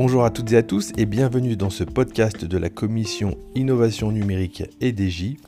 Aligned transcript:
Bonjour 0.00 0.24
à 0.24 0.30
toutes 0.30 0.52
et 0.52 0.56
à 0.56 0.62
tous 0.62 0.92
et 0.96 1.06
bienvenue 1.06 1.56
dans 1.56 1.70
ce 1.70 1.82
podcast 1.82 2.44
de 2.44 2.56
la 2.56 2.70
commission 2.70 3.36
Innovation 3.56 4.12
numérique 4.12 4.62
et 4.80 4.94
DJ. 4.96 5.38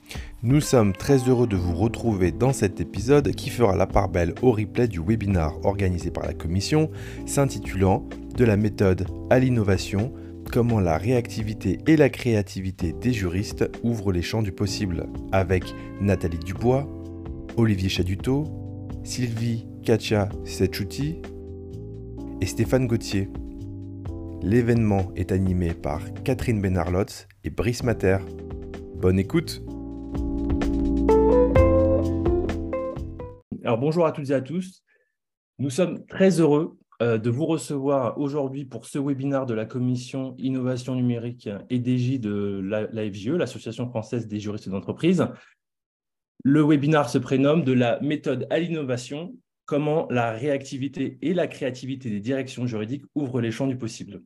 Nous 0.43 0.61
sommes 0.61 0.93
très 0.93 1.19
heureux 1.29 1.47
de 1.47 1.55
vous 1.55 1.77
retrouver 1.77 2.33
dans 2.33 2.53
cet 2.53 2.81
épisode 2.81 3.31
qui 3.31 3.49
fera 3.49 3.77
la 3.77 3.87
part 3.87 4.09
belle 4.09 4.35
au 4.43 4.51
replay 4.51 4.89
du 4.89 4.99
webinar 4.99 5.55
organisé 5.65 6.11
par 6.11 6.27
la 6.27 6.35
commission 6.35 6.91
s'intitulant 7.27 8.09
De 8.37 8.45
la 8.45 8.57
méthode 8.57 9.07
à 9.31 9.39
l'innovation, 9.39 10.13
comment 10.51 10.81
la 10.81 10.99
réactivité 10.99 11.79
et 11.87 11.97
la 11.97 12.09
créativité 12.09 12.93
des 12.93 13.13
juristes 13.13 13.71
ouvrent 13.85 14.11
les 14.11 14.21
champs 14.21 14.43
du 14.43 14.51
possible 14.51 15.07
avec 15.31 15.63
Nathalie 16.01 16.41
Dubois, 16.41 16.89
Olivier 17.57 17.89
Chaduto, 17.89 18.43
Sylvie 19.05 19.69
Katia 19.85 20.29
Setchouti 20.45 21.19
et 22.41 22.47
Stéphane 22.47 22.89
Gauthier. 22.89 23.29
L'événement 24.43 25.13
est 25.17 25.33
animé 25.33 25.75
par 25.75 26.01
Catherine 26.25 26.63
Benarlotz 26.63 27.29
et 27.45 27.51
Brice 27.51 27.83
Mater. 27.83 28.19
Bonne 28.95 29.19
écoute 29.19 29.63
Alors 33.63 33.77
bonjour 33.77 34.07
à 34.07 34.13
toutes 34.13 34.31
et 34.31 34.35
à 34.35 34.41
tous. 34.41 34.83
Nous 35.59 35.69
sommes 35.69 36.07
très 36.07 36.41
heureux 36.41 36.79
euh, 37.03 37.19
de 37.19 37.29
vous 37.29 37.45
recevoir 37.45 38.19
aujourd'hui 38.19 38.65
pour 38.65 38.87
ce 38.87 38.99
webinaire 38.99 39.45
de 39.45 39.53
la 39.53 39.67
commission 39.67 40.35
Innovation 40.39 40.95
numérique 40.95 41.51
et 41.69 41.77
DJ 41.77 42.19
de 42.19 42.61
l'AFGE, 42.93 43.29
l'Association 43.29 43.89
française 43.91 44.27
des 44.27 44.41
juristes 44.41 44.71
d'entreprise. 44.71 45.27
Le 46.45 46.63
webinaire 46.63 47.11
se 47.11 47.19
prénomme 47.19 47.63
de 47.63 47.73
la 47.73 48.01
méthode 48.01 48.47
à 48.49 48.59
l'innovation, 48.59 49.35
comment 49.71 50.09
la 50.11 50.33
réactivité 50.33 51.17
et 51.23 51.33
la 51.33 51.47
créativité 51.47 52.11
des 52.11 52.19
directions 52.19 52.67
juridiques 52.67 53.05
ouvrent 53.15 53.41
les 53.41 53.53
champs 53.53 53.69
du 53.69 53.79
possible. 53.79 54.21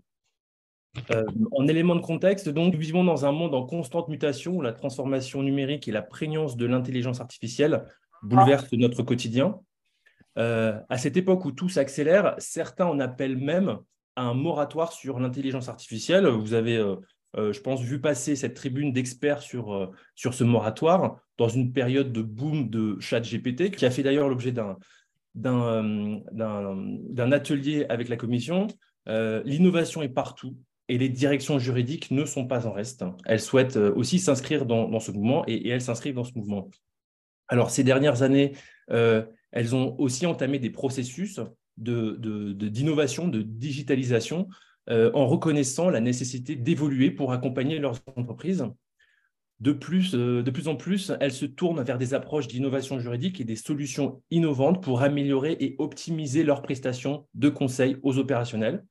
Euh, 1.11 1.23
en 1.53 1.69
élément 1.69 1.95
de 1.95 2.01
contexte, 2.01 2.49
donc, 2.49 2.73
nous 2.73 2.81
vivons 2.81 3.05
dans 3.05 3.27
un 3.27 3.33
monde 3.33 3.55
en 3.55 3.67
constante 3.67 4.09
mutation 4.09 4.57
où 4.57 4.63
la 4.63 4.73
transformation 4.73 5.43
numérique 5.43 5.87
et 5.87 5.93
la 5.93 6.01
prégnance 6.01 6.57
de 6.57 6.65
l'intelligence 6.65 7.21
artificielle 7.21 7.85
bouleversent 8.23 8.73
notre 8.73 9.03
quotidien. 9.03 9.61
Euh, 10.39 10.81
à 10.89 10.97
cette 10.97 11.19
époque 11.19 11.45
où 11.45 11.53
tout 11.53 11.69
s'accélère, 11.69 12.37
certains 12.39 12.87
en 12.87 12.99
appellent 12.99 13.37
même 13.37 13.81
à 14.17 14.23
un 14.23 14.35
moratoire 14.35 14.95
sur 14.95 15.21
l'intelligence 15.21 15.69
artificielle. 15.69 16.27
Vous 16.27 16.55
avez, 16.55 16.79
euh, 16.79 17.53
je 17.53 17.61
pense, 17.61 17.83
vu 17.83 18.01
passer 18.01 18.35
cette 18.35 18.55
tribune 18.55 18.95
d'experts 18.95 19.43
sur, 19.43 19.93
sur 20.15 20.33
ce 20.33 20.43
moratoire 20.43 21.19
dans 21.37 21.51
une 21.51 21.75
période 21.75 22.13
de 22.13 22.23
boom 22.23 22.71
de 22.71 22.97
chat 22.99 23.21
GPT, 23.21 23.73
qui 23.73 23.85
a 23.85 23.91
fait 23.91 24.03
d'ailleurs 24.03 24.31
l'objet 24.31 24.53
d'un 24.53 24.79
d'un 25.35 26.23
atelier 27.33 27.87
avec 27.89 28.09
la 28.09 28.17
commission. 28.17 28.67
L'innovation 29.07 30.03
est 30.03 30.09
partout 30.09 30.57
et 30.89 30.99
les 30.99 31.09
directions 31.09 31.59
juridiques 31.59 32.11
ne 32.11 32.25
sont 32.25 32.47
pas 32.47 32.67
en 32.67 32.73
reste. 32.73 33.05
Elles 33.25 33.41
souhaitent 33.41 33.77
euh, 33.77 33.93
aussi 33.95 34.19
s'inscrire 34.19 34.67
dans, 34.67 35.01
ce 35.01 35.13
mouvement 35.13 35.45
et, 35.47 35.69
elles 35.69 35.81
s'inscrivent 35.81 36.15
dans 36.15 36.25
ce 36.25 36.35
mouvement. 36.35 36.71
Alors, 37.49 37.71
ces 37.71 37.85
dernières 37.85 38.23
années, 38.23 38.53
euh, 38.91 39.25
elles 39.53 39.75
ont 39.75 39.99
aussi 39.99 40.27
entamé 40.27 40.59
des 40.59 40.71
processus 40.71 41.41
d'innovation, 41.77 43.29
de, 43.29 43.39
de, 43.39 43.43
digitalisation, 43.43 44.49
euh, 44.91 45.11
en 45.15 45.27
reconnaissant 45.27 45.91
la 45.91 46.01
nécessité 46.01 46.57
d'évoluer 46.57 47.11
pour 47.11 47.33
accompagner 47.33 47.79
leurs 47.79 48.01
entreprises. 48.17 48.67
De 49.61 49.73
plus, 49.73 50.13
de 50.13 50.51
plus 50.51 50.67
en 50.67 50.75
plus, 50.75 51.13
elles 51.21 51.33
se 51.33 51.47
tournent 51.47 51.83
vers 51.83 51.97
des 51.97 52.13
approches 52.13 52.49
d'innovation 52.49 52.99
juridique 52.99 53.41
et 53.41 53.45
des 53.45 53.57
solutions 53.57 54.21
innovantes 54.31 54.83
pour 54.83 55.03
améliorer 55.03 55.57
et 55.61 55.77
optimiser 55.79 56.43
leurs 56.43 56.61
prestations 56.61 57.27
de 57.35 57.49
conseil 57.49 57.97
aux 58.03 58.19
opérationnels. 58.19 58.85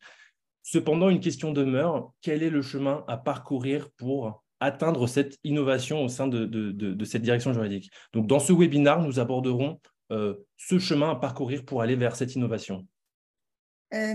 Cependant, 0.63 1.09
une 1.09 1.19
question 1.19 1.51
demeure, 1.51 2.13
quel 2.21 2.41
est 2.41 2.49
le 2.49 2.61
chemin 2.61 3.03
à 3.09 3.17
parcourir 3.17 3.89
pour 3.97 4.41
atteindre 4.61 5.07
cette 5.07 5.37
innovation 5.43 6.01
au 6.01 6.07
sein 6.07 6.27
de, 6.27 7.03
cette 7.03 7.21
direction 7.21 7.51
juridique? 7.51 7.91
Donc, 8.13 8.27
dans 8.27 8.39
ce 8.39 8.53
webinaire, 8.53 9.01
nous 9.01 9.19
aborderons 9.19 9.81
euh, 10.11 10.35
ce 10.55 10.79
chemin 10.79 11.11
à 11.11 11.15
parcourir 11.15 11.65
pour 11.65 11.81
aller 11.81 11.97
vers 11.97 12.15
cette 12.15 12.35
innovation. 12.35 12.87
Euh, 13.93 14.13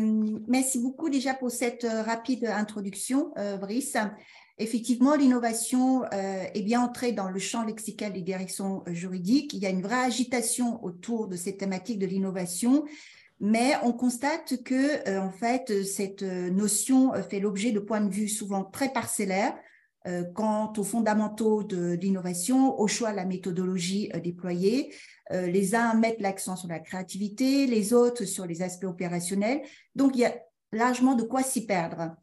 merci 0.48 0.80
beaucoup 0.80 1.10
déjà 1.10 1.34
pour 1.34 1.50
cette 1.50 1.84
euh, 1.84 2.02
rapide 2.02 2.46
introduction, 2.46 3.32
Brice. 3.60 3.98
Effectivement, 4.58 5.14
l'innovation 5.14 6.04
est 6.10 6.62
bien 6.62 6.80
entrée 6.82 7.12
dans 7.12 7.30
le 7.30 7.38
champ 7.38 7.64
lexical 7.64 8.12
des 8.12 8.22
directions 8.22 8.82
juridiques. 8.88 9.54
Il 9.54 9.60
y 9.60 9.66
a 9.66 9.70
une 9.70 9.82
vraie 9.82 10.02
agitation 10.04 10.84
autour 10.84 11.28
de 11.28 11.36
cette 11.36 11.58
thématique 11.58 11.98
de 11.98 12.06
l'innovation 12.06 12.84
mais 13.40 13.74
on 13.82 13.92
constate 13.92 14.62
que 14.64 15.08
euh, 15.08 15.20
en 15.20 15.30
fait 15.30 15.84
cette 15.84 16.22
euh, 16.22 16.50
notion 16.50 17.14
euh, 17.14 17.22
fait 17.22 17.40
l'objet 17.40 17.70
de 17.70 17.78
points 17.78 18.00
de 18.00 18.12
vue 18.12 18.28
souvent 18.28 18.64
très 18.64 18.92
parcellaires 18.92 19.56
quant 20.32 20.72
aux 20.78 20.84
fondamentaux 20.84 21.64
de, 21.64 21.92
l'innovation, 21.92 22.80
au 22.80 22.86
choix 22.86 23.10
de 23.10 23.16
la 23.16 23.26
méthodologie 23.26 24.08
déployée. 24.24 24.94
les 25.30 25.74
uns 25.74 25.92
mettent 25.92 26.22
l'accent 26.22 26.56
sur 26.56 26.68
la 26.68 26.78
créativité, 26.78 27.66
les 27.66 27.92
autres 27.92 28.24
sur 28.24 28.46
les 28.46 28.62
aspects 28.62 28.86
opérationnels. 28.86 29.60
Donc 29.96 30.12
il 30.14 30.20
y 30.20 30.24
a 30.24 30.34
largement 30.72 31.14
de 31.14 31.24
quoi 31.24 31.42
s'y 31.42 31.66
perdre. 31.66 32.16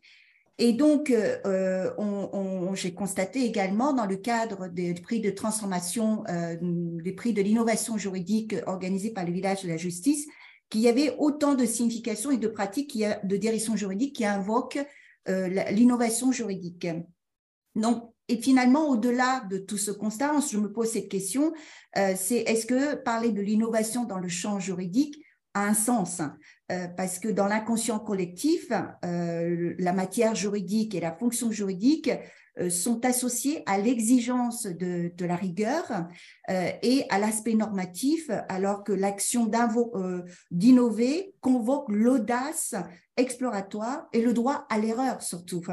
Et 0.57 0.71
donc, 0.73 1.13
j'ai 2.73 2.93
constaté 2.93 3.43
également 3.43 3.91
dans 3.91 4.05
le 4.05 4.15
cadre 4.15 4.67
des 4.67 4.93
prix 4.93 5.19
de 5.19 5.29
transformation, 5.29 6.23
des 6.61 7.11
prix 7.11 7.33
de 7.33 7.41
l'innovation 7.41 7.97
juridique 7.97 8.55
organisés 8.65 9.11
par 9.11 9.25
le 9.25 9.33
village 9.33 9.63
de 9.63 9.67
la 9.67 9.75
justice, 9.75 10.27
qu'il 10.69 10.81
y 10.81 10.87
avait 10.87 11.15
autant 11.17 11.55
de 11.55 11.65
significations 11.65 12.31
et 12.31 12.37
de 12.37 12.47
pratiques 12.47 12.97
de 13.23 13.37
direction 13.37 13.75
juridique 13.75 14.15
qui 14.15 14.25
invoquent 14.25 14.83
euh, 15.27 15.47
l'innovation 15.71 16.31
juridique. 16.31 16.87
Donc, 17.75 18.11
et 18.27 18.37
finalement, 18.37 18.89
au-delà 18.89 19.41
de 19.49 19.57
tout 19.57 19.77
ce 19.77 19.91
constat, 19.91 20.33
je 20.51 20.57
me 20.57 20.71
pose 20.71 20.89
cette 20.89 21.09
question, 21.09 21.53
euh, 21.97 22.13
c'est 22.15 22.39
est-ce 22.39 22.65
que 22.65 22.95
parler 22.95 23.31
de 23.31 23.41
l'innovation 23.41 24.05
dans 24.05 24.17
le 24.17 24.27
champ 24.27 24.59
juridique 24.59 25.15
a 25.55 25.65
un 25.65 25.73
sens 25.73 26.21
euh, 26.71 26.87
Parce 26.95 27.17
que 27.17 27.27
dans 27.27 27.47
l'inconscient 27.47 27.97
collectif, 27.97 28.69
la 29.01 29.93
matière 29.93 30.35
juridique 30.35 30.93
et 30.93 30.99
la 30.99 31.11
fonction 31.11 31.51
juridique 31.51 32.11
euh, 32.59 32.69
sont 32.69 33.05
associés 33.05 33.63
à 33.65 33.77
l'exigence 33.77 34.65
de, 34.65 35.11
la 35.19 35.35
rigueur 35.35 35.83
euh, 36.49 36.69
et 36.81 37.05
à 37.09 37.19
l'aspect 37.19 37.53
normatif, 37.53 38.29
alors 38.47 38.83
que 38.85 38.93
l'action 38.93 39.51
euh, 39.95 40.21
d'innover 40.51 41.33
convoque 41.41 41.89
l'audace 41.89 42.75
exploratoire 43.17 44.07
et 44.13 44.21
le 44.21 44.31
droit 44.31 44.65
à 44.69 44.77
l'erreur 44.77 45.21
surtout. 45.21 45.63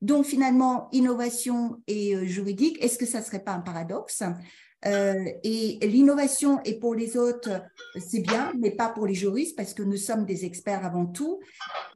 Donc 0.00 0.24
finalement, 0.24 0.88
innovation 0.92 1.80
et 1.86 2.26
juridique, 2.26 2.76
est-ce 2.82 2.98
que 2.98 3.06
ça 3.06 3.20
ne 3.20 3.24
serait 3.24 3.42
pas 3.42 3.52
un 3.52 3.60
paradoxe? 3.60 4.22
Euh, 4.84 5.24
et 5.44 5.78
l'innovation 5.82 6.60
est 6.64 6.78
pour 6.78 6.94
les 6.94 7.16
autres, 7.16 7.50
c'est 7.98 8.20
bien, 8.20 8.52
mais 8.58 8.72
pas 8.72 8.88
pour 8.88 9.06
les 9.06 9.14
juristes 9.14 9.56
parce 9.56 9.74
que 9.74 9.82
nous 9.82 9.96
sommes 9.96 10.24
des 10.24 10.44
experts 10.44 10.84
avant 10.84 11.06
tout. 11.06 11.40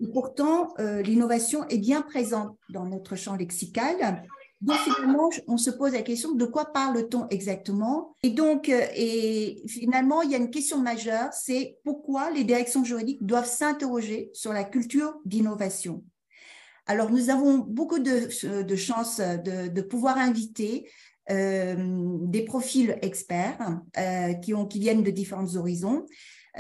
Et 0.00 0.06
pourtant, 0.08 0.74
euh, 0.78 1.02
l'innovation 1.02 1.66
est 1.68 1.78
bien 1.78 2.02
présente 2.02 2.56
dans 2.70 2.84
notre 2.84 3.16
champ 3.16 3.36
lexical. 3.36 4.22
Donc 4.62 4.76
finalement, 4.78 5.28
on 5.48 5.58
se 5.58 5.70
pose 5.70 5.92
la 5.92 6.02
question 6.02 6.32
de 6.32 6.46
quoi 6.46 6.72
parle-t-on 6.72 7.28
exactement? 7.28 8.14
Et 8.22 8.30
donc, 8.30 8.68
euh, 8.68 8.86
et 8.94 9.62
finalement, 9.66 10.22
il 10.22 10.30
y 10.30 10.34
a 10.34 10.38
une 10.38 10.50
question 10.50 10.78
majeure, 10.78 11.30
c'est 11.32 11.76
pourquoi 11.84 12.30
les 12.30 12.44
directions 12.44 12.84
juridiques 12.84 13.24
doivent 13.24 13.48
s'interroger 13.48 14.30
sur 14.32 14.52
la 14.52 14.64
culture 14.64 15.18
d'innovation? 15.24 16.04
Alors, 16.86 17.10
nous 17.10 17.30
avons 17.30 17.58
beaucoup 17.58 17.98
de, 17.98 18.62
de 18.62 18.76
chances 18.76 19.18
de, 19.18 19.68
de 19.68 19.82
pouvoir 19.82 20.18
inviter 20.18 20.88
des 21.28 22.42
profils 22.42 22.96
experts 23.02 23.80
euh, 23.98 24.34
qui 24.34 24.78
viennent 24.78 25.02
de 25.02 25.10
différents 25.10 25.56
horizons. 25.56 26.06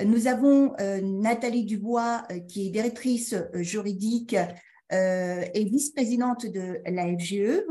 Nous 0.04 0.26
avons 0.26 0.74
euh, 0.80 1.00
Nathalie 1.00 1.64
Dubois, 1.64 2.26
qui 2.48 2.66
est 2.66 2.70
directrice 2.70 3.34
juridique 3.54 4.36
et 4.92 5.64
vice-présidente 5.64 6.46
de 6.46 6.78
la 6.86 7.06
FGE, 7.16 7.64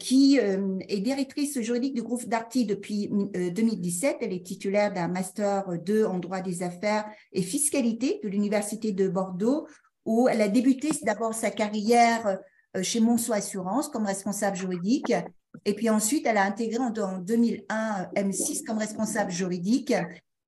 qui 0.00 0.38
est 0.38 1.00
directrice 1.00 1.60
juridique 1.60 1.94
du 1.94 2.02
groupe 2.02 2.26
Darty 2.26 2.64
depuis 2.64 3.08
2017. 3.08 4.16
Elle 4.22 4.32
est 4.32 4.44
titulaire 4.44 4.92
d'un 4.92 5.06
master 5.06 5.64
2 5.84 6.04
en 6.04 6.18
droit 6.18 6.40
des 6.40 6.64
affaires 6.64 7.04
et 7.32 7.42
fiscalité 7.42 8.18
de 8.24 8.28
l'Université 8.28 8.90
de 8.90 9.06
Bordeaux, 9.06 9.68
où 10.04 10.28
elle 10.28 10.40
a 10.40 10.48
débuté 10.48 10.90
d'abord 11.04 11.32
sa 11.32 11.50
carrière 11.50 12.40
chez 12.82 12.98
Monceau 12.98 13.32
Assurance 13.32 13.88
comme 13.88 14.06
responsable 14.06 14.56
juridique 14.56 15.12
et 15.64 15.74
puis 15.74 15.90
ensuite, 15.90 16.26
elle 16.26 16.36
a 16.36 16.44
intégré 16.44 16.78
en 16.78 17.18
2001 17.18 18.10
M6 18.14 18.64
comme 18.64 18.78
responsable 18.78 19.30
juridique. 19.30 19.94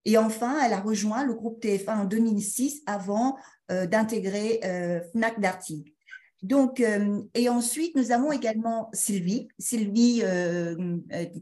Et 0.05 0.17
enfin, 0.17 0.59
elle 0.65 0.73
a 0.73 0.81
rejoint 0.81 1.25
le 1.25 1.35
groupe 1.35 1.63
TF1 1.63 2.01
en 2.01 2.05
2006 2.05 2.83
avant 2.87 3.37
euh, 3.71 3.87
d'intégrer 3.87 4.61
euh, 4.65 5.01
Fnac 5.13 5.41
Darty. 5.41 5.93
Donc, 6.43 6.81
euh, 6.81 7.21
et 7.35 7.49
ensuite, 7.49 7.97
nous 7.97 8.13
avons 8.13 8.33
également 8.33 8.91
Sylvie, 8.93 9.49
Sylvie 9.59 10.23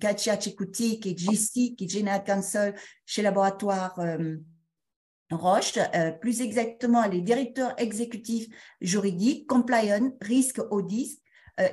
Katia 0.01 0.41
Chikouti, 0.41 1.01
qui 1.01 1.11
est 1.11 1.19
GC, 1.19 1.75
qui 1.77 1.85
est 1.85 1.89
General 1.89 2.25
Counsel 2.25 2.75
chez 3.05 3.23
Laboratoire 3.23 4.01
Roche, 5.31 5.79
plus 6.21 6.41
exactement, 6.41 7.03
elle 7.03 7.15
est 7.15 7.21
directeur 7.21 7.75
exécutif 7.79 8.47
juridique, 8.81 9.47
compliance, 9.49 10.13
risque 10.23 10.61
audit, 10.71 11.21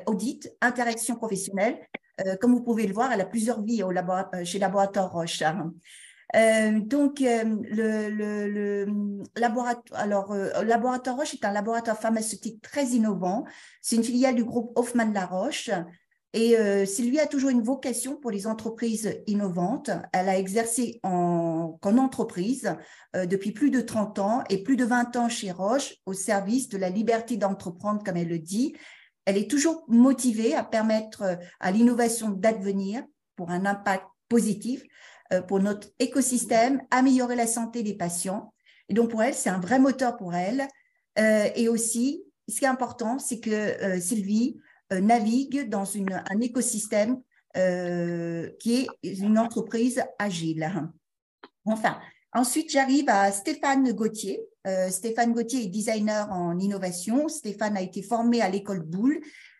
audit 0.06 0.50
interaction 0.62 1.16
professionnelle. 1.16 1.78
comme 2.42 2.54
vous 2.54 2.64
pouvez 2.64 2.88
le 2.88 2.94
voir, 2.94 3.12
elle 3.12 3.22
a 3.22 3.26
plusieurs 3.26 3.62
vies 3.64 3.84
au 3.84 3.92
chez 4.44 4.60
Laboratoire 4.60 5.12
Roche. 5.12 5.44
Euh, 6.36 6.80
donc, 6.80 7.22
euh, 7.22 7.44
le, 7.70 8.86
laboratoire, 9.38 10.00
alors, 10.00 10.32
euh, 10.32 10.64
laboratoire 10.64 11.18
Roche 11.18 11.34
est 11.36 11.46
un 11.46 11.52
laboratoire 11.52 12.00
pharmaceutique 12.00 12.62
très 12.62 12.88
innovant. 12.88 13.46
C'est 13.82 13.96
une 13.96 14.04
filiale 14.04 14.36
du 14.36 14.44
groupe 14.44 14.72
Hoffmann-La 14.76 15.30
Et 16.34 16.56
Sylvie 16.86 17.20
a 17.20 17.28
toujours 17.28 17.52
une 17.52 17.62
vocation 17.62 18.16
pour 18.16 18.32
les 18.32 18.48
entreprises 18.48 19.22
innovantes. 19.28 19.92
Elle 20.12 20.30
a 20.30 20.38
exercé 20.38 21.00
en 21.04 21.78
entreprise 21.84 22.76
depuis 23.14 23.52
plus 23.52 23.70
de 23.70 23.82
30 23.82 24.20
ans 24.20 24.44
et 24.50 24.64
plus 24.64 24.76
de 24.76 24.86
20 24.86 25.16
ans 25.18 25.30
chez 25.30 25.52
Roche 25.52 25.96
au 26.08 26.14
service 26.14 26.70
de 26.70 26.78
la 26.78 26.90
liberté 26.90 27.38
d'entreprendre, 27.38 28.04
comme 28.04 28.18
elle 28.18 28.30
le 28.30 28.40
dit. 28.40 28.74
Elle 29.26 29.38
est 29.38 29.50
toujours 29.50 29.86
motivée 29.88 30.56
à 30.56 30.64
permettre 30.64 31.40
à 31.60 31.72
l'innovation 31.72 32.30
d'advenir 32.30 33.04
pour 33.36 33.52
un 33.52 33.66
impact 33.66 34.06
positif 34.30 34.84
euh, 35.34 35.42
pour 35.42 35.60
notre 35.60 35.90
écosystème, 36.00 36.82
améliorer 36.92 37.36
la 37.36 37.48
santé 37.48 37.84
des 37.84 37.96
patients. 37.96 38.54
Et 38.90 38.94
donc, 38.94 39.10
pour 39.12 39.24
elle, 39.24 39.34
c'est 39.34 39.50
un 39.50 39.60
vrai 39.60 39.80
moteur 39.80 40.18
pour 40.18 40.34
elle. 40.36 40.68
Euh, 41.20 41.50
et 41.56 41.68
aussi, 41.70 42.24
ce 42.48 42.60
qui 42.60 42.66
est 42.66 42.70
important, 42.70 43.20
c'est 43.20 43.40
que 43.40 43.50
euh, 43.50 44.00
Sylvie 44.00 44.58
navigue 44.92 45.70
dans 45.70 45.86
un 45.98 46.40
écosystème 46.40 47.20
qui 47.56 48.74
est 48.76 48.88
une 49.04 49.40
entreprise 49.40 50.04
agile. 50.20 50.72
Enfin, 51.66 52.00
ensuite, 52.32 52.72
j'arrive 52.72 53.10
à 53.10 53.32
Stéphane 53.32 53.92
Gauthier. 53.94 54.40
Stéphane 54.90 55.34
Gauthier 55.34 55.64
est 55.64 55.68
designer 55.68 56.32
en 56.32 56.58
innovation. 56.58 57.28
Stéphane 57.28 57.76
a 57.76 57.82
été 57.82 58.02
formé 58.02 58.42
à 58.42 58.50
l'école 58.50 58.82
Boulle. 58.82 59.20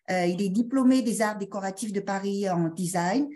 il 0.10 0.42
est 0.42 0.50
diplômé 0.50 1.02
des 1.02 1.22
arts 1.22 1.38
décoratifs 1.38 1.92
de 1.92 2.00
Paris 2.00 2.50
en 2.50 2.70
design. 2.70 3.28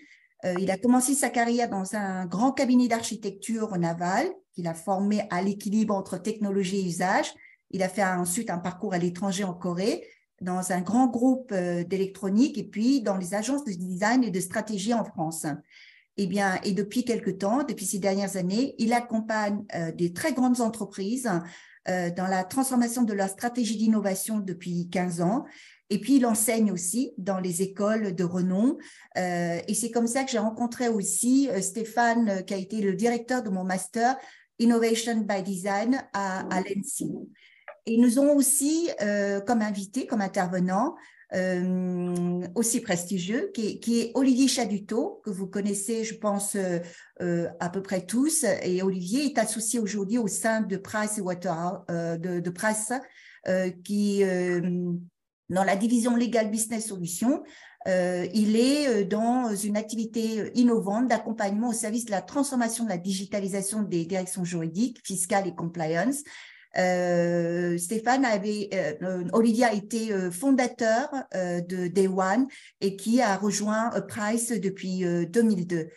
Euh, 0.45 0.53
il 0.59 0.69
a 0.69 0.77
commencé 0.77 1.13
sa 1.15 1.29
carrière 1.29 1.69
dans 1.69 1.95
un 1.95 2.25
grand 2.25 2.51
cabinet 2.51 2.87
d'architecture 2.87 3.75
naval 3.77 4.27
qu'il 4.53 4.67
a 4.67 4.73
formé 4.73 5.23
à 5.29 5.41
l'équilibre 5.41 5.95
entre 5.95 6.17
technologie 6.17 6.79
et 6.79 6.85
usage. 6.85 7.33
Il 7.71 7.81
a 7.83 7.89
fait 7.89 8.03
ensuite 8.03 8.49
un 8.49 8.59
parcours 8.59 8.93
à 8.93 8.97
l'étranger 8.97 9.43
en 9.43 9.53
Corée, 9.53 10.03
dans 10.41 10.71
un 10.71 10.81
grand 10.81 11.07
groupe 11.07 11.51
euh, 11.51 11.83
d'électronique 11.83 12.57
et 12.57 12.63
puis 12.63 13.01
dans 13.01 13.17
les 13.17 13.33
agences 13.33 13.65
de 13.65 13.71
design 13.71 14.23
et 14.23 14.31
de 14.31 14.39
stratégie 14.39 14.93
en 14.93 15.03
France. 15.03 15.47
Eh 16.17 16.27
bien, 16.27 16.59
et 16.63 16.71
depuis 16.71 17.05
quelque 17.05 17.29
temps, 17.29 17.63
depuis 17.63 17.85
ces 17.85 17.99
dernières 17.99 18.37
années, 18.37 18.75
il 18.79 18.93
accompagne 18.93 19.63
euh, 19.75 19.91
des 19.91 20.13
très 20.13 20.33
grandes 20.33 20.61
entreprises 20.61 21.29
dans 22.17 22.27
la 22.27 22.43
transformation 22.43 23.03
de 23.03 23.13
leur 23.13 23.29
stratégie 23.29 23.77
d'innovation 23.77 24.39
depuis 24.39 24.89
15 24.89 25.21
ans. 25.21 25.45
Et 25.89 25.99
puis, 25.99 26.17
il 26.17 26.25
enseigne 26.25 26.71
aussi 26.71 27.13
dans 27.17 27.39
les 27.39 27.61
écoles 27.61 28.13
de 28.13 28.23
renom. 28.23 28.77
Euh, 29.17 29.59
et 29.67 29.73
c'est 29.73 29.91
comme 29.91 30.07
ça 30.07 30.23
que 30.23 30.31
j'ai 30.31 30.37
rencontré 30.37 30.89
aussi 30.89 31.49
euh, 31.49 31.61
Stéphane, 31.61 32.29
euh, 32.29 32.41
qui 32.41 32.53
a 32.53 32.57
été 32.57 32.81
le 32.81 32.93
directeur 32.93 33.41
de 33.41 33.49
mon 33.49 33.63
master 33.63 34.17
Innovation 34.59 35.17
by 35.21 35.43
Design 35.43 36.03
à, 36.13 36.39
à 36.53 36.61
l'ENSI. 36.61 37.09
Et 37.85 37.97
nous 37.97 38.19
avons 38.19 38.35
aussi 38.35 38.89
comme 39.45 39.61
invité, 39.61 40.07
comme 40.07 40.19
intervenant, 41.31 42.47
aussi 42.55 42.81
prestigieux, 42.81 43.51
qui 43.53 43.79
est, 43.87 44.11
Olivier 44.15 44.47
Chaduto, 44.47 45.21
que 45.23 45.29
vous 45.29 45.47
connaissez, 45.47 46.03
je 46.03 46.15
pense, 46.15 46.55
à 47.19 47.69
peu 47.69 47.81
près 47.81 48.05
tous. 48.05 48.45
Et 48.63 48.81
Olivier 48.81 49.25
est 49.25 49.37
associé 49.37 49.79
aujourd'hui 49.79 50.17
au 50.17 50.27
sein 50.27 50.61
de 50.61 50.77
Price 50.77 51.19
Water, 51.21 51.83
de, 51.89 52.39
de 52.39 52.49
Price, 52.49 52.93
qui 53.83 54.23
dans 55.49 55.63
la 55.63 55.75
division 55.75 56.15
Legal 56.15 56.51
Business 56.51 56.87
Solutions, 56.87 57.43
euh, 57.87 58.27
il 58.33 58.57
est 58.57 58.87
euh, 58.87 59.05
dans 59.05 59.55
une 59.55 59.77
activité 59.77 60.51
innovante 60.55 61.07
d'accompagnement 61.07 61.69
au 61.69 61.73
service 61.73 62.05
de 62.05 62.11
la 62.11 62.21
transformation 62.21 62.83
de 62.83 62.89
la 62.89 62.97
digitalisation 62.97 63.81
des 63.81 64.05
directions 64.05 64.43
juridiques, 64.43 64.99
fiscales 65.05 65.47
et 65.47 65.55
compliance. 65.55 66.23
Euh, 66.77 67.77
Stéphane 67.77 68.25
avait, 68.25 68.69
euh, 68.73 69.23
Olivier 69.33 69.65
a 69.65 69.73
été 69.73 70.09
fondateur 70.31 71.09
de 71.33 71.87
Day 71.87 72.07
One 72.07 72.47
et 72.81 72.95
qui 72.95 73.21
a 73.21 73.35
rejoint 73.35 73.91
Price 74.07 74.51
depuis 74.51 75.03
2002. 75.29 75.89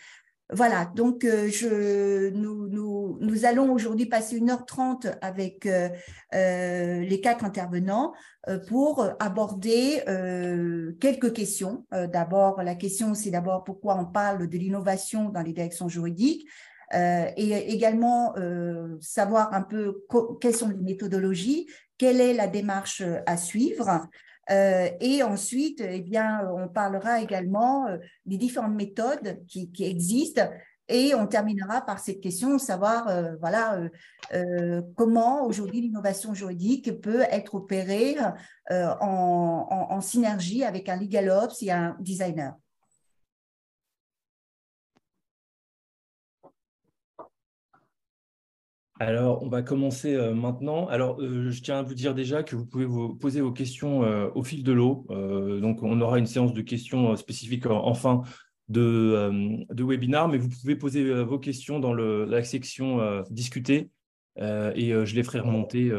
Voilà, 0.52 0.84
donc 0.84 1.24
euh, 1.24 2.30
nous, 2.34 3.44
allons 3.44 3.72
aujourd'hui 3.72 4.06
passer 4.06 4.36
une 4.36 4.50
heure 4.50 4.66
trente 4.66 5.06
avec 5.20 5.64
euh, 5.66 5.88
euh, 6.34 7.00
les 7.00 7.20
quatre 7.20 7.44
intervenants 7.44 8.12
pour 8.68 9.06
aborder 9.20 10.02
quelques 10.98 11.34
questions. 11.34 11.84
d'abord, 11.92 12.62
la 12.62 12.74
question, 12.74 13.12
c'est 13.12 13.30
d'abord 13.30 13.64
pourquoi 13.64 13.96
on 13.96 14.06
parle 14.06 14.48
de 14.48 14.58
l'innovation 14.58 15.28
dans 15.28 15.42
les 15.42 15.52
directions 15.52 15.90
juridiques. 15.90 16.48
Et 16.92 17.72
également 17.72 18.34
savoir 19.00 19.54
un 19.54 19.62
peu 19.62 20.04
quelles 20.40 20.56
sont 20.56 20.68
les 20.68 20.76
méthodologies, 20.76 21.66
quelle 21.98 22.20
est 22.20 22.34
la 22.34 22.48
démarche 22.48 23.02
à 23.26 23.36
suivre, 23.36 24.08
euh, 24.50 24.88
et 25.00 25.22
ensuite, 25.22 25.80
eh 25.80 26.00
bien, 26.00 26.48
on 26.56 26.68
parlera 26.68 27.20
également 27.20 27.86
euh, 27.86 27.98
des 28.26 28.36
différentes 28.36 28.74
méthodes 28.74 29.44
qui, 29.46 29.70
existent 29.78 30.50
et 30.88 31.14
on 31.14 31.28
terminera 31.28 31.82
par 31.82 32.00
cette 32.00 32.20
question, 32.20 32.58
savoir 32.58 33.06
euh, 33.08 33.36
voilà, 33.40 33.80
comment 34.96 35.46
aujourd'hui 35.46 35.82
l'innovation 35.82 36.34
juridique 36.34 37.00
peut 37.00 37.22
être 37.30 37.54
opérée 37.54 38.16
en, 38.70 39.86
en, 39.88 40.00
synergie 40.00 40.64
avec 40.64 40.88
un 40.88 40.96
legal 40.96 41.30
ops 41.30 41.62
et 41.62 41.70
un 41.70 41.96
designer. 42.00 42.54
Alors, 49.02 49.42
on 49.42 49.48
va 49.48 49.62
commencer 49.62 50.14
euh, 50.14 50.34
maintenant. 50.34 50.86
Alors, 50.88 51.18
euh, 51.22 51.50
je 51.50 51.62
tiens 51.62 51.78
à 51.78 51.82
vous 51.82 51.94
dire 51.94 52.14
déjà 52.14 52.42
que 52.42 52.54
vous 52.54 52.66
pouvez 52.66 52.84
vous 52.84 53.14
poser 53.14 53.40
vos 53.40 53.50
questions 53.50 54.04
euh, 54.04 54.28
au 54.34 54.42
fil 54.42 54.62
de 54.62 54.72
l'eau. 54.72 55.06
donc, 55.08 55.82
on 55.82 55.98
aura 56.02 56.18
une 56.18 56.26
séance 56.26 56.52
de 56.52 56.60
questions 56.60 57.16
spécifiques 57.16 57.64
en, 57.64 57.94
fin 57.94 58.20
de, 58.68 59.64
webinaire, 59.70 60.28
mais 60.28 60.36
vous 60.36 60.50
pouvez 60.50 60.76
poser 60.76 61.24
vos 61.24 61.38
questions 61.38 61.80
dans 61.80 61.94
la 61.94 62.44
section 62.44 63.24
discuter 63.30 63.90
et 64.38 64.90
je 64.90 65.14
les 65.14 65.22
ferai 65.22 65.40
remonter 65.40 65.90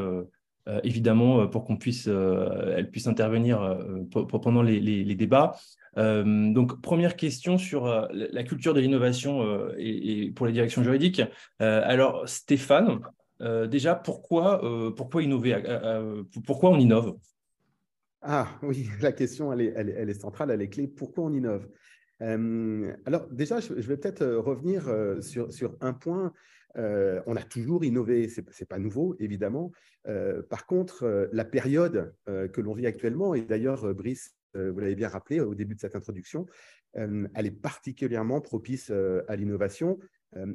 évidemment 0.83 1.47
pour 1.47 1.65
qu'on 1.65 1.77
puisse, 1.77 2.07
elles 2.07 2.89
puissent 2.89 3.07
intervenir 3.07 3.77
pendant 4.11 4.61
les 4.61 5.15
débats. 5.15 5.55
Euh, 5.97 6.53
donc, 6.53 6.81
première 6.81 7.15
question 7.15 7.57
sur 7.57 7.85
euh, 7.85 8.07
la 8.11 8.43
culture 8.43 8.73
de 8.73 8.79
l'innovation 8.79 9.41
euh, 9.41 9.75
et, 9.77 10.31
pour 10.31 10.45
les 10.45 10.53
directions 10.53 10.83
juridiques. 10.83 11.21
alors, 11.59 12.27
Stéphane, 12.27 12.99
déjà, 13.39 13.95
pourquoi, 13.95 14.61
pourquoi 14.95 15.23
innover 15.23 15.57
Pourquoi 16.45 16.69
on 16.69 16.79
innove? 16.79 17.17
Ah 18.21 18.47
oui, 18.61 18.87
la 19.01 19.11
question, 19.11 19.51
elle 19.51 19.61
est, 19.61 19.73
elle, 19.75 20.15
centrale, 20.15 20.51
elle 20.51 20.61
est 20.61 20.69
clé. 20.69 20.87
Pourquoi 20.87 21.25
on 21.25 21.33
innove? 21.33 21.67
Alors 22.19 23.27
déjà, 23.31 23.59
je, 23.59 23.73
vais 23.73 23.97
peut-être 23.97 24.25
revenir 24.25 24.83
sur, 25.21 25.75
un 25.81 25.93
point. 25.93 26.33
On 26.75 27.35
a 27.35 27.43
toujours 27.43 27.83
innové, 27.83 28.29
ce 28.29 28.41
n'est 28.41 28.67
pas 28.67 28.79
nouveau, 28.79 29.15
évidemment. 29.19 29.71
par 30.49 30.65
contre, 30.65 31.29
la 31.31 31.45
période 31.45 32.13
que 32.25 32.61
l'on 32.61 32.73
vit 32.73 32.87
actuellement, 32.87 33.35
et 33.35 33.41
d'ailleurs, 33.41 33.93
Brice 33.93 34.35
euh, 34.55 34.71
vous 34.71 34.79
l'avez 34.79 34.95
bien 34.95 35.07
rappelé 35.07 35.39
au 35.39 35.55
début 35.55 35.75
de 35.75 35.79
cette 35.79 35.95
introduction, 35.95 36.45
euh, 36.97 37.27
elle 37.35 37.45
est 37.45 37.51
particulièrement 37.51 38.41
propice 38.41 38.89
euh, 38.91 39.23
à 39.27 39.35
l'innovation. 39.35 39.97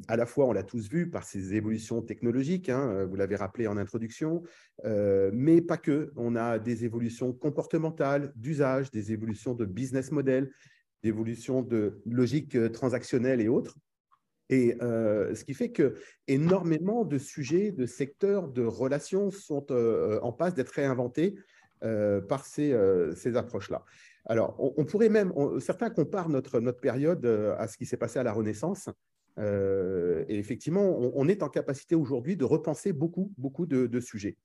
à 0.09 0.17
la 0.17 0.25
fois, 0.25 0.47
on 0.47 0.53
l'a 0.53 0.63
tous 0.63 0.89
vu 0.89 1.11
par 1.11 1.25
ses 1.25 1.55
évolutions 1.55 2.01
technologiques, 2.01 2.71
hein, 2.71 3.05
vous 3.05 3.15
l'avez 3.15 3.37
rappelé 3.37 3.67
en 3.67 3.77
introduction, 3.77 4.43
mais 4.85 5.61
pas 5.61 5.77
que. 5.77 6.13
On 6.17 6.35
a 6.35 6.59
des 6.59 6.87
évolutions 6.87 7.35
comportementales, 7.35 8.33
d'usage, 8.37 8.91
des 8.91 9.13
évolutions 9.13 9.53
de 9.53 9.67
business 9.67 10.13
model, 10.13 10.51
d'évolutions 11.03 11.61
de 11.61 12.01
logique 12.07 12.57
transactionnelle 12.73 13.43
et 13.43 13.49
autres. 13.49 13.77
Et 14.49 14.77
ce 14.81 15.45
qui 15.45 15.55
fait 15.55 15.71
que 15.71 15.97
énormément 16.29 17.05
de 17.05 17.19
sujets, 17.19 17.73
de 17.73 17.85
secteurs, 17.85 18.49
de 18.49 18.65
relations 18.65 19.31
sont 19.31 19.67
en 20.23 20.33
passe 20.33 20.55
d'être 20.55 20.71
réinventés 20.71 21.35
euh, 21.85 22.23
par 22.23 22.47
ces, 22.47 22.73
euh, 22.73 23.15
ces 23.15 23.37
approches-là. 23.37 23.85
Alors, 24.25 24.57
on, 24.59 24.87
pourrait 24.87 25.11
même, 25.11 25.31
certains 25.61 25.91
comparent 25.91 26.31
notre, 26.31 26.59
notre 26.59 26.81
période 26.81 27.27
euh, 27.27 27.55
à 27.59 27.69
ce 27.69 27.77
qui 27.77 27.85
s'est 27.85 27.99
passé 27.99 28.19
à 28.19 28.23
la 28.23 28.33
Renaissance. 28.33 28.89
et 29.39 30.39
effectivement, 30.39 30.99
on, 31.15 31.29
est 31.29 31.43
en 31.43 31.51
capacité 31.51 31.95
aujourd'hui 31.95 32.35
de 32.35 32.47
repenser 32.47 32.95
beaucoup, 32.95 33.31
beaucoup 33.37 33.67
de, 33.67 34.01
sujets. 34.01 34.37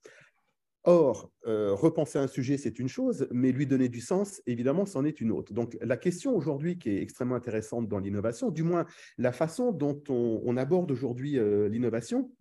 Or, 0.84 1.30
repenser 1.44 2.18
un 2.18 2.26
sujet, 2.26 2.56
c'est 2.56 2.78
une 2.80 2.88
chose, 2.88 3.28
mais 3.30 3.52
lui 3.52 3.66
donner 3.66 3.88
du 3.88 4.00
sens, 4.00 4.42
évidemment, 4.46 4.84
c'en 4.84 5.04
est 5.04 5.20
une 5.20 5.30
autre. 5.30 5.52
Donc, 5.52 5.78
la 5.80 5.96
question 5.96 6.34
aujourd'hui 6.34 6.76
qui 6.76 6.90
est 6.90 7.00
extrêmement 7.00 7.36
intéressante 7.36 7.88
dans 7.88 8.00
l'innovation, 8.00 8.50
du 8.50 8.64
moins 8.64 8.84
la 9.16 9.30
façon 9.30 9.70
dont 9.70 10.02
on, 10.08 10.56
aborde 10.56 10.90
aujourd'hui 10.90 11.38
l'innovation, 11.70 12.32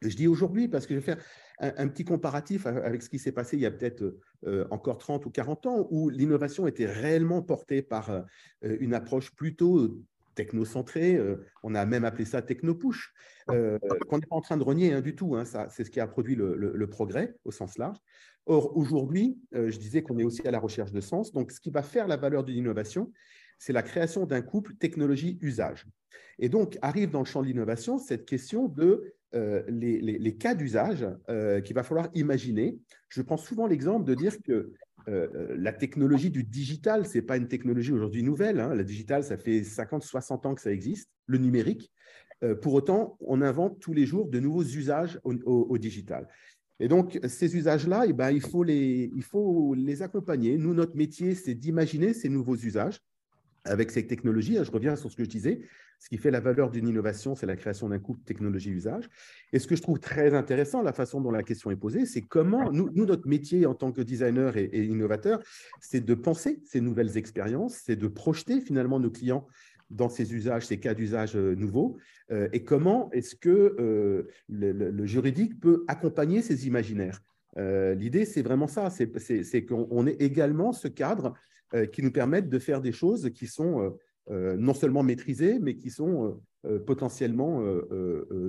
Je 0.00 0.14
dis 0.14 0.28
aujourd'hui 0.28 0.68
parce 0.68 0.86
que 0.86 0.94
je 0.94 1.00
vais 1.00 1.04
faire 1.04 1.24
un, 1.60 1.88
petit 1.88 2.04
comparatif 2.04 2.66
avec 2.66 3.02
ce 3.02 3.08
qui 3.08 3.18
s'est 3.18 3.32
passé 3.32 3.56
il 3.56 3.60
y 3.60 3.66
a 3.66 3.70
peut-être 3.70 4.16
euh, 4.46 4.66
encore 4.70 4.98
30 4.98 5.26
ou 5.26 5.30
40 5.30 5.66
ans, 5.66 5.88
où 5.90 6.08
l'innovation 6.08 6.66
était 6.66 6.86
réellement 6.86 7.42
portée 7.42 7.82
par 7.82 8.10
euh, 8.10 8.22
une 8.62 8.94
approche 8.94 9.34
plutôt 9.34 9.98
technocentrée. 10.38 11.16
Euh, 11.16 11.36
on 11.62 11.74
a 11.74 11.84
même 11.84 12.04
appelé 12.04 12.24
ça 12.24 12.40
techno-push, 12.42 13.12
qu'on 13.46 14.18
n'est 14.18 14.26
pas 14.26 14.36
en 14.36 14.40
train 14.40 14.56
de 14.56 14.62
renier 14.62 14.92
hein, 14.92 15.00
du 15.00 15.14
tout. 15.14 15.36
Hein, 15.36 15.44
c'est 15.44 15.84
ce 15.84 15.90
qui 15.90 16.00
a 16.00 16.06
produit 16.06 16.34
le, 16.34 16.86
progrès 16.86 17.34
au 17.44 17.50
sens 17.50 17.76
large. 17.76 17.98
Or, 18.46 18.76
aujourd'hui, 18.76 19.38
je 19.52 19.76
disais 19.78 20.02
qu'on 20.02 20.18
est 20.18 20.24
aussi 20.24 20.46
à 20.46 20.50
la 20.50 20.58
recherche 20.58 20.92
de 20.92 21.00
sens. 21.02 21.32
Donc, 21.32 21.52
ce 21.52 21.60
qui 21.60 21.70
va 21.70 21.82
faire 21.82 22.08
la 22.08 22.16
valeur 22.16 22.44
de 22.44 22.52
l'innovation, 22.52 23.12
c'est 23.58 23.74
la 23.74 23.82
création 23.82 24.24
d'un 24.24 24.40
couple 24.40 24.74
technologie-usage. 24.76 25.86
Et 26.38 26.48
donc, 26.48 26.78
arrive 26.80 27.10
dans 27.10 27.20
le 27.20 27.26
champ 27.26 27.42
de 27.42 27.46
l'innovation 27.46 27.98
cette 27.98 28.24
question 28.24 28.68
de 28.68 29.14
euh, 29.34 29.62
les, 29.68 30.36
cas 30.36 30.54
d'usage 30.54 31.06
euh, 31.28 31.60
qu'il 31.60 31.74
va 31.74 31.82
falloir 31.82 32.08
imaginer. 32.14 32.78
Je 33.10 33.20
prends 33.20 33.36
souvent 33.36 33.66
l'exemple 33.66 34.06
de 34.06 34.14
dire 34.14 34.34
que 34.42 34.72
euh, 35.08 35.56
la 35.56 35.72
technologie 35.72 36.30
du 36.30 36.44
digital, 36.44 37.06
ce 37.06 37.18
n'est 37.18 37.22
pas 37.22 37.36
une 37.36 37.48
technologie 37.48 37.92
aujourd'hui 37.92 38.22
nouvelle. 38.22 38.60
Hein. 38.60 38.74
La 38.74 38.84
digital, 38.84 39.24
ça 39.24 39.36
fait 39.36 39.64
50, 39.64 40.02
60 40.02 40.46
ans 40.46 40.54
que 40.54 40.60
ça 40.60 40.72
existe, 40.72 41.10
le 41.26 41.38
numérique. 41.38 41.90
pour 42.62 42.74
autant, 42.74 43.16
on 43.20 43.42
invente 43.42 43.80
tous 43.80 43.92
les 43.92 44.06
jours 44.06 44.28
de 44.28 44.38
nouveaux 44.38 44.62
usages 44.62 45.18
au, 45.24 45.76
digital. 45.76 46.28
Et 46.78 46.86
donc, 46.86 47.18
ces 47.26 47.56
usages-là, 47.56 48.04
eh 48.06 48.12
ben, 48.12 48.30
il 48.30 48.40
faut 48.40 48.62
les 48.62 50.02
accompagner. 50.02 50.56
Nous, 50.56 50.72
notre 50.72 50.96
métier, 50.96 51.34
c'est 51.34 51.54
d'imaginer 51.54 52.14
ces 52.14 52.28
nouveaux 52.28 52.54
usages 52.56 53.00
avec 53.64 53.90
ces 53.90 54.06
technologies. 54.06 54.58
Je 54.62 54.70
reviens 54.70 54.96
sur 54.96 55.10
ce 55.10 55.16
que 55.16 55.24
je 55.24 55.28
disais. 55.28 55.60
Ce 55.98 56.08
qui 56.08 56.16
fait 56.16 56.30
la 56.30 56.40
valeur 56.40 56.70
d'une 56.70 56.86
innovation, 56.86 57.34
c'est 57.34 57.46
la 57.46 57.56
création 57.56 57.88
d'un 57.88 57.98
couple 57.98 58.20
technologie-usage. 58.24 59.08
Et 59.52 59.58
ce 59.58 59.66
que 59.66 59.74
je 59.74 59.82
trouve 59.82 59.98
très 59.98 60.32
intéressant, 60.34 60.80
la 60.82 60.92
façon 60.92 61.20
dont 61.20 61.30
la 61.30 61.42
question 61.42 61.70
est 61.70 61.76
posée, 61.76 62.06
c'est 62.06 62.22
comment, 62.22 62.70
nous, 62.70 62.90
notre 62.94 63.26
métier 63.26 63.66
en 63.66 63.74
tant 63.74 63.90
que 63.90 64.00
designer 64.00 64.56
et, 64.56 64.84
innovateur, 64.84 65.40
c'est 65.80 66.04
de 66.04 66.14
penser 66.14 66.60
ces 66.64 66.80
nouvelles 66.80 67.16
expériences, 67.16 67.82
c'est 67.84 67.96
de 67.96 68.06
projeter 68.06 68.60
finalement 68.60 69.00
nos 69.00 69.10
clients 69.10 69.46
dans 69.90 70.08
ces 70.08 70.34
usages, 70.34 70.66
ces 70.66 70.78
cas 70.78 70.94
d'usage 70.94 71.34
euh, 71.34 71.54
nouveaux, 71.54 71.96
euh, 72.30 72.48
et 72.52 72.62
comment 72.62 73.10
est-ce 73.12 73.34
que 73.34 73.74
euh, 73.80 74.28
le, 74.50 75.06
juridique 75.06 75.58
peut 75.60 75.84
accompagner 75.88 76.42
ces 76.42 76.66
imaginaires? 76.66 77.20
L'idée, 77.56 78.24
c'est 78.24 78.42
vraiment 78.42 78.68
ça, 78.68 78.88
c'est 78.88 79.64
qu'on 79.64 80.06
ait 80.06 80.16
également 80.20 80.72
ce 80.72 80.86
cadre 80.86 81.34
qui 81.92 82.02
nous 82.02 82.12
permette 82.12 82.48
de 82.48 82.58
faire 82.58 82.80
des 82.80 82.92
choses 82.92 83.30
qui 83.30 83.46
sont 83.46 83.94
euh, 84.30 84.56
non 84.58 84.74
seulement 84.74 85.02
maîtrisées, 85.02 85.58
mais 85.58 85.76
qui 85.76 85.90
sont 85.90 86.26
euh, 86.26 86.70
euh, 86.70 86.78
potentiellement 86.78 87.62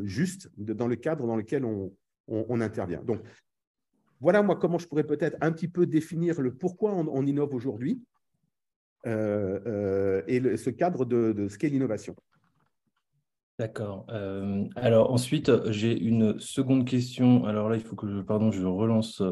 justes 0.03 0.49
dans 0.57 0.87
le 0.87 0.95
cadre 0.97 1.25
dans 1.25 1.37
lequel 1.37 1.63
on, 1.63 2.61
intervient. 2.61 3.01
Donc, 3.03 3.21
voilà 4.19 4.41
moi 4.41 4.57
comment 4.57 4.77
je 4.77 4.87
pourrais 4.87 5.05
peut-être 5.05 5.37
un 5.39 5.51
petit 5.51 5.69
peu 5.69 5.85
définir 5.85 6.41
le 6.41 6.53
pourquoi 6.53 6.93
on, 6.93 7.25
innove 7.25 7.53
aujourd'hui 7.55 8.03
et 9.05 9.09
ce 9.09 10.69
cadre 10.69 11.05
de, 11.05 11.47
ce 11.47 11.57
qu'est 11.57 11.69
l'innovation. 11.69 12.15
D'accord. 13.57 14.05
alors 14.75 15.11
ensuite, 15.11 15.51
j'ai 15.71 15.97
une 15.97 16.39
seconde 16.39 16.85
question. 16.85 17.45
Alors 17.45 17.69
là, 17.69 17.77
il 17.77 17.83
faut 17.83 17.95
que 17.95 18.07
je, 18.07 18.21
pardon, 18.21 18.51
je 18.51 18.65
relance. 18.65 19.23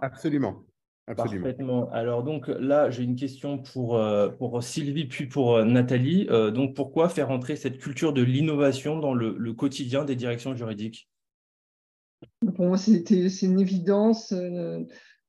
Absolument. 0.00 0.64
Parfaitement. 1.06 1.90
Alors 1.90 2.22
donc 2.22 2.48
là, 2.48 2.90
j'ai 2.90 3.02
une 3.02 3.16
question 3.16 3.58
pour, 3.58 3.98
euh, 3.98 4.30
pour 4.30 4.62
Sylvie 4.62 5.06
puis 5.06 5.26
pour 5.26 5.56
euh, 5.56 5.64
Nathalie. 5.64 6.26
Euh, 6.30 6.50
donc 6.50 6.74
pourquoi 6.74 7.10
faire 7.10 7.30
entrer 7.30 7.56
cette 7.56 7.78
culture 7.78 8.14
de 8.14 8.22
l'innovation 8.22 8.98
dans 8.98 9.12
le, 9.12 9.52
quotidien 9.52 10.06
des 10.06 10.16
directions 10.16 10.56
juridiques? 10.56 11.10
Pour 12.56 12.66
moi, 12.66 12.78
c'est 12.78 13.10
une 13.42 13.60
évidence. 13.60 14.32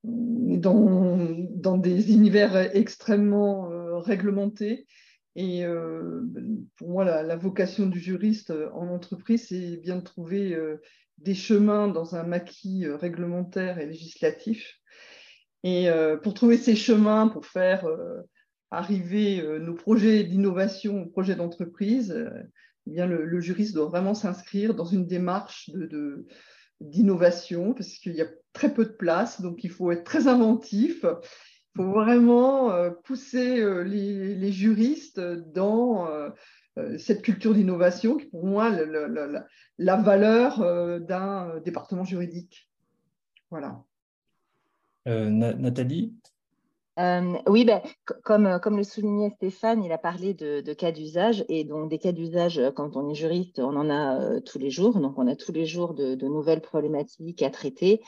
Dans, 0.08 1.18
dans 1.50 1.78
des 1.80 2.14
univers 2.14 2.56
extrêmement 2.76 3.68
réglementés. 4.02 4.86
Et 5.36 5.66
pour 6.76 6.90
moi, 6.90 7.04
la, 7.04 7.24
la, 7.24 7.36
vocation 7.36 7.88
du 7.88 8.00
juriste 8.00 8.54
en 8.76 8.90
entreprise, 8.90 9.48
c'est 9.48 9.78
bien 9.78 9.96
de 9.96 10.04
trouver 10.04 10.56
des 11.18 11.34
chemins 11.34 11.88
dans 11.88 12.16
un 12.16 12.22
maquis 12.22 12.86
réglementaire 12.86 13.80
et 13.80 13.88
législatif 13.88 14.80
et 15.66 15.90
euh, 15.90 16.16
pour 16.16 16.36
trouver 16.36 16.58
ces 16.58 16.76
chemins, 16.76 17.28
pour 17.28 17.48
faire 17.48 17.88
euh, 17.88 18.22
arriver 18.70 19.42
euh, 19.42 19.58
nos 19.58 19.74
projets 19.74 20.24
d'innovation, 20.24 20.94
nos 20.94 21.08
projets 21.08 21.34
d'entreprise, 21.34 22.16
eh 22.86 22.92
bien 22.92 23.08
le, 23.08 23.40
juriste 23.42 23.74
doit 23.74 23.88
vraiment 23.88 24.14
s'inscrire 24.14 24.76
dans 24.76 24.86
une 24.86 25.08
démarche 25.08 25.72
d'innovation 26.82 27.74
parce 27.74 27.96
qu'il 27.96 28.14
y 28.14 28.22
a 28.22 28.28
très 28.54 28.76
peu 28.76 28.86
de 28.86 28.92
place, 28.92 29.42
donc 29.42 29.64
il 29.64 29.72
faut 29.72 29.92
être 29.92 30.04
très 30.04 30.28
inventif. 30.28 31.04
Il 31.04 31.82
faut 31.82 31.92
vraiment 31.92 32.72
pousser 33.04 33.56
les, 33.86 34.52
juristes 34.52 35.20
dans 35.20 36.08
cette 37.00 37.24
culture 37.24 37.56
d'innovation 37.56 38.18
qui, 38.18 38.28
pour 38.28 38.46
moi, 38.46 38.70
la, 38.70 39.46
la 39.80 39.96
valeur 39.98 41.02
d'un 41.02 41.60
département 41.62 42.06
juridique. 42.06 42.70
Voilà. 43.50 43.84
Euh, 45.08 45.30
Nathalie? 45.30 46.14
Euh, 46.98 47.34
oui, 47.48 47.66
ben, 47.66 47.82
comme, 48.24 48.46
euh, 48.46 48.58
comme 48.58 48.78
le 48.78 48.84
soulignait 48.84 49.30
Stéphane, 49.32 49.84
il 49.84 49.92
a 49.92 49.98
parlé 49.98 50.34
de, 50.34 50.62
cas 50.74 50.92
d'usage. 50.92 51.44
Et 51.50 51.66
donc, 51.66 51.90
des 51.90 52.00
cas 52.00 52.14
d'usage, 52.14 52.62
quand 52.76 52.96
on 52.96 53.10
est 53.10 53.16
juriste, 53.16 53.60
on 53.60 53.76
en 53.76 53.90
a 53.90 54.40
tous 54.42 54.58
les 54.58 54.72
jours. 54.72 54.98
Donc, 55.00 55.16
on 55.18 55.28
a 55.28 55.36
tous 55.36 55.52
les 55.52 55.66
jours 55.66 55.94
de, 55.94 56.16
nouvelles 56.26 56.62
problématiques 56.62 57.44
à 57.44 57.50
traiter. 57.50 58.02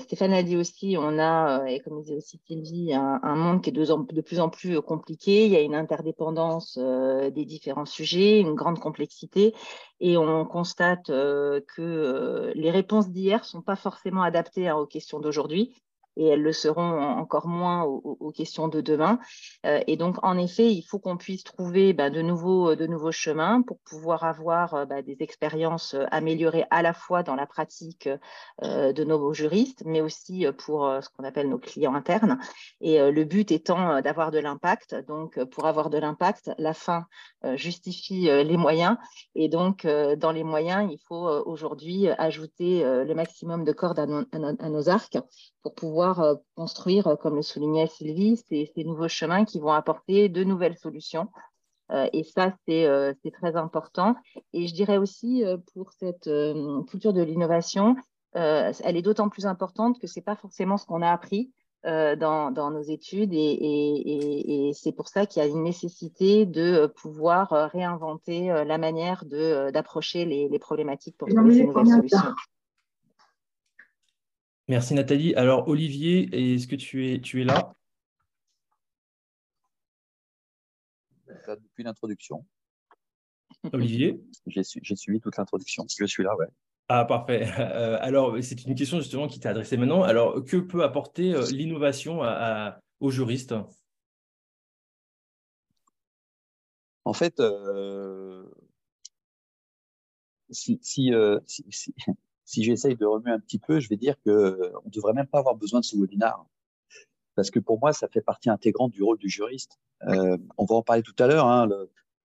Stéphane 0.00 0.32
a 0.32 0.42
dit 0.42 0.56
aussi, 0.56 0.96
on 0.98 1.18
a, 1.18 1.64
et 1.68 1.78
comme 1.80 2.00
disait 2.02 2.16
aussi 2.16 2.38
Sylvie, 2.46 2.92
un, 2.92 3.36
monde 3.36 3.62
qui 3.62 3.70
est 3.70 3.72
de, 3.72 4.12
de, 4.12 4.20
plus 4.20 4.40
en 4.40 4.50
plus 4.50 4.80
compliqué. 4.82 5.46
Il 5.46 5.52
y 5.52 5.56
a 5.56 5.60
une 5.60 5.74
interdépendance 5.74 6.76
des 6.78 7.44
différents 7.46 7.86
sujets, 7.86 8.40
une 8.40 8.54
grande 8.54 8.78
complexité. 8.78 9.54
Et 10.00 10.16
on 10.18 10.44
constate 10.44 11.06
que 11.06 12.52
les 12.54 12.70
réponses 12.70 13.08
d'hier 13.08 13.38
ne 13.38 13.44
sont 13.44 13.62
pas 13.62 13.76
forcément 13.76 14.22
adaptées 14.22 14.68
hein, 14.68 14.76
aux 14.76 14.86
questions 14.86 15.18
d'aujourd'hui 15.18 15.72
et 16.16 16.28
elles 16.28 16.42
le 16.42 16.52
seront 16.52 17.00
encore 17.00 17.46
moins 17.46 17.82
aux, 17.84 18.32
questions 18.32 18.68
de 18.68 18.80
demain. 18.80 19.18
Euh, 19.66 19.80
et 19.86 19.96
donc, 19.96 20.16
en 20.22 20.38
effet, 20.38 20.72
il 20.72 20.82
faut 20.82 20.98
qu'on 20.98 21.16
puisse 21.16 21.44
trouver 21.44 21.92
bah, 21.92 22.10
de, 22.10 22.22
nouveaux, 22.22 22.74
de 22.74 22.86
nouveaux 22.86 23.12
chemins 23.12 23.62
pour 23.62 23.78
pouvoir 23.80 24.24
avoir 24.24 24.74
euh, 24.74 24.84
bah, 24.86 25.02
des 25.02 25.16
expériences 25.20 25.94
euh, 25.94 26.04
améliorées 26.10 26.64
à 26.70 26.82
la 26.82 26.92
fois 26.92 27.22
dans 27.22 27.34
la 27.34 27.46
pratique 27.46 28.08
de 28.62 29.04
nos 29.04 29.32
juristes, 29.32 29.82
mais 29.84 30.00
aussi 30.00 30.46
pour 30.58 30.90
ce 31.00 31.08
qu'on 31.10 31.24
appelle 31.24 31.48
nos 31.48 31.58
clients 31.58 31.94
internes. 31.94 32.38
Et 32.80 32.98
le 32.98 33.24
but 33.24 33.50
étant 33.50 34.00
d'avoir 34.00 34.30
de 34.30 34.38
l'impact. 34.38 34.94
Donc, 35.06 35.42
pour 35.44 35.66
avoir 35.66 35.90
de 35.90 35.98
l'impact, 35.98 36.50
la 36.58 36.74
fin 36.74 37.06
justifie 37.54 38.22
les 38.22 38.56
moyens. 38.56 38.96
Et 39.34 39.48
donc, 39.48 39.86
dans 39.86 40.32
les 40.32 40.44
moyens, 40.44 40.88
il 40.90 40.98
faut 41.06 41.28
aujourd'hui 41.46 42.08
ajouter 42.08 42.82
le 42.82 43.14
maximum 43.14 43.64
de 43.64 43.72
cordes 43.72 43.98
à 44.00 44.68
nos 44.68 44.88
arcs 44.88 45.18
pour 45.62 45.74
pouvoir 45.74 46.20
euh, 46.20 46.34
construire, 46.56 47.06
euh, 47.06 47.16
comme 47.16 47.36
le 47.36 47.42
soulignait 47.42 47.86
Sylvie, 47.86 48.36
ces, 48.36 48.70
nouveaux 48.84 49.08
chemins 49.08 49.44
qui 49.44 49.60
vont 49.60 49.72
apporter 49.72 50.28
de 50.28 50.44
nouvelles 50.44 50.76
solutions. 50.76 51.28
Euh, 51.90 52.08
et 52.12 52.24
ça, 52.24 52.54
c'est 52.66 53.32
très 53.32 53.56
important. 53.56 54.16
Et 54.52 54.66
je 54.66 54.74
dirais 54.74 54.98
aussi, 54.98 55.44
pour 55.74 55.92
cette 55.92 56.30
culture 56.88 57.12
de 57.12 57.22
l'innovation, 57.22 57.96
elle 58.32 58.96
est 58.96 59.02
d'autant 59.02 59.28
plus 59.28 59.44
importante 59.44 59.98
que 60.00 60.06
ce 60.06 60.18
n'est 60.18 60.24
pas 60.24 60.36
forcément 60.36 60.78
ce 60.78 60.86
qu'on 60.86 61.02
a 61.02 61.10
appris 61.10 61.52
dans, 61.84 62.70
nos 62.70 62.82
études. 62.82 63.34
Et, 63.34 64.70
c'est 64.74 64.92
pour 64.92 65.08
ça 65.08 65.26
qu'il 65.26 65.42
y 65.42 65.44
a 65.44 65.48
une 65.48 65.64
nécessité 65.64 66.46
de 66.46 66.86
pouvoir 66.86 67.50
réinventer 67.72 68.46
la 68.64 68.78
manière 68.78 69.24
d'approcher 69.26 70.24
les, 70.24 70.48
les, 70.48 70.58
problématiques 70.58 71.18
pour 71.18 71.28
trouver 71.28 71.56
ces 71.56 71.66
nouvelles 71.66 71.88
solutions. 71.88 72.34
Merci 74.68 74.94
Nathalie. 74.94 75.34
Alors 75.34 75.68
Olivier, 75.68 76.54
est-ce 76.54 76.66
que 76.66 76.76
tu 76.76 77.12
es, 77.12 77.20
tu 77.20 77.42
es 77.42 77.44
là? 77.44 77.74
Depuis 81.48 81.82
l'introduction. 81.82 82.46
Olivier? 83.72 84.20
J'ai 84.46 84.96
suivi 84.96 85.20
toute 85.20 85.36
l'introduction. 85.36 85.84
Je 85.88 86.06
suis 86.06 86.22
là, 86.22 86.36
ouais. 86.36 86.46
Ah, 86.88 87.04
parfait. 87.04 87.48
Euh, 87.58 87.96
alors, 88.00 88.36
c'est 88.42 88.64
une 88.64 88.74
question 88.74 88.98
justement 88.98 89.28
qui 89.28 89.40
t'est 89.40 89.48
adressée 89.48 89.76
maintenant. 89.76 90.02
Alors, 90.02 90.44
que 90.44 90.56
peut 90.56 90.82
apporter 90.84 91.34
euh, 91.34 91.46
l'innovation 91.50 92.20
aux 93.00 93.10
juristes? 93.10 93.54
En 97.04 97.12
fait, 97.12 97.40
euh, 97.40 98.44
si, 100.50 100.78
si, 100.82 101.12
si 101.46 101.94
j'essaye 102.46 102.96
de 102.96 103.06
remuer 103.06 103.30
un 103.30 103.40
petit 103.40 103.58
peu, 103.58 103.80
je 103.80 103.88
vais 103.88 103.96
dire 103.96 104.16
qu'on 104.24 104.30
ne 104.30 104.90
devrait 104.90 105.12
même 105.12 105.26
pas 105.26 105.38
avoir 105.38 105.54
besoin 105.54 105.80
de 105.80 105.84
ce 105.84 105.96
webinaire. 105.96 106.44
Parce 107.34 107.50
que 107.50 107.58
pour 107.58 107.78
moi, 107.78 107.92
ça 107.92 108.08
fait 108.08 108.20
partie 108.20 108.50
intégrante 108.50 108.92
du 108.92 109.02
rôle 109.02 109.18
du 109.18 109.28
juriste. 109.28 109.78
Euh, 110.08 110.36
on 110.58 110.64
va 110.64 110.76
en 110.76 110.82
parler 110.82 111.02
tout 111.02 111.14
à 111.18 111.26
l'heure, 111.26 111.46
hein, 111.46 111.68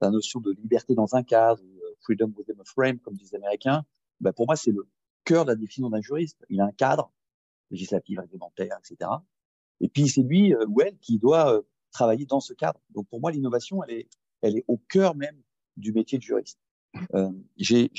la 0.02 0.10
notion 0.10 0.42
de 0.42 0.52
liberté 0.52 0.96
dans 0.96 1.16
un 1.16 1.24
cadre, 1.24 1.62
freedom 2.02 2.34
within 2.38 2.60
a 2.60 2.64
frame, 2.66 3.00
comme 3.00 3.16
disent 3.16 3.32
les 3.32 3.38
Américains. 3.38 3.84
Ben 4.20 4.34
pour 4.34 4.48
moi, 4.48 4.56
c'est 4.56 4.72
le 4.72 4.88
cœur 5.24 5.46
de 5.46 5.52
la 5.52 5.56
définition 5.56 5.90
d'un 5.90 6.02
juriste. 6.02 6.44
Il 6.50 6.60
a 6.60 6.66
un 6.66 6.72
cadre 6.72 7.12
législatif, 7.72 8.20
réglementaire, 8.20 8.78
etc. 8.80 9.10
Et 9.80 9.90
puis 9.90 10.08
c'est 10.08 10.24
lui 10.24 10.56
ou 10.56 10.82
elle 10.82 10.98
qui 10.98 11.20
doit 11.20 11.62
travailler 11.92 12.26
dans 12.26 12.40
ce 12.40 12.54
cadre. 12.54 12.80
Donc 12.90 13.08
pour 13.08 13.20
moi, 13.20 13.32
l'innovation, 13.32 13.84
elle 13.84 13.96
est, 13.96 14.10
elle 14.42 14.58
est 14.58 14.66
au 14.68 14.78
cœur 14.78 15.16
même 15.16 15.42
du 15.78 15.94
métier 15.94 16.18
de 16.18 16.24
juriste. 16.24 16.60
Euh, 17.14 17.32
j'ai 17.58 17.92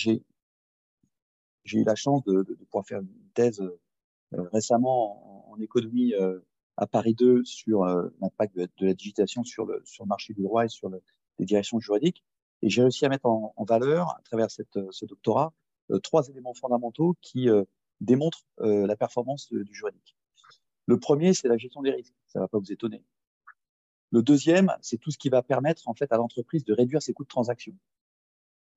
eu 1.64 1.84
la 1.84 1.94
chance 1.94 2.22
de, 2.24 2.42
de, 2.42 2.54
pouvoir 2.54 2.86
faire 2.86 3.00
une 3.00 3.30
thèse 3.34 3.60
euh, 3.60 4.42
récemment 4.52 5.50
en, 5.50 5.58
économie 5.60 6.14
euh, 6.14 6.38
à 6.76 6.86
Paris 6.86 7.14
2 7.14 7.44
sur 7.44 7.82
euh, 7.82 8.08
l'impact 8.20 8.56
de, 8.56 8.68
de, 8.78 8.86
la 8.86 8.94
digitalisation 8.94 9.42
sur 9.42 9.66
le, 9.66 9.82
sur 9.84 10.04
le 10.04 10.08
marché 10.08 10.34
du 10.34 10.42
droit 10.42 10.64
et 10.64 10.68
sur 10.68 10.88
le, 10.88 11.02
les 11.38 11.46
directions 11.46 11.80
juridiques. 11.80 12.24
Et 12.62 12.70
j'ai 12.70 12.82
réussi 12.82 13.04
à 13.04 13.08
mettre 13.08 13.26
en, 13.26 13.52
en, 13.56 13.64
valeur, 13.64 14.10
à 14.10 14.22
travers 14.24 14.50
cette, 14.50 14.78
ce 14.90 15.04
doctorat, 15.04 15.52
trois 16.02 16.28
éléments 16.28 16.54
fondamentaux 16.54 17.16
qui 17.22 17.48
démontrent 18.00 18.44
la 18.58 18.96
performance 18.96 19.48
du 19.52 19.72
juridique. 19.72 20.16
Le 20.86 20.98
premier, 20.98 21.34
c'est 21.34 21.48
la 21.48 21.56
gestion 21.56 21.82
des 21.82 21.92
risques. 21.92 22.14
Ça 22.26 22.40
ne 22.40 22.44
va 22.44 22.48
pas 22.48 22.58
vous 22.58 22.72
étonner. 22.72 23.04
Le 24.10 24.22
deuxième, 24.22 24.74
c'est 24.80 24.98
tout 24.98 25.10
ce 25.10 25.18
qui 25.18 25.28
va 25.28 25.42
permettre 25.42 25.86
en 25.86 25.94
fait 25.94 26.10
à 26.12 26.16
l'entreprise 26.16 26.64
de 26.64 26.72
réduire 26.72 27.02
ses 27.02 27.12
coûts 27.12 27.24
de 27.24 27.28
transaction. 27.28 27.74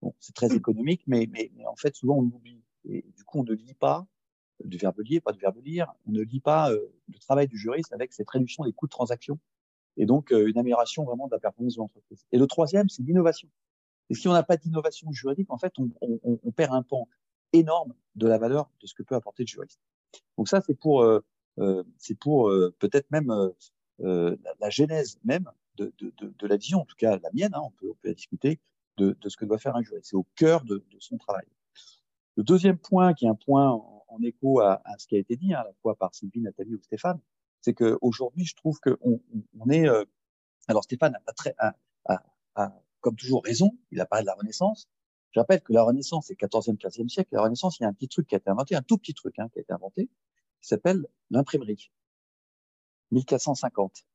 Bon, 0.01 0.13
c'est 0.19 0.35
très 0.35 0.49
mmh. 0.49 0.57
économique, 0.57 1.03
mais, 1.07 1.27
mais, 1.31 1.51
mais, 1.55 1.65
en 1.65 1.75
fait, 1.75 1.95
souvent 1.95 2.17
on 2.17 2.23
oublie. 2.23 2.61
Et 2.85 3.05
du 3.15 3.23
coup, 3.23 3.39
on 3.39 3.43
ne 3.43 3.53
lit 3.53 3.73
pas 3.73 4.05
du 4.63 4.77
verbe 4.77 4.99
lier, 4.99 5.19
pas 5.21 5.31
du 5.31 5.39
verbe 5.39 5.57
lire, 5.63 5.91
on 6.07 6.11
ne 6.11 6.21
lit 6.21 6.39
pas 6.39 6.71
euh, 6.71 6.79
le 7.07 7.19
travail 7.19 7.47
du 7.47 7.57
juriste 7.57 7.93
avec 7.93 8.13
cette 8.13 8.29
réduction 8.29 8.63
des 8.63 8.73
coûts 8.73 8.85
de 8.85 8.91
transaction 8.91 9.39
et 9.97 10.05
donc 10.05 10.31
euh, 10.31 10.47
une 10.47 10.57
amélioration 10.57 11.03
vraiment 11.03 11.27
de 11.27 11.31
la 11.31 11.39
performance 11.39 11.75
de 11.75 11.79
l'entreprise. 11.79 12.25
Et 12.31 12.37
le 12.37 12.47
troisième, 12.47 12.89
c'est 12.89 13.03
l'innovation. 13.03 13.49
Et 14.09 14.13
si 14.13 14.27
on 14.27 14.33
n'a 14.33 14.43
pas 14.43 14.57
d'innovation 14.57 15.11
juridique, 15.11 15.49
en 15.49 15.57
fait, 15.57 15.73
on, 15.77 15.89
on, 16.01 16.39
on, 16.43 16.51
perd 16.51 16.73
un 16.73 16.83
pan 16.83 17.07
énorme 17.53 17.93
de 18.15 18.27
la 18.27 18.37
valeur 18.37 18.69
de 18.81 18.87
ce 18.87 18.93
que 18.93 19.03
peut 19.03 19.15
apporter 19.15 19.43
le 19.43 19.47
juriste. 19.47 19.79
Donc 20.37 20.47
ça, 20.49 20.61
c'est 20.61 20.75
pour, 20.75 21.01
euh, 21.01 21.23
euh 21.59 21.83
c'est 21.97 22.17
pour 22.17 22.51
peut-être 22.79 23.09
même 23.09 23.33
la, 23.99 24.35
la, 24.59 24.69
genèse 24.69 25.19
même 25.23 25.49
de, 25.77 25.93
de, 25.97 26.13
de, 26.17 26.33
de, 26.37 26.47
la 26.47 26.57
vision, 26.57 26.81
en 26.81 26.85
tout 26.85 26.95
cas 26.97 27.17
la 27.17 27.29
mienne, 27.33 27.51
hein, 27.53 27.61
on, 27.63 27.71
peut, 27.71 27.89
on 27.89 27.95
peut 27.95 28.13
discuter, 28.13 28.59
de, 28.97 29.15
de, 29.19 29.29
ce 29.29 29.37
que 29.37 29.45
doit 29.45 29.57
faire 29.57 29.75
un 29.75 29.81
juriste. 29.81 30.09
C'est 30.09 30.15
au 30.15 30.25
cœur 30.35 30.63
de, 30.63 30.83
son 30.99 31.17
travail. 31.17 31.45
Le 32.37 32.43
deuxième 32.43 32.77
point, 32.77 33.13
qui 33.13 33.25
est 33.25 33.29
un 33.29 33.35
point 33.35 33.71
en, 33.71 34.21
écho 34.23 34.59
à, 34.59 34.81
ce 34.97 35.07
qui 35.07 35.15
a 35.15 35.19
été 35.19 35.35
dit, 35.37 35.53
hein, 35.53 35.59
à 35.59 35.63
la 35.63 35.73
fois 35.81 35.95
par 35.95 36.13
Sylvie, 36.13 36.41
Nathalie 36.41 36.75
ou 36.75 36.81
Stéphane, 36.81 37.19
c'est 37.61 37.73
qu'aujourd'hui, 37.73 38.45
je 38.45 38.55
trouve 38.55 38.79
qu'on 38.79 39.21
on 39.59 39.69
est... 39.69 39.87
Euh, 39.87 40.03
alors 40.67 40.83
Stéphane 40.83 41.15
a, 41.15 41.19
pas 41.19 41.33
très, 41.33 41.55
comme 43.01 43.15
toujours 43.15 43.43
raison, 43.43 43.71
il 43.91 43.99
a 43.99 44.05
parlé 44.05 44.23
de 44.23 44.27
la 44.27 44.35
Renaissance. 44.35 44.87
Je 45.31 45.39
rappelle 45.39 45.61
que 45.61 45.73
la 45.73 45.83
Renaissance, 45.83 46.27
c'est 46.27 46.39
14e, 46.39 46.77
15e 46.77 47.09
siècle. 47.09 47.29
La 47.33 47.41
Renaissance, 47.41 47.79
il 47.79 47.83
y 47.83 47.85
a 47.85 47.89
un 47.89 47.93
petit 47.93 48.07
truc 48.07 48.27
qui 48.27 48.35
a 48.35 48.37
été 48.37 48.49
inventé, 48.49 48.75
un 48.75 48.81
tout 48.81 48.97
petit 48.97 49.13
truc 49.13 49.37
hein, 49.39 49.49
qui 49.49 49.59
a 49.59 49.61
été 49.61 49.73
inventé, 49.73 50.09
qui 50.61 50.67
s'appelle 50.67 51.05
l'imprimerie. 51.29 51.91
1450. 53.11 54.05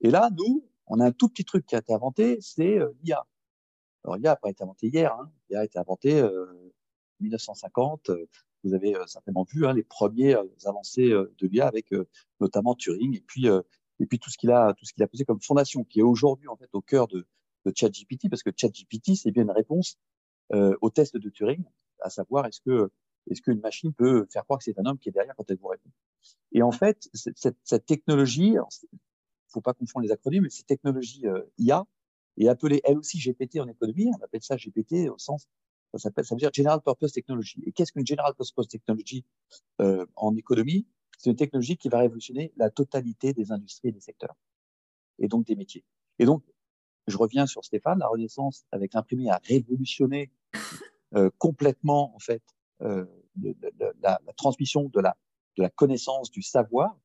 Et 0.00 0.10
là, 0.10 0.30
nous, 0.36 0.68
on 0.86 1.00
a 1.00 1.06
un 1.06 1.12
tout 1.12 1.28
petit 1.28 1.44
truc 1.44 1.66
qui 1.66 1.74
a 1.74 1.78
été 1.78 1.92
inventé, 1.92 2.38
c'est 2.40 2.78
euh, 2.78 2.92
l'IA. 3.02 3.26
Alors 4.04 4.16
l'IA 4.16 4.30
n'a 4.30 4.36
pas 4.36 4.50
été 4.50 4.62
inventé 4.62 4.88
hier, 4.88 5.12
hein. 5.12 5.30
l'IA 5.48 5.60
a 5.60 5.64
été 5.64 5.78
inventé 5.78 6.20
euh, 6.20 6.67
1950. 7.20 8.10
Vous 8.64 8.74
avez 8.74 8.96
euh, 8.96 9.06
certainement 9.06 9.44
vu 9.44 9.66
hein, 9.66 9.72
les 9.72 9.84
premiers 9.84 10.34
euh, 10.34 10.44
avancées 10.64 11.10
euh, 11.10 11.32
de 11.38 11.46
l'IA 11.46 11.66
avec 11.66 11.92
notamment 12.40 12.74
Turing 12.74 13.16
et 13.16 13.20
puis 13.20 13.46
et 14.00 14.06
puis 14.06 14.18
tout 14.18 14.30
ce 14.30 14.38
qu'il 14.38 14.50
a 14.50 14.74
tout 14.74 14.84
ce 14.84 14.92
qu'il 14.92 15.02
a 15.02 15.08
posé 15.08 15.24
comme 15.24 15.40
fondation, 15.40 15.84
qui 15.84 16.00
est 16.00 16.04
aujourd'hui 16.04 16.48
en 16.48 16.56
fait 16.56 16.68
au 16.72 16.80
cœur 16.80 17.08
de, 17.08 17.26
de 17.64 17.72
ChatGPT, 17.74 18.28
parce 18.30 18.42
que 18.42 18.50
ChatGPT 18.54 19.16
c'est 19.16 19.30
bien 19.30 19.42
une 19.42 19.50
réponse 19.50 19.98
au 20.50 20.90
test 20.90 21.16
de 21.16 21.28
Turing, 21.28 21.64
à 22.00 22.10
savoir 22.10 22.46
est-ce 22.46 22.60
que 22.60 22.90
est-ce 23.30 23.42
qu'une 23.42 23.60
machine 23.60 23.92
peut 23.92 24.26
faire 24.32 24.44
croire 24.44 24.58
que 24.58 24.64
c'est 24.64 24.78
un 24.78 24.86
homme 24.86 24.98
qui 24.98 25.10
est 25.10 25.12
derrière 25.12 25.34
quand 25.36 25.50
elle 25.50 25.58
vous 25.58 25.68
répond 25.68 25.90
Et 26.52 26.62
en 26.62 26.72
fait, 26.72 27.10
cette, 27.12 27.58
cette 27.62 27.84
technologie, 27.84 28.56
faut 29.48 29.60
pas 29.60 29.74
confondre 29.74 30.04
les 30.04 30.12
acronymes, 30.12 30.44
mais 30.44 30.50
cette 30.50 30.66
technologie 30.66 31.26
euh, 31.26 31.42
IA 31.58 31.84
est 32.38 32.48
appelée 32.48 32.80
elle 32.84 32.98
aussi 32.98 33.18
GPT 33.18 33.60
en 33.60 33.68
économie. 33.68 34.10
On 34.18 34.24
appelle 34.24 34.42
ça 34.42 34.56
GPT 34.56 35.10
au 35.10 35.18
sens, 35.18 35.46
ça 35.92 35.98
s'appelle, 35.98 36.24
ça 36.24 36.34
veut 36.34 36.38
dire 36.38 36.50
General 36.52 36.80
Purpose 36.80 37.12
Technology. 37.12 37.62
Et 37.66 37.72
qu'est-ce 37.72 37.92
qu'une 37.92 38.06
General 38.06 38.34
Purpose 38.34 38.68
Technology 38.68 39.24
euh, 39.80 40.06
en 40.16 40.36
économie? 40.36 40.86
C'est 41.18 41.30
une 41.30 41.36
technologie 41.36 41.76
qui 41.76 41.88
va 41.88 41.98
révolutionner 41.98 42.52
la 42.56 42.70
totalité 42.70 43.32
des 43.32 43.50
industries 43.50 43.88
et 43.88 43.92
des 43.92 44.00
secteurs, 44.00 44.36
et 45.18 45.28
donc 45.28 45.46
des 45.46 45.56
métiers. 45.56 45.84
Et 46.18 46.26
donc, 46.26 46.44
je 47.06 47.16
reviens 47.16 47.46
sur 47.46 47.64
Stéphane, 47.64 47.98
la 47.98 48.08
Renaissance 48.08 48.66
avec 48.70 48.94
l'imprimé 48.94 49.30
a 49.30 49.40
révolutionné 49.44 50.30
euh, 51.14 51.30
complètement 51.38 52.14
en 52.14 52.18
fait 52.18 52.42
euh, 52.82 53.06
la, 54.02 54.20
transmission 54.36 54.88
de 54.88 55.00
la, 55.00 55.16
de 55.56 55.62
la 55.62 55.70
connaissance, 55.70 56.30
du 56.30 56.42
savoir. 56.42 56.96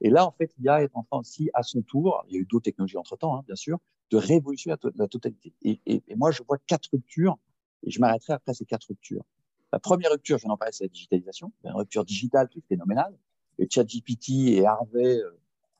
Et 0.00 0.10
là, 0.10 0.26
en 0.26 0.32
fait, 0.32 0.52
l'IA 0.58 0.82
est 0.82 0.90
en 0.94 1.02
train 1.04 1.18
aussi, 1.18 1.50
à 1.54 1.62
son 1.62 1.82
tour, 1.82 2.24
il 2.28 2.34
y 2.34 2.38
a 2.38 2.40
eu 2.40 2.46
d'autres 2.46 2.64
technologies 2.64 2.96
entre-temps, 2.96 3.36
hein, 3.36 3.42
bien 3.46 3.56
sûr, 3.56 3.78
de 4.10 4.16
révolutionner 4.16 4.76
la, 4.82 4.90
la 4.94 5.08
totalité. 5.08 5.54
Et, 5.62 5.80
et, 5.86 6.02
et, 6.06 6.14
moi, 6.14 6.30
je 6.30 6.42
vois 6.42 6.58
quatre 6.66 6.88
ruptures, 6.92 7.38
et 7.84 7.90
je 7.90 8.00
m'arrêterai 8.00 8.34
après 8.34 8.54
ces 8.54 8.64
quatre 8.64 8.88
ruptures. 8.88 9.24
La 9.72 9.78
première 9.78 10.10
rupture, 10.10 10.38
je 10.38 10.42
viens 10.42 10.50
d'en 10.50 10.56
parler, 10.56 10.72
c'est 10.72 10.84
la 10.84 10.88
digitalisation, 10.88 11.52
une 11.64 11.72
rupture 11.72 12.04
digitale 12.04 12.48
qui 12.48 12.58
est 12.58 12.66
phénoménale. 12.68 13.14
Et 13.58 13.68
ChatGPT 13.68 14.30
et 14.48 14.66
Harvey, 14.66 15.20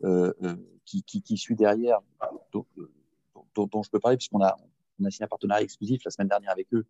euh, 0.05 0.33
euh, 0.43 0.57
qui, 0.85 1.03
qui, 1.03 1.23
qui, 1.23 1.37
suit 1.37 1.55
derrière, 1.55 2.01
dont, 2.53 2.67
dont, 3.55 3.67
dont, 3.67 3.83
je 3.83 3.91
peux 3.91 4.01
parler, 4.01 4.17
puisqu'on 4.17 4.43
a, 4.43 4.57
on 5.01 5.05
a 5.05 5.11
signé 5.11 5.25
un 5.25 5.29
partenariat 5.29 5.63
exclusif 5.63 6.03
la 6.05 6.11
semaine 6.11 6.29
dernière 6.29 6.51
avec 6.51 6.73
eux, 6.75 6.87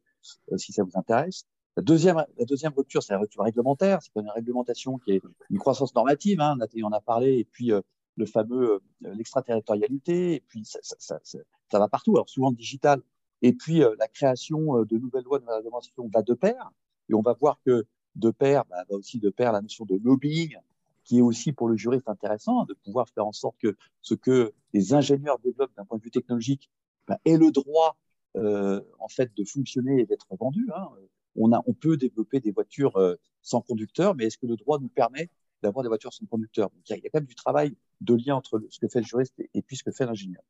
euh, 0.53 0.57
si 0.57 0.73
ça 0.73 0.83
vous 0.83 0.93
intéresse. 0.95 1.45
La 1.77 1.83
deuxième, 1.83 2.17
la 2.17 2.45
deuxième 2.45 2.73
rupture, 2.77 3.03
c'est 3.03 3.13
la 3.13 3.21
rupture 3.21 3.45
réglementaire. 3.45 4.01
C'est 4.03 4.11
une 4.17 4.31
réglementation 4.31 4.99
qui 4.99 5.13
est 5.13 5.23
une 5.49 5.59
croissance 5.59 5.95
normative. 5.95 6.41
Hein, 6.41 6.57
on 6.77 6.87
en 6.87 6.93
a 6.93 7.01
parlé. 7.01 7.39
Et 7.39 7.45
puis 7.45 7.71
euh, 7.71 7.81
le 8.17 8.27
fameux 8.27 8.81
euh, 9.05 9.15
l'extraterritorialité. 9.15 10.35
Et 10.35 10.41
puis 10.41 10.65
ça, 10.65 10.81
ça, 10.83 10.97
ça, 10.99 11.21
ça, 11.23 11.79
va 11.79 11.89
partout. 11.89 12.17
Alors 12.17 12.29
souvent 12.29 12.51
digital. 12.51 13.01
Et 13.43 13.53
puis 13.53 13.83
euh, 13.83 13.95
la 13.99 14.09
création 14.09 14.83
de 14.85 14.99
nouvelles 14.99 15.25
lois 15.25 15.39
de 15.39 15.45
réglementation 15.47 16.09
va 16.13 16.23
de 16.23 16.35
pair. 16.35 16.71
Et 17.09 17.15
on 17.15 17.23
va 17.23 17.35
voir 17.35 17.61
que 17.65 17.87
de 18.17 18.31
pair 18.31 18.65
bah, 18.67 18.85
va 18.89 18.97
aussi 18.97 19.19
de 19.19 19.31
pair 19.31 19.53
la 19.53 19.61
notion 19.61 19.85
de 19.85 19.99
lobbying, 20.03 20.57
qui 21.05 21.19
est 21.19 21.23
aussi 21.23 21.53
pour 21.53 21.69
le 21.69 21.77
juriste 21.77 22.09
intéressant, 22.09 22.65
de 22.65 22.75
pouvoir 22.75 23.09
faire 23.09 23.27
en 23.27 23.33
sorte 23.33 23.57
que 23.59 23.77
ce 24.03 24.15
que 24.15 24.53
les 24.75 24.93
ingénieurs 24.93 25.39
développent 25.39 25.75
d'un 25.77 25.85
point 25.85 25.99
de 25.99 26.03
vue 26.03 26.11
technologique 26.11 26.71
bah, 27.07 27.19
ait 27.25 27.39
le 27.39 27.51
droit 27.51 27.97
euh, 28.37 28.83
en 28.99 29.09
fait 29.09 29.35
de 29.35 29.45
fonctionner 29.45 30.01
et 30.01 30.07
d'être 30.07 30.27
vendu. 30.39 30.69
Hein 30.75 30.89
on, 31.37 31.53
a, 31.53 31.63
on 31.67 31.73
peut 31.73 31.97
développer 31.97 32.41
des 32.41 32.51
voitures 32.51 32.97
euh, 32.97 33.17
sans 33.43 33.61
conducteur, 33.61 34.15
mais 34.15 34.27
est-ce 34.27 34.39
que 34.39 34.47
le 34.47 34.57
droit 34.57 34.79
nous 34.79 34.89
permet 34.89 35.31
d'avoir 35.63 35.83
des 35.83 35.89
voitures 35.89 36.13
sans 36.13 36.27
conducteur? 36.27 36.71
Il, 36.89 36.97
y 36.97 37.07
a, 37.07 37.11
quand 37.11 37.21
même 37.21 37.27
du 37.27 37.35
travail 37.35 37.75
de 38.01 38.15
lien 38.15 38.37
entre 38.37 38.63
ce 38.69 38.79
que 38.79 38.89
fait 38.89 39.01
le 39.01 39.07
juriste 39.07 39.35
et, 39.55 39.63
puis 39.63 39.77
ce 39.77 39.85
que 39.85 39.91
fait 39.91 40.07
l'ingénieur. 40.07 40.43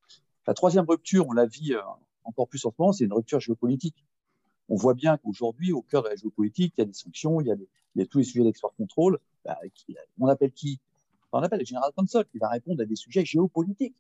La 0.47 0.55
troisième 0.55 0.87
rupture, 0.89 1.27
on 1.29 1.33
la 1.33 1.47
vit 1.47 1.75
euh, 1.75 1.81
encore 2.29 2.49
plus 2.49 2.65
en 2.65 2.71
ce 2.71 2.77
moment, 2.79 2.93
c'est 2.93 3.05
une 3.05 3.13
rupture 3.13 3.41
géopolitique. 3.41 4.05
On 4.69 4.77
voit 4.77 4.95
bien 4.95 5.17
qu'aujourd'hui, 5.17 5.73
au 5.73 5.83
cœur 5.83 6.03
de 6.03 6.09
la 6.09 6.17
géopolitique, 6.17 6.75
il 6.77 6.81
y 6.81 6.83
a 6.83 6.85
des 6.85 6.93
sanctions, 6.93 7.41
il 7.41 7.47
y 7.47 8.03
a, 8.03 8.07
tous 8.07 8.19
les 8.19 8.25
sujets 8.25 8.45
d'export 8.45 8.75
contrôle. 8.77 9.19
Bah, 9.45 9.57
on 10.21 10.27
appelle 10.27 10.53
qui? 10.53 10.79
On 11.33 11.43
appelle 11.43 11.61
le 11.61 11.65
général 11.65 11.91
Counsel 11.97 12.25
qui 12.27 12.39
va 12.39 12.49
répondre 12.49 12.83
à 12.83 12.85
des 12.85 12.97
sujets 12.97 13.25
géopolitiques 13.25 13.97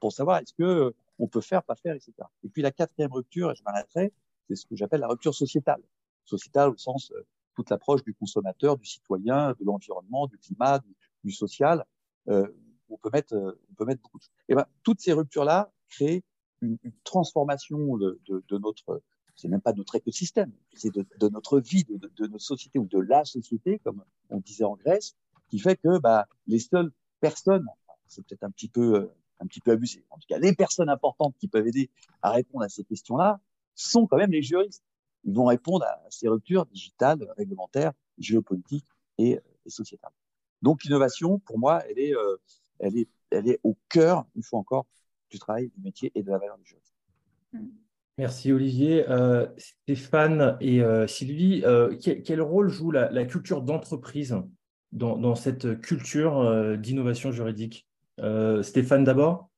pour 0.00 0.12
savoir 0.12 0.38
est-ce 0.38 0.52
que 0.54 0.94
on 1.18 1.28
peut 1.28 1.40
faire, 1.40 1.62
pas 1.62 1.76
faire, 1.76 1.94
etc. 1.94 2.12
Et 2.44 2.48
puis 2.48 2.62
la 2.62 2.70
quatrième 2.70 3.12
rupture, 3.12 3.50
et 3.50 3.54
je 3.54 3.62
m'arrêterai, 3.62 4.12
c'est 4.48 4.56
ce 4.56 4.66
que 4.66 4.74
j'appelle 4.74 5.00
la 5.00 5.08
rupture 5.08 5.34
sociétale 5.34 5.82
sociétale 6.24 6.70
au 6.70 6.76
sens 6.76 7.12
euh, 7.12 7.26
toute 7.54 7.70
l'approche 7.70 8.02
du 8.02 8.14
consommateur, 8.14 8.76
du 8.78 8.86
citoyen, 8.86 9.50
de 9.50 9.64
l'environnement, 9.64 10.26
du 10.26 10.38
climat, 10.38 10.80
du, 11.22 11.32
social. 11.32 11.84
Euh, 12.28 12.48
on 12.88 12.96
peut 12.96 13.10
mettre, 13.12 13.34
euh, 13.34 13.60
on 13.70 13.74
peut 13.74 13.84
mettre 13.84 14.02
beaucoup 14.02 14.18
de 14.18 14.22
choses. 14.22 14.32
Et 14.48 14.54
ben, 14.54 14.66
toutes 14.82 15.00
ces 15.00 15.12
ruptures-là 15.12 15.70
créent 15.88 16.24
une, 16.62 16.78
transformation 17.04 17.96
de, 17.96 18.20
de, 18.26 18.42
de 18.48 18.58
notre, 18.58 19.02
c'est 19.36 19.48
même 19.48 19.60
pas 19.60 19.72
notre 19.72 19.96
écosystème, 19.96 20.52
c'est 20.74 20.94
de, 20.94 21.04
de, 21.18 21.28
notre 21.28 21.60
vie, 21.60 21.84
de, 21.84 21.96
de, 21.96 22.26
notre 22.26 22.44
société 22.44 22.78
ou 22.78 22.86
de 22.86 22.98
la 22.98 23.24
société, 23.24 23.78
comme 23.80 24.02
on 24.30 24.40
disait 24.40 24.64
en 24.64 24.76
Grèce, 24.76 25.14
qui 25.48 25.58
fait 25.58 25.76
que 25.76 25.98
bah, 25.98 26.26
les 26.46 26.58
seules 26.58 26.92
personnes, 27.20 27.66
c'est 28.08 28.24
peut-être 28.24 28.44
un 28.44 28.50
petit 28.50 28.68
peu, 28.68 28.94
euh, 28.94 29.14
un 29.40 29.46
petit 29.46 29.60
peu 29.60 29.72
abusé. 29.72 30.04
En 30.10 30.16
tout 30.16 30.26
cas, 30.28 30.38
les 30.38 30.54
personnes 30.54 30.88
importantes 30.88 31.34
qui 31.38 31.48
peuvent 31.48 31.66
aider 31.66 31.90
à 32.22 32.30
répondre 32.30 32.64
à 32.64 32.68
ces 32.68 32.84
questions-là 32.84 33.40
sont 33.74 34.06
quand 34.06 34.16
même 34.16 34.32
les 34.32 34.42
juristes 34.42 34.84
ils 35.24 35.34
vont 35.34 35.44
répondre 35.44 35.84
à 35.84 36.00
ces 36.10 36.28
ruptures 36.28 36.66
digitales, 36.66 37.26
réglementaires, 37.36 37.92
géopolitiques 38.18 38.86
et, 39.18 39.38
et 39.64 39.70
sociétales. 39.70 40.12
Donc 40.62 40.84
l'innovation, 40.84 41.38
pour 41.40 41.58
moi, 41.58 41.82
elle 41.88 41.98
est, 41.98 42.14
euh, 42.14 42.36
elle, 42.78 42.96
est, 42.96 43.08
elle 43.30 43.48
est 43.48 43.60
au 43.62 43.76
cœur, 43.88 44.26
une 44.34 44.42
fois 44.42 44.58
encore, 44.58 44.86
du 45.32 45.38
travail, 45.38 45.70
du 45.74 45.80
métier 45.82 46.12
et 46.14 46.22
de 46.22 46.30
la 46.30 46.38
valeur 46.38 46.58
du 46.58 46.64
juriste. 46.64 46.94
Merci 48.18 48.52
Olivier. 48.52 49.08
Euh, 49.08 49.46
Stéphane 49.56 50.56
et 50.60 50.82
euh, 50.82 51.06
Sylvie, 51.06 51.62
euh, 51.64 51.96
quel, 52.00 52.22
quel, 52.22 52.42
rôle 52.42 52.68
joue 52.68 52.90
la, 52.90 53.10
la 53.10 53.24
culture 53.24 53.62
d'entreprise 53.62 54.36
dans, 54.92 55.16
dans, 55.16 55.34
cette 55.34 55.80
culture 55.80 56.38
euh, 56.38 56.76
d'innovation 56.76 57.32
juridique? 57.32 57.88
Euh, 58.20 58.62
Stéphane 58.62 59.04
d'abord 59.04 59.48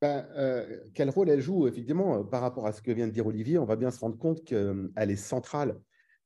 ben, 0.00 0.26
euh, 0.34 0.78
quel 0.94 1.10
rôle 1.10 1.28
elle 1.28 1.42
joue 1.42 1.68
Effectivement, 1.68 2.24
par 2.24 2.40
rapport 2.40 2.66
à 2.66 2.72
ce 2.72 2.80
que 2.80 2.90
vient 2.90 3.06
de 3.06 3.12
dire 3.12 3.26
Olivier, 3.26 3.58
on 3.58 3.66
va 3.66 3.76
bien 3.76 3.90
se 3.90 4.00
rendre 4.00 4.16
compte 4.16 4.42
qu'elle 4.44 4.90
est 4.96 5.16
centrale 5.16 5.78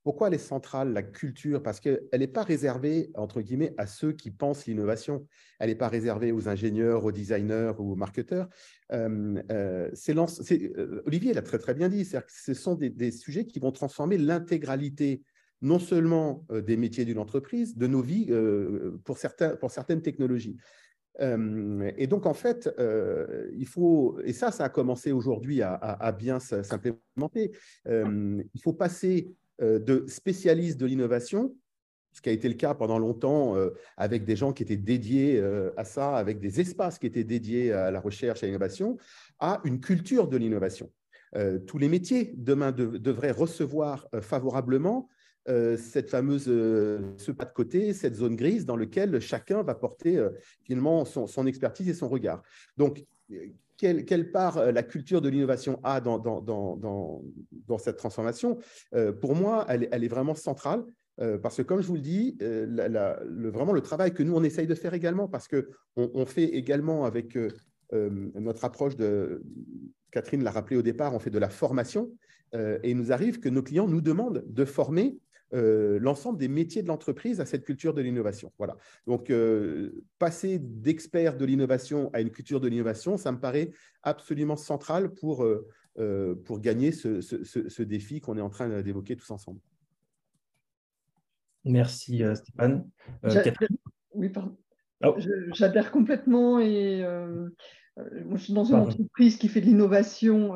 pourquoi 0.04 0.28
elle 0.28 0.34
est 0.34 0.38
centrale, 0.38 0.92
la 0.92 1.02
culture? 1.02 1.62
Parce 1.62 1.80
qu'elle 1.80 2.00
n'est 2.12 2.26
pas 2.26 2.42
réservée, 2.42 3.10
entre 3.14 3.40
guillemets, 3.40 3.74
à 3.78 3.86
ceux 3.86 4.12
qui 4.12 4.30
pensent 4.30 4.66
l'innovation. 4.66 5.26
Elle 5.58 5.70
n'est 5.70 5.74
pas 5.74 5.88
réservée 5.88 6.30
aux 6.30 6.46
ingénieurs, 6.46 7.06
aux 7.06 7.10
designers 7.10 7.72
ou 7.78 7.92
aux 7.92 7.96
marketeurs. 7.96 8.50
Euh, 8.92 9.42
euh, 9.50 9.90
euh, 10.10 11.02
Olivier 11.06 11.32
l'a 11.32 11.40
très, 11.40 11.58
très 11.58 11.72
bien 11.72 11.88
dit, 11.88 12.04
ce 12.04 12.54
sont 12.54 12.74
des, 12.74 13.10
sujets 13.10 13.46
qui 13.46 13.58
vont 13.58 13.72
transformer 13.72 14.18
l'intégralité 14.18 15.22
non 15.62 15.78
seulement 15.78 16.44
des 16.50 16.76
métiers 16.76 17.06
d'une 17.06 17.18
entreprise, 17.18 17.78
de 17.78 17.86
nos 17.86 18.02
vies 18.02 18.30
pour, 19.04 19.16
certains, 19.16 19.56
pour 19.56 19.70
certaines 19.70 20.02
technologies. 20.02 20.58
et 21.18 22.06
donc, 22.06 22.26
en 22.26 22.34
fait, 22.34 22.68
il 23.56 23.66
faut, 23.66 24.18
et 24.24 24.34
ça, 24.34 24.50
ça 24.50 24.64
a 24.64 24.68
commencé 24.68 25.12
aujourd'hui 25.12 25.62
à, 25.62 26.12
bien 26.12 26.38
s'implémenter, 26.40 27.52
il 27.86 28.60
faut 28.62 28.74
passer 28.74 29.28
euh, 29.28 29.43
de 29.60 30.04
spécialistes 30.08 30.78
de 30.78 30.86
l'innovation, 30.86 31.54
ce 32.14 32.22
qui 32.22 32.28
a 32.28 32.32
été 32.32 32.48
le 32.48 32.54
cas 32.54 32.74
pendant 32.74 32.98
longtemps 32.98 33.56
euh, 33.56 33.70
avec 33.96 34.24
des 34.24 34.36
gens 34.36 34.52
qui 34.52 34.62
étaient 34.62 34.76
dédiés 34.76 35.38
euh, 35.38 35.72
à 35.76 35.84
ça, 35.84 36.16
avec 36.16 36.38
des 36.38 36.60
espaces 36.60 36.98
qui 36.98 37.06
étaient 37.06 37.24
dédiés 37.24 37.72
à 37.72 37.90
la 37.90 38.00
recherche 38.00 38.42
et 38.42 38.46
à 38.46 38.48
l'innovation, 38.48 38.96
à 39.40 39.60
une 39.64 39.80
culture 39.80 40.28
de 40.28 40.36
l'innovation. 40.36 40.90
tous 41.66 41.78
les 41.78 41.88
métiers 41.88 42.32
demain 42.36 42.70
devraient 42.70 43.32
recevoir 43.32 44.08
favorablement 44.22 45.08
cette 45.46 46.08
fameuse 46.08 46.44
ce 46.44 47.32
pas 47.32 47.44
de 47.44 47.52
côté, 47.52 47.92
cette 47.92 48.14
zone 48.14 48.36
grise 48.36 48.64
dans 48.64 48.76
laquelle 48.76 49.18
chacun 49.18 49.64
va 49.64 49.74
porter 49.74 50.24
finalement 50.62 51.04
son, 51.04 51.26
son, 51.26 51.46
expertise 51.46 51.88
et 51.88 51.94
son 51.94 52.08
regard. 52.08 52.42
Donc, 52.76 53.04
quelle, 53.76 54.30
part 54.30 54.58
euh, 54.58 54.72
la 54.72 54.82
culture 54.82 55.20
de 55.20 55.28
l'innovation 55.28 55.80
a 55.82 56.00
dans, 56.00 57.22
cette 57.78 57.96
transformation 57.96 58.58
euh, 58.94 59.12
Pour 59.12 59.34
moi, 59.34 59.66
elle, 59.68 60.04
est 60.04 60.08
vraiment 60.08 60.34
centrale. 60.34 60.84
Euh, 61.20 61.38
parce 61.38 61.56
que, 61.56 61.62
comme 61.62 61.80
je 61.80 61.86
vous 61.86 61.94
le 61.94 62.00
dis, 62.00 62.36
le, 62.40 63.48
vraiment 63.48 63.72
le 63.72 63.80
travail 63.80 64.12
que 64.12 64.22
nous, 64.22 64.34
on 64.34 64.42
essaye 64.42 64.66
de 64.66 64.74
faire 64.74 64.94
également, 64.94 65.28
parce 65.28 65.48
qu'on 65.48 65.62
on 65.96 66.26
fait 66.26 66.44
également 66.44 67.04
avec 67.04 67.38
notre 67.92 68.64
approche 68.64 68.96
de, 68.96 69.42
Catherine 70.10 70.42
l'a 70.42 70.50
rappelé 70.50 70.76
au 70.76 70.82
départ, 70.82 71.14
on 71.14 71.20
fait 71.20 71.30
de 71.30 71.38
la 71.38 71.50
formation, 71.50 72.10
et 72.52 72.90
il 72.90 72.96
nous 72.96 73.12
arrive 73.12 73.38
que 73.38 73.48
nos 73.48 73.62
clients 73.62 73.86
nous 73.86 74.00
demandent 74.00 74.44
de 74.46 74.64
former 74.64 75.18
euh, 75.54 75.98
l'ensemble 76.00 76.38
des 76.38 76.48
métiers 76.48 76.82
de 76.82 76.88
l'entreprise 76.88 77.40
à 77.40 77.46
cette 77.46 77.64
culture 77.64 77.94
de 77.94 78.02
l'innovation. 78.02 78.52
Voilà. 78.58 78.76
Donc, 79.06 79.30
euh, 79.30 80.04
passer 80.18 80.58
d'expert 80.58 81.36
de 81.36 81.44
l'innovation 81.44 82.10
à 82.12 82.20
une 82.20 82.30
culture 82.30 82.60
de 82.60 82.68
l'innovation, 82.68 83.16
ça 83.16 83.30
me 83.30 83.38
paraît 83.38 83.70
absolument 84.02 84.56
central 84.56 85.14
pour, 85.14 85.44
euh, 85.44 86.42
pour 86.44 86.60
gagner 86.60 86.90
ce, 86.90 87.20
ce, 87.20 87.82
défi 87.82 88.20
qu'on 88.20 88.36
est 88.36 88.40
en 88.40 88.50
train 88.50 88.82
d'évoquer 88.82 89.16
tous 89.16 89.30
ensemble. 89.30 89.60
Merci 91.64 92.22
Stéphane. 92.34 92.88
oui, 94.12 94.28
pardon. 94.28 94.56
Oh. 95.04 95.16
J'adhère 95.52 95.92
complètement 95.92 96.58
et 96.58 97.04
moi, 97.96 98.36
je 98.36 98.42
suis 98.42 98.52
dans 98.52 98.64
une 98.64 98.76
entreprise 98.76 99.36
qui 99.36 99.48
fait 99.48 99.60
de 99.60 99.66
l'innovation 99.66 100.52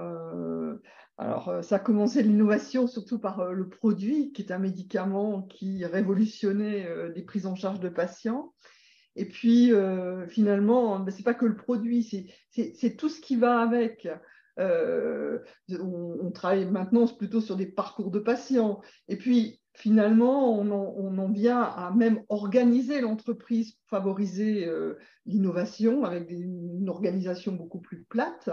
alors, 1.19 1.49
euh, 1.49 1.63
ça 1.63 1.77
a 1.77 1.79
commencé 1.81 2.23
l'innovation 2.23 2.87
surtout 2.87 3.19
par 3.19 3.41
euh, 3.41 3.53
le 3.53 3.69
produit, 3.69 4.33
qui 4.33 4.43
est 4.43 4.53
un 4.53 4.59
médicament 4.59 5.43
qui 5.43 5.85
révolutionnait 5.85 6.87
euh, 6.87 7.13
les 7.15 7.23
prises 7.23 7.47
en 7.47 7.57
charge 7.57 7.81
de 7.81 7.89
patients. 7.89 8.55
Et 9.17 9.25
puis, 9.25 9.73
finalement, 10.29 11.01
ben, 11.01 11.11
ce 11.11 11.17
n'est 11.17 11.25
pas 11.25 11.35
que 11.35 11.45
le 11.45 11.57
produit, 11.57 12.29
c'est 12.53 12.97
tout 12.97 13.09
ce 13.09 13.21
qui 13.21 13.35
va 13.35 13.59
avec. 13.59 14.07
on, 14.57 16.31
travaille 16.33 16.67
maintenant 16.67 17.05
plutôt 17.09 17.41
sur 17.41 17.57
des 17.57 17.67
parcours 17.67 18.13
de 18.13 18.21
patients. 18.21 18.81
Et 19.09 19.17
puis, 19.17 19.61
finalement, 19.75 20.57
on 20.57 20.71
en, 21.19 21.29
vient 21.33 21.63
à 21.63 21.93
même 21.97 22.23
organiser 22.29 23.01
l'entreprise 23.01 23.73
pour 23.73 23.89
favoriser 23.89 24.71
l'innovation 25.27 26.05
avec 26.05 26.31
une 26.31 26.89
organisation 26.89 27.51
beaucoup 27.51 27.81
plus 27.81 28.05
plate. 28.05 28.51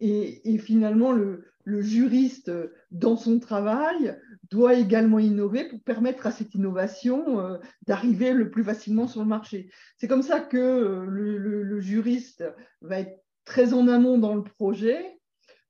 Et, 0.00 0.58
finalement, 0.58 1.12
le, 1.12 1.44
juriste, 1.82 2.50
dans 2.90 3.16
son 3.16 3.38
travail, 3.38 4.18
doit 4.50 4.74
également 4.74 5.18
innover 5.18 5.68
pour 5.68 5.80
permettre 5.80 6.26
à 6.26 6.32
cette 6.32 6.54
innovation 6.54 7.40
euh, 7.40 7.58
d'arriver 7.86 8.32
le 8.32 8.50
plus 8.50 8.64
facilement 8.64 9.06
sur 9.06 9.20
le 9.20 9.28
marché. 9.28 9.70
C'est 9.96 10.08
comme 10.08 10.22
ça 10.22 10.40
que 10.40 10.56
euh, 10.56 11.04
le, 11.06 11.80
juriste 11.80 12.44
va 12.80 13.00
être 13.00 13.22
très 13.44 13.72
en 13.72 13.86
amont 13.86 14.18
dans 14.18 14.34
le 14.34 14.42
projet 14.42 15.20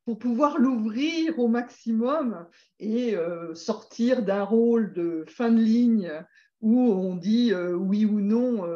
pour 0.07 0.19
pouvoir 0.19 0.59
l'ouvrir 0.59 1.39
au 1.39 1.49
maximum 1.49 2.47
et 2.79 3.15
euh, 3.17 3.55
sortir 3.55 4.25
d'un 4.25 4.43
rôle 4.43 4.95
de 4.95 5.25
fin 5.29 5.51
de 5.51 5.61
ligne 5.61 6.11
où 6.63 6.79
on 6.79 7.17
dit 7.17 7.55
oui 7.55 8.05
ou 8.05 8.21
non 8.21 8.67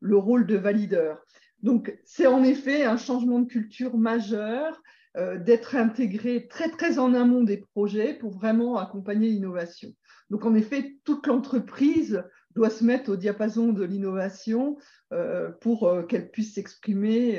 le 0.00 0.16
rôle 0.16 0.46
de 0.46 0.56
valideur. 0.56 1.24
Donc, 1.62 1.96
c'est 2.04 2.26
en 2.26 2.42
effet 2.42 2.84
un 2.84 2.96
changement 2.96 3.40
de 3.40 3.46
culture 3.46 3.96
majeur 3.96 4.74
euh, 4.74 4.80
d'être 5.14 5.76
intégré 5.76 6.48
très 6.48 6.70
très 6.70 6.98
en 6.98 7.12
amont 7.12 7.42
des 7.42 7.58
projets 7.58 8.14
pour 8.14 8.32
vraiment 8.32 8.78
accompagner 8.78 9.28
l'innovation. 9.28 9.94
Donc 10.30 10.46
en 10.46 10.54
effet, 10.54 10.96
toute 11.04 11.26
l'entreprise 11.26 12.24
doit 12.54 12.70
se 12.70 12.84
mettre 12.84 13.10
au 13.12 13.16
diapason 13.16 13.72
de 13.72 13.84
l'innovation 13.84 14.78
euh, 15.12 15.50
pour 15.60 15.86
euh, 15.86 16.02
qu'elle 16.04 16.30
puisse 16.30 16.54
s'exprimer 16.54 17.38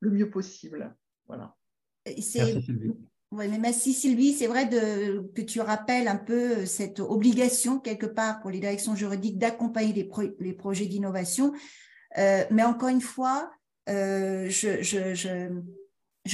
le 0.00 0.10
mieux 0.10 0.30
possible. 0.30 0.94
Voilà. 1.26 1.54
Merci 2.06 2.62
Sylvie. 2.62 2.94
Oui, 3.32 3.48
mais 3.48 3.58
merci 3.58 3.92
Sylvie. 3.92 4.32
C'est 4.32 4.46
vrai 4.46 4.68
que 4.70 5.42
tu 5.42 5.60
rappelles 5.60 6.08
un 6.08 6.16
peu 6.16 6.64
cette 6.64 7.00
obligation 7.00 7.80
quelque 7.80 8.06
part 8.06 8.40
pour 8.40 8.50
les 8.50 8.60
directions 8.60 8.94
juridiques 8.94 9.36
d'accompagner 9.36 9.92
les, 9.92 10.10
les, 10.38 10.52
projets 10.54 10.86
d'innovation. 10.86 11.52
mais 12.16 12.62
encore 12.62 12.88
une 12.88 13.00
fois, 13.00 13.50
je, 13.88 14.78
je 14.80 15.14
je 15.14 15.50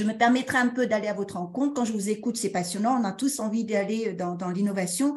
me 0.04 0.16
permettrai 0.16 0.58
un 0.58 0.68
peu 0.68 0.86
d'aller 0.86 1.08
à 1.08 1.12
votre 1.12 1.36
rencontre. 1.36 1.74
Quand 1.74 1.84
je 1.84 1.92
vous 1.92 2.08
écoute, 2.08 2.36
c'est 2.36 2.50
passionnant. 2.50 2.98
On 3.00 3.04
a 3.04 3.12
tous 3.12 3.40
envie 3.40 3.64
d'aller 3.64 4.14
dans, 4.14 4.50
l'innovation. 4.50 5.16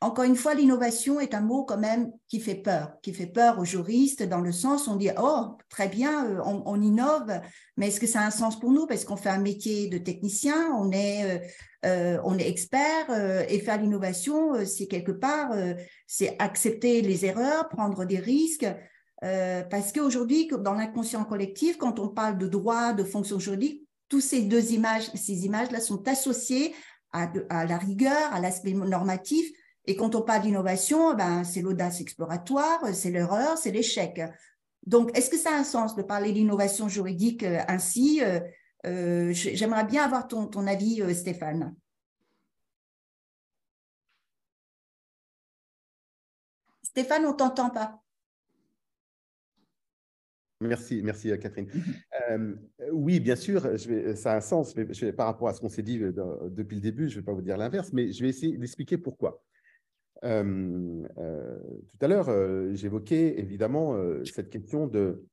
Encore 0.00 0.24
une 0.24 0.36
fois, 0.36 0.54
l'innovation 0.54 1.18
est 1.20 1.34
un 1.34 1.40
mot 1.40 1.64
quand 1.64 1.78
même 1.78 2.12
qui 2.28 2.38
fait 2.38 2.54
peur, 2.54 2.92
qui 3.02 3.14
fait 3.14 3.26
peur 3.26 3.58
aux 3.58 3.64
juristes 3.64 4.22
dans 4.22 4.40
le 4.40 4.52
sens 4.52 4.86
où 4.86 4.90
on 4.90 4.96
dit 4.96 5.08
oh 5.18 5.56
très 5.70 5.88
bien, 5.88 6.26
euh, 6.26 6.42
on, 6.44 6.80
innove, 6.82 7.40
mais 7.78 7.88
est-ce 7.88 7.98
que 7.98 8.06
ça 8.06 8.20
a 8.20 8.26
un 8.26 8.30
sens 8.30 8.60
pour 8.60 8.72
nous? 8.72 8.86
Parce 8.86 9.06
qu'on 9.06 9.16
fait 9.16 9.30
un 9.30 9.40
métier 9.40 9.88
de 9.88 9.96
technicien, 9.96 10.70
on 10.78 10.92
est 10.92 11.24
euh, 11.24 11.38
euh, 11.86 12.20
on 12.24 12.38
est 12.38 12.46
expert 12.46 13.06
et 13.48 13.58
faire 13.60 13.80
l'innovation, 13.80 14.64
c'est 14.66 14.86
quelque 14.86 15.12
part 15.12 15.52
c'est 16.06 16.36
accepter 16.40 17.00
les 17.00 17.24
erreurs, 17.24 17.68
prendre 17.68 18.04
des 18.04 18.18
risques. 18.18 18.66
parce 19.22 19.92
qu'aujourd'hui, 19.92 20.48
dans 20.60 20.74
l'inconscient 20.74 21.24
collectif, 21.24 21.78
quand 21.78 21.98
on 21.98 22.08
parle 22.08 22.38
de 22.38 22.48
droit, 22.48 22.92
de 22.92 23.04
fonction 23.04 23.38
juridique, 23.38 23.85
toutes 24.08 24.22
ces 24.22 24.42
deux 24.42 24.72
images, 24.72 25.10
ces 25.14 25.46
images-là 25.46 25.80
sont 25.80 26.06
associées 26.08 26.74
à, 27.12 27.64
la 27.64 27.78
rigueur, 27.78 28.32
à 28.32 28.40
l'aspect 28.40 28.72
normatif. 28.72 29.50
Et 29.86 29.96
quand 29.96 30.14
on 30.14 30.22
parle 30.22 30.42
d'innovation, 30.42 31.14
ben, 31.14 31.44
c'est 31.44 31.62
l'audace 31.62 32.00
exploratoire, 32.00 32.80
c'est 32.92 33.10
l'erreur, 33.10 33.56
c'est 33.56 33.70
l'échec. 33.70 34.20
Donc, 34.86 35.16
est-ce 35.16 35.30
que 35.30 35.38
ça 35.38 35.50
a 35.50 35.58
un 35.58 35.64
sens 35.64 35.96
de 35.96 36.02
parler 36.02 36.32
d'innovation 36.32 36.88
juridique 36.88 37.42
euh, 37.42 37.60
ainsi 37.68 38.20
euh, 38.22 38.40
euh, 38.86 39.32
J'aimerais 39.32 39.84
bien 39.84 40.04
avoir 40.04 40.28
ton, 40.28 40.46
ton 40.46 40.66
avis, 40.66 41.02
Stéphane. 41.14 41.74
Stéphane, 46.82 47.26
on 47.26 47.34
t'entend 47.34 47.70
pas. 47.70 48.00
Merci, 50.60 51.02
merci 51.04 51.30
euh, 51.30 51.36
Catherine. 51.36 51.68
Euh, 52.30 52.54
oui, 52.92 53.20
bien 53.20 53.36
sûr, 53.36 53.76
je 53.76 53.88
vais, 53.88 54.16
ça 54.16 54.32
a 54.32 54.36
un 54.38 54.40
sens, 54.40 54.74
mais 54.74 54.86
je 54.92 55.10
par 55.10 55.26
rapport 55.26 55.48
à 55.48 55.52
ce 55.52 55.60
qu'on 55.60 55.68
s'est 55.68 55.82
dit 55.82 56.02
euh, 56.02 56.12
depuis 56.48 56.76
le 56.76 56.80
début, 56.80 57.08
je 57.08 57.16
ne 57.16 57.20
vais 57.20 57.24
pas 57.24 57.32
vous 57.32 57.42
dire 57.42 57.58
l'inverse, 57.58 57.92
mais 57.92 58.12
je 58.12 58.22
vais 58.22 58.30
essayer 58.30 58.56
d'expliquer 58.56 58.96
pourquoi. 58.96 59.42
tout 60.22 60.28
à 62.00 62.08
l'heure, 62.08 62.74
j'évoquais 62.74 63.38
évidemment 63.38 63.96
cette 64.24 64.50
question 64.50 64.86
de 64.86 65.24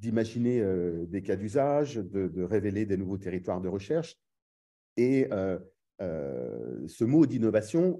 d'imaginer 0.00 0.64
des 1.06 1.22
cas 1.22 1.36
d'usage, 1.36 1.96
de, 1.96 2.42
révéler 2.42 2.86
des 2.86 2.96
nouveaux 2.96 3.18
territoires 3.18 3.60
de 3.60 3.68
recherche. 3.68 4.16
Et 4.98 5.28
ce 5.98 7.04
mot 7.04 7.24
d'innovation, 7.24 7.98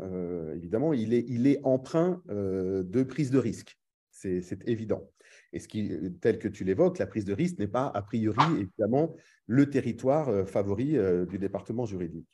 évidemment, 0.54 0.92
il 0.92 1.14
est, 1.14 1.24
il 1.26 1.46
est 1.46 1.60
emprunt 1.62 2.22
de 2.28 3.02
prise 3.02 3.30
de 3.30 3.38
risque. 3.38 3.78
C'est 4.10 4.68
évident. 4.68 5.10
Et 5.52 5.58
ce 5.58 5.68
qui, 5.68 5.90
tel 6.20 6.38
que 6.38 6.48
tu 6.48 6.64
l'évoques, 6.64 6.98
la 6.98 7.06
prise 7.06 7.24
de 7.24 7.32
risque 7.32 7.58
n'est 7.58 7.66
pas 7.68 7.86
a 7.86 8.02
priori 8.02 8.42
évidemment 8.58 9.14
le 9.46 9.68
territoire 9.68 10.28
euh, 10.28 10.44
favori 10.44 10.96
euh, 10.96 11.26
du 11.26 11.38
département 11.38 11.86
juridique. 11.86 12.26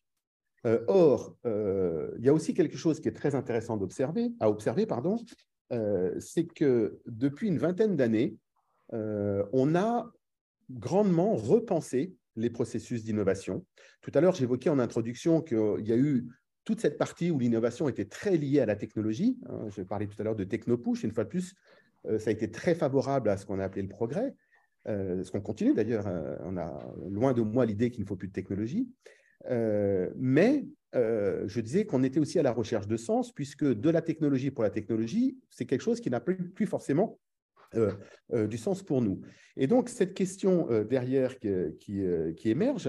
Euh, 0.66 0.84
or, 0.88 1.36
il 1.44 2.24
y 2.24 2.28
a 2.28 2.34
aussi 2.34 2.52
quelque 2.52 2.76
chose 2.76 3.00
qui 3.00 3.08
est 3.08 3.12
très 3.12 3.34
intéressant 3.34 3.76
d'observer, 3.76 4.32
à 4.40 4.50
observer, 4.50 4.84
pardon, 4.86 5.16
c'est 6.18 6.46
que 6.46 7.00
depuis 7.06 7.48
une 7.48 7.58
vingtaine 7.58 7.96
d'années, 7.96 8.36
on 8.92 9.74
a 9.76 10.10
grandement 10.70 11.36
repensé 11.36 12.14
les 12.34 12.50
processus 12.50 13.04
d'innovation. 13.04 13.64
Tout 14.00 14.10
à 14.14 14.20
l'heure, 14.20 14.34
j'évoquais 14.34 14.70
en 14.70 14.78
introduction 14.78 15.40
qu'il 15.40 15.86
y 15.86 15.92
a 15.92 15.96
eu 15.96 16.26
toute 16.64 16.80
cette 16.80 16.98
partie 16.98 17.30
où 17.30 17.38
l'innovation 17.38 17.88
était 17.88 18.04
très 18.04 18.36
liée 18.36 18.60
à 18.60 18.66
la 18.66 18.76
technologie. 18.76 19.38
Hein, 19.48 19.68
je 19.68 19.82
parlais 19.82 20.06
tout 20.06 20.20
à 20.20 20.24
l'heure 20.24 20.36
de 20.36 20.44
technopush. 20.44 21.04
Une 21.04 21.12
fois 21.12 21.24
de 21.24 21.28
plus, 21.28 21.54
ça 22.18 22.30
a 22.30 22.32
été 22.32 22.50
très 22.50 22.74
favorable 22.74 23.28
à 23.28 23.36
ce 23.36 23.46
qu'on 23.46 23.58
a 23.58 23.64
appelé 23.64 23.82
le 23.82 23.88
progrès, 23.88 24.34
euh, 24.88 25.24
ce 25.24 25.30
qu'on 25.30 25.40
continue 25.40 25.74
d'ailleurs. 25.74 26.06
Euh, 26.06 26.36
on 26.44 26.56
a 26.56 26.94
loin 27.10 27.32
de 27.32 27.42
moi 27.42 27.66
l'idée 27.66 27.90
qu'il 27.90 28.02
ne 28.04 28.08
faut 28.08 28.16
plus 28.16 28.28
de 28.28 28.32
technologie. 28.32 28.88
mais 29.48 30.64
je 30.94 31.60
disais 31.60 31.84
qu'on 31.84 32.02
était 32.02 32.18
aussi 32.20 32.38
à 32.38 32.42
la 32.42 32.52
recherche 32.52 32.86
de 32.86 32.96
sens, 32.96 33.30
puisque 33.30 33.64
de 33.64 33.90
la 33.90 34.00
technologie 34.00 34.50
pour 34.50 34.64
la 34.64 34.70
technologie, 34.70 35.36
c'est 35.50 35.66
quelque 35.66 35.82
chose 35.82 36.00
qui 36.00 36.08
n'a 36.08 36.20
plus, 36.20 36.66
forcément 36.66 37.18
du 38.32 38.56
sens 38.56 38.82
pour 38.82 39.02
nous. 39.02 39.20
Et 39.58 39.66
donc, 39.66 39.90
cette 39.90 40.14
question 40.14 40.68
derrière 40.84 41.38
qui, 41.38 42.02
qui 42.36 42.50
émerge, 42.50 42.88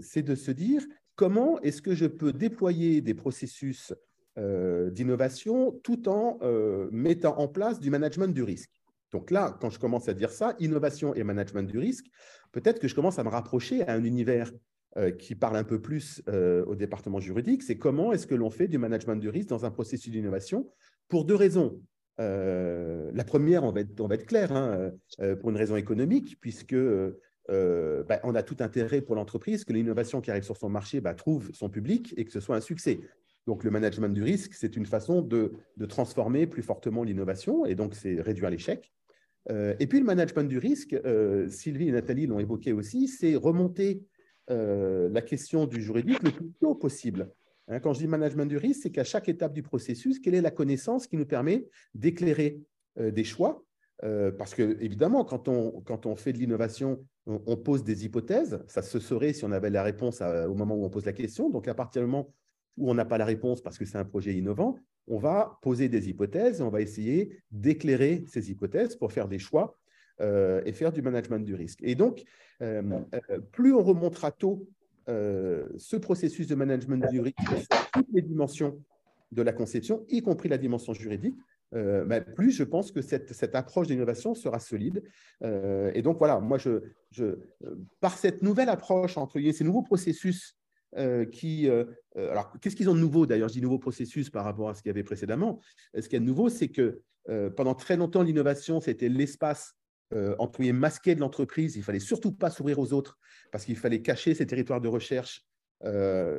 c'est 0.00 0.22
de 0.22 0.34
se 0.34 0.50
dire 0.50 0.82
comment 1.14 1.60
est-ce 1.60 1.80
que 1.80 1.94
je 1.94 2.06
peux 2.06 2.32
déployer 2.32 3.00
des 3.02 3.14
processus 3.14 3.94
euh, 4.38 4.90
d'innovation 4.90 5.72
tout 5.82 6.08
en 6.08 6.38
euh, 6.42 6.88
mettant 6.92 7.36
en 7.38 7.48
place 7.48 7.80
du 7.80 7.90
management 7.90 8.32
du 8.32 8.44
risque. 8.44 8.70
Donc 9.10 9.32
là, 9.32 9.56
quand 9.60 9.68
je 9.68 9.80
commence 9.80 10.08
à 10.08 10.14
dire 10.14 10.30
ça, 10.30 10.54
innovation 10.60 11.12
et 11.14 11.24
management 11.24 11.68
du 11.68 11.76
risque, 11.76 12.06
peut-être 12.52 12.78
que 12.78 12.86
je 12.86 12.94
commence 12.94 13.18
à 13.18 13.24
me 13.24 13.30
rapprocher 13.30 13.82
à 13.88 13.94
un 13.94 14.04
univers 14.04 14.52
euh, 14.96 15.10
qui 15.10 15.34
parle 15.34 15.56
un 15.56 15.64
peu 15.64 15.80
plus 15.80 16.22
au 16.28 16.76
département 16.76 17.18
juridique, 17.18 17.64
c'est 17.64 17.78
comment 17.78 18.12
est-ce 18.12 18.28
que 18.28 18.36
l'on 18.36 18.50
fait 18.50 18.68
du 18.68 18.78
management 18.78 19.16
du 19.16 19.28
risque 19.28 19.48
dans 19.48 19.64
un 19.64 19.72
processus 19.72 20.12
d'innovation 20.12 20.70
pour 21.08 21.24
deux 21.24 21.34
raisons. 21.34 21.80
la 22.18 23.24
première, 23.26 23.64
on 23.64 23.72
va 23.72 23.80
être, 23.80 24.26
clair, 24.26 24.52
hein, 24.52 24.92
pour 25.40 25.50
une 25.50 25.56
raison 25.56 25.74
économique, 25.74 26.38
puisque 26.40 26.76
bah, 27.48 28.20
on 28.22 28.34
a 28.34 28.42
tout 28.42 28.58
intérêt 28.60 29.00
pour 29.00 29.16
l'entreprise 29.16 29.64
que 29.64 29.72
l'innovation 29.72 30.20
qui 30.20 30.30
arrive 30.30 30.44
sur 30.44 30.56
son 30.56 30.68
marché 30.68 31.00
bah, 31.00 31.14
trouve 31.14 31.50
son 31.54 31.70
public 31.70 32.14
et 32.16 32.24
que 32.24 32.30
ce 32.30 32.40
soit 32.40 32.56
un 32.56 32.60
succès. 32.60 33.00
Donc, 33.48 33.64
le 33.64 33.70
management 33.70 34.10
du 34.10 34.22
risque, 34.22 34.52
c'est 34.52 34.76
une 34.76 34.84
façon 34.84 35.22
de, 35.22 35.54
transformer 35.88 36.46
plus 36.46 36.62
fortement 36.62 37.02
l'innovation 37.02 37.64
et 37.64 37.74
donc 37.74 37.94
c'est 37.94 38.20
réduire 38.20 38.50
l'échec. 38.50 38.92
Euh, 39.50 39.74
et 39.80 39.86
puis, 39.86 40.00
le 40.00 40.04
management 40.04 40.46
du 40.46 40.58
risque, 40.58 40.92
euh, 40.92 41.48
Sylvie 41.48 41.88
et 41.88 41.92
Nathalie 41.92 42.26
l'ont 42.26 42.40
évoqué 42.40 42.74
aussi, 42.74 43.08
c'est 43.08 43.36
remonter 43.36 44.02
euh, 44.50 45.08
la 45.10 45.22
question 45.22 45.64
du 45.64 45.80
juridique 45.80 46.22
le 46.22 46.30
plus 46.30 46.52
tôt 46.60 46.74
possible. 46.74 47.30
Hein, 47.68 47.80
quand 47.80 47.94
je 47.94 48.00
dis 48.00 48.06
management 48.06 48.44
du 48.44 48.58
risque, 48.58 48.82
c'est 48.82 48.90
qu'à 48.90 49.02
chaque 49.02 49.30
étape 49.30 49.54
du 49.54 49.62
processus, 49.62 50.18
quelle 50.18 50.34
est 50.34 50.42
la 50.42 50.50
connaissance 50.50 51.06
qui 51.06 51.16
nous 51.16 51.26
permet 51.26 51.64
d'éclairer 51.94 52.60
des 52.98 53.24
choix? 53.24 53.64
Parce 54.02 54.54
que, 54.54 54.76
évidemment, 54.82 55.24
quand 55.24 55.48
on, 55.48 55.80
quand 55.80 56.04
on 56.04 56.16
fait 56.16 56.34
de 56.34 56.38
l'innovation, 56.38 57.02
on, 57.24 57.56
pose 57.56 57.82
des 57.82 58.04
hypothèses. 58.04 58.62
Ça 58.66 58.82
se 58.82 58.98
saurait 58.98 59.32
si 59.32 59.44
on 59.44 59.52
avait 59.52 59.70
la 59.70 59.82
réponse 59.82 60.20
au 60.20 60.54
moment 60.54 60.74
où 60.76 60.84
on 60.84 60.90
pose 60.90 61.06
la 61.06 61.12
question. 61.12 61.48
Donc, 61.48 61.66
à 61.66 61.74
partir 61.74 62.02
du 62.02 62.08
moment 62.08 62.32
où 62.76 62.90
on 62.90 62.94
n'a 62.94 63.04
pas 63.04 63.18
la 63.18 63.24
réponse 63.24 63.60
parce 63.60 63.78
que 63.78 63.84
c'est 63.84 63.98
un 63.98 64.04
projet 64.04 64.34
innovant, 64.34 64.78
on 65.06 65.18
va 65.18 65.58
poser 65.62 65.88
des 65.88 66.08
hypothèses 66.08 66.60
on 66.60 66.68
va 66.68 66.80
essayer 66.80 67.40
d'éclairer 67.50 68.24
ces 68.28 68.50
hypothèses 68.50 68.96
pour 68.96 69.12
faire 69.12 69.28
des 69.28 69.38
choix 69.38 69.78
euh, 70.20 70.60
et 70.64 70.72
faire 70.72 70.90
du 70.90 71.00
management 71.00 71.38
du 71.44 71.54
risque. 71.54 71.78
Et 71.84 71.94
donc, 71.94 72.24
euh, 72.60 72.82
euh, 73.30 73.38
plus 73.52 73.72
on 73.72 73.84
remontera 73.84 74.32
tôt 74.32 74.66
ce 75.06 75.96
processus 75.96 76.46
de 76.48 76.54
management 76.54 77.08
du 77.10 77.20
risque 77.20 77.38
sur 77.56 77.90
toutes 77.94 78.08
les 78.12 78.20
dimensions 78.20 78.78
de 79.32 79.40
la 79.40 79.54
conception, 79.54 80.04
y 80.10 80.20
compris 80.20 80.50
la 80.50 80.58
dimension 80.58 80.92
juridique, 80.92 81.34
bah, 81.72 82.20
plus 82.20 82.50
je 82.50 82.62
pense 82.62 82.92
que 82.92 83.00
cette, 83.00 83.32
cette 83.32 83.54
approche 83.54 83.86
d'innovation 83.86 84.34
sera 84.34 84.58
solide. 84.58 85.02
et 85.42 86.02
donc 86.02 86.18
voilà, 86.18 86.40
moi, 86.40 86.58
je, 86.58 86.82
je, 87.10 87.38
par 88.00 88.18
cette 88.18 88.42
nouvelle 88.42 88.68
approche, 88.68 89.16
entre 89.16 89.40
ces 89.50 89.64
nouveaux 89.64 89.80
processus 89.80 90.57
euh. 90.96 91.26
Euh, 91.44 91.84
euh, 92.16 92.30
alors, 92.30 92.52
qu'est-ce 92.60 92.76
qu'ils 92.76 92.88
ont 92.88 92.94
de 92.94 93.00
nouveau 93.00 93.26
D'ailleurs, 93.26 93.48
je 93.48 93.54
dis 93.54 93.62
nouveau 93.62 93.78
processus 93.78 94.30
par 94.30 94.44
rapport 94.44 94.68
à 94.68 94.74
ce 94.74 94.82
qu'il 94.82 94.88
y 94.88 94.90
avait 94.90 95.02
précédemment. 95.02 95.60
Ce 95.94 96.02
qu'il 96.02 96.14
y 96.14 96.16
a 96.16 96.20
de 96.20 96.24
nouveau, 96.24 96.48
c'est 96.48 96.68
que 96.68 97.02
pendant 97.56 97.74
très 97.74 97.96
longtemps, 97.96 98.22
l'innovation, 98.22 98.80
c'était 98.80 99.10
l'espace 99.10 99.74
guillemets 100.10 100.72
masqué 100.72 101.14
de 101.14 101.20
l'entreprise. 101.20 101.76
Il 101.76 101.82
fallait 101.82 101.98
surtout 102.00 102.32
pas 102.32 102.48
s'ouvrir 102.48 102.78
aux 102.78 102.94
autres 102.94 103.18
parce 103.52 103.66
qu'il 103.66 103.76
fallait 103.76 104.00
cacher 104.00 104.34
ses 104.34 104.46
territoires 104.46 104.80
de 104.80 104.88
recherche. 104.88 105.44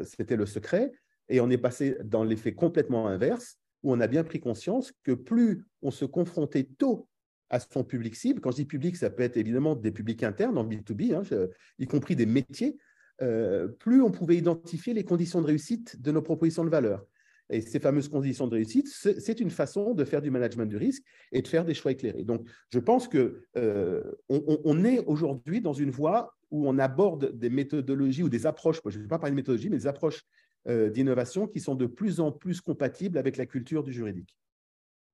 c'était 0.04 0.36
le 0.36 0.48
secret. 0.48 0.92
Et 1.32 1.42
on 1.42 1.50
est 1.52 1.60
passé 1.60 1.96
dans 2.04 2.24
l'effet 2.24 2.56
complètement 2.56 3.08
inverse, 3.08 3.60
où 3.84 3.94
on 3.94 4.00
a 4.00 4.08
bien 4.08 4.24
pris 4.24 4.40
conscience 4.40 4.92
que 5.04 5.12
plus 5.12 5.68
on 5.84 5.92
se 5.92 6.06
confrontait 6.06 6.68
tôt 6.80 7.08
à 7.52 7.60
son 7.60 7.84
public 7.84 8.16
cible, 8.16 8.42
quand 8.42 8.52
je 8.52 8.58
dis 8.58 8.66
public, 8.66 8.96
ça 8.96 9.10
peut 9.10 9.24
être 9.24 9.38
évidemment 9.38 9.76
des 9.76 9.92
publics 9.92 10.24
internes 10.24 10.58
en 10.58 10.66
B2B, 10.66 11.16
hein, 11.16 11.48
y 11.78 11.88
compris 11.88 12.16
des 12.16 12.26
métiers, 12.26 12.78
euh, 13.22 13.68
plus 13.68 14.02
on 14.02 14.12
pouvait 14.12 14.38
identifier 14.38 14.94
les 14.94 15.04
conditions 15.04 15.42
de 15.42 15.48
réussite 15.48 16.02
de 16.02 16.12
nos 16.12 16.22
propositions 16.22 16.64
de 16.64 16.70
valeur. 16.70 17.06
Et 17.50 17.62
ces 17.62 17.80
fameuses 17.80 18.10
conditions 18.10 18.48
de 18.48 18.56
réussite, 18.56 18.88
c'est 18.88 19.40
une 19.40 19.50
façon 19.50 19.96
de 19.96 20.06
faire 20.06 20.22
du 20.22 20.30
management 20.30 20.68
du 20.68 20.78
risque 20.78 21.04
et 21.32 21.42
de 21.42 21.48
faire 21.48 21.66
des 21.66 21.74
choix 21.74 21.92
éclairés. 21.92 22.24
Donc, 22.24 22.48
je 22.70 22.78
pense 22.78 23.08
que 23.08 23.44
euh, 23.58 24.04
on, 24.30 24.84
est 24.84 25.04
aujourd'hui 25.06 25.60
dans 25.60 25.74
une 25.74 25.90
voie 25.90 26.36
où 26.52 26.70
on 26.70 26.78
aborde 26.78 27.38
des 27.38 27.50
méthodologies 27.50 28.22
ou 28.22 28.30
des 28.30 28.46
approches, 28.46 28.82
je 28.86 28.98
ne 28.98 29.04
vais 29.04 29.10
pas 29.10 29.18
parler 29.18 29.32
de 29.32 29.38
méthodologie, 29.38 29.70
mais 29.70 29.78
des 29.78 29.88
approches 29.88 30.22
euh, 30.68 30.92
d'innovation 30.92 31.48
qui 31.48 31.60
sont 31.60 31.74
de 31.74 31.88
plus 31.88 32.20
en 32.20 32.32
plus 32.32 32.62
compatibles 32.62 33.18
avec 33.18 33.36
la 33.36 33.48
culture 33.48 33.84
du 33.84 33.94
juridique. 33.94 34.38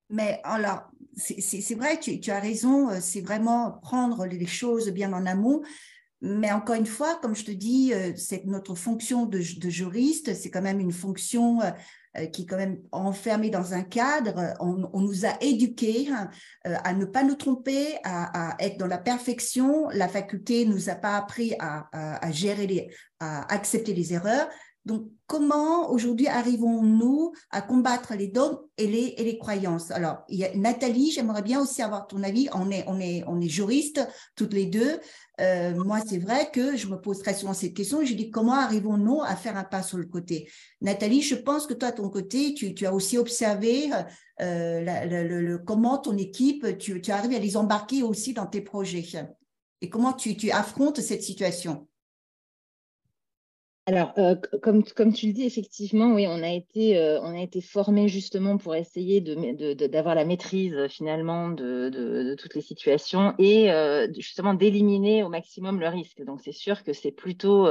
Mais 0.10 0.42
alors, 0.44 0.92
c'est 1.16 1.76
vrai, 1.76 2.00
tu, 2.00 2.20
tu, 2.20 2.32
as 2.32 2.40
raison, 2.40 2.90
c'est 3.00 3.22
vraiment 3.22 3.80
prendre 3.82 4.26
les 4.26 4.46
choses 4.46 4.92
bien 4.92 5.14
en 5.14 5.26
amont. 5.26 5.64
Mais 6.22 6.52
encore 6.52 6.76
une 6.76 6.86
fois, 6.86 7.20
comme 7.22 7.36
je 7.36 7.46
te 7.46 7.52
dis, 7.52 7.94
euh, 7.94 8.14
c'est 8.16 8.46
notre 8.46 8.76
fonction 8.76 9.26
de, 9.26 9.40
juriste, 9.40 10.34
c'est 10.34 10.50
quand 10.50 10.62
même 10.62 10.80
une 10.80 10.94
fonction 10.94 11.62
euh, 11.62 11.72
euh, 12.18 12.26
qui 12.28 12.44
est 12.44 12.46
quand 12.46 12.58
même 12.58 12.80
enfermée 12.92 13.50
dans 13.50 13.74
un 13.74 13.84
cadre. 13.84 14.56
On, 14.60 15.02
nous 15.02 15.26
a 15.26 15.38
éduqués 15.42 16.08
hein, 16.10 16.30
à 16.64 16.94
ne 16.94 17.06
pas 17.06 17.24
nous 17.24 17.36
tromper, 17.36 17.98
à, 18.04 18.56
être 18.60 18.78
dans 18.78 18.88
la 18.88 18.98
perfection. 18.98 19.90
La 19.90 20.08
faculté 20.08 20.66
nous 20.66 20.90
a 20.90 20.96
pas 20.96 21.18
appris 21.18 21.54
à, 21.60 21.90
à 21.92 22.32
gérer 22.32 22.66
les, 22.66 22.90
à 23.20 23.54
accepter 23.54 23.94
les 23.94 24.14
erreurs. 24.14 24.48
Donc, 24.86 25.08
comment 25.26 25.90
aujourd'hui 25.90 26.28
arrivons-nous 26.28 27.32
à 27.50 27.64
combattre 27.64 28.14
les 28.14 28.28
dogmes 28.28 28.60
et 28.78 28.86
les, 28.86 29.16
et 29.18 29.24
les 29.24 29.40
croyances? 29.40 29.90
Alors, 29.90 30.20
Nathalie, 30.54 31.10
j'aimerais 31.10 31.42
bien 31.42 31.60
aussi 31.60 31.82
avoir 31.82 32.06
ton 32.06 32.22
avis. 32.22 32.48
On 32.54 32.70
est, 32.70 32.84
on 32.86 33.00
est, 33.00 33.24
on 33.26 33.42
est 33.42 33.50
juristes 33.50 34.08
toutes 34.36 34.54
les 34.54 34.68
deux. 34.68 35.00
Euh, 35.42 35.74
moi, 35.84 36.02
c'est 36.08 36.20
vrai 36.20 36.52
que 36.54 36.78
je 36.78 36.86
me 36.86 36.98
pose 36.98 37.18
très 37.18 37.34
souvent 37.34 37.56
cette 37.56 37.74
question. 37.74 38.06
Je 38.06 38.14
dis 38.14 38.30
comment 38.30 38.54
arrivons-nous 38.54 39.24
à 39.24 39.36
faire 39.36 39.58
un 39.58 39.64
pas 39.64 39.82
sur 39.82 39.98
le 39.98 40.06
côté? 40.06 40.48
Nathalie, 40.82 41.24
je 41.24 41.36
pense 41.36 41.66
que 41.66 41.74
toi, 41.74 41.88
à 41.88 41.92
ton 41.92 42.10
côté, 42.10 42.54
tu, 42.54 42.76
tu 42.76 42.86
as 42.86 42.94
aussi 42.94 43.18
observé 43.18 43.90
euh, 44.42 44.82
le, 45.08 45.58
comment 45.58 45.98
ton 45.98 46.16
équipe, 46.16 46.78
tu, 46.78 47.02
tu 47.02 47.12
arrives 47.12 47.36
à 47.36 47.40
les 47.40 47.58
embarquer 47.58 48.04
aussi 48.04 48.34
dans 48.34 48.46
tes 48.46 48.62
projets. 48.62 49.04
Et 49.82 49.90
comment 49.90 50.14
tu, 50.14 50.38
tu 50.38 50.52
affrontes 50.52 51.02
cette 51.02 51.24
situation? 51.24 51.88
Alors, 53.88 54.14
euh, 54.18 54.34
comme, 54.64 54.84
tu 55.14 55.28
le 55.28 55.34
dis, 55.34 55.44
effectivement, 55.44 56.12
oui, 56.16 56.26
on 56.28 56.42
a 56.42 56.50
été, 56.50 56.98
euh, 56.98 57.20
formé 57.62 58.08
justement 58.08 58.58
pour 58.58 58.74
essayer 58.74 59.22
d'avoir 59.22 60.16
la 60.16 60.26
maîtrise 60.26 60.88
finalement 60.88 61.50
de, 61.50 62.36
toutes 62.36 62.56
les 62.56 62.62
situations 62.62 63.36
et 63.38 63.72
euh, 63.72 64.08
justement 64.18 64.56
d'éliminer 64.56 65.24
au 65.24 65.30
maximum 65.30 65.80
le 65.80 65.88
risque. 65.88 66.24
Donc, 66.24 66.42
c'est 66.44 66.52
sûr 66.52 66.84
que 66.84 66.94
c'est 66.94 67.12
plutôt 67.12 67.68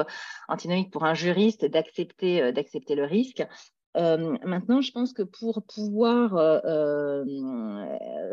antinomique 0.47 0.93
pour 0.93 1.05
un 1.05 1.15
juriste 1.15 1.65
d'accepter 1.65 2.41
le 2.43 3.05
risque. 3.05 3.45
maintenant, 3.97 4.81
je 4.83 4.93
pense 4.93 5.13
que 5.13 5.23
pour 5.23 5.65
pouvoir 5.65 6.31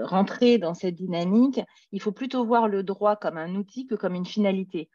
rentrer 0.03 0.59
dans 0.59 0.75
cette 0.75 0.95
dynamique, 0.95 1.61
il 1.91 1.99
faut 1.99 2.11
plutôt 2.11 2.45
voir 2.45 2.67
le 2.67 2.83
droit 2.83 3.15
comme 3.15 3.37
un 3.37 3.55
outil 3.55 3.87
que 3.87 3.95
comme 3.95 4.13
une 4.13 4.25
finalité. 4.25 4.87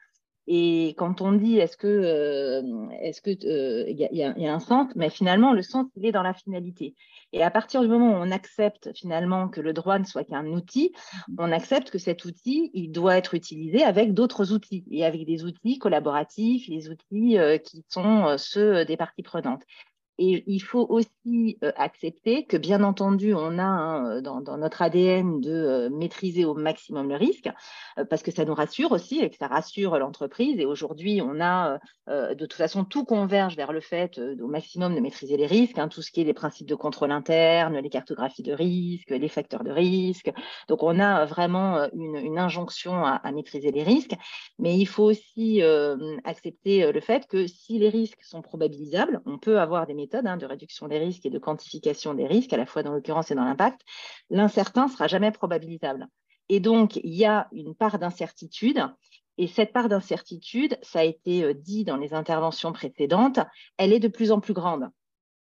Et 0.49 0.95
quand 0.97 1.21
on 1.21 1.33
dit 1.33 1.59
est-ce 1.59 1.77
que 1.77 1.87
euh, 1.87 2.89
est-ce 3.01 3.21
que 3.21 3.31
euh, 3.31 3.85
il 3.89 3.99
y, 3.99 4.47
a 4.47 4.55
un 4.55 4.61
sens, 4.61 4.93
mais 4.95 5.11
finalement 5.11 5.53
le 5.53 5.63
sens 5.63 5.87
il 5.97 6.07
est 6.07 6.13
dans 6.13 6.23
la 6.23 6.35
finalité. 6.35 6.95
Et 7.33 7.43
à 7.43 7.51
partir 7.51 7.83
du 7.83 7.89
moment 7.89 8.13
où 8.13 8.15
on 8.15 8.31
accepte 8.31 8.91
finalement 8.95 9.49
que 9.49 9.61
le 9.61 9.73
droit 9.73 9.99
ne 9.99 10.05
soit 10.05 10.25
qu'un 10.25 10.47
outil, 10.47 10.93
on 11.39 11.51
accepte 11.51 11.91
que 11.91 11.99
cet 11.99 12.25
outil 12.25 12.71
il 12.75 12.93
doit 12.93 13.17
être 13.17 13.35
utilisé 13.35 13.83
avec 13.83 14.15
d'autres 14.15 14.53
outils 14.53 14.85
et 14.91 15.05
avec 15.05 15.27
des 15.27 15.45
outils 15.45 15.79
collaboratifs, 15.79 16.69
les 16.69 16.89
outils 16.89 17.39
euh, 17.39 17.59
qui 17.59 17.85
sont 17.89 18.37
ceux 18.39 18.85
des 18.85 18.97
parties 18.97 19.23
prenantes. 19.23 19.63
Et 20.19 20.45
il 20.47 20.61
faut 20.61 20.87
aussi 20.89 21.59
euh, 21.63 21.73
accepter 21.77 22.47
que, 22.47 22.57
bien 22.57 22.83
entendu, 22.83 23.35
on 23.35 23.59
a 23.59 23.63
hein, 23.63 24.23
dans, 24.23 24.57
notre 24.57 24.81
ADN 24.81 25.41
de 25.41 25.53
euh, 25.53 25.91
maîtriser 25.91 26.47
au 26.47 26.55
maximum 26.55 27.09
le 27.09 27.17
risque, 27.17 27.51
euh, 27.99 28.05
parce 28.07 28.23
que 28.23 28.31
ça 28.31 28.47
nous 28.47 28.55
rassure 28.55 28.93
aussi 28.93 29.21
et 29.21 29.29
que 29.29 29.37
ça 29.37 29.47
rassure 29.47 29.99
l'entreprise. 29.99 30.59
Et 30.59 30.65
aujourd'hui, 30.65 31.21
on 31.23 31.41
a 31.41 31.79
de 32.09 32.35
toute 32.47 32.53
façon 32.53 32.85
tout 32.85 33.05
converge 33.05 33.57
vers 33.57 33.73
le 33.73 33.81
fait 33.81 34.21
au 34.41 34.47
maximum 34.47 34.95
de 34.95 35.01
maîtriser 35.01 35.37
les 35.37 35.47
risques, 35.47 35.79
hein, 35.79 35.89
tout 35.89 36.03
ce 36.03 36.13
qui 36.13 36.21
est 36.21 36.25
les 36.25 36.35
principes 36.35 36.69
de 36.69 36.77
contrôle 36.77 37.11
interne, 37.11 37.77
les 37.79 37.91
cartographies 37.91 38.45
de 38.45 38.53
risque, 38.53 39.11
les 39.11 39.29
facteurs 39.29 39.65
de 39.65 39.73
risque. 39.73 40.31
Donc, 40.69 40.85
on 40.85 41.01
a 41.01 41.25
vraiment 41.25 41.89
une, 41.93 42.39
injonction 42.39 43.05
à, 43.05 43.17
à, 43.17 43.33
maîtriser 43.33 43.73
les 43.73 43.83
risques, 43.83 44.15
mais 44.59 44.79
il 44.79 44.87
faut 44.87 45.05
aussi 45.05 45.63
accepter 46.25 46.93
le 46.93 47.01
fait 47.01 47.27
que 47.27 47.47
si 47.49 47.79
les 47.79 47.89
risques 47.89 48.23
sont 48.23 48.41
probabilisables, 48.41 49.21
on 49.27 49.39
peut 49.39 49.59
avoir 49.59 49.87
des 49.87 49.95
Hein, 50.15 50.37
de 50.37 50.47
réduction 50.47 50.89
des 50.89 50.99
risques 50.99 51.27
et 51.27 51.31
de 51.31 51.39
quantification 51.39 52.15
des 52.15 52.27
risques, 52.27 52.53
à 52.53 52.57
la 52.57 52.67
fois 52.67 52.83
dans 52.83 52.93
l'occurrence 52.93 53.31
et 53.31 53.35
dans 53.35 53.45
l'impact, 53.45 53.81
l'incertain 54.31 54.89
sera 54.89 55.07
jamais 55.07 55.31
probabilisable. 55.31 56.07
Et 56.49 56.61
donc, 56.61 56.97
il 56.97 57.15
y 57.15 57.25
a 57.25 57.49
une 57.53 57.75
part 57.75 57.99
d'incertitude. 57.99 58.87
Et 59.39 59.49
cette 59.49 59.73
part 59.73 59.89
d'incertitude, 59.89 60.79
ça 60.83 61.01
a 61.01 61.05
été 61.05 61.45
euh, 61.45 61.55
dit 61.55 61.85
dans 61.85 61.97
les 61.97 62.15
interventions 62.15 62.73
précédentes, 62.73 63.41
elle 63.77 63.93
est 63.93 64.01
de 64.01 64.09
plus 64.09 64.33
en 64.33 64.41
plus 64.41 64.55
grande. 64.55 64.89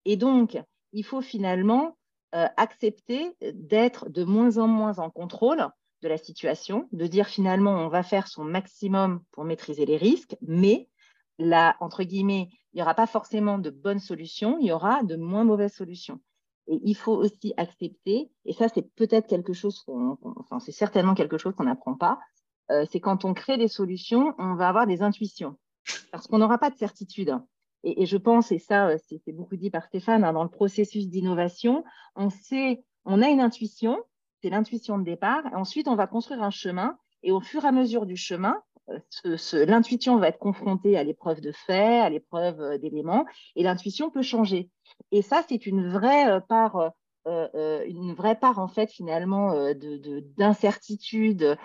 Et 0.04 0.16
donc, 0.16 0.58
il 0.92 1.04
faut 1.04 1.22
finalement 1.22 1.96
euh, 2.34 2.46
accepter 2.56 3.36
d'être 3.54 4.08
de 4.08 4.24
moins 4.24 4.58
en 4.58 4.66
moins 4.66 4.98
en 4.98 5.10
contrôle 5.10 5.66
de 6.02 6.08
la 6.08 6.18
situation, 6.18 6.88
de 6.92 7.06
dire 7.06 7.26
finalement 7.26 7.72
on 7.72 7.88
va 7.88 8.02
faire 8.02 8.26
son 8.26 8.44
maximum 8.44 9.22
pour 9.32 9.44
maîtriser 9.44 9.86
les 9.86 9.96
risques, 9.96 10.36
mais 10.42 10.88
là, 11.38 11.76
entre 11.80 12.02
guillemets, 12.04 12.48
il 12.72 12.76
n'y 12.76 12.82
aura 12.82 12.94
pas 12.94 13.06
forcément 13.06 13.58
de 13.58 13.70
bonnes 13.70 13.98
solutions, 13.98 14.58
il 14.60 14.66
y 14.66 14.72
aura 14.72 15.02
de 15.02 15.16
moins 15.16 15.44
mauvaises 15.44 15.74
solutions. 15.74 16.20
Et 16.68 16.80
il 16.84 16.94
faut 16.94 17.14
aussi 17.14 17.52
accepter, 17.56 18.30
et 18.44 18.52
ça 18.52 18.68
c'est 18.68 18.88
peut-être 18.94 19.26
quelque 19.26 19.52
chose, 19.52 19.84
enfin 19.88 20.60
c'est 20.60 20.72
certainement 20.72 21.14
quelque 21.14 21.38
chose 21.38 21.54
qu'on 21.56 21.64
n'apprend 21.64 21.94
pas, 21.94 22.20
euh, 22.70 22.86
c'est 22.90 23.00
quand 23.00 23.24
on 23.24 23.34
crée 23.34 23.58
des 23.58 23.68
solutions, 23.68 24.34
on 24.38 24.54
va 24.54 24.68
avoir 24.68 24.86
des 24.86 25.02
intuitions, 25.02 25.56
parce 26.12 26.28
qu'on 26.28 26.38
n'aura 26.38 26.58
pas 26.58 26.70
de 26.70 26.76
certitude. 26.76 27.34
Et, 27.82 28.04
je 28.04 28.18
pense, 28.18 28.52
et 28.52 28.58
ça 28.58 28.88
euh, 28.88 28.98
c'est 29.08 29.32
beaucoup 29.32 29.56
dit 29.56 29.70
par 29.70 29.86
Stéphane, 29.86 30.22
hein, 30.22 30.32
dans 30.32 30.44
le 30.44 30.50
processus 30.50 31.08
d'innovation, 31.08 31.82
on 32.14 32.30
sait, 32.30 32.84
on 33.04 33.22
a 33.22 33.28
une 33.28 33.40
intuition, 33.40 33.98
c'est 34.42 34.50
l'intuition 34.50 34.98
de 34.98 35.04
départ, 35.04 35.44
et 35.46 35.56
ensuite 35.56 35.88
on 35.88 35.96
va 35.96 36.06
construire 36.06 36.42
un 36.42 36.50
chemin, 36.50 36.98
et 37.22 37.32
au 37.32 37.40
fur 37.40 37.64
et 37.64 37.68
à 37.68 37.72
mesure 37.72 38.06
du 38.06 38.16
chemin, 38.16 38.62
l'intuition 39.52 40.18
va 40.18 40.28
être 40.28 40.38
confrontée 40.38 40.96
à 40.96 41.04
l'épreuve 41.04 41.40
de 41.40 41.52
faits, 41.52 42.02
à 42.02 42.08
l'épreuve 42.08 42.60
euh, 42.60 42.78
d'éléments, 42.78 43.24
et 43.56 43.62
l'intuition 43.62 44.10
peut 44.10 44.22
changer. 44.22 44.70
Et 45.12 45.22
ça, 45.22 45.42
c'est 45.48 45.66
une 45.66 45.88
vraie 45.88 46.30
euh, 46.30 46.40
part, 46.40 46.92
euh, 47.26 47.84
une 47.86 48.14
vraie 48.14 48.38
part 48.38 48.58
en 48.58 48.68
fait 48.68 48.90
finalement 48.90 49.54
d'incertitude 50.38 51.56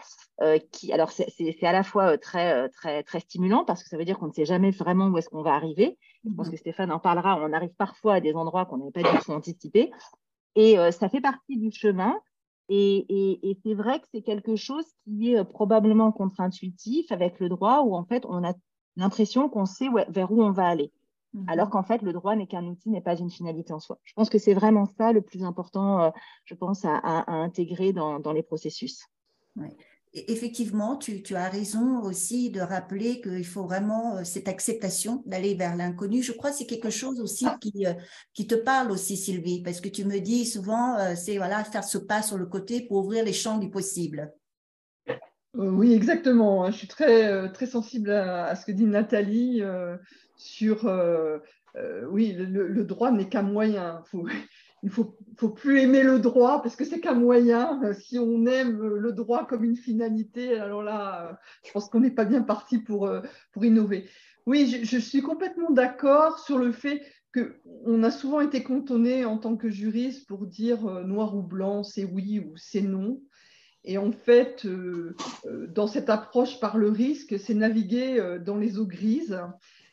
qui, 0.72 0.92
alors 0.92 1.12
c'est 1.12 1.64
à 1.64 1.72
la 1.72 1.82
fois 1.82 2.18
très 2.18 2.68
très 2.70 3.04
très 3.04 3.22
stimulant 3.22 3.64
parce 3.64 3.82
que 3.82 3.88
ça 3.88 3.98
veut 3.98 4.04
dire 4.04 4.20
qu'on 4.20 4.28
ne 4.28 4.34
sait 4.34 4.44
jamais 4.44 4.72
vraiment 4.72 5.08
où 5.08 5.18
est-ce 5.18 5.30
qu'on 5.30 5.44
va 5.44 5.54
arriver. 5.54 5.98
Je 6.26 6.34
pense 6.34 6.50
mmh 6.50 6.52
que 6.52 6.58
Stéphane 6.58 6.92
en 6.92 7.00
parlera. 7.00 7.40
On 7.42 7.54
arrive 7.54 7.74
parfois 7.78 8.16
à 8.16 8.20
des 8.20 8.34
endroits 8.34 8.66
qu'on 8.66 8.78
n'avait 8.78 8.92
pas 8.92 9.10
du 9.10 9.18
tout 9.20 9.32
anticipés, 9.32 9.92
et 10.56 10.76
ça 10.92 11.08
fait 11.08 11.22
partie 11.22 11.58
du 11.58 11.72
chemin. 11.72 12.20
Et, 12.70 13.58
c'est 13.64 13.74
vrai 13.74 14.00
que 14.00 14.08
c'est 14.12 14.22
quelque 14.22 14.56
chose 14.56 14.86
qui 15.04 15.34
est 15.34 15.40
euh, 15.40 15.44
probablement 15.44 16.12
contre-intuitif 16.12 17.12
avec 17.12 17.40
le 17.40 17.50
droit, 17.50 17.82
où 17.82 17.96
en 17.96 18.06
fait 18.06 18.26
on 18.26 18.44
a 18.44 18.54
l'impression 18.96 19.50
qu'on 19.50 19.66
sait 19.66 19.88
vers 20.10 20.32
où 20.32 20.42
on 20.42 20.52
va 20.52 20.68
aller, 20.68 20.92
mmh 21.34 21.46
alors 21.48 21.70
qu'en 21.70 21.84
fait 21.84 22.02
le 22.02 22.14
droit 22.14 22.36
n'est 22.36 22.48
qu'un 22.48 22.66
outil, 22.66 22.90
n'est 22.90 23.02
pas 23.02 23.18
une 23.18 23.30
finalité 23.30 23.74
en 23.74 23.80
soi. 23.80 24.00
Je 24.04 24.14
pense 24.14 24.30
que 24.30 24.40
c'est 24.40 24.54
vraiment 24.54 24.86
ça 24.86 25.12
le 25.12 25.22
plus 25.22 25.44
important, 25.44 26.02
euh, 26.02 26.10
je 26.46 26.56
pense, 26.56 26.86
à, 26.86 27.32
intégrer 27.32 27.94
dans, 27.94 28.34
les 28.34 28.44
processus. 28.44 29.06
Ouais 29.56 29.76
effectivement, 30.16 30.96
tu, 30.96 31.36
as 31.36 31.50
raison 31.50 32.02
aussi 32.02 32.50
de 32.50 32.62
rappeler 32.62 33.22
qu'il 33.22 33.46
faut 33.46 33.64
vraiment 33.64 34.18
euh, 34.18 34.24
cette 34.24 34.48
acceptation 34.48 35.24
d'aller 35.26 35.56
vers 35.56 35.76
l'inconnu. 35.76 36.24
Je 36.24 36.32
crois 36.32 36.52
que 36.52 36.58
c'est 36.58 36.66
quelque 36.66 36.90
chose 36.90 37.20
aussi 37.20 37.46
qui, 37.60 37.86
euh, 37.86 37.94
qui 38.34 38.48
te 38.48 38.56
parle 38.56 38.92
aussi, 38.92 39.18
Sylvie, 39.18 39.62
parce 39.62 39.82
que 39.82 39.90
tu 39.90 40.06
me 40.06 40.20
dis 40.20 40.46
souvent, 40.46 40.98
euh, 40.98 41.14
c'est 41.16 41.38
voilà, 41.38 41.64
faire 41.64 41.84
ce 41.84 41.98
pas 41.98 42.22
sur 42.22 42.38
le 42.38 42.46
côté 42.46 42.82
pour 42.82 43.06
ouvrir 43.06 43.26
les 43.26 43.34
champs 43.34 43.58
du 43.58 43.70
possible. 43.70 44.32
Oui, 45.54 45.94
exactement. 45.94 46.70
Je 46.72 46.78
suis 46.78 46.88
très, 46.88 47.52
très 47.54 47.66
sensible 47.66 48.12
à, 48.12 48.56
ce 48.56 48.66
que 48.66 48.74
dit 48.74 48.86
Nathalie 48.86 49.62
sur, 50.36 50.84
oui, 52.10 52.34
le, 52.34 52.84
droit 52.84 53.10
n'est 53.12 53.30
qu'un 53.30 53.42
moyen. 53.42 54.04
Faut, 54.12 54.28
il 54.86 54.92
faut, 54.92 55.18
faut 55.36 55.50
plus 55.50 55.80
aimer 55.80 56.04
le 56.04 56.20
droit 56.20 56.62
parce 56.62 56.76
que 56.76 56.86
c'est 56.86 57.00
qu'un 57.00 57.16
moyen. 57.16 57.82
Si 57.94 58.20
on 58.20 58.46
aime 58.46 58.82
le 58.82 59.12
droit 59.12 59.48
comme 59.48 59.64
une 59.64 59.76
finalité, 59.76 60.60
alors 60.60 60.84
là, 60.84 61.40
je 61.66 61.72
pense 61.72 61.90
qu'on 61.90 62.02
n'est 62.02 62.12
pas 62.12 62.24
bien 62.24 62.44
parti 62.44 62.78
pour, 62.78 63.08
euh, 63.08 63.22
pour 63.52 63.66
innover. 63.66 64.08
Oui, 64.46 64.80
je, 64.84 64.98
suis 65.00 65.24
complètement 65.24 65.72
d'accord 65.72 66.38
sur 66.38 66.60
le 66.60 66.72
fait 66.72 67.02
qu'on 67.34 68.04
a 68.04 68.12
souvent 68.12 68.42
été 68.42 68.62
cantonné 68.62 69.26
en 69.26 69.40
tant 69.40 69.58
que 69.58 69.72
juriste 69.72 70.28
pour 70.28 70.46
dire 70.46 70.86
euh, 70.86 71.04
noir 71.04 71.36
ou 71.36 71.42
blanc, 71.42 71.84
c'est 71.84 72.06
oui 72.06 72.40
ou 72.40 72.56
c'est 72.56 72.84
non. 72.84 73.20
Et 73.86 73.98
en 73.98 74.12
fait, 74.12 74.68
euh, 74.68 75.16
dans 75.70 75.88
cette 75.88 76.12
approche 76.12 76.60
par 76.60 76.78
le 76.78 76.90
risque, 76.90 77.40
c'est 77.40 77.56
naviguer 77.56 78.38
dans 78.46 78.58
les 78.58 78.78
eaux 78.78 78.88
grises. 78.88 79.40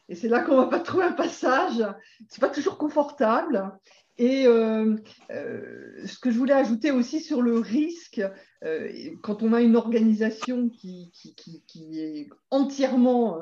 Et 0.09 0.15
c'est 0.15 0.29
là 0.29 0.41
qu'on 0.41 0.57
va 0.57 0.67
pas 0.67 0.81
trouver 0.81 1.05
un 1.05 1.13
passage. 1.13 1.83
C'est 2.29 2.41
pas 2.41 2.51
toujours 2.51 2.77
confortable. 2.77 3.73
Et 4.19 4.47
euh, 4.47 4.97
euh, 5.31 6.07
ce 6.07 6.19
que 6.19 6.31
je 6.31 6.39
voulais 6.39 6.53
ajouter 6.53 6.91
aussi 6.91 7.21
sur 7.21 7.41
le 7.41 7.59
risque, 7.59 8.21
euh, 8.63 8.93
quand 9.23 9.43
on 9.43 9.53
a 9.53 9.63
une 9.63 9.77
organisation 9.77 10.69
qui, 10.69 11.11
qui, 11.67 11.99
est 11.99 12.29
entièrement, 12.51 13.41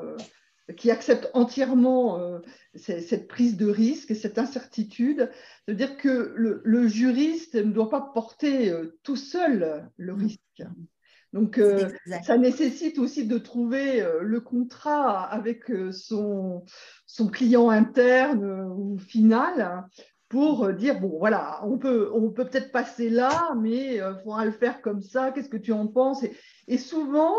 qui 0.77 0.89
accepte 0.89 1.29
entièrement 1.33 2.41
cette 2.75 3.27
prise 3.27 3.57
de 3.57 3.67
risque, 3.67 4.15
cette 4.15 4.37
incertitude, 4.37 5.29
c'est-à-dire 5.65 5.97
que 5.97 6.33
le, 6.35 6.87
juriste 6.87 7.55
ne 7.55 7.71
doit 7.71 7.89
pas 7.89 8.09
porter 8.13 8.73
tout 9.03 9.17
seul 9.17 9.89
le 9.97 10.13
risque. 10.13 10.63
Donc, 11.33 11.61
ça 12.23 12.37
nécessite 12.37 12.97
aussi 12.97 13.27
de 13.27 13.37
trouver 13.37 14.05
le 14.21 14.39
contrat 14.39 15.23
avec 15.25 15.65
son, 15.91 16.63
son 17.05 17.27
client 17.27 17.69
interne 17.69 18.71
ou 18.75 18.97
final 18.97 19.85
pour 20.31 20.63
euh, 20.63 20.71
dire 20.71 20.99
bon 20.99 21.19
voilà 21.19 21.59
on 21.65 21.77
peut 21.77 22.09
on 22.13 22.31
peut 22.31 22.45
peut-être 22.45 22.71
passer 22.71 23.09
là 23.09 23.53
mais 23.57 23.95
il 23.95 24.01
euh, 24.01 24.15
faudra 24.23 24.45
le 24.45 24.51
faire 24.51 24.81
comme 24.81 25.01
ça 25.01 25.31
qu'est-ce 25.31 25.49
que 25.49 25.57
tu 25.57 25.73
en 25.73 25.87
penses? 25.87 26.23
Et, 26.67 26.77
souvent 26.77 27.35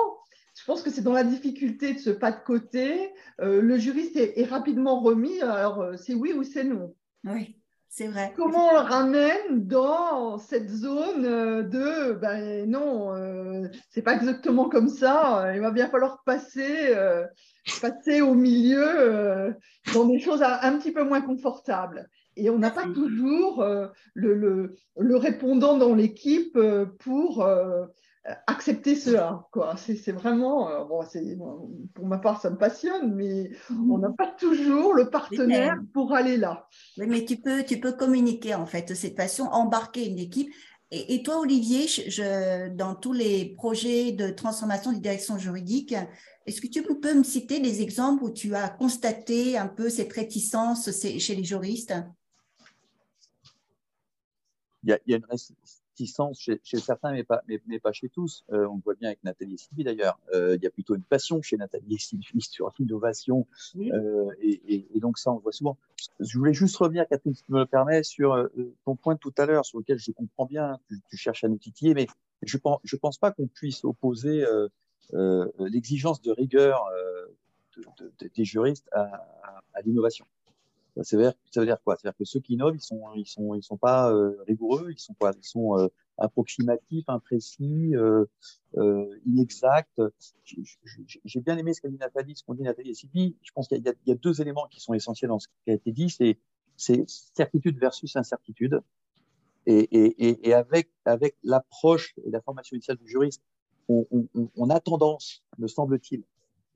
je 0.55 0.64
pense 0.66 0.83
que 0.83 0.90
c'est 0.90 1.00
dans 1.00 1.14
la 1.14 1.24
difficulté 1.24 1.94
de 1.94 1.98
ce 1.98 2.11
pas 2.11 2.31
de 2.31 2.44
côté 2.44 3.11
euh, 3.40 3.62
le 3.62 3.78
juriste 3.78 4.18
est, 4.18 4.44
rapidement 4.44 5.00
remis 5.00 5.40
alors 5.40 5.92
c'est 5.96 6.12
oui 6.12 6.35
ou 6.35 6.44
c'est 6.44 6.64
non. 6.64 6.94
Oui 7.24 7.57
c'est 7.94 8.09
vrai. 8.09 8.33
Comment 8.37 8.68
on 8.68 8.72
le 8.72 8.78
ramène 8.78 9.66
dans 9.66 10.38
cette 10.38 10.70
zone 10.70 11.22
de 11.68 12.12
ben 12.12 12.68
non 12.68 13.12
c'est 13.90 14.02
pas 14.02 14.14
exactement 14.14 14.68
comme 14.68 14.88
ça 14.88 15.50
il 15.55 15.61
va 15.61 15.70
bien 15.70 15.88
falloir 15.88 16.22
passer 16.24 16.94
passer 17.81 18.20
au 18.20 18.35
milieu 18.35 19.55
dans 19.94 20.05
des 20.05 20.18
choses 20.18 20.42
un 20.42 20.76
petit 20.78 20.92
peu 20.92 21.05
moins 21.05 21.22
confortables 21.22 22.09
et 22.37 22.51
on 22.51 22.59
n'a 22.59 22.71
pas 22.71 22.87
toujours 22.87 23.61
euh, 23.61 23.88
le, 24.14 24.75
le, 24.97 25.16
répondant 25.16 25.77
dans 25.77 25.95
l'équipe 25.95 26.57
euh, 26.57 26.87
pour 27.01 27.42
euh, 27.42 27.85
accepter 28.47 28.95
cela. 28.95 29.47
C'est 29.77 30.12
vraiment, 30.12 30.87
bon, 30.87 31.05
pour 31.95 32.07
ma 32.07 32.18
part, 32.18 32.40
ça 32.40 32.51
me 32.51 32.57
passionne, 32.57 33.14
mais 33.14 33.51
on 33.90 33.99
n'a 33.99 34.11
pas 34.11 34.29
toujours 34.29 34.95
le 34.95 35.11
partenaire 35.11 35.77
pour 35.92 36.14
aller 36.14 36.37
là. 36.37 36.68
Oui, 36.99 37.07
mais 37.09 37.25
tu 37.25 37.37
peux, 37.37 37.64
tu 37.64 37.81
peux 37.81 37.92
communiquer 37.92 38.55
en 38.55 38.66
fait 38.66 38.88
de 38.88 38.95
cette 38.95 39.16
façon, 39.16 39.45
embarquer 39.45 40.09
une 40.09 40.18
équipe. 40.18 40.51
Et, 40.95 41.23
toi, 41.23 41.40
Olivier, 41.40 41.88
je, 41.88 42.68
dans 42.68 42.95
tous 42.95 43.14
les 43.14 43.55
projets 43.57 44.12
de 44.12 44.29
transformation 44.29 44.92
des 44.92 45.01
directions 45.01 45.38
juridiques, 45.38 45.95
est-ce 46.45 46.61
que 46.61 46.66
tu 46.66 46.83
peux 46.83 47.14
me 47.14 47.23
citer 47.23 47.61
des 47.61 47.81
exemples 47.81 48.25
où 48.25 48.31
tu 48.31 48.55
as 48.55 48.68
constaté 48.68 49.57
un 49.57 49.68
peu 49.68 49.88
cette 49.88 50.12
réticence 50.12 50.90
chez 51.01 51.35
les 51.35 51.45
juristes? 51.45 51.95
Y 54.85 54.92
a, 54.92 54.99
y 55.07 55.14
a, 55.14 55.16
une 55.16 55.27
réticence 55.27 56.41
chez, 56.41 56.61
chez 56.62 56.78
certains, 56.78 57.12
mais 57.12 57.24
pas, 57.24 57.43
mais, 57.49 57.61
mais, 57.66 57.78
pas 57.78 57.93
chez 57.93 58.09
tous. 58.09 58.45
Euh, 58.53 58.66
on 58.66 58.76
le 58.76 58.83
voit 58.83 58.95
bien 58.95 59.09
avec 59.09 59.22
Nathalie 59.24 59.59
Sylvie 59.59 59.85
d'ailleurs. 59.85 60.18
Euh, 60.35 60.57
il 60.57 60.62
y 60.62 60.66
a 60.66 60.70
plutôt 60.70 60.95
une 60.95 61.03
passion 61.03 61.43
chez 61.43 61.57
Nathalie 61.57 61.99
Sylvie 61.99 62.41
sur 62.41 62.72
l'innovation. 62.78 63.47
Euh, 63.76 64.30
et, 64.41 64.61
et, 64.66 64.87
et, 64.95 65.01
donc 65.01 65.18
ça, 65.18 65.33
on 65.33 65.37
le 65.37 65.43
voit 65.43 65.53
souvent. 65.53 65.76
Je 66.20 66.39
voulais 66.39 66.55
juste 66.55 66.76
revenir, 66.76 67.07
Catherine, 67.09 67.35
si 67.35 67.43
tu 67.43 67.53
me 67.53 67.61
le 67.61 67.66
permets, 67.66 68.03
sur 68.03 68.33
euh, 68.33 68.49
ton 68.85 68.97
point 68.97 69.14
de 69.14 69.18
tout 69.18 69.35
à 69.39 69.47
l'heure, 69.47 69.64
sur 69.64 69.78
lequel 69.78 69.99
je 69.99 70.11
comprends 70.12 70.47
bien, 70.47 70.78
tu, 70.89 71.01
tu 71.09 71.16
cherches 71.16 71.45
à 71.45 71.49
nous 71.49 71.59
titiller, 71.59 71.95
mais 71.95 72.07
je 72.43 72.59
pense, 72.59 72.80
je 72.85 72.97
pense 72.97 73.18
pas 73.18 73.30
qu'on 73.30 73.47
puisse 73.47 73.85
opposer 73.85 74.45
euh, 75.14 75.49
l'exigence 75.59 76.20
de 76.22 76.33
rigueur 76.33 76.85
de, 77.76 77.85
de, 78.20 78.30
des 78.35 78.45
juristes 78.45 78.89
à, 78.93 79.03
à, 79.43 79.62
à 79.74 79.80
l'innovation. 79.83 80.26
Ça 81.01 81.16
veut 81.16 81.22
dire, 81.22 81.32
ça 81.51 81.61
veut 81.61 81.66
dire 81.66 81.82
quoi? 81.82 81.97
Ça 81.97 82.01
veut 82.05 82.11
dire 82.11 82.18
que 82.18 82.24
ceux 82.24 82.40
qui 82.40 82.55
innovent, 82.55 82.76
ils 82.76 82.82
sont, 82.82 83.01
ils 83.16 83.26
sont, 83.26 83.55
ils 83.55 83.62
sont 83.62 83.78
pas 83.78 84.12
euh, 84.12 84.36
rigoureux, 84.47 84.90
ils 84.90 84.99
sont 84.99 85.14
quoi? 85.14 85.32
Ils 85.38 85.45
sont 85.45 85.78
euh, 85.78 85.88
approximatifs, 86.18 87.09
imprécis, 87.09 87.97
euh, 87.97 88.26
euh 88.76 89.07
inexacts. 89.26 90.01
J'ai 90.45 91.40
bien 91.40 91.57
aimé 91.57 91.72
ce 91.72 91.80
qu'a 91.80 91.88
dit 91.88 91.97
Nathalie, 91.97 92.36
ce 92.36 92.45
qu'ont 92.45 92.55
dit 92.55 92.62
Nathalie 92.62 92.90
et 92.90 92.95
Sylvie. 92.95 93.36
Je 93.43 93.53
pense 93.53 93.68
qu'il 93.68 93.78
y, 93.78 94.09
y, 94.09 94.12
a 94.12 94.14
deux 94.14 94.40
éléments 94.43 94.66
qui 94.70 94.80
sont 94.80 94.93
essentiels 94.93 95.30
dans 95.30 95.38
ce 95.38 95.49
qui 95.64 95.70
a 95.70 95.74
été 95.74 95.93
dit. 95.93 96.11
C'est 96.11 96.38
certitude 97.07 97.78
versus 97.78 98.14
incertitude. 98.16 98.80
Et, 99.64 99.78
et, 99.93 100.49
et 100.49 100.55
avec, 100.55 100.90
avec 101.05 101.36
l'approche 101.45 102.14
et 102.24 102.30
la 102.30 102.40
formation 102.40 102.74
initiale 102.74 102.99
du 102.99 103.09
juriste, 103.09 103.43
on, 103.88 104.07
on, 104.11 104.51
on 104.57 104.70
a 104.70 104.80
tendance, 104.80 105.45
me 105.59 105.68
semble-t-il, 105.68 106.24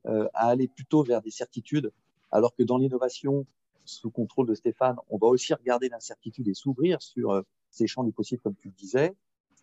euh, 0.06 0.28
à 0.34 0.48
aller 0.48 0.68
plutôt 0.68 1.02
vers 1.02 1.20
des 1.20 1.32
certitudes, 1.32 1.90
alors 2.30 2.54
que 2.54 2.62
dans 2.62 2.78
l'innovation, 2.78 3.44
sous 3.87 4.11
contrôle 4.11 4.47
de 4.47 4.55
Stéphane, 4.55 4.97
on 5.09 5.18
va 5.18 5.26
aussi 5.28 5.55
regarder 5.55 5.89
l'incertitude 5.89 6.49
et 6.49 6.55
s'ouvrir 6.55 7.01
sur 7.03 7.30
euh, 7.30 7.43
ces 7.70 7.87
champs 7.87 8.05
du 8.05 8.12
possible, 8.12 8.43
comme 8.43 8.57
tu 8.57 8.68
le 8.68 8.74
disais. 8.74 9.14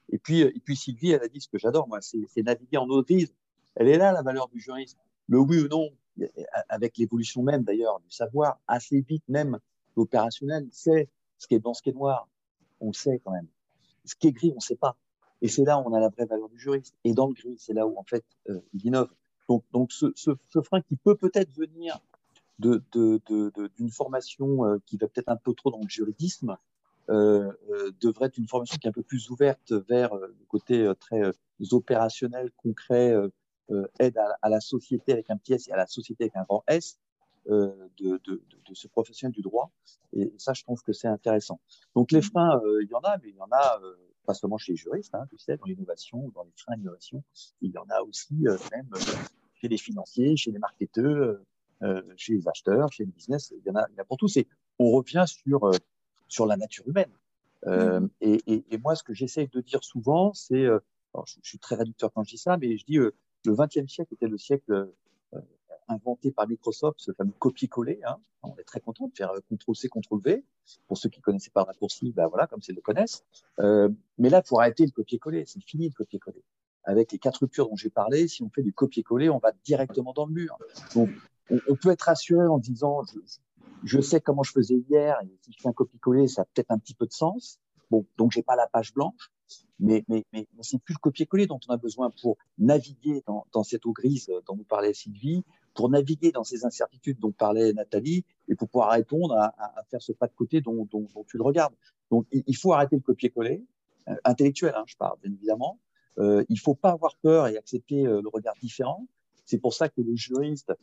Et 0.09 0.17
puis, 0.17 0.43
euh, 0.43 0.51
et 0.55 0.59
puis 0.59 0.75
Sylvie, 0.75 1.11
elle 1.11 1.23
a 1.23 1.27
dit 1.27 1.41
ce 1.41 1.47
que 1.47 1.57
j'adore, 1.57 1.87
moi, 1.87 1.99
c'est 2.01 2.43
naviguer 2.43 2.77
en 2.77 2.87
grise. 2.87 3.33
Elle 3.75 3.87
est 3.87 3.97
là, 3.97 4.11
la 4.11 4.21
valeur 4.21 4.47
du 4.49 4.59
juriste. 4.59 4.97
Le 5.27 5.39
oui 5.39 5.59
ou 5.59 5.67
non, 5.67 5.89
avec 6.69 6.97
l'évolution 6.97 7.43
même 7.43 7.63
d'ailleurs 7.63 7.99
du 8.01 8.11
savoir, 8.11 8.59
assez 8.67 9.01
vite 9.01 9.23
même 9.29 9.57
l'opérationnel 9.95 10.67
sait 10.71 11.09
ce 11.37 11.47
qui 11.47 11.55
est 11.55 11.59
blanc, 11.59 11.73
ce 11.73 11.81
qui 11.81 11.89
est 11.89 11.93
noir. 11.93 12.27
On 12.81 12.87
le 12.87 12.93
sait 12.93 13.21
quand 13.23 13.31
même. 13.31 13.47
Ce 14.05 14.15
qui 14.15 14.27
est 14.27 14.31
gris, 14.31 14.51
on 14.51 14.55
ne 14.55 14.61
sait 14.61 14.75
pas. 14.75 14.97
Et 15.41 15.47
c'est 15.47 15.63
là 15.63 15.79
où 15.79 15.83
on 15.85 15.93
a 15.93 15.99
la 15.99 16.09
vraie 16.09 16.25
valeur 16.25 16.49
du 16.49 16.59
juriste. 16.59 16.93
Et 17.03 17.13
dans 17.13 17.27
le 17.27 17.33
gris, 17.33 17.55
c'est 17.57 17.73
là 17.73 17.87
où 17.87 17.97
en 17.97 18.03
fait 18.03 18.25
il 18.73 18.85
innove. 18.85 19.13
Donc, 19.49 19.63
donc 19.71 19.91
ce, 19.91 20.07
ce, 20.15 20.31
frein 20.61 20.81
qui 20.81 20.95
peut 20.95 21.15
peut-être 21.15 21.51
venir 21.53 21.99
d'une 22.63 22.81
de, 22.93 23.21
de, 23.27 23.51
de, 23.77 23.89
formation 23.89 24.65
euh, 24.65 24.77
qui 24.85 24.97
va 24.97 25.07
peut-être 25.07 25.29
un 25.29 25.35
peu 25.35 25.53
trop 25.53 25.71
dans 25.71 25.81
le 25.81 25.89
juridisme, 25.89 26.57
euh, 27.09 27.51
euh, 27.69 27.91
devrait 28.01 28.27
être 28.27 28.37
une 28.37 28.47
formation 28.47 28.77
qui 28.77 28.87
est 28.87 28.89
un 28.89 28.93
peu 28.93 29.03
plus 29.03 29.29
ouverte 29.29 29.71
vers 29.89 30.15
le 30.15 30.45
côté 30.47 30.91
très 30.99 31.21
opérationnel, 31.71 32.51
concret, 32.57 33.13
aide 33.99 34.17
à, 34.17 34.37
à, 34.41 34.49
la 34.49 34.59
société 34.59 35.11
avec 35.13 35.29
un 35.29 35.37
petit 35.37 35.53
S 35.53 35.67
et 35.67 35.71
à 35.71 35.77
la 35.77 35.87
société 35.87 36.25
avec 36.25 36.35
un 36.35 36.43
grand 36.43 36.63
S 36.67 36.97
de, 37.47 38.21
ce 38.73 38.87
professionnel 38.87 39.33
du 39.33 39.41
droit. 39.41 39.71
Et 40.13 40.33
ça, 40.37 40.53
je 40.53 40.63
trouve 40.63 40.81
que 40.81 40.93
c'est 40.93 41.07
intéressant. 41.07 41.59
Donc 41.95 42.11
les 42.11 42.21
freins, 42.21 42.59
il 42.81 42.87
y 42.89 42.95
en 42.95 43.01
a, 43.01 43.17
mais 43.17 43.29
il 43.29 43.35
y 43.35 43.41
en 43.41 43.51
a 43.51 43.79
pas 44.25 44.33
seulement 44.33 44.57
chez 44.57 44.73
les 44.73 44.77
juristes, 44.77 45.13
hein, 45.15 45.25
tu 45.29 45.37
sais, 45.37 45.57
dans 45.57 45.65
l'innovation, 45.65 46.31
dans 46.35 46.43
les 46.43 46.51
freins 46.55 46.77
d'innovation, 46.77 47.23
il 47.61 47.71
y 47.71 47.77
en 47.77 47.85
a 47.89 48.01
aussi 48.01 48.47
euh, 48.47 48.57
même 48.71 48.89
euh, 48.95 48.99
chez 49.55 49.67
les 49.67 49.77
financiers, 49.77 50.35
chez 50.37 50.51
les 50.51 50.59
marketeurs, 50.59 51.05
euh, 51.05 51.45
chez 52.15 52.33
les 52.33 52.47
acheteurs, 52.47 52.91
chez 52.91 53.05
les 53.05 53.11
business, 53.11 53.53
il 53.55 53.65
y 53.65 53.69
en 53.69 53.75
a, 53.75 53.87
il 53.91 53.95
y 53.95 53.99
a 53.99 54.05
pour 54.05 54.17
tous. 54.17 54.37
Et 54.37 54.47
on 54.79 54.91
revient 54.91 55.25
sur, 55.27 55.71
sur 56.27 56.45
la 56.45 56.57
nature 56.57 56.87
humaine. 56.87 57.11
Mm-hmm. 57.65 58.09
Et, 58.21 58.41
et, 58.47 58.65
et, 58.71 58.77
moi, 58.77 58.95
ce 58.95 59.03
que 59.03 59.13
j'essaie 59.13 59.47
de 59.47 59.61
dire 59.61 59.83
souvent, 59.83 60.33
c'est, 60.33 60.63
je, 60.63 60.79
je, 61.25 61.39
suis 61.49 61.59
très 61.59 61.75
réducteur 61.75 62.11
quand 62.13 62.23
je 62.23 62.31
dis 62.31 62.37
ça, 62.37 62.57
mais 62.57 62.77
je 62.77 62.85
dis 62.85 62.97
le 62.97 63.13
XXe 63.45 63.91
siècle 63.91 64.13
était 64.13 64.27
le 64.27 64.37
siècle 64.37 64.89
inventé 65.87 66.31
par 66.31 66.47
Microsoft, 66.47 66.99
ce 66.99 67.11
fameux 67.11 67.33
copier-coller. 67.39 67.99
Hein. 68.05 68.17
On 68.43 68.55
est 68.57 68.63
très 68.63 68.79
content 68.79 69.07
de 69.07 69.13
faire 69.15 69.31
euh, 69.31 69.39
CTRL-C, 69.49 69.89
CTRL-V. 69.89 70.43
Pour 70.87 70.97
ceux 70.97 71.09
qui 71.09 71.19
ne 71.19 71.23
connaissaient 71.23 71.51
pas 71.51 71.61
le 71.61 71.67
raccourci, 71.67 72.11
ben 72.11 72.27
voilà, 72.27 72.47
comme 72.47 72.61
c'est 72.61 72.73
le 72.73 72.81
connaissent. 72.81 73.23
Euh, 73.59 73.89
mais 74.17 74.29
là, 74.29 74.41
pour 74.41 74.61
arrêter 74.61 74.85
le 74.85 74.91
copier-coller, 74.91 75.43
c'est 75.45 75.61
fini 75.61 75.87
le 75.87 75.93
copier-coller. 75.93 76.43
Avec 76.85 77.11
les 77.11 77.19
quatre 77.19 77.37
ruptures 77.37 77.69
dont 77.69 77.75
j'ai 77.75 77.89
parlé, 77.89 78.27
si 78.27 78.43
on 78.43 78.49
fait 78.49 78.63
du 78.63 78.73
copier-coller, 78.73 79.29
on 79.29 79.39
va 79.39 79.51
directement 79.63 80.13
dans 80.13 80.25
le 80.25 80.33
mur. 80.33 80.57
Donc, 80.95 81.09
on, 81.49 81.75
peut 81.75 81.91
être 81.91 82.03
rassuré 82.03 82.47
en 82.47 82.57
disant, 82.57 83.01
je, 83.83 84.01
sais 84.01 84.21
comment 84.21 84.43
je 84.43 84.51
faisais 84.51 84.83
hier, 84.89 85.17
et 85.23 85.37
si 85.41 85.51
je 85.51 85.61
fais 85.61 85.69
un 85.69 85.73
copier-coller, 85.73 86.27
ça 86.27 86.43
a 86.43 86.45
peut-être 86.45 86.71
un 86.71 86.79
petit 86.79 86.93
peu 86.93 87.05
de 87.05 87.13
sens. 87.13 87.59
Bon, 87.91 88.05
donc 88.17 88.31
j'ai 88.31 88.43
pas 88.43 88.55
la 88.55 88.67
page 88.67 88.93
blanche, 88.93 89.31
mais, 89.79 90.03
mais, 90.07 90.25
mais, 90.33 90.47
mais 90.55 90.63
c'est 90.63 90.79
plus 90.79 90.93
le 90.93 90.99
copier-coller 90.99 91.47
dont 91.47 91.59
on 91.67 91.73
a 91.73 91.77
besoin 91.77 92.09
pour 92.21 92.37
naviguer 92.57 93.23
dans, 93.27 93.45
dans 93.51 93.63
cette 93.63 93.85
eau 93.85 93.91
grise 93.91 94.31
dont 94.47 94.55
nous 94.55 94.63
parlait 94.63 94.93
Sylvie, 94.93 95.43
pour 95.73 95.89
naviguer 95.89 96.31
dans 96.31 96.43
ces 96.43 96.65
incertitudes 96.65 97.19
dont 97.19 97.31
parlait 97.31 97.73
Nathalie 97.73 98.25
et 98.47 98.55
pour 98.55 98.69
pouvoir 98.69 98.91
répondre 98.91 99.35
à, 99.35 99.53
à, 99.57 99.83
faire 99.89 100.01
ce 100.01 100.11
pas 100.11 100.27
de 100.27 100.33
côté 100.33 100.61
dont, 100.61 100.87
dont, 100.91 101.07
dont 101.13 101.23
tu 101.23 101.37
le 101.37 101.43
regardes. 101.43 101.73
Donc, 102.11 102.27
il, 102.31 102.55
faut 102.55 102.73
arrêter 102.73 102.95
le 102.95 103.01
copier-coller, 103.01 103.65
euh, 104.07 104.15
intellectuel, 104.23 104.73
hein, 104.75 104.83
je 104.85 104.95
parle, 104.95 105.17
bien 105.23 105.31
évidemment. 105.31 105.79
Euh, 106.19 106.43
il 106.49 106.59
faut 106.59 106.75
pas 106.75 106.91
avoir 106.91 107.15
peur 107.17 107.47
et 107.47 107.57
accepter 107.57 108.05
euh, 108.05 108.21
le 108.21 108.29
regard 108.29 108.53
différent. 108.61 109.07
C'est 109.45 109.57
pour 109.57 109.73
ça 109.73 109.89
que 109.89 110.01
le 110.01 110.15
juriste 110.15 110.73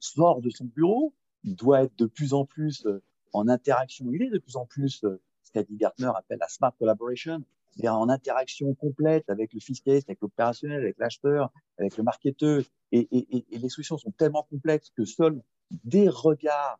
sort 0.00 0.40
de 0.40 0.50
son 0.50 0.64
bureau, 0.64 1.12
il 1.44 1.54
doit 1.54 1.84
être 1.84 1.96
de 1.96 2.06
plus 2.06 2.34
en 2.34 2.44
plus 2.44 2.84
euh, 2.86 3.02
en 3.32 3.48
interaction, 3.48 4.06
il 4.12 4.22
est 4.22 4.30
de 4.30 4.38
plus 4.38 4.56
en 4.56 4.66
plus, 4.66 5.00
ce 5.00 5.52
qu'Adi 5.52 5.76
Gartner 5.76 6.10
appelle 6.14 6.38
la 6.40 6.48
smart 6.48 6.72
collaboration, 6.78 7.42
c'est-à-dire 7.70 7.94
en 7.94 8.08
interaction 8.08 8.74
complète 8.74 9.28
avec 9.28 9.52
le 9.52 9.60
fiscaliste, 9.60 10.08
avec 10.08 10.20
l'opérationnel, 10.20 10.80
avec 10.80 10.98
l'acheteur, 10.98 11.52
avec 11.78 11.96
le 11.96 12.02
marketeur. 12.02 12.62
Et, 12.92 13.08
les 13.50 13.68
solutions 13.68 13.98
sont 13.98 14.12
tellement 14.12 14.44
complexes 14.44 14.90
que 14.96 15.04
seuls 15.04 15.42
des 15.84 16.08
regards 16.08 16.78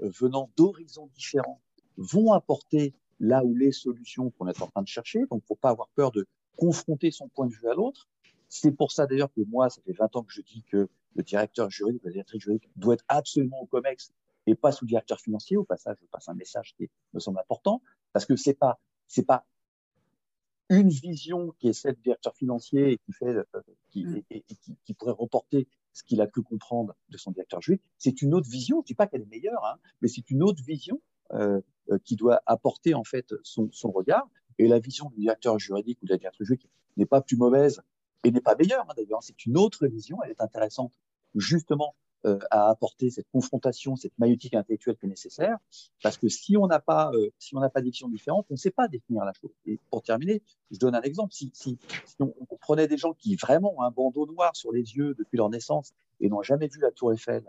euh, 0.00 0.10
venant 0.20 0.50
d'horizons 0.56 1.08
différents 1.14 1.60
vont 1.96 2.32
apporter 2.32 2.94
là 3.20 3.44
où 3.44 3.54
les 3.54 3.70
solutions 3.70 4.30
qu'on 4.30 4.48
est 4.48 4.60
en 4.60 4.66
train 4.66 4.82
de 4.82 4.88
chercher. 4.88 5.20
Donc, 5.30 5.44
faut 5.46 5.54
pas 5.54 5.70
avoir 5.70 5.88
peur 5.94 6.10
de 6.10 6.26
confronter 6.56 7.10
son 7.10 7.28
point 7.28 7.46
de 7.46 7.52
vue 7.52 7.68
à 7.68 7.74
l'autre. 7.74 8.08
C'est 8.48 8.72
pour 8.72 8.90
ça 8.90 9.06
d'ailleurs 9.06 9.32
que 9.32 9.42
moi, 9.42 9.70
ça 9.70 9.80
fait 9.82 9.92
20 9.92 10.16
ans 10.16 10.22
que 10.24 10.32
je 10.32 10.42
dis 10.42 10.64
que 10.70 10.88
le 11.14 11.22
directeur 11.22 11.70
juridique, 11.70 12.02
la 12.04 12.10
directrice 12.10 12.40
juridique 12.40 12.70
doit 12.76 12.94
être 12.94 13.04
absolument 13.08 13.60
au 13.60 13.66
COMEX 13.66 14.12
et 14.46 14.54
pas 14.54 14.72
sous 14.72 14.86
directeur 14.86 15.20
financier. 15.20 15.56
Au 15.56 15.64
passage, 15.64 15.96
je 16.00 16.06
passe 16.06 16.28
un 16.28 16.34
message 16.34 16.74
qui 16.76 16.90
me 17.12 17.20
semble 17.20 17.38
important 17.38 17.82
parce 18.12 18.26
que 18.26 18.36
c'est 18.36 18.54
pas 18.54 18.80
c'est 19.06 19.26
pas 19.26 19.44
une 20.68 20.88
vision 20.88 21.52
qui 21.58 21.68
est 21.68 21.72
celle 21.74 21.94
du 21.96 22.02
directeur 22.02 22.34
financier 22.34 22.92
et 22.92 22.98
qui 22.98 23.12
fait, 23.12 23.26
euh, 23.26 23.44
qui, 23.90 24.06
mm. 24.06 24.22
et, 24.30 24.40
qui, 24.42 24.76
qui, 24.84 24.94
pourrait 24.94 25.12
reporter 25.12 25.68
ce 25.92 26.02
qu'il 26.02 26.20
a 26.22 26.26
pu 26.26 26.40
comprendre 26.40 26.94
de 27.10 27.18
son 27.18 27.30
directeur 27.30 27.60
juridique, 27.60 27.84
c'est 27.98 28.22
une 28.22 28.32
autre 28.34 28.48
vision. 28.48 28.80
Je 28.80 28.86
dis 28.86 28.94
pas 28.94 29.06
qu'elle 29.06 29.22
est 29.22 29.30
meilleure, 29.30 29.64
hein, 29.66 29.76
mais 30.00 30.08
c'est 30.08 30.30
une 30.30 30.42
autre 30.42 30.62
vision 30.64 31.00
euh, 31.34 31.60
euh, 31.90 31.98
qui 32.04 32.16
doit 32.16 32.40
apporter 32.46 32.94
en 32.94 33.04
fait 33.04 33.34
son, 33.42 33.68
son, 33.72 33.90
regard. 33.90 34.28
Et 34.58 34.66
la 34.66 34.78
vision 34.78 35.10
du 35.10 35.20
directeur 35.20 35.58
juridique 35.58 35.98
ou 36.02 36.06
de 36.06 36.12
la 36.12 36.18
directrice 36.18 36.46
juridique 36.46 36.70
n'est 36.96 37.06
pas 37.06 37.20
plus 37.20 37.36
mauvaise 37.36 37.82
et 38.24 38.30
n'est 38.30 38.40
pas 38.40 38.56
meilleure. 38.56 38.86
Hein, 38.88 38.94
D'ailleurs, 38.96 39.22
c'est 39.22 39.46
une 39.46 39.56
autre 39.56 39.86
vision. 39.86 40.18
Elle 40.24 40.32
est 40.32 40.40
intéressante 40.40 40.92
justement 41.34 41.94
euh, 42.24 42.38
à 42.52 42.68
apporter 42.70 43.10
cette 43.10 43.26
confrontation, 43.32 43.96
cette 43.96 44.16
maïotique 44.16 44.54
intellectuelle 44.54 44.96
qui 44.96 45.06
est 45.06 45.08
nécessaire, 45.08 45.58
parce 46.04 46.16
que 46.16 46.28
si 46.28 46.56
on 46.56 46.68
n'a 46.68 46.78
pas, 46.78 47.10
euh, 47.14 47.30
si 47.40 47.56
on 47.56 47.60
n'a 47.60 47.68
pas 47.68 47.80
de 47.80 47.86
vision 47.86 48.08
différente, 48.08 48.46
on 48.48 48.54
ne 48.54 48.58
sait 48.58 48.70
pas 48.70 48.86
définir 48.86 49.24
la 49.24 49.32
chose. 49.32 49.50
Et 49.66 49.80
pour 49.90 50.04
terminer, 50.04 50.40
je 50.70 50.78
donne 50.78 50.94
un 50.94 51.02
exemple. 51.02 51.32
Si, 51.32 51.50
si, 51.52 51.80
si 52.06 52.16
on, 52.20 52.32
prenait 52.60 52.86
des 52.86 52.96
gens 52.96 53.12
qui 53.12 53.34
vraiment 53.34 53.74
ont 53.76 53.82
un 53.82 53.90
bandeau 53.90 54.24
noir 54.26 54.54
sur 54.54 54.70
les 54.70 54.94
yeux 54.94 55.16
depuis 55.18 55.36
leur 55.36 55.50
naissance 55.50 55.94
et 56.20 56.28
n'ont 56.28 56.44
jamais 56.44 56.68
vu 56.68 56.78
la 56.78 56.92
Tour 56.92 57.12
Eiffel, 57.12 57.42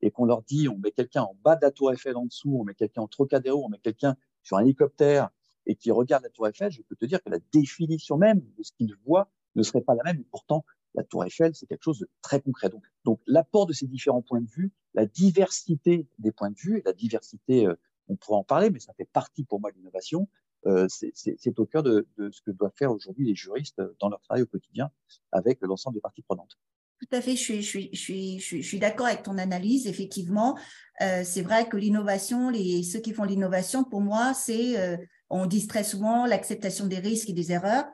et 0.00 0.12
qu'on 0.12 0.26
leur 0.26 0.42
dit, 0.42 0.68
on 0.68 0.78
met 0.78 0.92
quelqu'un 0.92 1.22
en 1.22 1.36
bas 1.42 1.56
de 1.56 1.62
la 1.62 1.72
Tour 1.72 1.92
Eiffel 1.92 2.16
en 2.16 2.26
dessous, 2.26 2.56
on 2.56 2.62
met 2.62 2.74
quelqu'un 2.74 3.02
en 3.02 3.08
Trocadéro, 3.08 3.64
on 3.64 3.68
met 3.68 3.78
quelqu'un 3.78 4.16
sur 4.44 4.56
un 4.58 4.60
hélicoptère 4.60 5.30
et 5.66 5.74
qui 5.74 5.90
regarde 5.90 6.22
la 6.22 6.30
Tour 6.30 6.46
Eiffel, 6.46 6.70
je 6.70 6.82
peux 6.82 6.94
te 6.94 7.04
dire 7.04 7.20
que 7.20 7.30
la 7.30 7.40
définition 7.52 8.16
même 8.16 8.40
de 8.56 8.62
ce 8.62 8.70
qu'ils 8.70 8.94
voient 9.04 9.28
ne 9.56 9.62
serait 9.62 9.80
pas 9.80 9.94
la 9.94 10.02
même. 10.04 10.20
Et 10.20 10.26
pourtant, 10.30 10.64
la 10.94 11.04
tour 11.04 11.24
Eiffel, 11.24 11.54
c'est 11.54 11.66
quelque 11.66 11.84
chose 11.84 12.00
de 12.00 12.08
très 12.22 12.40
concret. 12.40 12.70
Donc, 13.04 13.20
l'apport 13.26 13.66
de 13.66 13.72
ces 13.72 13.86
différents 13.86 14.22
points 14.22 14.40
de 14.40 14.50
vue, 14.50 14.72
la 14.94 15.06
diversité 15.06 16.06
des 16.18 16.32
points 16.32 16.50
de 16.50 16.58
vue, 16.58 16.82
la 16.84 16.92
diversité, 16.92 17.66
euh, 17.66 17.74
on 18.08 18.16
pourrait 18.16 18.38
en 18.38 18.44
parler, 18.44 18.70
mais 18.70 18.80
ça 18.80 18.92
fait 18.94 19.08
partie 19.12 19.44
pour 19.44 19.60
moi 19.60 19.70
de 19.70 19.76
l'innovation, 19.76 20.28
euh, 20.66 20.86
c'est 20.88 21.58
au 21.58 21.64
cœur 21.64 21.82
de, 21.82 22.06
ce 22.18 22.42
que 22.42 22.50
doivent 22.50 22.72
faire 22.76 22.92
aujourd'hui 22.92 23.26
les 23.26 23.34
juristes 23.34 23.80
dans 23.98 24.10
leur 24.10 24.20
travail 24.20 24.42
au 24.42 24.46
quotidien 24.46 24.90
avec 25.32 25.58
l'ensemble 25.62 25.94
des 25.94 26.00
parties 26.00 26.22
prenantes. 26.22 26.58
Tout 27.00 27.16
à 27.16 27.22
fait, 27.22 27.34
je 27.34 27.60
suis, 27.62 28.78
d'accord 28.78 29.06
avec 29.06 29.22
ton 29.22 29.38
analyse. 29.38 29.86
Effectivement, 29.86 30.58
euh, 31.00 31.22
c'est 31.24 31.40
vrai 31.40 31.66
que 31.66 31.78
l'innovation, 31.78 32.52
ceux 32.52 33.00
qui 33.00 33.14
font 33.14 33.24
l'innovation, 33.24 33.84
pour 33.84 34.02
moi, 34.02 34.34
c'est, 34.34 34.98
on 35.30 35.46
dit 35.46 35.66
très 35.66 35.84
souvent 35.84 36.26
l'acceptation 36.26 36.86
des 36.86 36.98
risques 36.98 37.30
et 37.30 37.32
des 37.32 37.52
erreurs. 37.52 37.86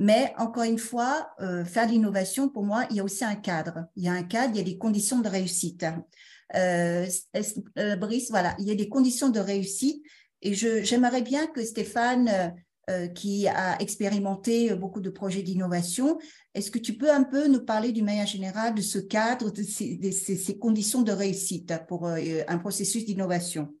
Mais 0.00 0.32
encore 0.38 0.62
une 0.62 0.78
fois, 0.78 1.28
euh, 1.40 1.64
faire 1.64 1.88
l'innovation, 1.88 2.48
pour 2.48 2.62
moi, 2.62 2.86
il 2.88 2.96
y 2.96 3.00
a 3.00 3.04
aussi 3.04 3.24
un 3.24 3.34
cadre. 3.34 3.86
Il 3.96 4.04
y 4.04 4.08
a 4.08 4.12
un 4.12 4.22
cadre, 4.22 4.54
il 4.54 4.58
y 4.58 4.60
a 4.60 4.64
des 4.64 4.78
conditions 4.78 5.18
de 5.18 5.28
réussite. 5.28 5.84
Euh, 6.54 7.04
euh, 7.76 7.96
Brice, 7.96 8.30
voilà, 8.30 8.54
il 8.60 8.68
y 8.68 8.70
a 8.70 8.76
des 8.76 8.88
conditions 8.88 9.28
de 9.28 9.40
réussite. 9.40 10.00
Et 10.40 10.54
j'aimerais 10.54 11.22
bien 11.22 11.48
que 11.48 11.64
Stéphane, 11.64 12.54
qui 13.16 13.48
a 13.48 13.76
expérimenté 13.82 14.72
beaucoup 14.76 15.00
de 15.00 15.10
projets 15.10 15.42
d'innovation, 15.42 16.18
est-ce 16.54 16.70
que 16.70 16.78
tu 16.78 16.96
peux 16.96 17.10
un 17.10 17.24
peu 17.24 17.48
nous 17.48 17.64
parler 17.64 17.90
d'une 17.90 18.04
manière 18.04 18.26
générale 18.28 18.76
de 18.76 18.80
ce 18.80 19.00
cadre, 19.00 19.50
de 19.50 19.62
ces, 19.64 20.58
conditions 20.60 21.02
de 21.02 21.10
réussite 21.10 21.74
pour 21.88 22.06
un 22.06 22.58
processus 22.58 23.04
d'innovation? 23.04 23.74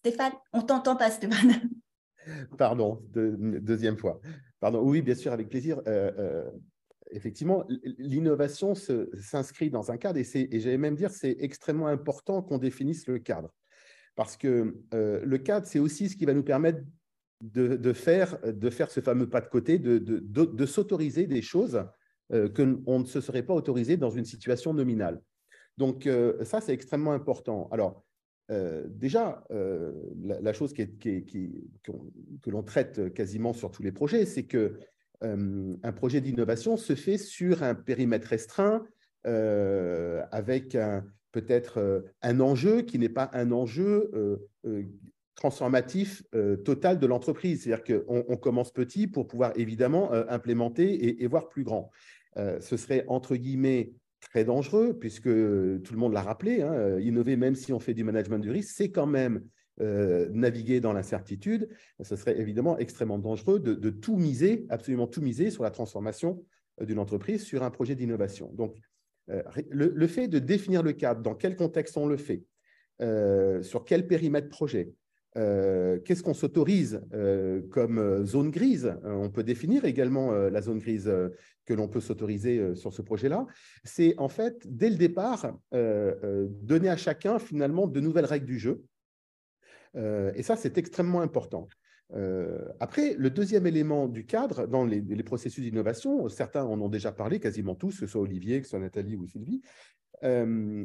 Stéphane, 0.00 0.32
on 0.52 0.62
t'entend 0.62 0.96
pas, 0.96 1.10
Stéphane. 1.10 1.70
Pardon, 2.58 3.02
deuxième 3.12 3.96
fois. 3.96 4.20
Pardon, 4.60 4.82
oui, 4.82 5.02
bien 5.02 5.14
sûr, 5.14 5.32
avec 5.32 5.48
plaisir. 5.48 5.80
Euh, 5.86 6.10
euh, 6.18 6.50
effectivement, 7.10 7.64
l'innovation 7.98 8.74
s'inscrit 8.74 9.70
dans 9.70 9.90
un 9.90 9.96
cadre 9.96 10.18
et, 10.18 10.26
et 10.34 10.60
j'allais 10.60 10.78
même 10.78 10.96
dire 10.96 11.10
c'est 11.10 11.36
extrêmement 11.40 11.86
important 11.86 12.42
qu'on 12.42 12.58
définisse 12.58 13.06
le 13.06 13.18
cadre. 13.18 13.50
Parce 14.16 14.36
que 14.36 14.76
le 14.92 15.38
cadre, 15.38 15.66
c'est 15.66 15.78
aussi 15.78 16.08
ce 16.10 16.16
qui 16.16 16.26
va 16.26 16.34
nous 16.34 16.42
permettre 16.42 16.80
de, 17.40 17.92
faire, 17.92 18.38
de 18.44 18.70
faire 18.70 18.90
ce 18.90 19.00
fameux 19.00 19.28
pas 19.28 19.40
de 19.40 19.48
côté, 19.48 19.78
de, 19.78 19.98
de, 19.98 20.66
s'autoriser 20.66 21.26
des 21.26 21.42
choses 21.42 21.84
euh, 22.32 22.48
qu'on 22.48 23.00
ne 23.00 23.04
se 23.04 23.20
serait 23.20 23.42
pas 23.42 23.54
autorisé 23.54 23.96
dans 23.96 24.10
une 24.10 24.24
situation 24.24 24.74
nominale. 24.74 25.22
Donc, 25.78 26.06
euh, 26.06 26.44
ça, 26.44 26.60
c'est 26.60 26.74
extrêmement 26.74 27.12
important. 27.12 27.68
Alors, 27.72 28.04
euh, 28.50 28.86
déjà, 28.88 29.44
la, 29.50 30.52
chose 30.52 30.72
que 30.74 32.50
l'on 32.50 32.62
traite 32.62 33.12
quasiment 33.14 33.52
sur 33.52 33.70
tous 33.70 33.82
les 33.82 33.92
projets, 33.92 34.26
c'est 34.26 34.44
que 34.44 34.78
un 35.22 35.92
projet 35.92 36.20
d'innovation 36.20 36.76
se 36.76 36.94
fait 36.94 37.18
sur 37.18 37.62
un 37.62 37.74
périmètre 37.74 38.28
restreint, 38.28 38.86
avec 39.24 40.76
peut-être 41.32 42.04
un 42.22 42.40
enjeu 42.40 42.82
qui 42.82 42.98
n'est 42.98 43.10
pas 43.10 43.30
un 43.34 43.52
enjeu 43.52 44.10
transformatif 45.40 46.22
euh, 46.34 46.56
total 46.56 46.98
de 46.98 47.06
l'entreprise. 47.06 47.62
C'est-à-dire 47.62 47.84
qu'on 47.84 48.24
on 48.28 48.36
commence 48.36 48.72
petit 48.72 49.06
pour 49.06 49.26
pouvoir 49.26 49.52
évidemment 49.56 50.12
euh, 50.12 50.24
implémenter 50.28 51.22
et, 51.22 51.26
voir 51.26 51.48
plus 51.48 51.64
grand. 51.64 51.90
Euh, 52.36 52.60
ce 52.60 52.76
serait 52.76 53.04
entre 53.08 53.36
guillemets 53.36 53.92
très 54.20 54.44
dangereux 54.44 54.96
puisque 54.98 55.24
tout 55.24 55.92
le 55.92 55.96
monde 55.96 56.12
l'a 56.12 56.22
rappelé, 56.22 56.62
hein, 56.62 56.98
innover 57.00 57.36
même 57.36 57.54
si 57.54 57.72
on 57.72 57.80
fait 57.80 57.94
du 57.94 58.04
management 58.04 58.38
du 58.38 58.50
risque, 58.50 58.74
c'est 58.74 58.90
quand 58.90 59.06
même 59.06 59.44
naviguer 59.78 60.80
dans 60.80 60.92
l'incertitude. 60.92 61.70
Ce 62.02 62.14
serait 62.14 62.38
évidemment 62.38 62.76
extrêmement 62.76 63.18
dangereux 63.18 63.58
de, 63.58 63.88
tout 63.88 64.16
miser, 64.16 64.66
absolument 64.68 65.06
tout 65.06 65.22
miser 65.22 65.50
sur 65.50 65.62
la 65.62 65.70
transformation 65.70 66.44
d'une 66.82 66.98
entreprise, 66.98 67.44
sur 67.44 67.62
un 67.62 67.70
projet 67.70 67.94
d'innovation. 67.94 68.52
Donc, 68.52 68.76
le, 69.70 70.06
fait 70.06 70.28
de 70.28 70.38
définir 70.38 70.82
le 70.82 70.92
cadre, 70.92 71.22
dans 71.22 71.34
quel 71.34 71.56
contexte 71.56 71.96
on 71.96 72.06
le 72.06 72.18
fait, 72.18 72.44
sur 73.62 73.86
quel 73.86 74.06
périmètre 74.06 74.50
projet, 74.50 74.92
euh, 75.36 76.00
qu'est-ce 76.00 76.22
qu'on 76.24 76.34
s'autorise 76.34 77.02
euh, 77.14 77.62
comme 77.70 77.98
euh, 77.98 78.24
zone 78.24 78.50
grise? 78.50 78.96
On 79.04 79.30
peut 79.30 79.44
définir 79.44 79.84
également 79.84 80.32
la 80.32 80.60
zone 80.60 80.78
grise 80.78 81.10
que 81.66 81.74
l'on 81.74 81.88
peut 81.88 82.00
s'autoriser 82.00 82.74
sur 82.74 82.92
ce 82.92 83.02
projet-là. 83.02 83.46
C'est 83.84 84.14
en 84.18 84.28
fait, 84.28 84.66
dès 84.66 84.90
le 84.90 84.96
départ, 84.96 85.56
donner 85.72 86.88
à 86.88 86.96
chacun 86.96 87.38
finalement 87.38 87.86
de 87.86 88.00
nouvelles 88.00 88.24
règles 88.24 88.46
du 88.46 88.58
jeu. 88.58 88.82
et 89.94 90.42
ça, 90.42 90.56
c'est 90.56 90.78
extrêmement 90.78 91.20
important. 91.20 91.68
après, 92.80 93.14
le 93.14 93.30
deuxième 93.30 93.66
élément 93.66 94.08
du 94.08 94.26
cadre 94.26 94.66
dans 94.66 94.84
les, 94.84 95.00
les 95.00 95.22
processus 95.22 95.62
d'innovation, 95.62 96.28
certains 96.28 96.64
en 96.64 96.80
ont 96.80 96.88
déjà 96.88 97.12
parlé, 97.12 97.38
quasiment 97.38 97.74
tous, 97.74 98.00
que 98.00 98.06
ce 98.06 98.12
soit 98.12 98.22
Olivier, 98.22 98.60
que 98.60 98.66
ce 98.66 98.70
soit 98.70 98.80
Nathalie 98.80 99.16
ou 99.16 99.26
Sylvie. 99.26 99.62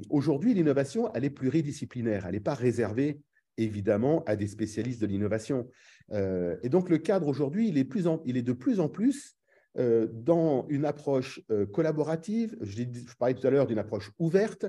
Aujourd'hui, 0.09 0.53
l'innovation, 0.53 1.11
elle 1.13 1.25
est 1.25 1.29
pluridisciplinaire, 1.31 2.25
elle 2.25 2.33
n'est 2.33 2.39
pas 2.39 2.53
réservée 2.53 3.21
évidemment 3.57 4.23
à 4.25 4.35
des 4.35 4.47
spécialistes 4.47 5.01
de 5.01 5.07
l'innovation. 5.07 5.69
Euh, 6.11 6.57
et 6.63 6.69
donc 6.69 6.89
le 6.89 6.97
cadre 6.97 7.27
aujourd'hui, 7.27 7.69
il, 7.69 7.77
est 7.77 7.87
il 8.25 8.37
est 8.37 8.41
de 8.41 8.53
plus 8.53 8.79
en 8.79 8.89
plus 8.89 9.35
euh, 9.77 10.07
dans 10.11 10.65
une 10.69 10.85
approche 10.85 11.41
euh, 11.51 11.65
collaborative. 11.65 12.55
Je, 12.61 12.83
parlais 13.17 13.33
tout 13.33 13.45
à 13.45 13.49
l'heure 13.49 13.67
d'une 13.67 13.79
approche 13.79 14.11
ouverte. 14.19 14.65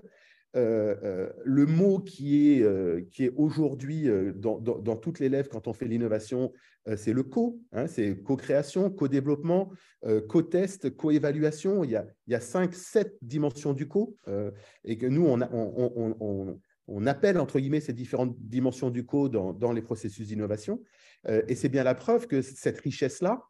le 0.54 1.66
mot 1.66 1.98
qui 1.98 2.52
est, 2.52 3.10
qui 3.10 3.24
est 3.24 3.32
aujourd'hui 3.36 4.08
dans, 4.34 4.58
dans, 4.58 4.96
toutes 4.96 5.20
les 5.20 5.28
lèvres 5.28 5.50
quand 5.50 5.68
on 5.68 5.74
fait 5.74 5.86
l'innovation, 5.86 6.50
c'est 6.96 7.12
le 7.12 7.24
co, 7.24 7.60
hein, 7.72 7.86
c'est 7.86 8.22
co-création, 8.22 8.88
co-développement, 8.88 9.70
co-test, 10.28 10.96
co-évaluation. 10.96 11.84
Il 11.84 11.90
y 11.90 11.96
a, 11.96 12.06
il 12.26 12.32
y 12.32 12.34
a 12.34 12.40
cinq, 12.40 12.72
sept 12.72 13.18
dimensions 13.20 13.74
du 13.74 13.86
co 13.86 14.16
et 14.84 14.96
que 14.96 15.06
nous, 15.06 15.26
on 15.26 16.58
appelle 17.06 17.38
entre 17.38 17.58
guillemets 17.58 17.80
ces 17.80 17.92
différentes 17.92 18.36
dimensions 18.38 18.90
du 18.90 19.04
code 19.04 19.32
dans, 19.32 19.72
les 19.72 19.82
processus 19.82 20.28
d'innovation. 20.28 20.82
Euh, 21.28 21.42
et 21.48 21.54
c'est 21.54 21.68
bien 21.68 21.84
la 21.84 21.94
preuve 21.94 22.26
que 22.26 22.42
cette 22.42 22.78
richesse-là, 22.78 23.42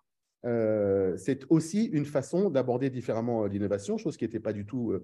euh, 0.45 1.16
c'est 1.16 1.45
aussi 1.51 1.84
une 1.84 2.05
façon 2.05 2.51
d'aborder 2.51 2.89
différemment 2.89 3.45
euh, 3.45 3.49
l'innovation, 3.49 3.99
chose 3.99 4.16
qui 4.16 4.24
n'était 4.24 4.41
pas 4.41 4.53
du 4.53 4.64
tout 4.64 4.95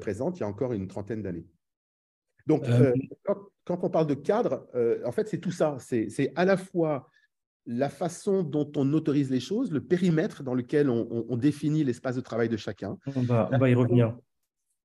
présente 0.00 0.38
il 0.38 0.40
y 0.40 0.44
a 0.44 0.48
encore 0.48 0.72
une 0.72 0.88
trentaine 0.88 1.22
d'années. 1.22 1.46
Donc, 2.46 2.66
quand, 3.64 3.84
on 3.84 3.90
parle 3.90 4.06
de 4.06 4.14
cadre, 4.14 4.68
en 5.04 5.12
fait, 5.12 5.28
c'est 5.28 5.38
tout 5.38 5.50
ça. 5.50 5.78
C'est 5.78 6.32
à 6.36 6.44
la 6.44 6.58
fois 6.58 7.08
la 7.66 7.88
façon 7.88 8.42
dont 8.42 8.70
on 8.76 8.92
autorise 8.92 9.30
les 9.30 9.40
choses, 9.40 9.72
le 9.72 9.82
périmètre 9.82 10.42
dans 10.42 10.52
lequel 10.52 10.90
on, 10.90 11.36
définit 11.36 11.82
l'espace 11.84 12.16
de 12.16 12.20
travail 12.20 12.50
de 12.50 12.58
chacun. 12.58 12.98
On 13.16 13.22
va, 13.22 13.48
on 13.50 13.58
va 13.58 13.70
y 13.70 13.74
revenir. 13.74 14.14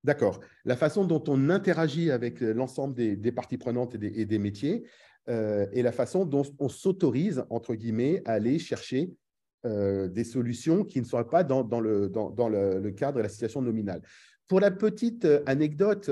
D'accord. 0.04 0.40
La 0.64 0.78
façon 0.78 1.04
dont 1.04 1.24
on 1.28 1.50
interagit 1.50 2.10
avec 2.12 2.42
euh, 2.42 2.54
l'ensemble 2.54 2.94
des, 2.94 3.32
parties 3.32 3.58
prenantes 3.58 3.96
et 3.96 4.26
des, 4.26 4.40
métiers, 4.40 4.86
euh, 5.28 5.66
et 5.74 5.82
la 5.82 5.92
façon 5.92 6.26
dont 6.26 6.44
on 6.60 6.70
s'autorise, 6.70 7.44
entre 7.50 7.76
guillemets, 7.76 8.22
à 8.26 8.34
aller 8.34 8.60
chercher 8.60 9.14
euh, 9.66 10.08
des 10.08 10.24
solutions 10.24 10.86
qui 10.86 11.02
ne 11.02 11.06
seraient 11.06 11.28
pas 11.28 11.44
dans, 11.44 11.82
le, 11.82 12.92
cadre 12.92 13.18
de 13.18 13.24
la 13.24 13.30
situation 13.30 13.62
nominale. 13.62 14.02
Pour 14.48 14.62
la 14.62 14.72
petite 14.72 15.28
anecdote 15.46 16.10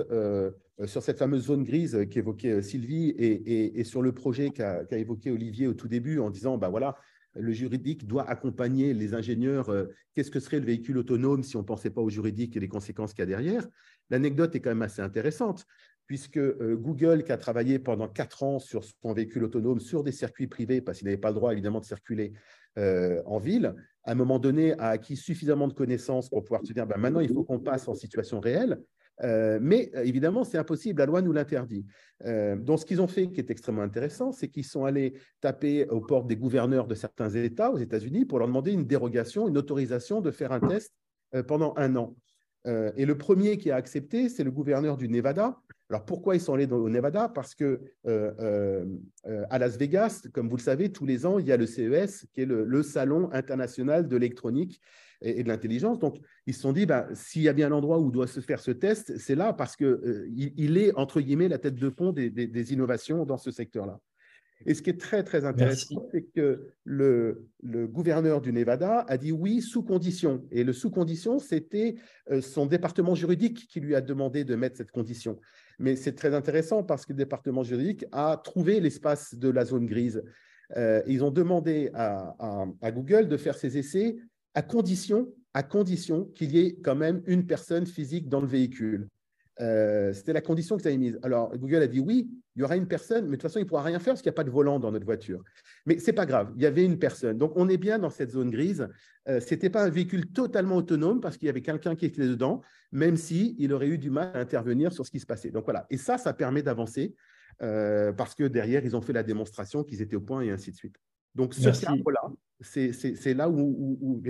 sur 0.86 1.02
cette 1.02 1.18
fameuse 1.18 1.46
zone 1.46 1.64
grise 1.64 2.06
qu'évoquait 2.12 2.62
Sylvie 2.62 3.10
et, 3.10 3.80
et, 3.80 3.84
sur 3.84 4.04
le 4.04 4.12
projet 4.12 4.52
qu'a 4.52 4.86
évoqué 4.92 5.32
Olivier 5.32 5.66
au 5.66 5.74
tout 5.74 5.88
début 5.88 6.20
en 6.20 6.30
disant, 6.30 6.60
ben 6.60 6.70
voilà, 6.70 6.98
le 7.40 7.52
juridique 7.52 8.08
doit 8.08 8.30
accompagner 8.30 8.94
les 8.94 9.14
ingénieurs. 9.14 9.70
Euh, 9.70 9.86
qu'est-ce 10.14 10.32
que 10.32 10.40
serait 10.40 10.60
le 10.60 10.66
véhicule 10.66 10.98
autonome 10.98 11.44
si 11.44 11.56
on 11.56 11.62
ne 11.62 11.66
pensait 11.66 11.90
pas 11.90 12.02
au 12.02 12.10
juridique 12.10 12.56
et 12.58 12.60
les 12.60 12.68
conséquences 12.68 13.14
qu'il 13.14 13.22
y 13.22 13.24
a 13.24 13.28
derrière 13.28 13.68
L'anecdote 14.10 14.56
est 14.56 14.62
quand 14.62 14.70
même 14.70 14.82
assez 14.82 15.02
intéressante, 15.02 15.66
puisque 16.06 16.38
euh, 16.38 16.76
Google, 16.76 17.24
qui 17.24 17.32
a 17.32 17.38
travaillé 17.38 17.80
pendant 17.80 18.08
quatre 18.08 18.44
ans 18.44 18.60
sur 18.60 18.84
son 18.84 19.14
véhicule 19.14 19.44
autonome 19.44 19.80
sur 19.80 20.04
des 20.04 20.12
circuits 20.12 20.48
privés, 20.48 20.82
parce 20.82 21.00
qu'il 21.00 21.06
n'avait 21.06 21.18
pas 21.18 21.30
le 21.30 21.36
droit 21.36 21.52
évidemment 21.52 21.80
de 21.80 21.86
circuler 21.86 22.34
euh, 22.78 23.22
en 23.26 23.40
ville, 23.40 23.74
à 24.04 24.12
un 24.12 24.16
moment 24.16 24.40
donné 24.40 24.74
a 24.80 24.90
acquis 24.90 25.18
suffisamment 25.18 25.68
de 25.68 25.74
connaissances 25.74 26.30
pour 26.30 26.44
pouvoir 26.44 26.62
se 26.64 26.74
dire 26.74 26.86
ben, 26.86 26.98
maintenant 26.98 27.20
il 27.20 27.34
faut 27.34 27.44
qu'on 27.44 27.60
passe 27.60 27.88
en 27.88 27.96
situation 27.96 28.40
réelle. 28.40 28.80
Euh, 29.24 29.60
mais 29.62 29.90
euh, 29.96 30.04
évidemment, 30.04 30.44
c'est 30.44 30.58
impossible, 30.58 31.00
la 31.00 31.06
loi 31.06 31.22
nous 31.22 31.34
l'interdit. 31.34 31.86
Euh, 32.26 32.56
donc, 32.56 32.80
ce 32.80 32.86
qu'ils 32.86 33.02
ont 33.02 33.08
fait, 33.08 33.30
qui 33.30 33.40
est 33.40 33.50
extrêmement 33.50 33.82
intéressant, 33.82 34.32
c'est 34.32 34.48
qu'ils 34.48 34.66
sont 34.66 34.86
allés 34.86 35.14
taper 35.42 35.88
aux 35.90 36.02
portes 36.02 36.28
des 36.28 36.36
gouverneurs 36.36 36.88
de 36.88 36.96
certains 36.96 37.30
États 37.30 37.72
aux 37.72 37.78
États-Unis 37.78 38.26
pour 38.26 38.40
leur 38.40 38.48
demander 38.48 38.72
une 38.72 38.86
dérogation, 38.86 39.48
une 39.48 39.58
autorisation 39.58 40.22
de 40.22 40.32
faire 40.32 40.52
un 40.52 40.60
test 40.60 40.94
pendant 41.48 41.74
un 41.76 41.96
an. 41.98 42.16
et 42.66 43.06
le 43.06 43.18
premier 43.18 43.58
qui 43.58 43.70
a 43.70 43.76
accepté, 43.76 44.30
c'est 44.30 44.44
le 44.44 44.52
gouverneur 44.52 44.96
du 44.98 45.10
Nevada. 45.10 45.58
Alors 45.90 46.06
pourquoi 46.06 46.36
ils 46.36 46.42
sont 46.42 46.54
allés 46.54 46.72
au 46.72 46.90
Nevada? 46.90 47.28
Parce 47.28 47.54
que 47.54 47.82
à 48.06 49.60
Las 49.60 49.78
Vegas, 49.78 50.28
comme 50.34 50.48
vous 50.50 50.56
le 50.56 50.62
savez, 50.62 50.92
tous 50.92 51.06
les 51.06 51.26
ans, 51.26 51.38
il 51.38 51.46
y 51.46 51.52
a 51.52 51.58
le 51.58 51.66
CES, 51.66 52.28
qui 52.34 52.42
est 52.42 52.46
le 52.46 52.84
salon 52.84 53.30
international 53.34 54.08
de 54.08 54.16
l'électronique 54.16 54.80
et, 55.22 55.44
de 55.44 55.48
l'intelligence. 55.48 56.00
Donc, 56.00 56.18
ils 56.46 56.54
se 56.54 56.62
sont 56.62 56.74
dit, 56.74 56.86
bah, 56.86 57.08
s'il 57.14 57.42
y 57.42 57.50
a 57.50 57.54
bien 57.54 57.68
un 57.68 57.76
endroit 57.76 58.00
où 58.00 58.12
doit 58.12 58.28
se 58.28 58.40
faire 58.40 58.60
ce 58.60 58.72
test, 58.72 59.18
c'est 59.18 59.36
là 59.36 59.54
parce 59.54 59.76
qu'il 59.76 59.88
euh, 59.88 60.28
il 60.32 60.78
est, 60.78 60.94
entre 60.96 61.22
guillemets, 61.22 61.48
la 61.48 61.58
tête 61.58 61.76
de 61.76 61.90
pont 61.90 62.12
des, 62.12 62.74
innovations 62.74 63.26
dans 63.26 63.38
ce 63.38 63.52
secteur-là. 63.52 64.00
Et 64.66 64.74
ce 64.74 64.82
qui 64.82 64.90
est 64.90 65.00
très, 65.00 65.24
très 65.24 65.46
intéressant, 65.46 66.08
c'est 66.12 66.24
que 66.24 66.68
le, 66.84 67.48
le, 67.62 67.88
gouverneur 67.88 68.42
du 68.42 68.52
Nevada 68.52 69.06
a 69.08 69.18
dit 69.18 69.32
oui 69.32 69.62
sous 69.62 69.84
condition. 69.84 70.44
Et 70.50 70.64
le 70.64 70.74
sous 70.74 70.90
condition, 70.90 71.38
c'était 71.38 71.96
euh, 72.32 72.42
son 72.42 72.66
département 72.66 73.14
juridique 73.14 73.68
qui 73.70 73.80
lui 73.80 73.94
a 73.94 74.02
demandé 74.02 74.44
de 74.44 74.56
mettre 74.56 74.78
cette 74.78 74.92
condition. 74.92 75.40
Mais 75.78 75.96
c'est 75.96 76.14
très 76.14 76.34
intéressant 76.34 76.84
parce 76.84 77.06
que 77.06 77.14
le 77.14 77.18
département 77.18 77.62
juridique 77.62 78.06
a 78.12 78.42
trouvé 78.44 78.80
l'espace 78.80 79.36
de 79.36 79.50
la 79.50 79.64
zone 79.64 79.86
grise. 79.86 80.24
Euh, 80.76 81.02
ils 81.08 81.24
ont 81.24 81.32
demandé 81.32 81.92
à, 81.94 82.36
à, 82.82 82.92
Google 82.92 83.28
de 83.28 83.38
faire 83.38 83.56
ses 83.56 83.78
essais 83.78 84.18
à 84.58 84.64
condition, 84.64 85.32
à 85.54 85.62
condition 85.62 86.26
qu'il 86.34 86.56
y 86.56 86.60
ait 86.66 86.76
quand 86.84 86.96
même 86.96 87.22
une 87.28 87.46
personne 87.46 87.86
physique 87.86 88.28
dans 88.28 88.42
le 88.42 88.48
véhicule. 88.48 89.08
Euh, 89.62 90.12
c'était 90.14 90.34
la 90.34 90.42
condition 90.42 90.78
que 90.78 90.82
ça 90.82 90.90
mise. 90.98 91.20
Alors, 91.22 91.56
Google 91.56 91.84
a 91.84 91.88
dit 91.88 92.00
oui, 92.00 92.28
il 92.56 92.62
y 92.62 92.64
aura 92.64 92.76
une 92.76 92.88
personne, 92.88 93.26
mais 93.26 93.32
de 93.32 93.36
toute 93.36 93.44
façon, 93.44 93.60
il 93.60 93.66
ne 93.66 93.68
pourra 93.68 93.84
rien 93.84 94.00
faire 94.00 94.14
parce 94.14 94.24
qu'il 94.24 94.32
n'y 94.32 94.34
a 94.34 94.40
pas 94.42 94.44
de 94.44 94.50
volant 94.50 94.80
dans 94.80 94.92
notre 94.92 95.06
voiture. 95.06 95.44
Mais 95.86 96.00
ce 96.00 96.08
n'est 96.08 96.14
pas 96.14 96.26
grave, 96.26 96.54
il 96.56 96.64
y 96.64 96.66
avait 96.66 96.84
une 96.84 96.98
personne. 96.98 97.38
Donc, 97.38 97.52
on 97.56 97.70
est 97.70 97.78
bien 97.78 98.00
dans 98.00 98.10
cette 98.10 98.32
zone 98.32 98.50
grise. 98.50 98.88
Euh, 99.30 99.40
ce 99.40 99.54
n'était 99.54 99.70
pas 99.70 99.84
un 99.84 99.92
véhicule 99.92 100.32
totalement 100.32 100.78
autonome 100.78 101.22
parce 101.22 101.38
qu'il 101.38 101.46
y 101.46 101.50
avait 101.50 101.62
quelqu'un 101.62 101.96
qui 101.96 102.08
était 102.08 102.28
dedans, 102.28 102.64
même 102.92 103.16
s'il 103.16 103.54
il 103.60 103.74
aurait 103.74 103.90
eu 103.90 104.00
du 104.00 104.10
mal 104.10 104.32
à 104.34 104.40
intervenir 104.40 104.92
sur 104.92 105.06
ce 105.06 105.12
qui 105.12 105.20
se 105.20 105.28
passait. 105.28 105.52
Donc, 105.52 105.66
voilà. 105.66 105.86
Et 105.92 105.98
ça, 105.98 106.18
ça 106.18 106.34
permet 106.34 106.64
d'avancer 106.64 107.14
euh, 107.62 108.12
parce 108.12 108.34
que 108.34 108.46
derrière, 108.46 108.84
ils 108.84 108.96
ont 108.96 109.02
fait 109.02 109.14
la 109.14 109.22
démonstration 109.22 109.84
qu'ils 109.84 110.02
étaient 110.02 110.16
au 110.16 110.22
point 110.22 110.42
et 110.42 110.50
ainsi 110.50 110.72
de 110.72 110.76
suite. 110.76 110.96
Donc, 111.38 111.54
ce 111.54 111.70
cadre-là, 111.70 112.32
c'est 112.62 113.34
là 113.36 113.48
où, 113.48 113.98
où, 114.02 114.22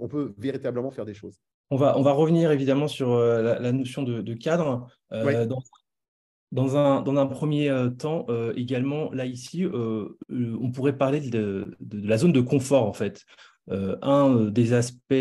on 0.00 0.08
peut, 0.08 0.34
véritablement 0.38 0.90
faire 0.90 1.04
des 1.04 1.14
choses. 1.14 1.38
On 1.70 1.76
va, 1.76 1.98
on 1.98 2.02
va 2.02 2.12
revenir 2.12 2.50
évidemment 2.50 2.88
sur 2.88 3.12
euh, 3.12 3.58
la, 3.60 3.72
notion 3.72 4.02
de, 4.02 4.34
cadre. 4.34 4.88
Euh, 5.12 5.46
dans, 6.52 6.76
un, 6.76 7.02
dans 7.02 7.16
un 7.16 7.26
premier 7.26 7.68
euh, 7.68 7.90
temps, 7.90 8.26
également, 8.56 9.10
là, 9.12 9.26
ici, 9.26 9.66
on 9.70 10.72
pourrait 10.72 10.96
parler 10.96 11.20
de, 11.20 11.76
la 11.92 12.16
zone 12.16 12.32
de 12.32 12.40
confort, 12.40 12.86
en 12.86 12.94
fait. 12.94 13.24
un 13.68 14.46
des 14.46 14.72
aspects 14.72 15.14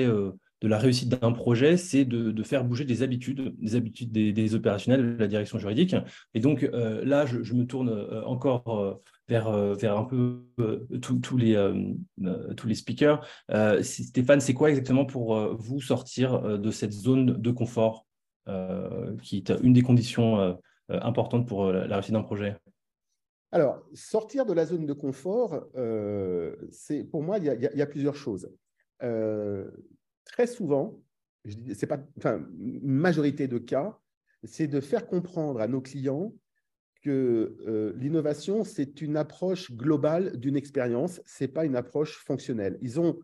de 0.64 0.68
de 0.68 0.70
la 0.70 0.78
réussite 0.78 1.10
d'un 1.10 1.34
projet, 1.34 1.76
c'est 1.76 2.06
de, 2.06 2.44
faire 2.44 2.64
bouger 2.64 2.86
des 2.86 3.04
habitudes, 3.04 3.54
des 3.60 3.76
habitudes 3.76 4.12
des, 4.12 4.56
opérationnels 4.56 5.18
de 5.18 5.20
la 5.20 5.28
direction 5.28 5.60
juridique. 5.60 5.96
Et 6.34 6.40
donc 6.40 6.68
là, 6.72 7.26
je, 7.26 7.54
me 7.54 7.66
tourne 7.66 7.92
encore 8.26 9.02
vers, 9.28 9.52
vers 9.76 9.98
un 9.98 10.06
peu 10.06 10.44
tous 11.02 11.38
les, 11.38 11.74
tous 12.56 12.68
les 12.68 12.76
speakers. 12.76 13.26
Stéphane, 13.82 14.40
c'est 14.40 14.54
quoi 14.54 14.70
exactement 14.70 15.06
pour 15.06 15.36
vous 15.58 15.82
sortir 15.82 16.42
de 16.58 16.72
cette 16.72 16.94
zone 16.94 17.42
de 17.42 17.52
confort 17.52 18.06
qui 19.22 19.38
est 19.38 19.54
une 19.62 19.74
des 19.74 19.82
conditions 19.82 20.58
importantes 20.90 21.46
pour 21.46 21.72
la 21.72 21.96
réussite 21.96 22.14
d'un 22.14 22.24
projet? 22.24 22.56
Alors, 23.54 23.84
sortir 23.94 24.48
de 24.48 24.54
la 24.54 24.66
zone 24.66 24.88
de 24.88 24.94
confort, 24.94 25.64
euh, 25.76 26.56
pour 27.12 27.22
moi, 27.22 27.38
il 27.38 27.44
y, 27.44 27.82
a, 27.82 27.86
plusieurs 27.86 28.16
choses. 28.16 28.50
Euh, 29.04 29.70
très 30.26 30.48
souvent, 30.48 31.00
c'est 31.74 31.88
pas, 31.88 32.00
enfin, 32.18 32.46
majorité 32.52 33.48
de 33.48 33.58
cas, 33.58 34.00
c'est 34.44 34.68
de 34.68 34.80
faire 34.80 35.08
comprendre 35.08 35.62
à 35.62 35.68
nos 35.68 35.82
clients 35.82 36.34
que 37.02 37.58
euh, 37.68 37.94
l'innovation, 37.98 38.64
c'est 38.64 39.02
une 39.02 39.18
approche 39.18 39.72
globale 39.72 40.38
d'une 40.38 40.56
expérience, 40.56 41.22
ce 41.26 41.44
n'est 41.44 41.50
pas 41.50 41.66
une 41.66 41.76
approche 41.76 42.18
fonctionnelle. 42.18 42.78
Ils 42.82 43.00
ont 43.00 43.20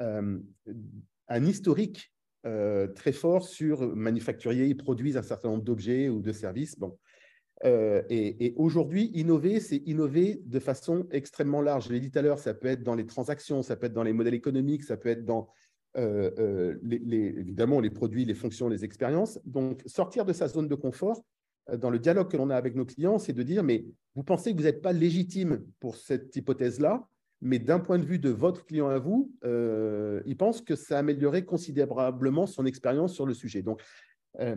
un 0.00 1.44
historique 1.44 2.12
très 2.42 3.12
fort 3.12 3.46
sur 3.46 3.94
manufacturier, 3.94 4.66
ils 4.66 4.76
produisent 4.76 5.16
un 5.16 5.22
certain 5.22 5.50
nombre 5.50 5.62
d'objets 5.62 6.08
ou 6.08 6.20
de 6.20 6.32
services. 6.32 6.76
Bon, 6.76 6.98
euh, 7.64 8.02
et, 8.10 8.54
aujourd'hui, 8.56 9.10
innover, 9.14 9.60
c'est 9.60 9.82
innover 9.86 10.40
de 10.44 10.58
façon 10.58 11.06
extrêmement 11.10 11.60
large. 11.60 11.86
Je 11.88 11.92
l'ai 11.92 12.00
dit 12.00 12.10
tout 12.10 12.18
à 12.18 12.22
l'heure, 12.22 12.38
ça 12.38 12.54
peut 12.54 12.68
être 12.68 12.82
dans 12.82 12.94
les 12.94 13.06
transactions, 13.06 13.62
ça 13.62 13.76
peut 13.76 13.86
être 13.86 13.92
dans 13.92 14.02
les 14.02 14.12
modèles 14.12 14.34
économiques, 14.34 14.82
ça 14.82 14.96
peut 14.96 15.08
être 15.08 15.24
dans, 15.24 15.48
euh, 15.96 16.30
euh, 16.38 16.78
évidemment, 16.90 17.80
les 17.80 17.90
produits, 17.90 18.24
les 18.24 18.34
fonctions, 18.34 18.68
les 18.68 18.84
expériences. 18.84 19.38
Donc, 19.44 19.82
sortir 19.86 20.24
de 20.24 20.32
sa 20.32 20.48
zone 20.48 20.68
de 20.68 20.74
confort, 20.74 21.22
dans 21.78 21.90
le 21.90 21.98
dialogue 21.98 22.28
que 22.28 22.36
l'on 22.36 22.50
a 22.50 22.56
avec 22.56 22.74
nos 22.74 22.84
clients, 22.84 23.18
c'est 23.18 23.32
de 23.32 23.42
dire, 23.42 23.62
mais 23.62 23.84
vous 24.16 24.24
pensez 24.24 24.52
que 24.52 24.56
vous 24.56 24.64
n'êtes 24.64 24.82
pas 24.82 24.92
légitime 24.92 25.64
pour 25.78 25.96
cette 25.96 26.34
hypothèse-là, 26.34 27.06
mais 27.40 27.58
d'un 27.58 27.78
point 27.78 27.98
de 27.98 28.04
vue 28.04 28.18
de 28.18 28.30
votre 28.30 28.64
client 28.64 28.88
à 28.88 28.98
vous, 28.98 29.32
il 29.44 30.36
pense 30.36 30.60
que 30.60 30.74
ça 30.74 30.98
améliorerait 30.98 31.44
considérablement 31.44 32.46
son 32.46 32.66
expérience 32.66 33.14
sur 33.14 33.26
le 33.26 33.34
sujet. 33.34 33.62
Donc, 33.62 33.80
euh, 34.40 34.56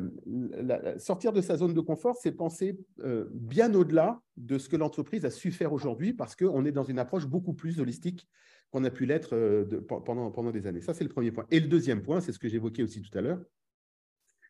sortir 0.99 1.33
de 1.33 1.41
sa 1.41 1.57
zone 1.57 1.73
de 1.73 1.81
confort, 1.81 2.15
c'est 2.15 2.31
penser 2.31 2.79
euh, 3.03 3.25
bien 3.31 3.73
au-delà 3.73 4.21
de 4.37 4.57
ce 4.57 4.69
que 4.69 4.77
l'entreprise 4.77 5.25
a 5.25 5.29
su 5.29 5.51
faire 5.51 5.73
aujourd'hui 5.73 6.13
parce 6.13 6.35
qu'on 6.35 6.65
est 6.65 6.71
dans 6.71 6.83
une 6.83 6.99
approche 6.99 7.27
beaucoup 7.27 7.53
plus 7.53 7.79
holistique 7.79 8.27
qu'on 8.75 8.83
a 8.83 8.89
pu 8.89 9.05
l'être 9.05 9.33
euh, 9.33 9.63
pendant, 9.87 10.29
pendant 10.31 10.51
des 10.51 10.67
années. 10.67 10.81
Ça, 10.81 10.93
c'est 10.93 11.05
le 11.05 11.09
premier 11.09 11.31
point. 11.31 11.45
Et 11.49 11.59
le 11.59 11.67
deuxième 11.67 12.01
point, 12.01 12.19
c'est 12.19 12.33
ce 12.33 12.39
que 12.39 12.49
j'évoquais 12.49 12.83
aussi 12.83 13.01
tout 13.01 13.17
à 13.17 13.21
l'heure, 13.21 13.39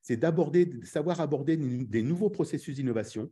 c'est 0.01 0.17
d'aborder, 0.17 0.71
savoir 0.84 1.21
aborder 1.21 1.57
des 1.57 2.01
nouveaux 2.03 2.30
processus 2.30 2.76
d'innovation 2.76 3.32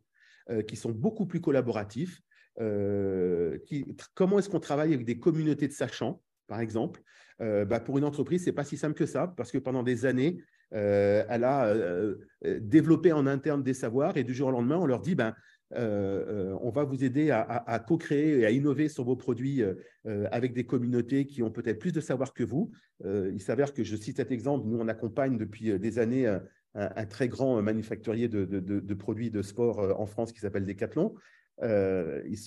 qui 0.68 0.76
sont 0.76 0.92
beaucoup 0.92 1.28
plus 1.28 1.40
collaboratifs. 1.40 2.20
Qui, 2.58 3.86
comment 4.16 4.40
est-ce 4.40 4.50
qu'on 4.50 4.60
travaille 4.60 4.94
avec 4.94 5.06
des 5.06 5.20
communautés 5.20 5.68
de 5.68 5.72
sachants, 5.72 6.24
par 6.48 6.60
exemple 6.62 7.04
bah, 7.40 7.80
Pour 7.80 8.00
une 8.00 8.04
entreprise, 8.04 8.42
ce 8.44 8.50
n'est 8.50 8.56
pas 8.56 8.64
si 8.64 8.76
simple 8.76 8.96
que 8.96 9.06
ça, 9.06 9.28
parce 9.28 9.52
que 9.52 9.60
pendant 9.60 9.84
des 9.84 10.08
années, 10.08 10.44
euh, 10.74 11.24
elle 11.30 11.44
a 11.44 11.66
euh, 11.68 12.16
euh, 12.46 12.60
développé 12.60 13.12
en 13.12 13.28
interne 13.28 13.62
des 13.62 13.76
savoirs 13.76 14.18
et 14.18 14.24
du 14.24 14.34
jour 14.34 14.48
au 14.48 14.52
lendemain, 14.52 14.78
on 14.78 14.86
leur 14.86 15.02
dit, 15.02 15.16
ben, 15.16 15.36
on 15.76 16.70
va 16.70 16.84
vous 16.84 17.04
aider 17.04 17.32
à, 17.32 17.84
co-créer 17.86 18.40
et 18.40 18.46
à 18.46 18.52
innover 18.52 18.90
sur 18.90 19.04
vos 19.04 19.16
produits 19.16 19.62
avec 20.06 20.54
des 20.54 20.66
communautés 20.66 21.26
qui 21.26 21.44
ont 21.44 21.52
peut-être 21.52 21.80
plus 21.80 21.92
de 21.94 22.02
savoir 22.02 22.34
que 22.34 22.44
vous. 22.44 22.72
il 23.04 23.42
s'avère 23.42 23.74
que 23.74 23.84
je 23.84 23.96
cite 23.96 24.18
cet 24.18 24.32
exemple, 24.32 24.68
nous 24.68 24.78
on 24.80 24.88
accompagne 24.88 25.38
depuis 25.38 25.80
des 25.80 26.00
années 26.00 26.28
un, 26.76 27.06
très 27.06 27.28
grand 27.28 27.62
manufacturier 27.62 28.28
de, 28.28 28.94
produits 28.94 29.32
de 29.32 29.42
sport 29.42 30.00
en 30.00 30.06
France 30.06 30.32
qui 30.32 30.40
s'appelle 30.40 30.66
Decathlon. 30.66 31.16
ils, 31.62 32.38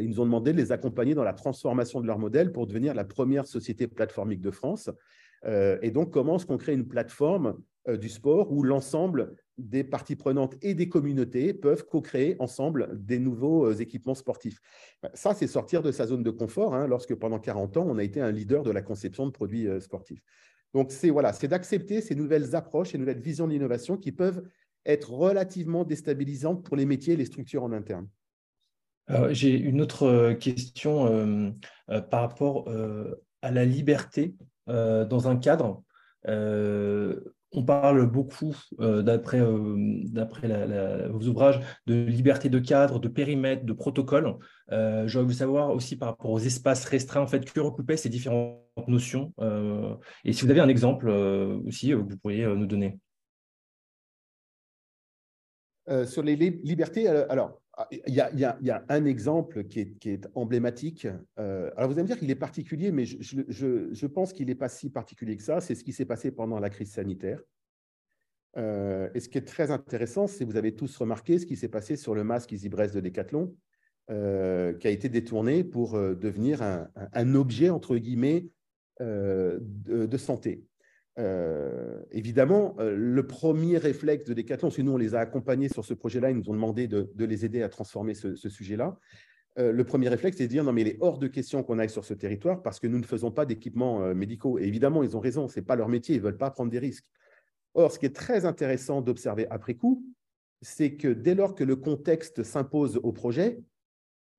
ils 0.00 0.08
nous 0.08 0.20
ont 0.20 0.26
demandé 0.26 0.52
de 0.52 0.58
les 0.58 0.72
accompagner 0.72 1.14
dans 1.14 1.24
la 1.24 1.34
transformation 1.34 2.00
de 2.00 2.06
leur 2.06 2.18
modèle 2.18 2.52
pour 2.52 2.66
devenir 2.66 2.94
la 2.94 3.04
première 3.04 3.46
société 3.46 3.86
plateformique 3.86 4.40
de 4.40 4.50
France. 4.50 4.90
Euh, 5.44 5.78
et 5.82 5.90
donc, 5.90 6.12
comment 6.12 6.36
est-ce 6.36 6.46
qu'on 6.46 6.58
crée 6.58 6.74
une 6.74 6.88
plateforme 6.88 7.58
euh, 7.88 7.96
du 7.96 8.08
sport 8.08 8.52
où 8.52 8.62
l'ensemble 8.62 9.34
des 9.58 9.84
parties 9.84 10.16
prenantes 10.16 10.54
et 10.62 10.74
des 10.74 10.88
communautés 10.88 11.52
peuvent 11.52 11.84
co-créer 11.84 12.36
ensemble 12.38 12.90
des 12.92 13.18
nouveaux 13.18 13.66
euh, 13.66 13.74
équipements 13.74 14.14
sportifs. 14.14 14.60
Ben, 15.02 15.10
ça, 15.14 15.34
c'est 15.34 15.46
sortir 15.46 15.82
de 15.82 15.92
sa 15.92 16.06
zone 16.06 16.22
de 16.22 16.30
confort, 16.30 16.74
hein, 16.74 16.86
lorsque 16.86 17.14
pendant 17.14 17.38
40 17.38 17.76
ans, 17.76 17.86
on 17.88 17.98
a 17.98 18.02
été 18.02 18.20
un 18.20 18.30
leader 18.30 18.62
de 18.62 18.70
la 18.70 18.82
conception 18.82 19.26
de 19.26 19.30
produits 19.30 19.68
sportifs. 19.80 20.22
Donc, 20.74 20.92
c'est 20.92 21.10
voilà, 21.10 21.32
d'accepter 21.32 22.00
ces 22.00 22.14
nouvelles 22.14 22.54
approches, 22.54 22.90
ces 22.90 22.98
nouvelles 22.98 23.20
visions 23.20 23.46
de 23.46 23.52
l'innovation 23.52 23.96
qui 23.96 24.12
peuvent 24.12 24.42
être 24.84 25.10
relativement 25.10 25.84
déstabilisantes 25.84 26.64
pour 26.64 26.76
les 26.76 26.86
métiers 26.86 27.14
et 27.14 27.16
les 27.16 27.24
structures 27.24 27.62
en 27.62 27.72
interne. 27.72 28.08
J'ai 29.30 29.58
une 29.58 29.80
autre 29.80 30.34
question 30.34 31.54
par 32.10 32.20
rapport 32.20 32.68
à 33.42 33.50
la 33.50 33.64
liberté 33.64 34.34
euh, 34.68 35.04
dans 35.04 35.28
un 35.28 35.36
cadre. 35.36 35.82
Euh, 36.26 37.20
on 37.52 37.64
parle 37.64 38.06
beaucoup, 38.10 38.54
euh, 38.80 39.02
d'après 39.02 39.40
vos 39.40 41.26
ouvrages, 41.28 41.60
de 41.86 41.94
liberté 42.04 42.48
de 42.48 42.58
cadre, 42.58 42.98
de 42.98 43.08
périmètre, 43.08 43.64
de 43.64 43.72
protocole. 43.72 44.36
J'aurais 44.70 45.24
voulu 45.24 45.34
savoir 45.34 45.70
aussi 45.70 45.96
par 45.96 46.10
rapport 46.10 46.30
aux 46.30 46.38
espaces 46.38 46.84
restreints, 46.84 47.22
en 47.22 47.26
fait, 47.26 47.50
que 47.50 47.60
recoupaient 47.60 47.96
ces 47.96 48.08
différentes 48.08 48.60
notions. 48.86 49.32
et 50.24 50.32
si 50.32 50.44
vous 50.44 50.50
avez 50.50 50.60
un 50.60 50.68
exemple 50.68 51.08
aussi, 51.08 51.92
vous 51.92 52.06
pourriez 52.18 52.46
nous 52.46 52.66
donner. 52.66 52.98
sur 56.04 56.22
les 56.22 56.36
libertés, 56.36 57.08
alors, 57.08 57.60
ah, 57.80 57.86
il 57.92 58.12
y, 58.12 58.20
a, 58.20 58.84
un 58.88 59.04
exemple 59.04 59.62
qui 59.62 59.78
est, 60.04 60.28
emblématique. 60.34 61.06
Euh, 61.38 61.70
alors, 61.76 61.88
vous 61.88 61.94
allez 61.94 62.02
me 62.02 62.08
dire 62.08 62.18
qu'il 62.18 62.28
est 62.28 62.34
particulier, 62.34 62.90
mais 62.90 63.04
je, 63.04 64.06
pense 64.06 64.32
qu'il 64.32 64.48
n'est 64.48 64.56
pas 64.56 64.68
si 64.68 64.90
particulier 64.90 65.36
que 65.36 65.44
ça. 65.44 65.60
C'est 65.60 65.76
ce 65.76 65.84
qui 65.84 65.92
s'est 65.92 66.04
passé 66.04 66.32
pendant 66.32 66.58
la 66.58 66.70
crise 66.70 66.90
sanitaire. 66.90 67.40
Euh, 68.56 69.08
et 69.14 69.20
ce 69.20 69.28
qui 69.28 69.38
est 69.38 69.46
très 69.46 69.70
intéressant, 69.70 70.26
c'est 70.26 70.44
vous 70.44 70.56
avez 70.56 70.74
tous 70.74 70.96
remarqué 70.96 71.38
ce 71.38 71.46
qui 71.46 71.54
s'est 71.54 71.68
passé 71.68 71.94
sur 71.94 72.16
le 72.16 72.24
masque 72.24 72.52
EasyBrest 72.52 72.96
de 72.96 73.00
Decathlon, 73.00 73.54
euh, 74.10 74.72
qui 74.74 74.88
a 74.88 74.90
été 74.90 75.08
détourné 75.08 75.62
pour 75.62 75.92
devenir 75.92 76.62
un, 76.62 77.34
objet, 77.36 77.70
entre 77.70 77.96
guillemets, 77.96 78.48
de, 78.98 80.16
santé. 80.16 80.64
Euh, 81.18 82.00
évidemment, 82.12 82.76
euh, 82.78 82.94
le 82.96 83.26
premier 83.26 83.76
réflexe 83.76 84.24
de 84.24 84.34
Decathlon, 84.34 84.70
c'est 84.70 84.82
nous, 84.82 84.92
on 84.92 84.96
les 84.96 85.14
a 85.14 85.20
accompagnés 85.20 85.68
sur 85.68 85.84
ce 85.84 85.94
projet-là, 85.94 86.30
ils 86.30 86.36
nous 86.36 86.48
ont 86.48 86.54
demandé 86.54 86.86
de, 86.86 87.10
les 87.18 87.44
aider 87.44 87.62
à 87.62 87.68
transformer 87.68 88.14
ce, 88.14 88.36
sujet-là. 88.36 88.98
Euh, 89.58 89.72
le 89.72 89.84
premier 89.84 90.08
réflexe, 90.08 90.36
c'est 90.36 90.44
de 90.44 90.48
dire 90.48 90.62
non, 90.62 90.72
mais 90.72 90.82
il 90.82 90.88
est 90.88 90.98
hors 91.00 91.18
de 91.18 91.26
question 91.26 91.64
qu'on 91.64 91.80
aille 91.80 91.90
sur 91.90 92.04
ce 92.04 92.14
territoire 92.14 92.62
parce 92.62 92.78
que 92.78 92.86
nous 92.86 92.98
ne 92.98 93.04
faisons 93.04 93.32
pas 93.32 93.46
d'équipements 93.46 94.14
médicaux. 94.14 94.58
Et 94.58 94.64
évidemment, 94.64 95.02
ils 95.02 95.16
ont 95.16 95.20
raison, 95.20 95.48
ce 95.48 95.58
n'est 95.58 95.66
pas 95.66 95.74
leur 95.74 95.88
métier, 95.88 96.14
ils 96.14 96.18
ne 96.18 96.24
veulent 96.24 96.38
pas 96.38 96.50
prendre 96.50 96.70
des 96.70 96.78
risques. 96.78 97.06
Or, 97.74 97.90
ce 97.90 97.98
qui 97.98 98.06
est 98.06 98.14
très 98.14 98.44
intéressant 98.44 99.02
d'observer 99.02 99.48
après 99.50 99.74
coup, 99.74 100.04
c'est 100.62 100.94
que 100.94 101.08
dès 101.08 101.34
lors 101.34 101.54
que 101.54 101.64
le 101.64 101.76
contexte 101.76 102.44
s'impose 102.44 103.00
au 103.02 103.12
projet, 103.12 103.60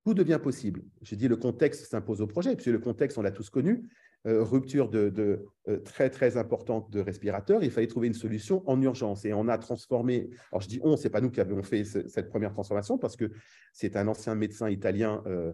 tout 0.06 0.14
devient 0.14 0.40
possible. 0.42 0.84
Je 1.02 1.16
dis 1.16 1.28
le 1.28 1.36
contexte 1.36 1.86
s'impose 1.86 2.22
au 2.22 2.28
projet, 2.28 2.56
puisque 2.56 2.70
le 2.70 2.80
contexte, 2.80 3.18
on 3.18 3.22
l'a 3.22 3.32
tous 3.32 3.50
connu, 3.50 3.90
rupture 4.26 4.90
de, 4.90 5.46
euh, 5.68 5.78
très 5.80 6.10
très 6.10 6.38
importante 6.38 6.92
de 6.92 7.00
respirateurs, 7.00 7.64
il 7.64 7.72
fallait 7.72 7.88
trouver 7.88 8.08
une 8.08 8.14
solution 8.14 8.64
en 8.70 8.82
urgence. 8.82 9.26
Et 9.26 9.34
on 9.34 9.48
a 9.48 9.58
transformé, 9.58 10.30
alors 10.52 10.62
je 10.62 10.68
dis 10.68 10.80
on, 10.84 10.98
c'est 10.98 11.10
pas 11.10 11.22
nous 11.22 11.32
qui 11.32 11.40
avons 11.40 11.62
fait 11.64 11.84
cette 11.84 12.30
première 12.30 12.52
transformation, 12.52 12.98
parce 12.98 13.16
que 13.16 13.32
c'est 13.72 13.96
un 13.96 14.08
ancien 14.08 14.36
médecin 14.36 14.70
italien 14.70 15.24
euh, 15.28 15.54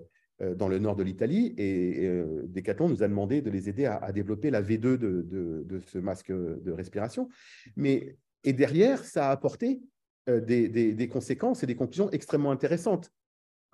dans 0.55 0.67
le 0.67 0.79
nord 0.79 0.95
de 0.95 1.03
l'Italie, 1.03 1.53
et 1.57 2.11
Decathlon 2.47 2.89
nous 2.89 3.03
a 3.03 3.07
demandé 3.07 3.41
de 3.41 3.49
les 3.49 3.69
aider 3.69 3.85
à, 3.85 4.11
développer 4.11 4.51
la 4.51 4.61
V2 4.61 4.97
de, 4.97 5.79
ce 5.87 5.97
masque 5.97 6.29
de 6.29 6.71
respiration. 6.73 7.29
Mais, 7.77 8.17
et 8.43 8.51
derrière, 8.51 9.05
ça 9.05 9.29
a 9.29 9.31
apporté 9.31 9.79
des 10.27 11.09
conséquences 11.09 11.63
et 11.63 11.67
des 11.67 11.75
conclusions 11.75 12.09
extrêmement 12.11 12.51
intéressantes. 12.51 13.13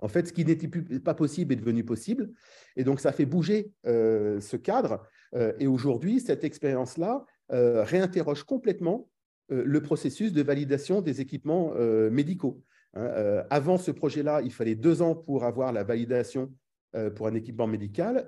En 0.01 0.07
fait, 0.07 0.27
ce 0.27 0.33
qui 0.33 0.43
n'était 0.43 0.67
pas 0.99 1.13
possible 1.13 1.53
est 1.53 1.57
devenu 1.57 1.83
possible. 1.83 2.31
Et 2.75 2.83
donc, 2.83 2.99
ça 2.99 3.11
fait 3.11 3.25
bouger 3.25 3.71
euh, 3.85 4.39
ce 4.41 4.57
cadre. 4.57 5.03
Euh, 5.35 5.53
et 5.59 5.67
aujourd'hui, 5.67 6.19
cette 6.19 6.43
expérience-là 6.43 7.25
euh, 7.51 7.83
réinterroge 7.83 8.43
complètement 8.43 9.07
le 9.49 9.81
processus 9.81 10.31
de 10.31 10.41
validation 10.41 11.01
des 11.01 11.19
équipements 11.19 11.73
médicaux. 12.09 12.63
Hein. 12.93 13.43
avant 13.49 13.77
ce 13.77 13.91
projet-là, 13.91 14.41
il 14.43 14.53
fallait 14.53 14.75
deux 14.75 15.01
ans 15.01 15.13
pour 15.13 15.43
avoir 15.43 15.73
la 15.73 15.83
validation 15.83 16.53
pour 17.17 17.27
un 17.27 17.33
équipement 17.33 17.67
médical. 17.67 18.25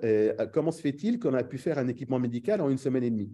comment 0.52 0.70
se 0.70 0.82
fait-il 0.82 1.18
qu'on 1.18 1.32
a 1.32 1.42
pu 1.42 1.56
faire 1.56 1.78
un 1.78 1.88
équipement 1.88 2.18
médical 2.18 2.60
en 2.60 2.68
une 2.68 2.76
semaine 2.76 3.04
et 3.04 3.10
demie? 3.10 3.32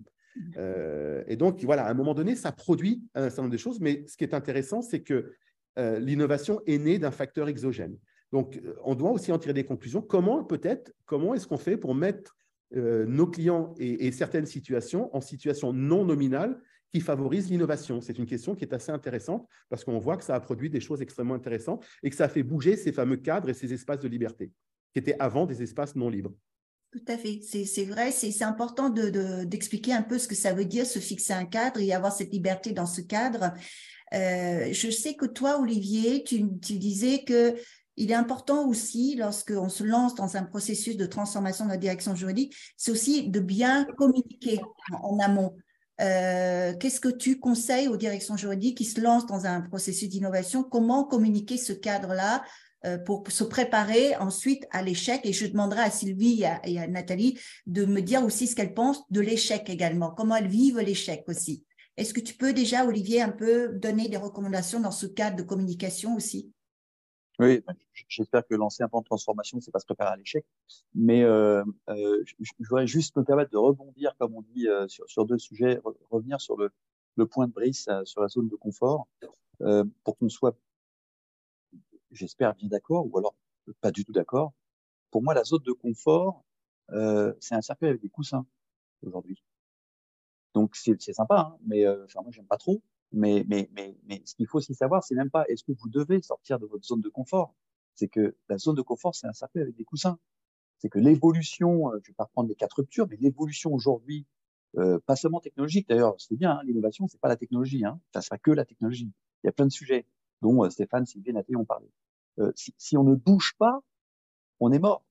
Et 1.27 1.35
donc, 1.35 1.65
voilà, 1.65 1.87
à 1.87 1.91
un 1.91 1.95
moment 1.95 2.15
donné, 2.15 2.37
ça 2.37 2.53
produit 2.53 3.03
un 3.17 3.23
certain 3.23 3.43
nombre 3.43 3.55
de 3.55 3.59
choses. 3.59 3.81
Mais 3.81 4.05
ce 4.07 4.17
qui 4.17 4.23
est 4.23 4.35
intéressant, 4.35 4.83
c'est 4.83 5.01
que 5.01 5.33
l'innovation 5.77 6.61
est 6.69 6.79
née 6.79 7.01
d'un 7.01 7.11
facteur 7.11 7.49
exogène. 7.49 7.97
Donc, 8.33 8.57
euh, 8.57 8.75
on 8.85 8.95
doit 8.95 9.11
aussi 9.11 9.33
en 9.33 9.39
tirer 9.39 9.55
des 9.55 9.65
conclusions. 9.65 10.03
Comment 10.03 10.45
peut-être, 10.45 10.93
comment 11.07 11.35
est-ce 11.35 11.47
qu'on 11.47 11.59
fait 11.59 11.77
pour 11.77 11.95
mettre 11.95 12.37
nos 12.73 13.27
clients 13.27 13.75
et, 13.79 14.13
certaines 14.13 14.47
situations 14.47 15.13
en 15.13 15.21
situation 15.21 15.73
non 15.73 16.05
nominale 16.05 16.57
qui 16.93 17.01
favorisent 17.01 17.51
l'innovation? 17.51 18.01
C'est 18.01 18.17
une 18.17 18.27
question 18.27 18.55
qui 18.55 18.65
est 18.65 18.73
assez 18.73 18.93
intéressante 18.93 19.45
parce 19.69 19.83
qu'on 19.83 19.99
voit 19.99 20.17
que 20.17 20.23
ça 20.23 20.37
a 20.37 20.41
produit 20.41 20.71
des 20.71 20.79
choses 20.79 21.03
extrêmement 21.03 21.35
intéressantes 21.35 21.85
et 22.05 22.11
que 22.11 22.15
ça 22.15 22.27
a 22.27 22.29
fait 22.29 22.45
bouger 22.45 22.77
ces 22.77 22.93
fameux 22.93 23.17
cadres 23.17 23.49
et 23.49 23.55
ces 23.55 23.73
espaces 23.73 23.99
de 23.99 24.07
liberté 24.07 24.53
qui 24.93 25.01
étaient 25.01 25.17
avant 25.19 25.47
des 25.47 25.63
espaces 25.63 25.97
non 25.97 26.09
libres. 26.09 26.33
Tout 26.93 27.05
à 27.07 27.17
fait, 27.17 27.41
c'est 27.41 27.85
vrai, 27.85 28.11
c'est 28.11 28.43
important 28.43 28.91
d'expliquer 28.91 29.93
un 29.93 30.03
peu 30.03 30.19
ce 30.19 30.27
que 30.27 30.35
ça 30.35 30.53
veut 30.53 30.65
dire 30.65 30.85
se 30.85 30.99
fixer 30.99 31.33
un 31.33 31.45
cadre 31.45 31.81
et 31.81 31.93
avoir 31.93 32.13
cette 32.13 32.33
liberté 32.33 32.73
dans 32.73 32.87
ce 32.87 33.01
cadre. 33.01 33.53
Euh, 34.13 34.73
je 34.73 34.91
sais 34.91 35.15
que 35.15 35.27
toi, 35.27 35.61
Olivier, 35.61 36.25
tu 36.25 36.43
disais 36.43 37.23
que 37.23 37.55
il 38.01 38.11
est 38.11 38.15
important 38.15 38.67
aussi, 38.67 39.15
lorsqu'on 39.15 39.69
se 39.69 39.85
lance 39.85 40.15
dans 40.15 40.39
un 40.39 40.43
processus 40.43 40.97
de 40.97 41.05
transformation 41.05 41.67
de 41.67 41.71
la 41.71 41.77
direction 41.77 42.15
juridique, 42.15 42.57
c'est 42.79 42.91
aussi 42.91 43.29
de 43.29 43.41
bien 43.41 43.85
communiquer 43.99 44.59
en, 45.03 45.19
amont. 45.19 45.55
Euh, 46.01 46.75
qu'est-ce 46.79 46.99
que 46.99 47.11
tu 47.11 47.39
conseilles 47.39 47.89
aux 47.89 47.99
directions 47.99 48.39
juridiques 48.39 48.79
qui 48.79 48.87
se 48.87 49.03
lancent 49.03 49.27
dans 49.27 49.45
un 49.45 49.61
processus 49.61 50.09
d'innovation? 50.09 50.63
Comment 50.63 51.05
communiquer 51.05 51.59
ce 51.59 51.75
cadre-là 51.75 52.43
euh, 52.87 52.97
pour 52.97 53.23
se 53.31 53.45
préparer 53.45 54.17
ensuite 54.17 54.67
à 54.71 54.81
l'échec? 54.81 55.21
Et 55.25 55.35
je 55.35 55.47
demanderai 55.47 55.83
à 55.83 55.91
Sylvie 55.91 56.43
et 56.65 56.81
à, 56.81 56.87
Nathalie 56.87 57.39
de 57.67 57.85
me 57.85 58.01
dire 58.01 58.25
aussi 58.25 58.47
ce 58.47 58.57
qu'elles 58.57 58.73
pensent 58.73 59.03
de 59.11 59.21
l'échec 59.21 59.69
également, 59.69 60.11
comment 60.11 60.37
elles 60.37 60.49
vivent 60.49 60.81
l'échec 60.81 61.23
aussi. 61.29 61.67
Est-ce 61.99 62.15
que 62.15 62.21
tu 62.21 62.33
peux 62.33 62.55
déjà, 62.55 62.87
Olivier, 62.87 63.21
un 63.21 63.29
peu 63.29 63.69
donner 63.75 64.09
des 64.09 64.17
recommandations 64.17 64.81
dans 64.81 64.91
ce 64.91 65.05
cadre 65.05 65.37
de 65.37 65.43
communication 65.43 66.17
aussi? 66.17 66.51
Oui, 67.47 67.63
ben, 67.67 67.75
j'espère 68.09 68.47
que 68.47 68.55
lancer 68.55 68.83
un 68.83 68.89
plan 68.89 69.01
de 69.01 69.05
transformation, 69.05 69.61
c'est 69.61 69.71
pas 69.71 69.81
se 69.81 69.87
préparer 69.87 70.13
à 70.13 70.17
l'échec. 70.17 70.45
Mais 70.95 71.23
euh, 71.23 71.65
euh, 71.89 72.23
je, 72.25 72.53
voudrais 72.59 72.87
juste 72.87 73.17
me 73.17 73.25
permettre 73.25 73.51
de 73.51 73.57
rebondir, 73.57 74.15
comme 74.19 74.35
on 74.35 74.43
dit, 74.43 74.67
sur, 74.89 75.25
deux 75.27 75.39
sujets, 75.39 75.81
revenir 76.11 76.41
sur 76.41 76.57
le, 76.57 76.71
point 77.27 77.47
de 77.47 77.53
brise, 77.53 77.89
sur 78.05 78.23
la 78.23 78.29
zone 78.29 78.49
de 78.49 78.57
confort, 78.57 79.09
pour 80.05 80.17
qu'on 80.17 80.29
soit 80.29 80.57
j'espère 82.11 82.55
bien 82.55 82.69
d'accord, 82.69 83.07
ou 83.11 83.19
alors 83.19 83.35
pas 83.81 83.91
du 83.91 84.05
tout 84.05 84.13
d'accord. 84.13 84.53
Pour 85.11 85.23
moi, 85.23 85.35
la 85.35 85.45
zone 85.45 85.63
de 85.63 85.73
confort, 85.73 86.45
euh, 86.93 87.33
c'est 87.41 87.55
un 87.55 87.63
cercueil 87.63 87.91
avec 87.91 88.03
des 88.03 88.09
coussins 88.09 88.47
aujourd'hui. 89.03 89.43
Donc 90.55 90.75
c'est 90.75 90.99
sympa, 91.01 91.53
hein, 91.53 91.59
mais 91.65 91.87
euh, 91.87 92.05
enfin 92.05 92.23
moi 92.23 92.33
j'aime 92.33 92.47
pas 92.47 92.57
trop. 92.57 92.83
Mais 93.13 93.45
mais 93.49 93.69
mais 93.73 93.97
mais 94.05 94.23
ce 94.25 94.35
qu'il 94.35 94.47
faut 94.47 94.59
aussi 94.59 94.75
savoir, 94.75 95.03
c'est 95.03 95.15
même 95.15 95.31
pas 95.31 95.45
est-ce 95.49 95.65
que 95.65 95.73
vous 95.73 95.89
devez 95.89 96.23
sortir 96.23 96.59
de 96.59 96.67
votre 96.67 96.85
zone 96.85 97.01
de 97.01 97.09
confort. 97.09 97.55
C'est 97.95 98.09
que 98.09 98.37
la 98.49 98.59
zone 98.59 98.77
de 98.77 98.83
confort, 98.83 99.15
c'est 99.15 99.27
un 99.27 99.33
cercueil 99.33 99.63
avec 99.63 99.77
des 99.77 99.85
coussins. 99.85 100.19
C'est 100.79 100.89
que 100.89 100.99
l'évolution, 100.99 101.93
euh, 101.93 101.99
je 102.03 102.11
vais 102.11 102.15
pas 102.15 102.25
reprendre 102.25 102.49
les 102.49 102.55
quatre 102.55 102.79
ruptures, 102.79 103.07
mais 103.09 103.17
l'évolution 103.21 103.73
aujourd'hui, 103.73 104.27
euh, 104.79 104.99
pas 105.01 105.17
seulement 105.17 105.41
technologique 105.41 105.89
d'ailleurs, 105.89 106.15
c'est 106.19 106.37
bien, 106.37 106.53
hein, 106.53 106.61
l'innovation, 106.65 107.09
c'est 107.09 107.21
pas 107.21 107.29
la 107.29 107.37
technologie, 107.37 107.85
hein, 107.85 108.01
ça 108.15 108.23
sera 108.23 108.39
que 108.39 108.51
la 108.53 108.65
technologie. 108.65 109.13
Il 109.43 109.47
y 109.47 109.49
a 109.49 109.53
plein 109.53 109.67
de 109.67 109.73
sujets 109.73 110.07
dont 110.43 110.65
euh, 110.65 110.71
Stéphane, 110.71 111.07
Sylvie, 111.07 111.33
Nathalie 111.33 111.57
ont 111.57 111.65
parlé. 111.65 111.91
Euh, 112.39 112.53
si, 112.55 112.75
si, 112.79 112.97
on 112.97 113.03
ne 113.03 113.15
bouge 113.15 113.55
pas, 113.59 113.81
on 114.61 114.73
est 114.73 114.79
mort. 114.79 115.05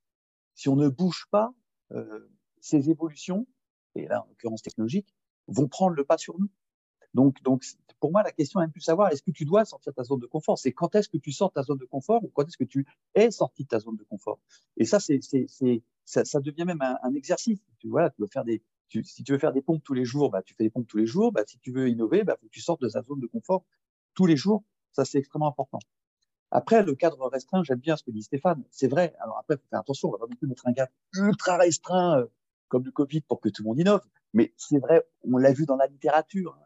Si 0.55 0.69
on 0.69 0.75
ne 0.75 0.89
bouge 0.89 1.27
pas, 1.29 1.53
euh, 1.91 2.29
ces 2.61 2.89
évolutions, 2.89 3.47
et 3.95 4.07
là 4.07 4.23
en 4.23 4.27
l'occurrence 4.27 4.61
technologiques, 4.61 5.13
vont 5.47 5.67
prendre 5.67 5.95
le 5.95 6.03
pas 6.03 6.17
sur 6.17 6.39
nous. 6.39 6.49
Donc, 7.13 7.41
donc 7.43 7.63
pour 7.99 8.11
moi, 8.11 8.23
la 8.23 8.31
question 8.31 8.59
est 8.59 8.63
même 8.63 8.71
plus 8.71 8.81
savoir 8.81 9.11
est-ce 9.11 9.21
que 9.21 9.31
tu 9.31 9.45
dois 9.45 9.65
sortir 9.65 9.91
de 9.91 9.95
ta 9.95 10.03
zone 10.03 10.19
de 10.19 10.25
confort? 10.25 10.57
C'est 10.57 10.71
quand 10.71 10.95
est-ce 10.95 11.09
que 11.09 11.17
tu 11.17 11.31
sors 11.31 11.49
de 11.49 11.53
ta 11.53 11.63
zone 11.63 11.77
de 11.77 11.85
confort 11.85 12.23
ou 12.23 12.29
quand 12.29 12.45
est-ce 12.47 12.57
que 12.57 12.63
tu 12.63 12.85
es 13.15 13.31
sorti 13.31 13.63
de 13.63 13.69
ta 13.69 13.79
zone 13.79 13.97
de 13.97 14.03
confort? 14.03 14.39
Et 14.77 14.85
ça, 14.85 14.99
c'est, 14.99 15.19
ça, 15.21 16.25
ça, 16.25 16.39
devient 16.39 16.65
même 16.65 16.81
un, 16.81 17.13
exercice. 17.13 17.59
Tu, 17.79 17.89
voilà, 17.89 18.09
tu 18.09 18.21
veux 18.21 18.27
faire 18.27 18.45
des, 18.45 18.61
si 19.03 19.23
tu 19.23 19.31
veux 19.31 19.39
faire 19.39 19.53
des 19.53 19.61
pompes 19.61 19.83
tous 19.83 19.93
les 19.93 20.05
jours, 20.05 20.29
bah, 20.31 20.41
tu 20.41 20.53
fais 20.55 20.63
des 20.63 20.69
pompes 20.69 20.87
tous 20.87 20.97
les 20.97 21.05
jours. 21.05 21.31
Bah, 21.31 21.43
si 21.45 21.59
tu 21.59 21.71
veux 21.71 21.89
innover, 21.89 22.23
bah, 22.23 22.37
faut 22.39 22.47
que 22.47 22.51
tu 22.51 22.61
sortes 22.61 22.81
de 22.81 22.89
ta 22.89 23.01
zone 23.01 23.19
de 23.19 23.27
confort 23.27 23.63
tous 24.13 24.25
les 24.25 24.37
jours 24.37 24.63
ça, 24.91 25.05
c'est 25.05 25.19
extrêmement 25.19 25.47
important. 25.47 25.79
Après, 26.51 26.83
le 26.83 26.95
cadre 26.95 27.27
restreint, 27.29 27.63
j'aime 27.63 27.79
bien 27.79 27.95
ce 27.95 28.03
que 28.03 28.11
dit 28.11 28.23
Stéphane. 28.23 28.63
C'est 28.71 28.87
vrai. 28.87 29.13
Alors 29.19 29.37
après, 29.37 29.55
faut 29.57 29.67
faire 29.69 29.79
attention. 29.79 30.09
On 30.09 30.11
va 30.13 30.17
pas 30.17 30.25
non 30.27 30.35
plus 30.35 30.47
mettre 30.47 30.67
un 30.67 30.73
cadre 30.73 30.91
ultra 31.13 31.57
restreint 31.57 32.19
euh, 32.19 32.25
comme 32.67 32.83
le 32.83 32.91
Covid 32.91 33.21
pour 33.21 33.39
que 33.39 33.49
tout 33.49 33.63
le 33.63 33.69
monde 33.69 33.79
innove. 33.79 34.05
Mais 34.33 34.53
c'est 34.57 34.79
vrai, 34.79 35.07
on 35.23 35.37
l'a 35.37 35.53
vu 35.53 35.65
dans 35.65 35.75
la 35.75 35.87
littérature. 35.87 36.57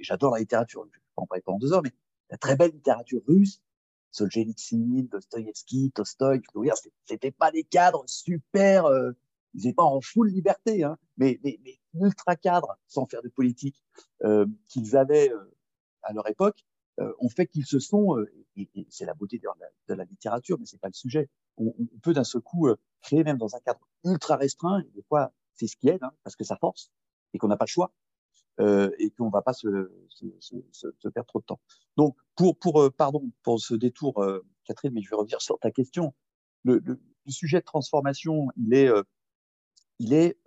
J'adore 0.00 0.34
la 0.34 0.40
littérature. 0.40 0.82
Je 0.84 0.88
ne 0.88 0.92
vais 0.92 1.00
pas 1.14 1.22
en 1.22 1.26
parler 1.26 1.42
pendant 1.42 1.58
deux 1.58 1.72
heures, 1.72 1.82
mais 1.82 1.92
la 2.30 2.36
très 2.36 2.56
belle 2.56 2.72
littérature 2.72 3.22
russe, 3.26 3.62
Solzhenitsyn, 4.10 5.08
Dostoïevski, 5.10 5.92
Tolstoï, 5.92 6.40
c'était 7.04 7.30
pas 7.30 7.50
des 7.50 7.64
cadres 7.64 8.04
super, 8.06 8.86
euh, 8.86 9.12
ils 9.54 9.62
n'étaient 9.62 9.74
pas 9.74 9.84
en 9.84 10.00
full 10.00 10.28
liberté, 10.28 10.84
hein, 10.84 10.98
mais, 11.16 11.40
mais, 11.44 11.58
mais 11.64 11.78
ultra 11.94 12.36
cadres, 12.36 12.78
sans 12.88 13.06
faire 13.06 13.22
de 13.22 13.28
politique, 13.28 13.82
euh, 14.24 14.46
qu'ils 14.68 14.96
avaient 14.96 15.30
euh, 15.32 15.54
à 16.02 16.12
leur 16.12 16.28
époque, 16.28 16.64
euh, 16.98 17.12
ont 17.18 17.28
fait 17.28 17.46
qu'ils 17.46 17.66
se 17.66 17.78
sont, 17.78 18.16
euh, 18.16 18.30
et, 18.56 18.86
c'est 18.88 19.04
la 19.04 19.12
beauté 19.12 19.38
de 19.38 19.94
la, 19.94 20.04
littérature, 20.04 20.58
mais 20.58 20.64
c'est 20.64 20.80
pas 20.80 20.88
le 20.88 20.94
sujet. 20.94 21.28
On, 21.58 21.74
on 21.78 21.98
peut 22.02 22.14
d'un 22.14 22.24
seul 22.24 22.40
coup 22.40 22.68
euh, 22.68 22.76
créer 23.02 23.22
même 23.22 23.36
dans 23.36 23.54
un 23.54 23.60
cadre 23.60 23.80
ultra 24.04 24.36
restreint, 24.36 24.80
et 24.80 24.90
des 24.94 25.02
fois 25.02 25.32
c'est 25.54 25.66
ce 25.66 25.76
qui 25.76 25.88
aide, 25.88 26.02
hein, 26.02 26.12
parce 26.22 26.36
que 26.36 26.44
ça 26.44 26.56
force, 26.56 26.90
et 27.34 27.38
qu'on 27.38 27.48
n'a 27.48 27.56
pas 27.58 27.66
le 27.66 27.70
choix, 27.70 27.92
euh, 28.60 28.90
et 28.98 29.10
qu'on 29.10 29.28
va 29.28 29.42
pas 29.42 29.52
se, 29.52 29.90
se, 30.08 30.26
se, 30.40 30.56
se, 30.72 31.08
perdre 31.08 31.26
trop 31.26 31.40
de 31.40 31.44
temps. 31.44 31.60
Donc, 31.96 32.16
pour, 32.34 32.58
pour 32.58 32.90
pardon 32.96 33.30
pour 33.42 33.60
ce 33.60 33.74
détour, 33.74 34.24
Catherine, 34.64 34.92
mais 34.92 35.02
je 35.02 35.10
vais 35.10 35.16
revenir 35.16 35.40
sur 35.40 35.58
ta 35.58 35.70
question. 35.70 36.14
Le, 36.64 36.78
le, 36.78 37.00
le 37.26 37.32
sujet 37.32 37.60
de 37.60 37.64
transformation, 37.64 38.48
il 38.56 38.74
est, 38.74 38.90
il 39.98 40.12
est 40.12 40.38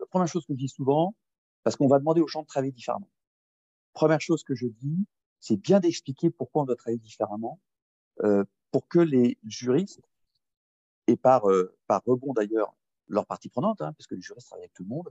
la 0.00 0.06
première 0.06 0.28
chose 0.28 0.44
que 0.46 0.52
je 0.52 0.58
dis 0.58 0.68
souvent, 0.68 1.14
parce 1.62 1.76
qu'on 1.76 1.88
va 1.88 1.98
demander 1.98 2.20
aux 2.20 2.28
gens 2.28 2.42
de 2.42 2.46
travailler 2.46 2.72
différemment 2.72 3.10
première 3.96 4.20
chose 4.20 4.44
que 4.44 4.54
je 4.54 4.66
dis, 4.66 5.06
c'est 5.40 5.56
bien 5.56 5.80
d'expliquer 5.80 6.30
pourquoi 6.30 6.62
on 6.62 6.64
doit 6.66 6.76
travailler 6.76 7.00
différemment, 7.00 7.58
euh, 8.22 8.44
pour 8.70 8.86
que 8.88 8.98
les 8.98 9.38
juristes, 9.44 10.02
et 11.06 11.16
par, 11.16 11.50
euh, 11.50 11.74
par 11.86 12.02
rebond 12.04 12.34
d'ailleurs, 12.34 12.74
leur 13.08 13.26
partie 13.26 13.48
prenante, 13.48 13.80
hein, 13.80 13.92
parce 13.94 14.06
que 14.06 14.14
les 14.14 14.20
juristes 14.20 14.48
travaillent 14.48 14.64
avec 14.64 14.74
tout 14.74 14.82
le 14.82 14.90
monde, 14.90 15.08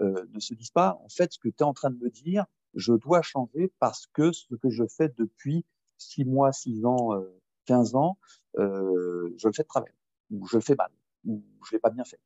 euh, 0.00 0.26
ne 0.32 0.40
se 0.40 0.54
disent 0.54 0.70
pas, 0.70 1.00
en 1.04 1.08
fait, 1.08 1.32
ce 1.32 1.38
que 1.38 1.48
tu 1.48 1.56
es 1.58 1.62
en 1.62 1.74
train 1.74 1.90
de 1.90 1.96
me 1.96 2.10
dire, 2.10 2.44
je 2.74 2.92
dois 2.92 3.22
changer 3.22 3.72
parce 3.78 4.06
que 4.12 4.32
ce 4.32 4.54
que 4.54 4.70
je 4.70 4.84
fais 4.86 5.08
depuis 5.16 5.64
six 5.98 6.24
mois, 6.24 6.52
six 6.52 6.84
ans, 6.84 7.14
euh, 7.14 7.40
15 7.66 7.94
ans, 7.94 8.18
euh, 8.58 9.34
je 9.36 9.48
le 9.48 9.52
fais 9.52 9.62
de 9.62 9.68
travers, 9.68 9.92
ou 10.30 10.46
je 10.46 10.56
le 10.56 10.62
fais 10.62 10.74
mal, 10.74 10.90
ou 11.24 11.42
je 11.64 11.72
l'ai 11.72 11.80
pas 11.80 11.90
bien 11.90 12.04
fait. 12.04 12.20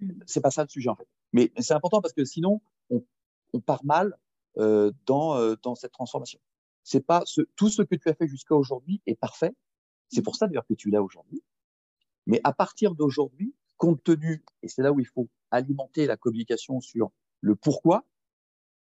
Mmh. 0.00 0.12
C'est 0.26 0.40
pas 0.40 0.50
ça 0.50 0.62
le 0.62 0.68
sujet, 0.68 0.88
en 0.88 0.96
fait. 0.96 1.08
Mais, 1.32 1.52
c'est 1.58 1.74
important 1.74 2.00
parce 2.00 2.14
que 2.14 2.24
sinon, 2.24 2.60
on, 2.90 3.04
on 3.52 3.60
part 3.60 3.84
mal 3.84 4.16
euh, 4.56 4.92
dans, 5.06 5.36
euh, 5.36 5.56
dans 5.62 5.74
cette 5.74 5.92
transformation. 5.92 6.40
C'est 6.82 7.04
pas 7.04 7.22
ce, 7.26 7.42
tout 7.54 7.68
ce 7.68 7.82
que 7.82 7.94
tu 7.94 8.08
as 8.08 8.14
fait 8.14 8.26
jusqu'à 8.26 8.54
aujourd'hui 8.54 9.02
est 9.06 9.14
parfait. 9.14 9.54
C'est 10.08 10.22
pour 10.22 10.36
ça 10.36 10.46
d'ailleurs 10.46 10.66
que 10.66 10.74
tu 10.74 10.90
là 10.90 11.02
aujourd'hui. 11.02 11.42
Mais 12.26 12.40
à 12.44 12.52
partir 12.52 12.94
d'aujourd'hui, 12.94 13.54
compte 13.76 14.02
tenu, 14.02 14.44
et 14.62 14.68
c'est 14.68 14.82
là 14.82 14.92
où 14.92 15.00
il 15.00 15.06
faut 15.06 15.28
alimenter 15.50 16.06
la 16.06 16.16
communication 16.16 16.80
sur 16.80 17.10
le 17.40 17.54
pourquoi, 17.54 18.04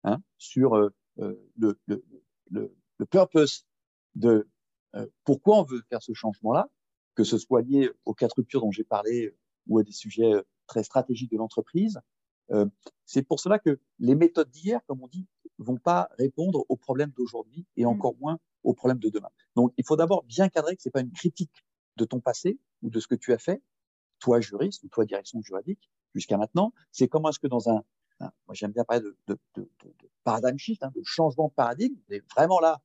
hein, 0.03 0.21
sur 0.37 0.75
euh, 0.75 0.89
le, 1.17 1.79
le, 1.85 2.05
le, 2.51 2.75
le, 2.97 3.05
purpose 3.05 3.65
de 4.15 4.47
pourquoi 5.25 5.59
on 5.59 5.63
veut 5.63 5.83
faire 5.89 6.01
ce 6.01 6.13
changement-là, 6.13 6.69
que 7.13 7.23
ce 7.23 7.37
soit 7.37 7.61
lié 7.61 7.91
aux 8.05 8.13
quatre 8.13 8.37
ruptures 8.37 8.61
dont 8.61 8.71
j'ai 8.71 8.83
parlé 8.83 9.35
ou 9.67 9.79
à 9.79 9.83
des 9.83 9.91
sujets 9.91 10.33
très 10.65 10.83
stratégiques 10.83 11.31
de 11.31 11.37
l'entreprise. 11.37 11.99
Euh, 12.51 12.65
c'est 13.05 13.23
pour 13.23 13.39
cela 13.39 13.59
que 13.59 13.79
les 13.99 14.15
méthodes 14.15 14.49
d'hier, 14.49 14.81
comme 14.85 15.01
on 15.03 15.07
dit, 15.07 15.27
vont 15.57 15.77
pas 15.77 16.09
répondre 16.17 16.65
aux 16.69 16.77
problèmes 16.77 17.11
d'aujourd'hui 17.11 17.65
et 17.75 17.83
mm. 17.83 17.87
encore 17.87 18.15
moins 18.19 18.39
aux 18.63 18.73
problèmes 18.73 18.99
de 18.99 19.09
demain. 19.09 19.29
Donc, 19.55 19.73
il 19.77 19.85
faut 19.85 19.95
d'abord 19.95 20.23
bien 20.23 20.49
cadrer 20.49 20.75
que 20.75 20.81
c'est 20.81 20.91
pas 20.91 21.01
une 21.01 21.11
critique 21.11 21.65
de 21.97 22.05
ton 22.05 22.19
passé 22.19 22.59
ou 22.83 22.89
de 22.89 22.99
ce 22.99 23.07
que 23.07 23.15
tu 23.15 23.33
as 23.33 23.37
fait, 23.37 23.61
toi 24.19 24.39
juriste 24.39 24.83
ou 24.83 24.89
toi 24.89 25.05
direction 25.05 25.41
juridique 25.41 25.89
jusqu'à 26.17 26.37
maintenant. 26.37 26.73
C'est 26.91 27.07
comment 27.07 27.29
est-ce 27.29 27.39
que 27.39 27.47
dans 27.47 27.69
un, 27.69 27.83
moi 28.19 28.53
j'aime 28.53 28.71
bien 28.71 28.83
parler 28.83 29.03
de, 29.27 29.37
de, 29.55 29.69
paradigme 30.23 30.57
shift, 30.57 30.83
hein, 30.83 30.91
de 30.95 31.01
changement 31.03 31.47
de 31.47 31.53
paradigme. 31.53 31.95
On 32.09 32.13
est 32.13 32.23
vraiment 32.35 32.59
là, 32.59 32.81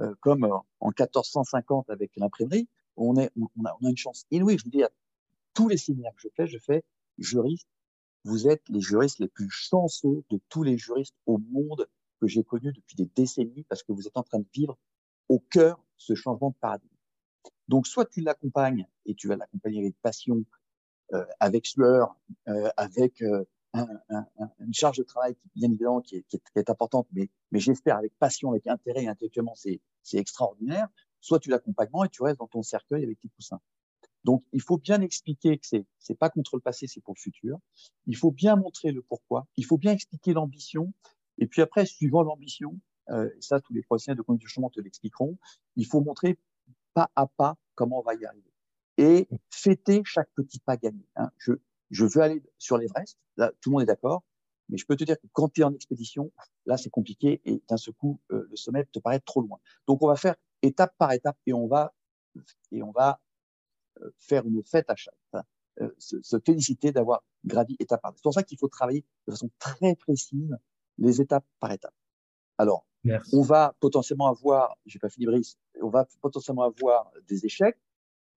euh, 0.00 0.14
comme 0.20 0.44
en 0.44 0.88
1450 0.88 1.88
avec 1.90 2.12
l'imprimerie. 2.16 2.68
On 2.96 3.16
a, 3.20 3.28
on 3.56 3.64
a 3.64 3.90
une 3.90 3.96
chance 3.96 4.26
inouïe. 4.30 4.58
Je 4.58 4.64
veux 4.64 4.70
dire, 4.70 4.88
tous 5.54 5.68
les 5.68 5.76
séminaires 5.76 6.12
que 6.14 6.22
je 6.22 6.28
fais, 6.36 6.46
je 6.46 6.58
fais 6.58 6.84
juriste. 7.18 7.68
Vous 8.24 8.48
êtes 8.48 8.62
les 8.68 8.80
juristes 8.80 9.18
les 9.18 9.28
plus 9.28 9.50
chanceux 9.50 10.24
de 10.30 10.40
tous 10.48 10.62
les 10.62 10.78
juristes 10.78 11.14
au 11.26 11.38
monde 11.38 11.86
que 12.20 12.26
j'ai 12.26 12.42
connu 12.42 12.72
depuis 12.72 12.96
des 12.96 13.08
décennies 13.14 13.64
parce 13.68 13.82
que 13.82 13.92
vous 13.92 14.06
êtes 14.06 14.16
en 14.16 14.22
train 14.22 14.38
de 14.38 14.46
vivre 14.52 14.78
au 15.28 15.38
cœur 15.38 15.82
ce 15.96 16.14
changement 16.14 16.50
de 16.50 16.56
paradigme. 16.56 16.94
Donc, 17.68 17.86
soit 17.86 18.06
tu 18.06 18.20
l'accompagnes 18.20 18.86
et 19.06 19.14
tu 19.14 19.28
vas 19.28 19.36
l'accompagner 19.36 19.80
avec 19.80 19.94
passion, 20.02 20.44
avec 21.40 21.66
sueur, 21.66 22.16
euh, 22.48 22.70
avec 22.76 23.22
euh, 23.22 23.44
un, 23.72 23.86
un, 24.10 24.26
une 24.60 24.74
charge 24.74 24.98
de 24.98 25.02
travail 25.02 25.34
qui, 25.34 25.50
bien 25.56 25.68
évidemment, 25.68 26.00
qui 26.00 26.16
est, 26.16 26.22
qui 26.28 26.36
est, 26.36 26.40
qui 26.40 26.58
est 26.58 26.70
importante, 26.70 27.06
mais, 27.12 27.30
mais 27.50 27.60
j'espère 27.60 27.96
avec 27.96 28.12
passion, 28.18 28.50
avec 28.50 28.66
intérêt 28.66 29.06
intellectuellement, 29.06 29.54
c'est, 29.54 29.80
extraordinaire. 30.12 30.88
Soit 31.20 31.40
tu 31.40 31.50
l'accompagnes 31.50 31.88
et 32.04 32.08
tu 32.08 32.22
restes 32.22 32.38
dans 32.38 32.46
ton 32.46 32.62
cercueil 32.62 33.02
avec 33.02 33.18
tes 33.18 33.28
coussins. 33.28 33.60
Donc, 34.24 34.44
il 34.52 34.60
faut 34.60 34.78
bien 34.78 35.00
expliquer 35.00 35.58
que 35.58 35.66
c'est 35.66 35.84
c'est 35.98 36.14
pas 36.14 36.30
contre 36.30 36.56
le 36.56 36.60
passé, 36.60 36.86
c'est 36.86 37.00
pour 37.00 37.14
le 37.16 37.20
futur. 37.20 37.58
Il 38.06 38.16
faut 38.16 38.30
bien 38.30 38.56
montrer 38.56 38.92
le 38.92 39.02
pourquoi. 39.02 39.46
Il 39.56 39.64
faut 39.64 39.78
bien 39.78 39.92
expliquer 39.92 40.34
l'ambition. 40.34 40.92
Et 41.38 41.46
puis 41.46 41.62
après, 41.62 41.84
suivant 41.86 42.22
l'ambition, 42.22 42.78
euh, 43.10 43.28
ça, 43.40 43.60
tous 43.60 43.72
les 43.72 43.82
professionnels 43.82 44.18
de 44.18 44.22
conduite 44.22 44.42
du 44.42 44.48
changement 44.48 44.70
te 44.70 44.80
l'expliqueront. 44.80 45.36
Il 45.76 45.86
faut 45.86 46.00
montrer 46.00 46.38
pas 46.92 47.10
à 47.16 47.26
pas 47.26 47.56
comment 47.74 47.98
on 47.98 48.02
va 48.02 48.14
y 48.14 48.24
arriver 48.24 48.53
et 48.96 49.28
fêter 49.50 50.02
chaque 50.04 50.28
petit 50.34 50.60
pas 50.60 50.76
gagné. 50.76 51.04
Hein. 51.16 51.30
Je, 51.38 51.52
je 51.90 52.04
veux 52.04 52.20
aller 52.20 52.42
sur 52.58 52.78
l'Everest. 52.78 53.18
Là, 53.36 53.52
tout 53.60 53.70
le 53.70 53.74
monde 53.74 53.82
est 53.82 53.86
d'accord. 53.86 54.22
Mais 54.68 54.78
je 54.78 54.86
peux 54.86 54.96
te 54.96 55.04
dire 55.04 55.20
que 55.20 55.26
quand 55.32 55.48
tu 55.50 55.60
es 55.60 55.64
en 55.64 55.74
expédition, 55.74 56.32
là, 56.66 56.76
c'est 56.76 56.90
compliqué 56.90 57.40
et 57.44 57.62
d'un 57.68 57.76
seul 57.76 57.94
coup, 57.94 58.20
euh, 58.32 58.46
le 58.48 58.56
sommet 58.56 58.84
te 58.86 58.98
paraît 58.98 59.20
trop 59.20 59.42
loin. 59.42 59.58
Donc, 59.86 60.02
on 60.02 60.08
va 60.08 60.16
faire 60.16 60.36
étape 60.62 60.94
par 60.96 61.12
étape 61.12 61.36
et 61.46 61.52
on 61.52 61.66
va, 61.66 61.92
et 62.72 62.82
on 62.82 62.90
va 62.90 63.20
euh, 64.00 64.10
faire 64.18 64.46
une 64.46 64.62
fête 64.64 64.88
à 64.88 64.96
chaque, 64.96 65.14
euh, 65.80 65.90
se, 65.98 66.16
se, 66.22 66.38
féliciter 66.38 66.92
d'avoir 66.92 67.22
gravi 67.44 67.76
étape 67.78 68.00
par 68.00 68.10
étape. 68.10 68.18
C'est 68.18 68.22
pour 68.22 68.34
ça 68.34 68.42
qu'il 68.42 68.58
faut 68.58 68.68
travailler 68.68 69.04
de 69.26 69.32
façon 69.32 69.50
très 69.58 69.96
précise 69.96 70.56
les 70.96 71.20
étapes 71.20 71.46
par 71.60 71.72
étape. 71.72 71.94
Alors, 72.56 72.86
Merci. 73.02 73.34
on 73.34 73.42
va 73.42 73.76
potentiellement 73.80 74.28
avoir, 74.28 74.78
j'ai 74.86 74.98
pas 74.98 75.10
fini 75.10 75.26
Brice, 75.26 75.58
on 75.82 75.90
va 75.90 76.06
potentiellement 76.20 76.62
avoir 76.62 77.12
des 77.28 77.44
échecs 77.44 77.78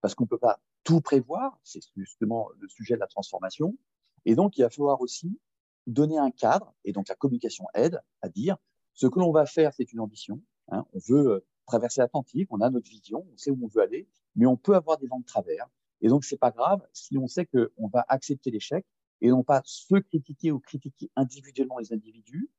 parce 0.07 0.15
qu'on 0.15 0.25
peut 0.25 0.37
pas 0.37 0.61
tout 0.85 1.01
prévoir. 1.01 1.59
C'est 1.65 1.81
justement 1.97 2.47
le 2.61 2.69
sujet 2.69 2.93
de 2.93 3.01
la 3.01 3.07
transformation. 3.07 3.77
Et 4.23 4.35
donc, 4.35 4.57
il 4.57 4.61
va 4.61 4.69
falloir 4.69 5.01
aussi 5.01 5.37
donner 5.85 6.17
un 6.17 6.31
cadre. 6.31 6.73
Et 6.85 6.93
donc, 6.93 7.09
la 7.09 7.15
communication 7.15 7.65
aide 7.73 8.01
à 8.21 8.29
dire 8.29 8.55
ce 8.93 9.05
que 9.05 9.19
l'on 9.19 9.33
va 9.33 9.45
faire, 9.45 9.73
c'est 9.73 9.91
une 9.91 9.99
ambition. 9.99 10.41
Hein, 10.69 10.85
on 10.93 10.99
veut 11.09 11.27
euh, 11.27 11.45
traverser 11.65 11.99
l'Atlantique, 11.99 12.47
on 12.51 12.61
a 12.61 12.69
notre 12.69 12.89
vision, 12.89 13.27
on 13.33 13.35
sait 13.35 13.51
où 13.51 13.59
on 13.61 13.67
veut 13.67 13.81
aller, 13.81 14.07
mais 14.37 14.45
on 14.45 14.55
peut 14.55 14.75
avoir 14.75 14.97
des 14.97 15.07
vents 15.07 15.19
de 15.19 15.25
travers. 15.25 15.67
Et 15.99 16.07
donc, 16.07 16.23
c'est 16.23 16.37
pas 16.37 16.51
grave 16.51 16.79
si 16.93 17.17
on 17.17 17.27
sait 17.27 17.45
qu'on 17.45 17.89
va 17.89 18.05
accepter 18.07 18.49
l'échec 18.49 18.85
et 19.19 19.27
non 19.27 19.43
pas 19.43 19.61
se 19.65 19.95
critiquer 19.95 20.53
ou 20.53 20.59
critiquer 20.61 21.11
individuellement 21.17 21.79
les 21.79 21.91
individus, 21.91 22.49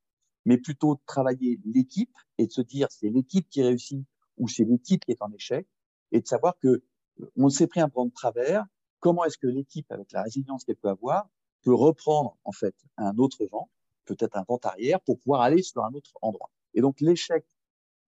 mais 0.44 0.58
plutôt 0.58 1.00
travailler 1.06 1.58
l'équipe 1.64 2.14
et 2.36 2.46
de 2.46 2.52
se 2.52 2.60
dire 2.60 2.88
c'est 2.90 3.08
l'équipe 3.08 3.48
qui 3.48 3.62
réussit 3.62 4.04
ou 4.36 4.48
c'est 4.48 4.64
l'équipe 4.64 5.02
qui 5.06 5.12
est 5.12 5.22
en 5.22 5.32
échec 5.32 5.66
et 6.12 6.20
de 6.20 6.26
savoir 6.26 6.58
que 6.58 6.82
on 7.36 7.48
s'est 7.48 7.66
pris 7.66 7.80
un 7.80 7.88
vent 7.88 8.06
de 8.06 8.12
travers. 8.12 8.64
Comment 9.00 9.24
est-ce 9.24 9.38
que 9.38 9.46
l'équipe, 9.46 9.90
avec 9.92 10.12
la 10.12 10.22
résilience 10.22 10.64
qu'elle 10.64 10.76
peut 10.76 10.88
avoir, 10.88 11.28
peut 11.62 11.74
reprendre 11.74 12.36
en 12.44 12.52
fait 12.52 12.74
un 12.96 13.16
autre 13.18 13.44
vent, 13.50 13.70
peut-être 14.04 14.36
un 14.36 14.44
vent 14.48 14.58
arrière, 14.62 15.00
pour 15.00 15.18
pouvoir 15.18 15.42
aller 15.42 15.62
sur 15.62 15.84
un 15.84 15.92
autre 15.94 16.12
endroit? 16.22 16.50
Et 16.74 16.80
donc 16.80 17.00
l'échec, 17.00 17.44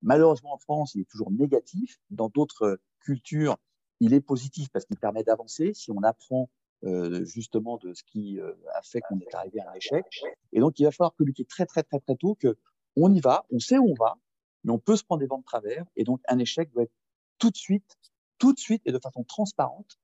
malheureusement 0.03 0.55
en 0.55 0.59
France, 0.59 0.95
il 0.95 1.03
est 1.03 1.11
toujours 1.11 1.31
négatif. 1.31 1.99
Dans 2.11 2.29
d'autres 2.29 2.81
cultures, 3.01 3.57
il 4.01 4.15
est 4.15 4.21
positif 4.21 4.69
parce 4.71 4.85
qu'il 4.85 4.99
permet 4.99 5.25
d'avancer 5.25 5.73
si 5.75 5.91
on 5.91 6.03
apprend 6.03 6.49
euh, 6.85 7.25
justement 7.27 7.77
de 7.77 7.93
ce 7.93 8.03
qui 8.03 8.41
euh, 8.41 8.55
a 8.75 8.83
fait 8.83 9.03
qu'on 9.03 9.21
est 9.21 9.35
arrivé 9.35 9.61
à 9.61 9.71
un 9.71 9.75
échec. 9.75 10.07
Et 10.53 10.61
donc 10.61 10.79
il 10.79 10.85
va 10.85 10.91
falloir 10.91 11.15
communiquer 11.15 11.45
très 11.45 11.67
très 11.67 11.83
très 11.83 12.01
très 12.01 12.17
tôt 12.17 12.35
que 12.35 12.57
on 12.97 13.13
y 13.13 13.21
va, 13.21 13.45
on 13.51 13.59
sait 13.59 13.79
où 13.79 13.91
on 13.91 13.95
va, 13.95 14.17
mais 14.65 14.73
on 14.73 14.79
peut 14.79 14.97
se 14.97 15.05
prendre 15.05 15.21
des 15.21 15.27
vents 15.27 15.39
de 15.39 15.45
travers. 15.45 15.85
Et 15.97 16.05
donc 16.05 16.21
un 16.27 16.39
échec 16.39 16.71
doit 16.73 16.85
être 16.85 16.95
tout 17.39 17.51
de 17.51 17.57
suite, 17.57 17.99
tout 18.41 18.53
de 18.53 18.59
suite 18.59 18.83
et 18.87 18.91
de 18.91 18.99
façon 18.99 19.23
transparente 19.23 20.01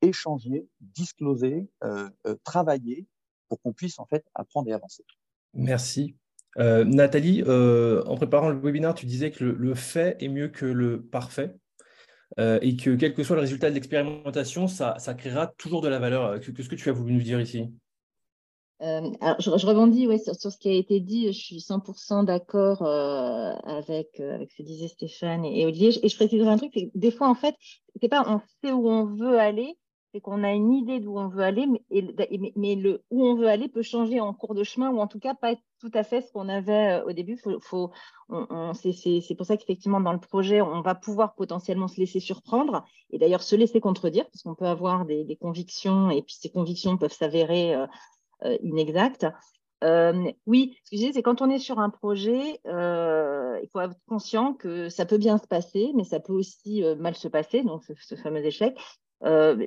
échanger, 0.00 0.66
discloser, 0.80 1.68
euh, 1.82 2.08
euh, 2.26 2.36
travailler 2.44 3.06
pour 3.48 3.60
qu'on 3.60 3.72
puisse 3.72 3.98
en 3.98 4.06
fait 4.06 4.24
apprendre 4.34 4.68
et 4.68 4.72
avancer. 4.72 5.04
Merci. 5.52 6.16
Euh, 6.58 6.84
Nathalie, 6.84 7.42
en 7.42 8.14
préparant 8.14 8.48
le 8.48 8.58
webinaire, 8.58 8.94
tu 8.94 9.06
disais 9.06 9.30
que 9.30 9.44
le, 9.44 9.74
fait 9.74 10.16
est 10.22 10.28
mieux 10.28 10.48
que 10.48 10.66
le 10.66 11.02
parfait 11.02 11.54
et 12.38 12.76
que 12.76 12.96
quel 12.96 13.14
que 13.14 13.22
soit 13.22 13.36
le 13.36 13.42
résultat 13.42 13.70
de 13.70 13.74
l'expérimentation, 13.74 14.66
ça, 14.66 14.96
créera 15.16 15.48
toujours 15.48 15.82
de 15.82 15.88
la 15.88 15.98
valeur. 15.98 16.40
Qu'est-ce 16.40 16.68
que 16.68 16.74
tu 16.74 16.88
as 16.88 16.92
voulu 16.92 17.14
nous 17.14 17.22
dire 17.22 17.40
ici? 17.40 17.72
Alors, 19.20 19.40
je, 19.40 19.50
je 19.56 19.66
rebondis 19.66 20.06
ouais, 20.06 20.18
sur, 20.18 20.34
ce 20.34 20.58
qui 20.58 20.68
a 20.68 20.72
été 20.72 21.00
dit. 21.00 21.32
Je 21.32 21.38
suis 21.38 21.58
100% 21.58 22.24
d'accord 22.24 22.82
avec, 22.82 24.20
avec 24.20 24.50
ce 24.50 24.56
que 24.58 24.62
disaient 24.62 24.88
Stéphane 24.88 25.44
et, 25.44 25.64
Olivier. 25.64 25.92
Et 26.04 26.08
je 26.08 26.16
préciserai 26.16 26.48
un 26.48 26.58
truc, 26.58 26.72
c'est 26.74 26.90
des 26.94 27.10
fois, 27.10 27.28
en 27.28 27.34
fait, 27.34 27.54
c'est 28.00 28.08
pas 28.08 28.24
on 28.26 28.40
sait 28.62 28.72
où 28.72 28.88
on 28.88 29.04
veut 29.04 29.38
aller, 29.38 29.76
c'est 30.14 30.20
qu'on 30.20 30.44
a 30.44 30.52
une 30.52 30.72
idée 30.72 31.00
d'où 31.00 31.18
on 31.18 31.26
veut 31.26 31.42
aller, 31.42 31.66
mais, 31.66 32.74
le 32.76 33.02
où 33.10 33.26
on 33.26 33.34
veut 33.34 33.48
aller 33.48 33.68
peut 33.68 33.82
changer 33.82 34.20
en 34.20 34.32
cours 34.32 34.54
de 34.54 34.62
chemin, 34.62 34.90
ou 34.90 35.00
en 35.00 35.08
tout 35.08 35.18
cas 35.18 35.34
pas 35.34 35.50
être 35.50 35.62
tout 35.80 35.90
à 35.92 36.04
fait 36.04 36.20
ce 36.20 36.30
qu'on 36.30 36.48
avait 36.48 37.00
euh, 37.00 37.04
au 37.04 37.12
début. 37.12 37.36
Faut, 37.60 37.90
c'est 38.74 39.34
pour 39.34 39.44
ça 39.44 39.56
qu'effectivement, 39.56 40.00
dans 40.00 40.12
le 40.12 40.20
projet, 40.20 40.60
on 40.62 40.82
va 40.82 40.94
pouvoir 40.94 41.34
potentiellement 41.34 41.88
se 41.88 41.98
laisser 41.98 42.20
surprendre, 42.20 42.84
et 43.10 43.18
d'ailleurs 43.18 43.42
se 43.42 43.56
laisser 43.56 43.80
contredire, 43.80 44.24
parce 44.26 44.42
qu'on 44.44 44.54
peut 44.54 44.66
avoir 44.66 45.04
des, 45.04 45.36
convictions, 45.40 46.10
et 46.10 46.22
puis 46.22 46.36
ces 46.38 46.48
convictions 46.48 46.96
peuvent 46.96 47.12
s'avérer 47.12 47.74
euh, 47.74 47.82
euh, 47.82 47.86
inexactes. 48.62 49.26
Euh, 49.82 50.32
oui, 50.46 50.78
ce 50.84 50.90
que 50.90 50.96
je 50.96 51.00
disais, 51.00 51.12
c'est 51.12 51.22
quand 51.22 51.42
on 51.42 51.50
est 51.50 51.58
sur 51.58 51.78
un 51.78 51.90
projet, 51.90 52.60
euh, 52.66 53.58
il 53.62 53.68
faut 53.68 53.80
être 53.80 53.96
conscient 54.08 54.54
que 54.54 54.88
ça 54.88 55.04
peut 55.04 55.18
bien 55.18 55.36
se 55.36 55.46
passer, 55.46 55.92
mais 55.94 56.04
ça 56.04 56.20
peut 56.20 56.32
aussi 56.32 56.82
euh, 56.82 56.94
mal 56.96 57.14
se 57.14 57.28
passer, 57.28 57.62
donc 57.62 57.84
ce, 57.84 57.92
ce 57.98 58.14
fameux 58.14 58.44
échec. 58.44 58.78
Euh, 59.24 59.66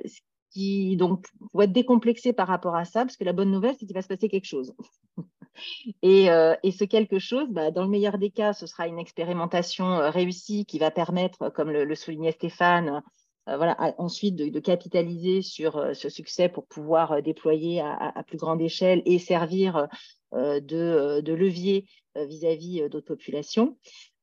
qui 0.50 0.96
donc 0.96 1.26
faut 1.52 1.62
être 1.62 1.72
décomplexé 1.72 2.32
par 2.32 2.48
rapport 2.48 2.74
à 2.74 2.84
ça, 2.84 3.04
parce 3.04 3.16
que 3.16 3.24
la 3.24 3.32
bonne 3.32 3.50
nouvelle, 3.50 3.74
c'est 3.78 3.86
qu'il 3.86 3.94
va 3.94 4.02
se 4.02 4.08
passer 4.08 4.28
quelque 4.28 4.46
chose. 4.46 4.74
et, 6.02 6.30
euh, 6.30 6.54
ce 6.64 6.84
quelque 6.84 7.18
chose, 7.18 7.48
bah, 7.50 7.70
dans 7.70 7.82
le 7.82 7.88
meilleur 7.88 8.18
des 8.18 8.30
cas, 8.30 8.52
ce 8.52 8.66
sera 8.66 8.86
une 8.86 8.98
expérimentation 8.98 9.86
euh, 9.86 10.10
réussie 10.10 10.64
qui 10.64 10.78
va 10.78 10.90
permettre, 10.90 11.50
comme 11.50 11.70
le, 11.70 11.94
soulignait 11.94 12.32
Stéphane, 12.32 12.88
euh, 12.88 13.00
à, 13.48 13.94
ensuite 13.98 14.36
de, 14.36 14.60
capitaliser 14.60 15.42
sur 15.42 15.76
euh, 15.76 15.94
ce 15.94 16.08
succès 16.08 16.48
pour 16.48 16.66
pouvoir 16.66 17.12
euh, 17.12 17.20
déployer 17.20 17.80
à, 17.80 18.22
plus 18.26 18.38
grande 18.38 18.60
échelle 18.60 19.02
et 19.06 19.18
servir 19.18 19.88
de, 20.32 21.32
levier 21.32 21.86
vis-à-vis 22.16 22.88
d'autres 22.90 23.06
populations. 23.06 23.76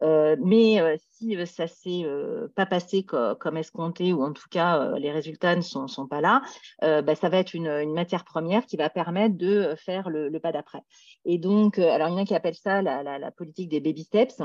Euh, 0.03 0.36
mais 0.39 0.82
euh, 0.82 0.97
si 1.11 1.36
ça 1.45 1.63
ne 1.63 1.67
s'est 1.67 2.03
euh, 2.03 2.47
pas 2.55 2.65
passé 2.65 3.03
co 3.03 3.36
comme 3.36 3.57
escompté, 3.57 4.13
ou 4.13 4.23
en 4.23 4.34
tout 4.34 4.47
cas 4.51 4.97
les 4.97 5.11
résultats 5.11 5.55
ne 5.55 5.61
sont, 5.61 6.07
pas 6.07 6.21
là, 6.21 6.41
bah, 6.82 7.15
ça 7.15 7.30
va 7.30 7.38
être 7.38 7.53
une, 7.53 7.93
matière 7.93 8.26
première 8.26 8.65
qui 8.65 8.78
va 8.78 8.89
permettre 8.89 9.38
de 9.38 9.76
faire 9.78 10.09
le, 10.09 10.30
pas 10.39 10.51
d'après. 10.51 10.82
Et 11.23 11.38
donc, 11.38 11.80
alors 11.80 12.09
il 12.09 12.11
y 12.11 12.15
en 12.15 12.17
a 12.17 12.26
qui 12.26 12.36
appellent 12.36 12.55
ça 12.55 12.82
la 12.82 13.32
politique 13.32 13.69
des 13.69 13.80
baby 13.80 14.03
steps 14.03 14.41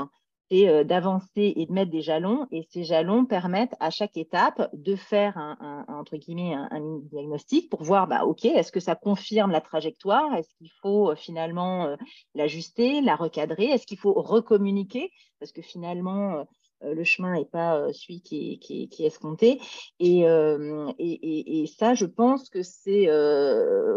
c'est 0.51 0.67
euh, 0.67 0.83
d'avancer 0.83 1.53
et 1.55 1.65
de 1.65 1.71
mettre 1.71 1.91
des 1.91 2.01
jalons. 2.01 2.45
Et 2.51 2.67
ces 2.69 2.83
jalons 2.83 3.25
permettent 3.25 3.75
à 3.79 3.89
chaque 3.89 4.17
étape 4.17 4.69
de 4.73 4.95
faire 4.95 5.37
un, 5.37 5.85
entre 5.87 6.17
guillemets 6.17 6.53
un, 6.53 6.99
diagnostic 7.11 7.69
pour 7.69 7.83
voir, 7.83 8.07
bah, 8.07 8.25
ok, 8.25 8.45
est-ce 8.45 8.71
que 8.71 8.81
ça 8.81 8.95
confirme 8.95 9.51
la 9.51 9.61
trajectoire? 9.61 10.35
Est-ce 10.35 10.53
qu'il 10.57 10.71
faut 10.81 11.11
euh, 11.11 11.15
finalement 11.15 11.85
euh, 11.85 11.95
l'ajuster, 12.35 13.01
la 13.01 13.15
recadrer? 13.15 13.65
Est-ce 13.65 13.87
qu'il 13.87 13.97
faut 13.97 14.13
recommuniquer? 14.13 15.11
Parce 15.39 15.51
que 15.51 15.61
finalement, 15.61 16.45
le 16.83 17.03
chemin 17.03 17.33
n'est 17.33 17.45
pas 17.45 17.91
celui 17.93 18.21
qui 18.21 18.59
est, 18.69 18.99
escompté. 19.03 19.59
Et, 19.99 20.19
et, 20.19 21.61
et, 21.61 21.65
ça, 21.65 21.95
je 21.95 22.05
pense 22.05 22.47
que 22.51 22.61
c'est 22.61 23.09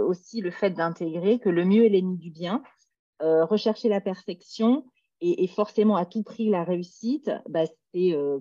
aussi 0.08 0.40
le 0.40 0.50
fait 0.50 0.70
d'intégrer 0.70 1.38
que 1.38 1.50
le 1.50 1.66
mieux 1.66 1.84
est 1.84 1.90
l'ennemi 1.90 2.16
du 2.16 2.30
bien. 2.30 2.62
Rechercher 3.20 3.90
la 3.90 4.00
perfection, 4.00 4.86
et, 5.24 5.46
forcément 5.46 5.96
à 5.96 6.04
tout 6.04 6.22
prix 6.22 6.50
la 6.50 6.64
réussite, 6.64 7.30
bah, 7.48 7.64
c'est 7.92 8.12
euh, 8.12 8.38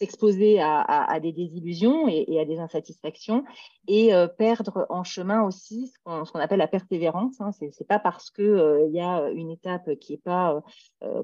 s'exposer 0.00 0.60
à, 0.60 1.18
des 1.20 1.32
désillusions 1.32 2.06
et, 2.08 2.40
à 2.40 2.44
des 2.44 2.58
insatisfactions 2.58 3.44
et 3.88 4.14
euh, 4.14 4.28
perdre 4.28 4.86
en 4.90 5.02
chemin 5.02 5.42
aussi 5.42 5.88
ce 5.88 5.98
qu'on 6.04 6.22
qu 6.24 6.38
appelle 6.38 6.58
la 6.58 6.68
persévérance. 6.68 7.40
Hein. 7.40 7.50
C'est 7.52 7.86
pas 7.86 7.98
parce 7.98 8.30
que 8.30 8.42
euh, 8.42 8.88
y 8.92 9.00
a 9.00 9.28
une 9.30 9.50
étape 9.50 9.94
qui 9.96 10.14
est 10.14 10.22
pas 10.22 10.62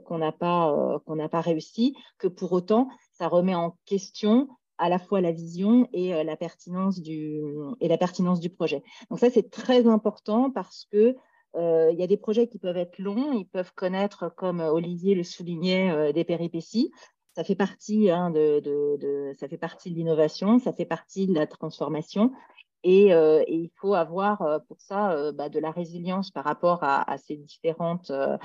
qu'on 0.05 0.19
n'a 0.19 0.33
pas 0.33 1.01
qu'on 1.07 1.17
n'a 1.17 1.29
pas 1.29 1.41
réussi 1.41 1.97
que 2.19 2.27
pour 2.27 2.53
autant 2.53 2.89
ça 3.13 3.29
remet 3.29 3.55
en 3.55 3.77
question 3.85 4.49
à 4.79 4.89
la 4.89 4.99
fois 4.99 5.21
la 5.21 5.31
vision 5.31 5.89
et 5.93 6.25
la 6.25 6.37
pertinence 6.37 7.01
du 7.01 7.41
et 7.81 7.87
la 7.87 7.99
pertinence 7.99 8.41
du 8.41 8.51
projet. 8.51 8.83
Donc 9.09 9.21
ça 9.21 9.31
c'est 9.31 9.51
très 9.51 9.87
important 9.87 10.51
parce 10.51 10.87
que 10.91 11.17
il 11.57 11.97
y 11.99 12.03
a 12.03 12.07
des 12.07 12.17
projets 12.17 12.49
qui 12.49 12.59
peuvent 12.59 12.77
être 12.77 12.99
longs, 12.99 13.33
ils 13.33 13.47
peuvent 13.47 13.73
connaître, 13.75 14.33
comme 14.35 14.61
Olivier 14.61 15.15
le 15.15 15.23
soulignait, 15.23 15.91
euh, 15.91 16.13
des 16.13 16.25
péripéties. 16.25 16.91
Ça 17.35 17.43
fait 17.43 17.57
partie 17.57 18.11
hein, 18.11 18.31
de, 18.31 19.33
ça 19.39 19.49
fait 19.49 19.59
partie 19.59 19.91
de 19.91 19.97
l'innovation, 19.97 20.61
ça 20.61 20.73
fait 20.73 20.85
partie 20.85 21.27
de 21.27 21.35
la 21.35 21.47
transformation. 21.47 22.31
Et, 22.85 23.15
euh, 23.15 23.43
il 23.49 23.71
faut 23.77 23.95
avoir 23.95 24.43
euh, 24.43 24.59
pour 24.69 24.81
ça 24.81 25.13
euh, 25.13 25.33
bah, 25.33 25.49
de 25.49 25.59
la 25.59 25.71
résilience 25.71 26.31
par 26.31 26.45
rapport 26.45 26.81
à, 26.83 27.17
ces 27.19 27.37
différentes 27.37 28.11
euh, 28.11 28.37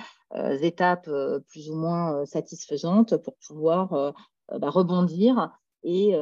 étapes 0.61 1.09
plus 1.49 1.69
ou 1.69 1.75
moins 1.75 2.25
satisfaisantes 2.25 3.17
pour 3.17 3.35
pouvoir 3.45 4.13
bah, 4.49 4.69
rebondir 4.69 5.51
et, 5.83 6.13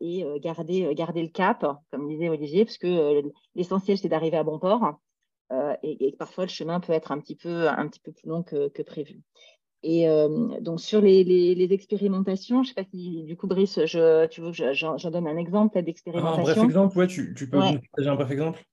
et 0.00 0.40
garder, 0.40 0.94
garder 0.94 1.22
le 1.22 1.28
cap, 1.28 1.66
comme 1.90 2.08
disait 2.08 2.28
Olivier, 2.28 2.64
parce 2.64 2.78
que 2.78 3.22
l'essentiel 3.54 3.98
c'est 3.98 4.08
d'arriver 4.08 4.36
à 4.36 4.44
bon 4.44 4.58
port. 4.58 4.98
Euh, 5.54 5.74
et, 5.82 6.08
et, 6.08 6.12
parfois 6.12 6.44
le 6.44 6.50
chemin 6.50 6.80
peut 6.80 6.92
être 6.92 7.12
un 7.12 7.20
petit 7.20 7.36
peu, 7.36 7.68
un 7.68 7.86
petit 7.88 8.00
peu 8.00 8.12
plus 8.12 8.28
long 8.28 8.42
que, 8.42 8.68
que 8.68 8.82
prévu. 8.82 9.22
Et 9.86 10.06
donc, 10.62 10.80
sur 10.80 11.02
les, 11.02 11.24
les, 11.24 11.72
expérimentations, 11.74 12.62
je 12.62 12.70
ne 12.70 12.74
sais 12.74 12.82
pas 12.82 12.88
si, 12.90 13.22
du 13.24 13.36
coup, 13.36 13.46
Brice, 13.46 13.84
je, 13.84 14.24
tu 14.28 14.40
veux 14.40 14.50
que 14.50 14.72
j'en 14.72 14.96
donne 15.10 15.26
un 15.26 15.36
exemple 15.36 15.82
d'expérimentation? 15.82 16.40
Un 16.40 16.54
bref 16.54 16.64
exemple, 16.64 16.96
ouais, 16.96 17.06
tu, 17.06 17.34
tu 17.36 17.50
peux 17.50 17.58
ouais. 17.58 17.78
nous 17.98 18.08
un 18.08 18.14
bref 18.14 18.30
exemple? 18.30 18.64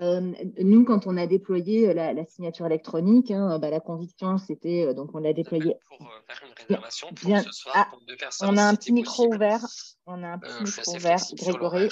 Euh, 0.00 0.32
nous, 0.58 0.84
quand 0.84 1.06
on 1.06 1.16
a 1.16 1.26
déployé 1.26 1.92
la, 1.92 2.12
la 2.12 2.24
signature 2.24 2.66
électronique, 2.66 3.30
hein, 3.30 3.58
bah, 3.58 3.70
la 3.70 3.80
conviction, 3.80 4.38
c'était 4.38 4.86
euh, 4.86 4.94
donc 4.94 5.10
on 5.14 5.18
l'a 5.18 5.32
déployé. 5.32 5.74
Pour 5.88 6.06
euh, 6.06 6.10
faire 6.26 6.40
une 6.46 6.54
réservation 6.56 7.08
pour 7.08 7.28
Bien. 7.28 7.42
ce 7.42 7.50
soir 7.50 7.74
ah, 7.76 7.88
pour 7.90 8.00
deux 8.06 8.16
personnes. 8.16 8.50
On 8.50 8.56
a 8.56 8.62
un 8.62 8.74
petit 8.76 8.92
micro 8.92 9.26
ouvert. 9.26 9.64
On 10.06 10.22
a 10.22 10.28
un 10.28 10.38
petit 10.38 10.62
micro 10.62 10.94
ouvert, 10.94 11.18
Grégory. 11.34 11.88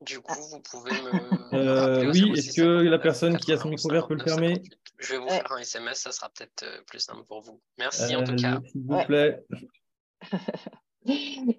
Du 0.00 0.20
coup, 0.20 0.40
vous 0.50 0.60
pouvez 0.60 0.92
me. 0.92 2.10
oui, 2.12 2.32
est-ce 2.38 2.54
que 2.54 2.62
la 2.62 2.98
personne 2.98 3.36
qui 3.38 3.52
a 3.52 3.58
son 3.58 3.68
micro 3.68 3.88
ouvert 3.88 4.06
peut 4.06 4.14
le 4.14 4.22
fermer 4.22 4.62
Je 4.98 5.14
vais 5.14 5.18
vous 5.18 5.28
faire 5.28 5.52
un 5.52 5.58
SMS, 5.58 5.98
ça 5.98 6.12
sera 6.12 6.28
peut-être 6.28 6.64
plus 6.86 7.00
simple 7.00 7.24
pour 7.24 7.40
vous. 7.40 7.60
Merci 7.78 8.14
en 8.14 8.24
tout 8.24 8.36
cas. 8.36 8.60
S'il 8.70 8.82
vous 8.82 9.04
plaît. 9.04 9.44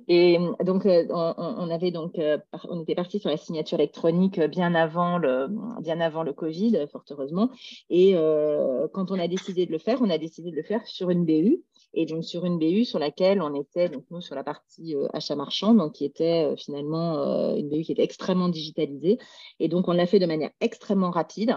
Et 0.07 0.37
donc, 0.63 0.85
euh, 0.85 1.05
on, 1.09 1.69
avait 1.69 1.91
donc, 1.91 2.19
euh, 2.19 2.37
on 2.69 2.81
était 2.81 2.95
parti 2.95 3.19
sur 3.19 3.29
la 3.29 3.37
signature 3.37 3.79
électronique 3.79 4.39
bien 4.39 4.75
avant 4.75 5.17
le, 5.17 5.47
bien 5.81 5.99
avant 6.01 6.23
le 6.23 6.33
Covid, 6.33 6.85
fort 6.91 7.03
heureusement. 7.09 7.49
Et 7.89 8.15
euh, 8.15 8.87
quand 8.93 9.11
on 9.11 9.19
a 9.19 9.27
décidé 9.27 9.65
de 9.65 9.71
le 9.71 9.79
faire, 9.79 10.01
on 10.01 10.09
a 10.09 10.17
décidé 10.17 10.51
de 10.51 10.55
le 10.55 10.63
faire 10.63 10.85
sur 10.85 11.09
une 11.09 11.25
BU. 11.25 11.63
Et 11.93 12.05
donc, 12.05 12.23
sur 12.23 12.45
une 12.45 12.59
BU 12.59 12.85
sur 12.85 12.99
laquelle 12.99 13.41
on 13.41 13.53
était, 13.55 13.89
donc 13.89 14.03
nous, 14.11 14.21
sur 14.21 14.35
la 14.35 14.43
partie 14.43 14.95
achat 15.13 15.35
marchand, 15.35 15.73
donc 15.73 15.93
qui 15.93 16.05
était 16.05 16.55
finalement 16.57 17.55
une 17.55 17.67
BU 17.67 17.81
qui 17.81 17.91
était 17.93 18.03
extrêmement 18.03 18.49
digitalisée. 18.49 19.17
Et 19.59 19.67
donc, 19.67 19.87
on 19.87 19.93
l'a 19.93 20.05
fait 20.05 20.19
de 20.19 20.27
manière 20.27 20.51
extrêmement 20.61 21.09
rapide. 21.09 21.55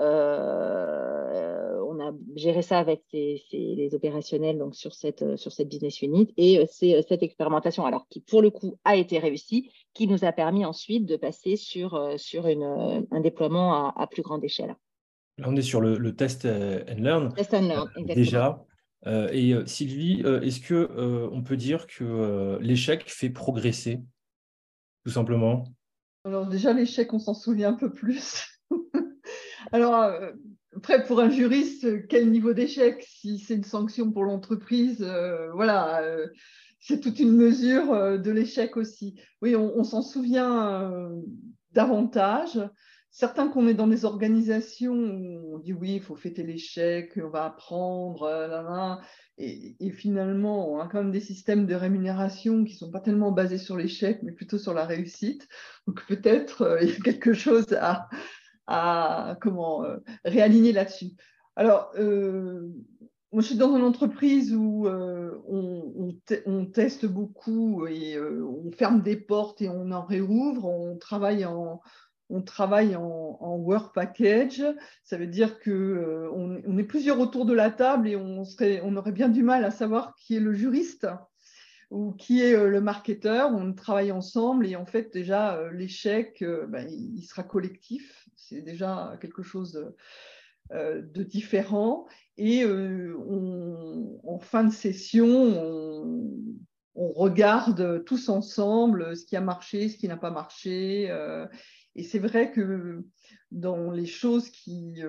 Euh, 0.00 1.78
on 1.86 2.00
a 2.00 2.12
géré 2.34 2.62
ça 2.62 2.80
avec 2.80 3.04
les 3.12 3.90
opérationnels 3.92 4.58
donc 4.58 4.74
sur 4.74 4.92
cette, 4.92 5.22
euh, 5.22 5.36
sur 5.36 5.52
cette 5.52 5.68
business 5.68 6.02
unit 6.02 6.34
et 6.36 6.58
euh, 6.58 6.64
c'est 6.68 7.00
cette 7.08 7.22
expérimentation, 7.22 7.86
alors 7.86 8.08
qui 8.08 8.20
pour 8.20 8.42
le 8.42 8.50
coup 8.50 8.76
a 8.84 8.96
été 8.96 9.20
réussie, 9.20 9.70
qui 9.92 10.08
nous 10.08 10.24
a 10.24 10.32
permis 10.32 10.64
ensuite 10.64 11.06
de 11.06 11.16
passer 11.16 11.54
sur, 11.54 12.12
sur 12.16 12.48
une, 12.48 13.06
un 13.08 13.20
déploiement 13.20 13.94
à, 13.94 14.06
plus 14.08 14.22
grande 14.22 14.42
échelle. 14.42 14.74
Là, 15.38 15.46
on 15.48 15.54
est 15.54 15.62
sur 15.62 15.80
le, 15.80 16.16
test 16.16 16.44
and 16.44 16.98
learn. 16.98 17.32
Test 17.34 17.54
and 17.54 17.68
learn, 17.68 17.88
exactement. 17.96 18.16
Déjà. 18.16 18.64
Et 19.06 19.54
Sylvie, 19.66 20.22
est-ce 20.42 20.60
que 20.60 21.28
on 21.30 21.42
peut 21.42 21.56
dire 21.56 21.86
que 21.86 22.58
l'échec 22.60 23.04
fait 23.06 23.30
progresser, 23.30 24.00
tout 25.04 25.12
simplement? 25.12 25.64
Alors 26.24 26.46
déjà, 26.46 26.72
l'échec, 26.72 27.12
on 27.12 27.18
s'en 27.18 27.34
souvient 27.34 27.70
un 27.70 27.74
peu 27.74 27.92
plus. 27.92 28.46
Alors, 29.72 30.02
euh, 30.02 30.32
après, 30.74 31.04
pour 31.04 31.20
un 31.20 31.28
juriste, 31.28 32.06
quel 32.08 32.30
niveau 32.30 32.54
d'échec? 32.54 33.04
Si 33.06 33.38
c'est 33.38 33.54
une 33.54 33.64
sanction 33.64 34.10
pour 34.10 34.24
l'entreprise, 34.24 35.02
euh, 35.02 35.50
voilà, 35.52 36.02
euh, 36.02 36.26
c'est 36.80 37.00
toute 37.00 37.18
une 37.18 37.32
mesure 37.32 38.18
de 38.18 38.30
l'échec 38.30 38.76
aussi. 38.76 39.20
Oui, 39.42 39.54
on, 39.54 39.84
s'en 39.84 40.02
souvient 40.02 41.10
davantage. 41.72 42.60
Certains 43.16 43.46
qu'on 43.46 43.68
est 43.68 43.74
dans 43.74 43.86
des 43.86 44.04
organisations 44.04 44.92
où 44.92 45.54
on 45.54 45.58
dit 45.58 45.72
oui, 45.72 45.94
il 45.94 46.02
faut 46.02 46.16
fêter 46.16 46.42
l'échec, 46.42 47.12
on 47.16 47.28
va 47.28 47.44
apprendre, 47.44 48.28
et, 49.38 49.76
et, 49.78 49.92
finalement, 49.92 50.68
on 50.68 50.80
a 50.80 50.88
quand 50.88 50.98
même 50.98 51.12
des 51.12 51.20
systèmes 51.20 51.64
de 51.64 51.76
rémunération 51.76 52.64
qui 52.64 52.72
ne 52.72 52.78
sont 52.78 52.90
pas 52.90 52.98
tellement 52.98 53.30
basés 53.30 53.58
sur 53.58 53.76
l'échec, 53.76 54.18
mais 54.24 54.32
plutôt 54.32 54.58
sur 54.58 54.74
la 54.74 54.84
réussite. 54.84 55.46
Donc 55.86 56.04
peut-être 56.08 56.76
il 56.82 56.88
y 56.88 56.92
a 56.92 57.00
quelque 57.04 57.34
chose 57.34 57.78
à, 58.66 59.36
comment 59.40 59.84
euh, 59.84 59.98
réaligner 60.24 60.72
là-dessus. 60.72 61.12
Alors, 61.54 61.92
euh, 61.96 62.68
moi, 63.30 63.42
je 63.42 63.46
suis 63.46 63.56
dans 63.56 63.76
une 63.76 63.84
entreprise 63.84 64.52
où 64.52 64.88
euh, 64.88 65.40
on, 65.46 66.16
on, 66.46 66.66
teste 66.66 67.06
beaucoup 67.06 67.86
et 67.86 68.18
on 68.18 68.72
ferme 68.72 69.02
des 69.02 69.16
portes 69.16 69.62
et 69.62 69.68
on 69.68 69.92
en 69.92 70.04
réouvre. 70.04 70.64
On 70.64 70.96
travaille 70.98 71.44
en, 71.44 71.80
on 72.30 72.42
travaille 72.42 72.96
en, 72.96 73.38
en, 73.40 73.56
work 73.56 73.94
package. 73.94 74.62
Ça 75.02 75.16
veut 75.16 75.26
dire 75.26 75.58
que 75.60 76.28
on, 76.32 76.60
on, 76.66 76.78
est 76.78 76.84
plusieurs 76.84 77.20
autour 77.20 77.44
de 77.46 77.54
la 77.54 77.70
table 77.70 78.08
et 78.08 78.16
on, 78.16 78.44
serait, 78.44 78.80
on 78.84 78.96
aurait 78.96 79.12
bien 79.12 79.28
du 79.28 79.42
mal 79.42 79.64
à 79.64 79.70
savoir 79.70 80.14
qui 80.16 80.36
est 80.36 80.40
le 80.40 80.54
juriste 80.54 81.06
ou 81.90 82.12
qui 82.12 82.42
est 82.42 82.56
le 82.56 82.80
marketeur. 82.80 83.52
On 83.52 83.72
travaille 83.72 84.10
ensemble 84.10 84.66
et 84.66 84.76
en 84.76 84.86
fait 84.86 85.12
déjà 85.12 85.60
l'échec, 85.70 86.42
ben, 86.68 86.88
il 86.88 87.22
sera 87.22 87.42
collectif 87.42 88.24
c'est 88.48 88.60
déjà 88.60 89.16
quelque 89.20 89.42
chose 89.42 89.92
euh, 90.72 91.02
de 91.02 91.22
différent. 91.22 92.06
Et 92.36 92.64
euh, 92.64 93.16
en 94.24 94.38
fin 94.38 94.64
de 94.64 94.72
session, 94.72 95.28
on, 96.96 97.12
regarde 97.12 98.04
tous 98.04 98.28
ensemble 98.28 99.16
ce 99.16 99.24
qui 99.24 99.36
a 99.36 99.40
marché, 99.40 99.88
ce 99.88 99.96
qui 99.96 100.08
n'a 100.08 100.16
pas 100.16 100.30
marché. 100.30 101.06
Euh, 101.10 101.46
et 101.96 102.02
c'est 102.02 102.18
vrai 102.18 102.50
que 102.52 103.04
dans 103.50 103.90
les 103.90 104.06
choses 104.06 104.50
qui 104.50 105.02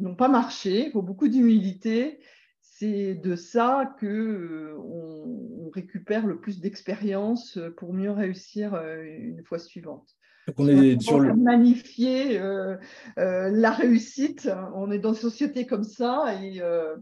n'ont 0.00 0.16
pas 0.16 0.28
marché, 0.28 0.86
il 0.86 0.92
faut 0.92 1.02
beaucoup 1.02 1.28
d'humilité. 1.28 2.20
C'est 2.60 3.14
de 3.14 3.36
ça 3.36 3.94
que 3.98 4.74
on 4.78 5.70
récupère 5.70 6.26
le 6.26 6.40
plus 6.40 6.60
d'expérience 6.60 7.58
pour 7.76 7.92
mieux 7.92 8.10
réussir 8.10 8.74
une 8.74 9.44
fois 9.44 9.58
suivante 9.58 10.16
on 10.58 10.68
est 10.68 11.00
sur 11.00 11.20
le... 11.20 11.34
magnifier 11.34 12.38
euh, 12.38 12.76
euh, 13.18 13.50
la 13.50 13.70
réussite. 13.70 14.50
On 14.74 14.90
est 14.90 14.98
dans 14.98 15.12
une 15.12 15.20
société 15.20 15.66
comme 15.66 15.84
ça 15.84 16.34
et, 16.42 16.60
euh, 16.60 16.96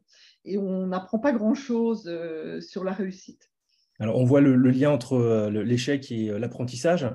et 0.45 0.59
on 0.59 0.86
n'apprend 0.86 1.18
pas 1.18 1.32
grand-chose 1.32 2.11
sur 2.61 2.84
la 2.84 2.93
réussite. 2.93 3.51
Alors, 4.01 4.17
on 4.17 4.25
voit 4.25 4.41
le, 4.41 4.55
lien 4.71 4.91
entre 4.91 5.51
l'échec 5.51 6.13
et 6.13 6.39
l'apprentissage. 6.39 7.11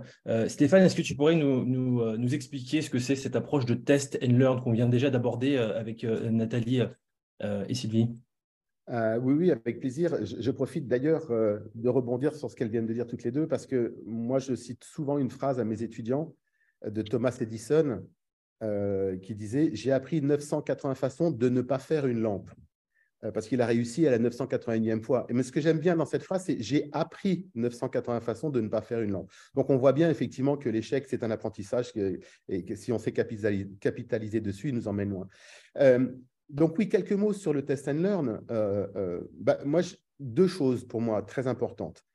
Stéphane, 0.47 0.83
est-ce 0.83 0.95
que 0.95 1.01
tu 1.01 1.15
pourrais 1.15 1.35
nous, 1.35 2.33
expliquer 2.33 2.81
ce 2.81 2.89
que 2.89 2.99
c'est 2.99 3.15
cette 3.15 3.37
approche 3.37 3.65
de 3.65 3.73
test 3.73 4.19
and 4.21 4.33
learn 4.37 4.61
qu'on 4.61 4.73
vient 4.73 4.89
déjà 4.89 5.09
d'aborder 5.09 5.55
avec 5.57 6.03
Nathalie 6.03 6.81
et 7.41 7.73
Sylvie? 7.73 8.09
Euh, 8.89 9.17
oui, 9.17 9.33
oui, 9.33 9.51
avec 9.51 9.79
plaisir. 9.79 10.17
Je, 10.25 10.51
profite 10.51 10.87
d'ailleurs 10.87 11.31
euh, 11.31 11.59
de 11.75 11.87
rebondir 11.87 12.35
sur 12.35 12.51
ce 12.51 12.55
qu'elles 12.55 12.69
viennent 12.69 12.85
de 12.85 12.93
dire 12.93 13.07
toutes 13.07 13.23
les 13.23 13.31
deux, 13.31 13.47
parce 13.47 13.65
que 13.65 13.95
moi, 14.05 14.39
je 14.39 14.55
cite 14.55 14.83
souvent 14.83 15.17
une 15.17 15.29
phrase 15.29 15.59
à 15.59 15.63
mes 15.63 15.83
étudiants 15.83 16.35
euh, 16.83 16.89
de 16.89 17.01
Thomas 17.01 17.37
Edison 17.39 18.03
qui 19.21 19.35
disait 19.35 19.71
«J'ai 19.73 19.91
appris 19.91 20.21
980 20.21 20.95
façons 20.95 21.31
de 21.31 21.49
ne 21.49 21.59
pas 21.59 21.79
faire 21.79 22.07
une 22.07 22.21
lampe», 22.21 22.49
parce 23.33 23.47
qu'il 23.47 23.61
a 23.61 23.65
réussi 23.65 24.07
à 24.07 24.11
la 24.11 24.19
981e 24.19 25.01
fois. 25.01 25.25
Mais 25.29 25.43
ce 25.43 25.51
que 25.51 25.61
j'aime 25.61 25.79
bien 25.79 25.95
dans 25.95 26.05
cette 26.05 26.23
phrase, 26.23 26.43
c'est 26.45 26.57
«J'ai 26.59 26.89
appris 26.91 27.47
980 27.55 28.19
façons 28.21 28.49
de 28.49 28.59
ne 28.59 28.67
pas 28.67 28.81
faire 28.81 29.01
une 29.01 29.11
lampe». 29.11 29.31
Donc, 29.55 29.69
on 29.69 29.77
voit 29.77 29.93
bien 29.93 30.09
effectivement 30.09 30.57
que 30.57 30.69
l'échec, 30.69 31.05
c'est 31.09 31.23
un 31.23 31.31
apprentissage 31.31 31.93
et 32.49 32.65
que 32.65 32.75
si 32.75 32.91
on 32.91 32.99
sait 32.99 33.13
capitaliser, 33.13 34.41
dessus, 34.41 34.69
il 34.69 34.75
nous 34.75 34.87
emmène 34.87 35.09
loin 35.09 35.27
donc 36.49 36.77
oui, 36.77 36.87
quelques 36.87 37.13
mots 37.13 37.33
sur 37.33 37.53
le 37.53 37.65
test 37.65 37.87
and 37.87 37.93
learn. 37.93 38.41
Euh, 38.51 38.87
euh, 38.95 39.21
bah, 39.33 39.57
moi, 39.65 39.81
deux 40.19 40.47
choses 40.47 40.85
pour 40.85 41.01
moi 41.01 41.21
très 41.23 41.47
importantes. 41.47 42.05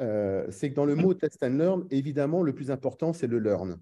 Euh, 0.00 0.46
c'est 0.50 0.70
que 0.70 0.74
dans 0.74 0.84
le 0.84 0.94
mot 0.94 1.14
test 1.14 1.42
and 1.42 1.56
learn, 1.56 1.86
évidemment, 1.90 2.42
le 2.42 2.54
plus 2.54 2.70
important, 2.70 3.12
c'est 3.12 3.26
le 3.26 3.38
learn. 3.38 3.78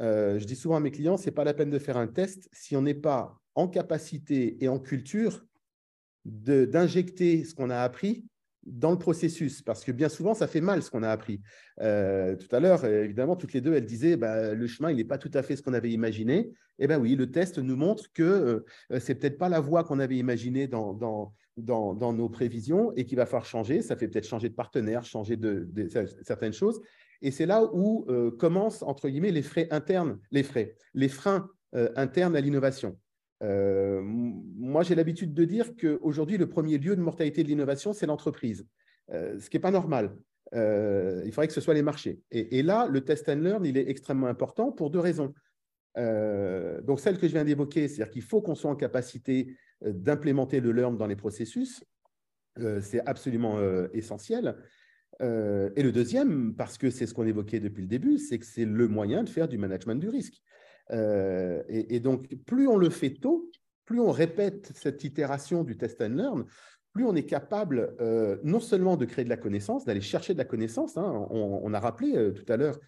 je 0.00 0.44
dis 0.44 0.56
souvent 0.56 0.76
à 0.76 0.80
mes 0.80 0.90
clients, 0.90 1.16
ce 1.16 1.26
n'est 1.26 1.32
pas 1.32 1.44
la 1.44 1.54
peine 1.54 1.70
de 1.70 1.78
faire 1.78 1.96
un 1.96 2.08
test 2.08 2.48
si 2.52 2.74
on 2.74 2.82
n'est 2.82 2.94
pas 2.94 3.38
en 3.54 3.68
capacité 3.68 4.62
et 4.64 4.68
en 4.68 4.80
culture 4.80 5.44
d'injecter 6.24 7.44
ce 7.44 7.54
qu'on 7.54 7.70
a 7.70 7.78
appris 7.78 8.24
dans 8.66 8.90
le 8.90 8.98
processus, 8.98 9.62
parce 9.62 9.84
que 9.84 9.92
bien 9.92 10.08
souvent, 10.08 10.34
ça 10.34 10.46
fait 10.46 10.60
mal 10.60 10.82
ce 10.82 10.90
qu'on 10.90 11.02
a 11.02 11.10
appris. 11.10 11.40
Euh, 11.80 12.34
tout 12.36 12.54
à 12.54 12.60
l'heure, 12.60 12.84
évidemment, 12.84 13.36
toutes 13.36 13.52
les 13.52 13.60
deux, 13.60 13.74
elles 13.74 13.84
disaient, 13.84 14.16
bah, 14.16 14.54
le 14.54 14.66
chemin, 14.66 14.90
il 14.90 14.96
n'est 14.96 15.04
pas 15.04 15.18
tout 15.18 15.30
à 15.34 15.42
fait 15.42 15.56
ce 15.56 15.62
qu'on 15.62 15.74
avait 15.74 15.90
imaginé. 15.90 16.52
Eh 16.78 16.88
bien 16.88 16.98
oui, 16.98 17.14
le 17.14 17.30
test 17.30 17.58
nous 17.58 17.76
montre 17.76 18.12
que 18.12 18.22
euh, 18.22 19.00
c'est 19.00 19.14
peut-être 19.14 19.38
pas 19.38 19.48
la 19.48 19.60
voie 19.60 19.84
qu'on 19.84 20.00
avait 20.00 20.16
imaginée 20.16 20.66
dans, 20.66 20.92
dans, 20.92 21.34
dans, 21.56 22.12
nos 22.12 22.28
prévisions 22.28 22.92
et 22.96 23.04
qu'il 23.04 23.16
va 23.16 23.26
falloir 23.26 23.44
changer. 23.44 23.80
Ça 23.82 23.96
fait 23.96 24.08
peut-être 24.08 24.26
changer 24.26 24.48
de 24.48 24.54
partenaire, 24.54 25.04
changer 25.04 25.36
de, 25.36 25.68
certaines 26.22 26.52
choses. 26.52 26.80
Et 27.22 27.30
c'est 27.30 27.46
là 27.46 27.68
où 27.72 28.06
euh, 28.08 28.30
commencent, 28.32 28.82
entre 28.82 29.08
guillemets, 29.08 29.30
les 29.30 29.42
frais 29.42 29.68
internes, 29.70 30.18
les 30.30 30.42
frais, 30.42 30.74
les 30.94 31.08
freins 31.08 31.48
internes 31.96 32.36
à 32.36 32.40
l'innovation. 32.40 32.96
Euh, 33.44 34.00
moi, 34.02 34.82
j'ai 34.82 34.94
l'habitude 34.94 35.34
de 35.34 35.44
dire 35.44 35.76
qu'aujourd'hui, 35.76 36.38
le 36.38 36.48
premier 36.48 36.78
lieu 36.78 36.96
de 36.96 37.00
mortalité 37.00 37.42
de 37.42 37.48
l'innovation, 37.48 37.92
c'est 37.92 38.06
l'entreprise, 38.06 38.66
euh, 39.12 39.38
ce 39.38 39.50
qui 39.50 39.56
n'est 39.56 39.62
pas 39.62 39.70
normal. 39.70 40.16
Euh, 40.54 41.22
il 41.24 41.32
faudrait 41.32 41.48
que 41.48 41.52
ce 41.52 41.60
soit 41.60 41.74
les 41.74 41.82
marchés. 41.82 42.20
Et, 42.30 42.62
là, 42.62 42.86
le 42.88 43.00
test 43.02 43.28
and 43.28 43.36
learn, 43.36 43.64
il 43.64 43.76
est 43.76 43.88
extrêmement 43.88 44.28
important 44.28 44.72
pour 44.72 44.90
deux 44.90 45.00
raisons. 45.00 45.34
donc, 45.96 47.00
celle 47.00 47.18
que 47.18 47.28
je 47.28 47.32
viens 47.32 47.44
d'évoquer, 47.44 47.88
c'est-à-dire 47.88 48.12
qu'il 48.12 48.22
faut 48.22 48.40
qu'on 48.40 48.54
soit 48.54 48.70
en 48.70 48.76
capacité 48.76 49.56
d'implémenter 49.80 50.60
le 50.60 50.72
learn 50.72 50.96
dans 50.96 51.06
les 51.06 51.16
processus. 51.16 51.84
c'est 52.80 53.04
absolument 53.06 53.58
essentiel. 53.92 54.56
et 55.20 55.82
le 55.82 55.90
deuxième, 55.92 56.54
parce 56.54 56.78
que 56.78 56.90
c'est 56.90 57.06
ce 57.06 57.14
qu'on 57.14 57.26
évoquait 57.26 57.60
depuis 57.60 57.82
le 57.82 57.88
début, 57.88 58.18
c'est 58.18 58.38
que 58.38 58.46
c'est 58.46 58.64
le 58.64 58.86
moyen 58.86 59.24
de 59.24 59.28
faire 59.28 59.48
du 59.48 59.58
management 59.58 59.96
du 59.96 60.08
risque. 60.08 60.40
Euh, 60.90 61.62
et, 61.68 62.00
donc, 62.00 62.28
plus 62.46 62.68
on 62.68 62.76
le 62.76 62.90
fait 62.90 63.10
tôt, 63.10 63.50
plus 63.84 64.00
on 64.00 64.10
répète 64.10 64.72
cette 64.74 65.04
itération 65.04 65.64
du 65.64 65.76
test 65.76 66.00
and 66.00 66.10
learn, 66.10 66.44
plus 66.92 67.04
on 67.04 67.14
est 67.14 67.24
capable 67.24 67.96
non 68.44 68.60
seulement 68.60 68.96
de 68.96 69.04
créer 69.04 69.24
de 69.24 69.28
la 69.28 69.36
connaissance, 69.36 69.84
d'aller 69.84 70.00
chercher 70.00 70.32
de 70.32 70.38
la 70.38 70.44
connaissance. 70.44 70.96
Hein, 70.96 71.26
on, 71.30 71.74
a 71.74 71.80
rappelé 71.80 72.32
tout 72.34 72.50
à 72.52 72.56
l'heure 72.56 72.78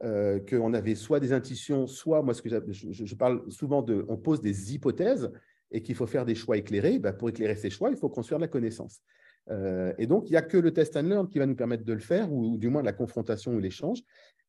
qu'on 0.00 0.72
avait 0.72 0.94
soit 0.94 1.20
des 1.20 1.34
intuitions, 1.34 1.86
soit, 1.86 2.22
moi, 2.22 2.32
ce 2.32 2.40
que 2.40 2.48
je, 2.48 3.14
parle 3.14 3.42
souvent 3.50 3.82
de, 3.82 4.06
on 4.08 4.16
pose 4.16 4.40
des 4.40 4.74
hypothèses 4.74 5.30
et 5.70 5.82
qu'il 5.82 5.94
faut 5.94 6.06
faire 6.06 6.24
des 6.24 6.34
choix 6.34 6.56
éclairés. 6.56 6.98
Ben, 6.98 7.12
pour 7.12 7.28
éclairer 7.28 7.56
ces 7.56 7.70
choix, 7.70 7.90
il 7.90 7.96
faut 7.96 8.08
construire 8.08 8.38
de 8.38 8.44
la 8.44 8.48
connaissance. 8.48 9.02
Et 9.48 10.06
donc, 10.06 10.28
il 10.28 10.32
n'y 10.32 10.36
a 10.36 10.42
que 10.42 10.56
le 10.56 10.72
test 10.72 10.96
and 10.96 11.02
learn 11.02 11.28
qui 11.28 11.38
va 11.38 11.46
nous 11.46 11.56
permettre 11.56 11.84
de 11.84 11.92
le 11.92 12.00
faire, 12.00 12.32
ou, 12.32 12.56
du 12.56 12.68
moins 12.68 12.82
la 12.82 12.92
confrontation 12.92 13.52
ou 13.52 13.58
l'échange. 13.58 14.00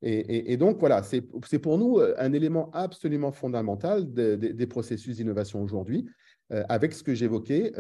Et, 0.04 0.58
donc, 0.58 0.80
voilà, 0.80 1.02
c'est 1.04 1.22
pour 1.60 1.78
nous 1.78 2.00
un 2.00 2.34
élément 2.34 2.70
absolument 2.72 3.32
fondamental 3.32 4.12
des 4.14 4.68
processus 4.68 5.18
d'innovation 5.18 5.62
aujourd'hui, 5.64 6.08
avec 6.50 6.94
ce 6.94 7.02
que 7.02 7.16
j'évoquais, 7.16 7.72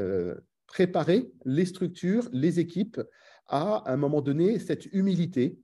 préparer 0.65 1.31
les 1.45 1.65
structures, 1.65 2.27
les 2.31 2.59
équipes 2.59 2.99
à, 3.47 3.83
à 3.87 3.93
un 3.93 3.97
moment 3.97 4.21
donné, 4.21 4.57
cette 4.57 4.85
humilité 4.93 5.59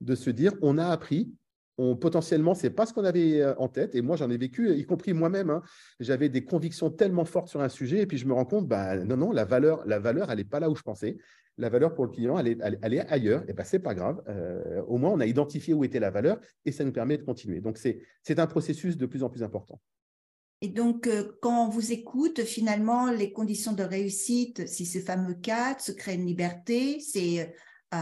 de 0.00 0.14
se 0.14 0.30
dire 0.30 0.52
on 0.62 0.78
a 0.78 0.86
appris, 0.86 1.30
potentiellement, 1.76 2.54
ce 2.54 2.64
n'est 2.64 2.72
pas 2.72 2.86
ce 2.86 2.92
qu'on 2.92 3.04
avait 3.04 3.40
euh, 3.40 3.54
en 3.58 3.68
tête. 3.68 3.94
Et 3.94 4.02
moi, 4.02 4.16
j'en 4.16 4.30
ai 4.30 4.36
vécu, 4.36 4.74
y 4.74 4.84
compris 4.84 5.12
moi-même. 5.12 5.50
Hein. 5.50 5.62
J'avais 6.00 6.28
des 6.28 6.44
convictions 6.44 6.90
tellement 6.90 7.24
fortes 7.24 7.48
sur 7.48 7.60
un 7.60 7.68
sujet, 7.68 8.00
et 8.00 8.06
puis 8.06 8.18
je 8.18 8.26
me 8.26 8.32
rends 8.32 8.46
compte, 8.46 8.66
bah, 8.66 8.96
non, 8.96 9.16
non, 9.16 9.32
la 9.32 9.44
valeur, 9.44 9.86
la 9.86 9.98
valeur 9.98 10.30
elle 10.30 10.38
n'est 10.38 10.44
pas 10.44 10.60
là 10.60 10.70
où 10.70 10.76
je 10.76 10.82
pensais. 10.82 11.16
La 11.58 11.70
valeur 11.70 11.94
pour 11.94 12.04
le 12.04 12.10
client, 12.10 12.38
elle 12.38 12.48
est, 12.48 13.12
ailleurs. 13.12 13.42
Et 13.48 13.54
ben, 13.54 13.64
ce 13.64 13.76
n'est 13.76 13.82
pas 13.82 13.94
grave. 13.94 14.22
Euh, 14.28 14.82
au 14.88 14.98
moins, 14.98 15.10
on 15.10 15.20
a 15.20 15.26
identifié 15.26 15.72
où 15.72 15.84
était 15.84 16.00
la 16.00 16.10
valeur, 16.10 16.38
et 16.64 16.72
ça 16.72 16.84
nous 16.84 16.92
permet 16.92 17.16
de 17.16 17.22
continuer. 17.22 17.60
Donc, 17.60 17.78
c'est 17.78 18.38
un 18.38 18.46
processus 18.46 18.96
de 18.96 19.06
plus 19.06 19.22
en 19.22 19.30
plus 19.30 19.42
important. 19.42 19.80
Et 20.62 20.68
donc, 20.68 21.06
euh, 21.06 21.32
quand 21.42 21.66
on 21.66 21.68
vous 21.68 21.92
écoute, 21.92 22.42
finalement, 22.42 23.10
les 23.10 23.32
conditions 23.32 23.72
de 23.72 23.82
réussite, 23.82 24.66
si 24.66 24.86
ce 24.86 24.98
fameux 24.98 25.34
cadre, 25.34 25.80
se 25.80 25.92
crée 25.92 26.14
une 26.14 26.26
liberté, 26.26 26.98
c'est 27.00 27.54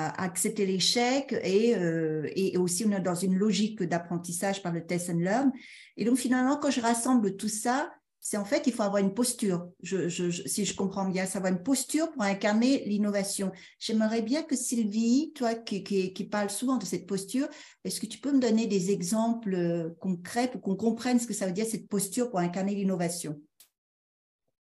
accepter 0.09 0.67
l'échec 0.67 1.33
et, 1.43 1.75
euh, 1.77 2.29
et 2.35 2.57
aussi 2.57 2.85
on 2.87 2.93
est 2.93 3.01
dans 3.01 3.15
une 3.15 3.37
logique 3.37 3.83
d'apprentissage 3.83 4.63
par 4.63 4.73
le 4.73 4.87
test 4.87 5.11
and 5.11 5.19
learn. 5.19 5.53
Et 5.97 6.05
donc, 6.05 6.17
finalement, 6.17 6.57
quand 6.57 6.71
je 6.71 6.81
rassemble 6.81 7.37
tout 7.37 7.49
ça, 7.49 7.91
c'est 8.27 8.39
en 8.39 8.45
fait, 8.47 8.67
il 8.67 8.73
faut 8.73 8.83
avoir 8.83 9.03
une 9.03 9.13
posture. 9.13 9.69
Je, 9.83 10.09
si 10.09 10.65
je 10.65 10.75
comprends 10.75 11.05
bien, 11.05 11.27
ça 11.27 11.39
avoir 11.39 11.53
une 11.53 11.63
posture 11.63 12.11
pour 12.11 12.23
incarner 12.23 12.83
l'innovation. 12.87 13.53
J'aimerais 13.79 14.23
bien 14.23 14.43
que 14.43 14.57
Sylvie, 14.57 15.33
toi 15.35 15.55
qui, 15.55 15.83
qui, 15.85 16.25
parle 16.25 16.49
souvent 16.49 16.79
de 16.79 16.87
cette 16.87 17.07
posture, 17.07 17.47
est-ce 17.85 18.01
que 18.01 18.07
tu 18.07 18.19
peux 18.19 18.33
me 18.33 18.41
donner 18.41 18.67
des 18.67 18.91
exemples 18.91 19.55
euh, 19.55 19.91
concrets 20.01 20.51
pour 20.51 20.63
qu'on 20.63 20.75
comprenne 20.75 21.21
ce 21.21 21.27
que 21.27 21.35
ça 21.35 21.45
veut 21.47 21.53
dire 21.53 21.67
cette 21.67 21.87
posture 21.87 22.31
pour 22.31 22.39
incarner 22.39 22.75
l'innovation? 22.75 23.39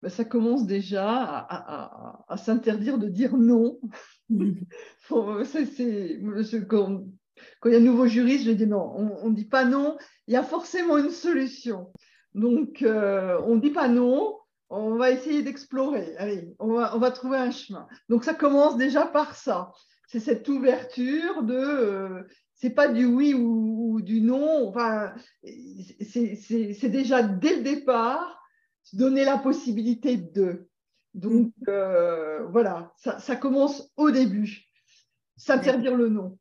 Ben, 0.02 0.10
Ça 0.10 0.26
commence 0.26 0.66
déjà 0.66 1.08
à, 1.08 2.38
s'interdire 2.38 2.98
de 2.98 3.08
dire 3.08 3.38
non. 3.38 3.80
quand, 5.10 7.04
il 7.66 7.72
y 7.72 7.76
a 7.76 7.78
un 7.78 7.82
nouveau 7.82 8.08
juriste, 8.08 8.46
je 8.46 8.52
dis 8.52 8.68
non, 8.68 8.94
on 9.22 9.30
ne 9.30 9.36
dit 9.36 9.46
pas 9.46 9.66
non, 9.66 9.98
il 10.28 10.34
y 10.34 10.38
a 10.38 10.44
forcément 10.44 10.98
une 10.98 11.12
solution. 11.12 11.92
Donc, 12.36 12.82
euh, 12.82 13.40
on 13.46 13.56
ne 13.56 13.62
dit 13.62 13.72
pas 13.72 13.88
non, 13.88 14.38
on 14.70 14.96
va 14.96 15.12
essayer 15.12 15.42
d'explorer. 15.42 16.16
Allez, 16.18 16.54
on 16.60 16.74
va, 16.74 17.12
trouver 17.12 17.38
un 17.38 17.52
chemin. 17.52 17.88
Donc, 18.08 18.24
ça 18.24 18.34
commence 18.34 18.78
déjà 18.78 19.06
par 19.06 19.36
ça. 19.36 19.72
C'est 20.08 20.20
cette 20.20 20.48
ouverture 20.48 21.44
de. 21.44 21.56
Euh, 21.56 22.24
c'est 22.56 22.72
pas 22.72 22.88
du 22.88 23.06
oui 23.06 23.34
ou, 23.34 24.02
du 24.02 24.22
non. 24.22 24.68
Enfin, 24.68 25.14
c'est 25.44 26.90
déjà 26.90 27.24
dès 27.24 27.58
le 27.58 27.62
départ 27.62 28.39
donner 28.94 29.26
la 29.26 29.38
possibilité 29.38 30.18
de. 30.18 30.68
Donc, 31.14 31.52
euh, 31.68 32.46
voilà, 32.48 32.94
ça 32.98 33.36
commence 33.36 33.92
au 33.98 34.12
début. 34.12 34.66
S'interdire 35.38 35.96
le 35.96 36.10
non. 36.10 36.38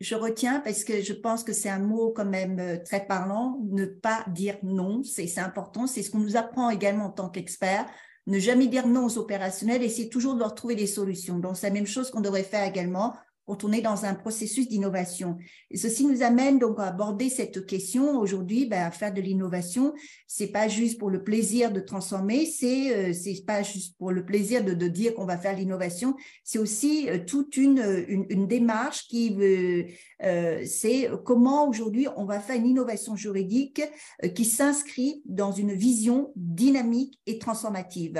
Je, 0.00 0.14
retiens 0.14 0.60
parce 0.60 0.84
que 0.84 1.02
je 1.02 1.12
pense 1.12 1.42
que 1.42 1.52
c'est 1.52 1.68
un 1.68 1.80
mot 1.80 2.12
quand 2.14 2.24
même 2.24 2.58
euh, 2.60 2.76
très 2.82 3.06
parlant, 3.06 3.58
ne 3.70 3.84
pas 3.84 4.24
dire 4.28 4.56
non, 4.62 5.02
c'est 5.02 5.38
important, 5.38 5.86
c'est 5.86 6.02
ce 6.02 6.10
qu'on 6.10 6.20
nous 6.20 6.36
apprend 6.36 6.70
également 6.70 7.06
en 7.06 7.10
tant 7.10 7.28
qu'expert, 7.28 7.86
ne 8.26 8.38
jamais 8.38 8.68
dire 8.68 8.86
non 8.86 9.06
aux 9.06 9.18
opérationnels, 9.18 9.82
essayer 9.82 10.08
toujours 10.08 10.34
de 10.34 10.40
leur 10.40 10.54
trouver 10.54 10.76
des 10.76 10.86
solutions. 10.86 11.38
Donc 11.38 11.56
c'est 11.56 11.68
la 11.68 11.72
même 11.74 11.86
chose 11.86 12.10
qu'on 12.10 12.20
devrait 12.20 12.44
faire 12.44 12.66
également 12.66 13.16
quand 13.50 13.64
on 13.64 13.72
est 13.72 13.82
dans 13.82 14.04
un 14.04 14.14
processus 14.14 14.68
d'innovation. 14.68 15.36
Ceci 15.74 16.06
nous 16.06 16.22
amène 16.22 16.60
donc 16.60 16.78
à 16.78 16.84
aborder 16.84 17.28
cette 17.28 17.66
question 17.66 18.16
aujourd'hui, 18.16 18.64
ben, 18.64 18.88
faire 18.92 19.12
de 19.12 19.20
l'innovation. 19.20 19.92
C'est 20.28 20.52
pas 20.52 20.68
juste 20.68 21.00
pour 21.00 21.10
le 21.10 21.24
plaisir 21.24 21.72
de 21.72 21.80
transformer, 21.80 22.46
c'est 22.46 23.10
euh, 23.10 23.34
pas 23.44 23.64
juste 23.64 23.98
pour 23.98 24.12
le 24.12 24.24
plaisir 24.24 24.64
de, 24.64 24.72
de 24.72 24.86
dire 24.86 25.16
qu'on 25.16 25.24
va 25.24 25.36
faire 25.36 25.56
l'innovation. 25.56 26.14
C'est 26.44 26.60
aussi 26.60 27.10
euh, 27.10 27.18
toute 27.26 27.56
une, 27.56 28.04
une, 28.06 28.26
une, 28.28 28.46
démarche 28.46 29.08
qui 29.08 29.34
veut, 29.34 29.86
euh, 30.22 30.62
c'est 30.64 31.10
comment 31.24 31.68
aujourd'hui 31.68 32.06
on 32.16 32.26
va 32.26 32.38
faire 32.38 32.54
une 32.54 32.66
innovation 32.66 33.16
juridique 33.16 33.82
euh, 34.22 34.28
qui 34.28 34.44
s'inscrit 34.44 35.22
dans 35.24 35.50
une 35.50 35.72
vision 35.72 36.32
dynamique 36.36 37.18
et 37.26 37.40
transformative. 37.40 38.12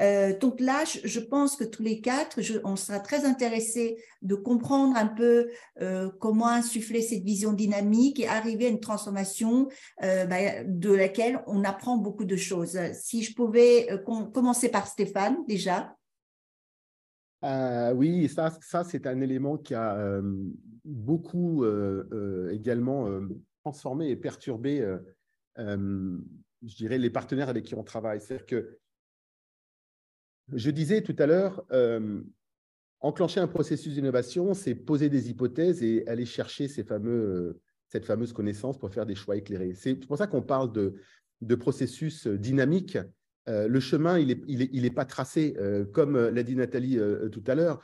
Euh, 0.00 0.38
donc 0.38 0.60
là, 0.60 0.84
je, 0.84 1.20
pense 1.20 1.56
que 1.56 1.64
tous 1.64 1.82
les 1.82 2.00
quatre, 2.00 2.40
on 2.64 2.76
sera 2.76 3.00
très 3.00 3.24
intéressés 3.24 4.02
de 4.22 4.34
comprendre 4.34 4.96
un 4.96 5.06
peu 5.06 5.48
euh, 5.80 6.10
comment 6.20 6.48
insuffler 6.48 7.02
cette 7.02 7.22
vision 7.22 7.52
dynamique 7.52 8.20
et 8.20 8.26
arriver 8.26 8.66
à 8.66 8.70
une 8.70 8.80
transformation 8.80 9.68
euh, 10.02 10.24
bah, 10.26 10.64
de 10.64 10.92
laquelle 10.92 11.42
on 11.46 11.64
apprend 11.64 11.98
beaucoup 11.98 12.24
de 12.24 12.36
choses. 12.36 12.78
Si 12.94 13.22
je 13.22 13.34
pouvais 13.34 13.88
commencer 14.04 14.68
par 14.68 14.86
Stéphane 14.86 15.36
déjà. 15.46 15.94
oui, 17.94 18.28
ça, 18.28 18.52
ça 18.60 18.84
c'est 18.84 19.06
un 19.06 19.20
élément 19.20 19.58
qui 19.58 19.74
a 19.74 20.20
beaucoup 20.84 21.64
également 22.50 23.08
transformé 23.62 24.10
et 24.10 24.16
perturbé, 24.16 24.86
je 25.56 26.76
dirais, 26.76 26.98
les 26.98 27.10
partenaires 27.10 27.48
avec 27.48 27.64
qui 27.64 27.74
on 27.74 27.84
travaille. 27.84 28.20
C'est-à-dire 28.20 28.46
que 28.46 28.78
je 30.52 30.70
disais 30.70 31.02
tout 31.02 31.16
à 31.18 31.26
l'heure, 31.26 31.64
euh, 31.72 32.20
enclencher 33.00 33.40
un 33.40 33.48
processus 33.48 33.94
d'innovation, 33.94 34.54
c'est 34.54 34.74
poser 34.74 35.08
des 35.08 35.30
hypothèses 35.30 35.82
et 35.82 36.06
aller 36.06 36.26
chercher 36.26 36.68
ces 36.68 36.84
cette 37.88 38.06
fameuse 38.06 38.32
connaissance 38.32 38.78
pour 38.78 38.90
faire 38.90 39.04
des 39.04 39.14
choix 39.14 39.36
éclairés. 39.36 39.74
C'est 39.74 39.94
pour 39.94 40.16
ça 40.16 40.26
qu'on 40.26 40.42
parle 40.42 40.72
de, 40.72 40.94
de, 41.42 41.54
processus 41.54 42.26
dynamique. 42.26 42.96
Euh, 43.48 43.68
le 43.68 43.80
chemin, 43.80 44.18
il 44.18 44.28
n'est 44.28 44.40
il 44.46 44.62
est, 44.62 44.70
il 44.72 44.86
est 44.86 44.90
pas 44.90 45.04
tracé, 45.04 45.54
euh, 45.58 45.84
comme 45.84 46.16
l'a 46.16 46.42
dit 46.42 46.56
Nathalie 46.56 46.98
tout 47.30 47.44
à 47.46 47.54
l'heure. 47.54 47.82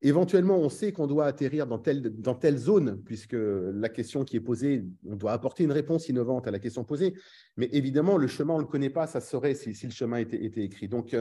Éventuellement, 0.00 0.56
on 0.56 0.68
sait 0.68 0.92
qu'on 0.92 1.08
doit 1.08 1.26
atterrir 1.26 1.66
dans 1.66 1.78
telle, 1.78 2.02
dans 2.20 2.34
telle 2.34 2.56
zone, 2.56 3.02
puisque 3.04 3.36
la 3.36 3.88
question 3.88 4.24
qui 4.24 4.36
est 4.36 4.40
posée, 4.40 4.84
on 5.04 5.16
doit 5.16 5.32
apporter 5.32 5.64
une 5.64 5.72
réponse 5.72 6.08
innovante 6.08 6.46
à 6.46 6.52
la 6.52 6.60
question 6.60 6.84
posée. 6.84 7.14
Mais 7.56 7.68
évidemment, 7.72 8.16
le 8.16 8.28
chemin, 8.28 8.54
on 8.54 8.58
ne 8.58 8.62
le 8.62 8.68
connaît 8.68 8.90
pas, 8.90 9.08
ça 9.08 9.20
serait 9.20 9.54
si, 9.54 9.74
le 9.84 9.92
chemin 9.92 10.18
était, 10.18 10.62
écrit. 10.62 10.86
Donc, 10.86 11.16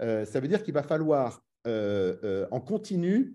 euh, 0.00 0.24
ça 0.24 0.40
veut 0.40 0.48
dire 0.48 0.62
qu'il 0.62 0.72
va 0.72 0.82
falloir 0.82 1.44
euh, 1.66 2.16
euh, 2.24 2.46
en 2.50 2.60
continu 2.60 3.34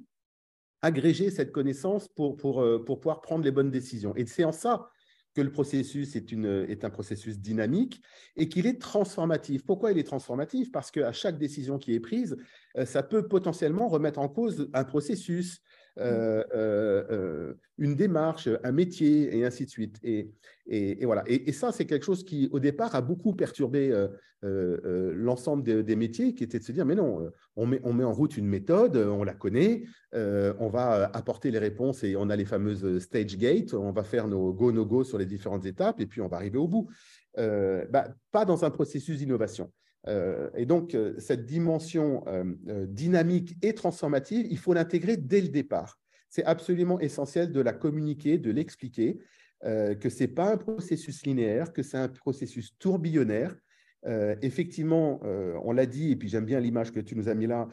agréger 0.82 1.30
cette 1.30 1.52
connaissance 1.52 2.08
pour, 2.08 2.36
pour, 2.38 2.66
pour 2.86 3.00
pouvoir 3.00 3.22
prendre 3.22 3.44
les 3.44 3.52
bonnes 3.52 3.70
décisions. 3.70 4.16
Et 4.16 4.26
c'est 4.26 4.46
en 4.46 4.52
ça 4.54 4.90
que 5.36 5.41
le 5.41 5.51
processus 5.51 6.15
est, 6.15 6.32
une, 6.32 6.67
un 6.82 6.89
processus 6.89 7.39
dynamique 7.39 8.01
et 8.36 8.49
qu'il 8.49 8.65
est 8.65 8.82
transformatif. 8.82 9.65
Pourquoi 9.65 9.91
il 9.91 9.97
est 9.97 10.03
transformatif? 10.03 10.71
Parce 10.71 10.91
qu'à 10.91 11.11
chaque 11.11 11.38
décision 11.38 11.77
qui 11.77 11.93
est 11.93 11.99
prise, 11.99 12.38
euh, 12.77 12.85
ça 12.85 13.03
peut 13.03 13.27
potentiellement 13.27 13.88
remettre 13.88 14.19
en 14.19 14.30
cause 14.30 14.69
un 14.73 14.84
processus, 14.84 15.61
euh, 15.99 16.43
euh, 16.53 17.53
une 17.77 17.95
démarche, 17.95 18.49
un 18.63 18.71
métier, 18.71 19.38
et 19.38 19.45
ainsi 19.45 19.65
de 19.65 19.69
suite. 19.69 19.97
Et, 20.03 20.31
et, 20.67 21.05
voilà. 21.05 21.23
Et, 21.27 21.51
ça, 21.51 21.71
c'est 21.71 21.85
quelque 21.85 22.05
chose 22.05 22.23
qui, 22.23 22.49
au 22.51 22.59
départ, 22.59 22.95
a 22.95 23.01
beaucoup 23.01 23.34
perturbé 23.34 23.93
l'ensemble 24.41 25.84
des, 25.84 25.95
métiers, 25.95 26.34
qui 26.34 26.43
était 26.43 26.59
de 26.59 26.63
se 26.63 26.71
dire, 26.71 26.85
mais 26.85 26.95
non, 26.95 27.31
on 27.55 27.65
met, 27.65 27.80
on 27.84 27.93
met 27.93 28.03
en 28.03 28.13
route 28.13 28.38
une 28.38 28.47
méthode, 28.47 28.97
on 28.97 29.23
la 29.23 29.34
connaît, 29.34 29.84
on 30.13 30.69
va 30.69 31.05
apporter 31.13 31.51
les 31.51 31.59
réponses 31.59 32.03
et 32.03 32.15
on 32.15 32.30
a 32.30 32.35
les 32.35 32.45
fameuses 32.45 32.99
stage 32.99 33.38
gates, 33.38 33.73
on 33.73 33.91
va 33.91 34.03
faire 34.03 34.27
nos 34.27 34.53
go-no-go 34.53 35.03
sur 35.03 35.17
les 35.17 35.26
différentes 35.26 35.65
étapes, 35.65 35.99
et 36.01 36.05
puis 36.05 36.21
on 36.21 36.27
va 36.27 36.38
arriver 36.38 36.57
au 36.57 36.67
bout. 36.67 36.89
Bah, 37.35 38.09
pas 38.31 38.45
dans 38.45 38.65
un 38.65 38.69
processus 38.69 39.17
d'innovation. 39.17 39.71
Euh, 40.07 40.49
et 40.55 40.65
donc, 40.65 40.95
euh, 40.95 41.13
cette 41.17 41.45
dimension 41.45 42.23
euh, 42.27 42.85
dynamique 42.88 43.55
et 43.61 43.73
transformative, 43.73 44.47
il 44.49 44.57
faut 44.57 44.73
l'intégrer 44.73 45.17
dès 45.17 45.41
le 45.41 45.49
départ. 45.49 45.99
C'est 46.30 46.45
absolument 46.45 46.99
essentiel 46.99 47.51
de 47.51 47.61
la 47.61 47.73
communiquer, 47.73 48.38
de 48.38 48.51
l'expliquer, 48.51 49.19
que 49.61 50.09
ce 50.09 50.19
n'est 50.21 50.30
pas 50.30 50.53
un 50.53 50.57
processus 50.57 51.26
linéaire, 51.26 51.73
que 51.73 51.81
c'est 51.81 51.97
un 51.97 52.07
processus 52.07 52.77
tourbillonnaire. 52.77 53.57
effectivement, 54.05 55.19
on 55.65 55.71
l'a 55.71 55.88
dit, 55.88 56.11
et 56.11 56.15
puis 56.15 56.30
j'aime 56.30 56.45
bien 56.45 56.59
l'image 56.59 56.91
que 56.91 56.99
tu 56.99 57.15
nous 57.15 57.30
as 57.30 57.34
mis 57.34 57.47
là, 57.47 57.67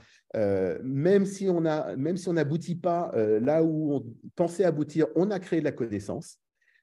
même 0.83 1.27
si 1.27 1.51
on 1.51 1.61
n'aboutit 2.33 2.77
pas 2.77 3.13
là 3.15 3.63
où 3.63 3.93
on 3.93 4.07
pensait 4.35 4.65
aboutir, 4.65 5.07
on 5.17 5.31
a 5.31 5.39
créé 5.39 5.61
de 5.61 5.67
la 5.67 5.73
connaissance. 5.73 6.39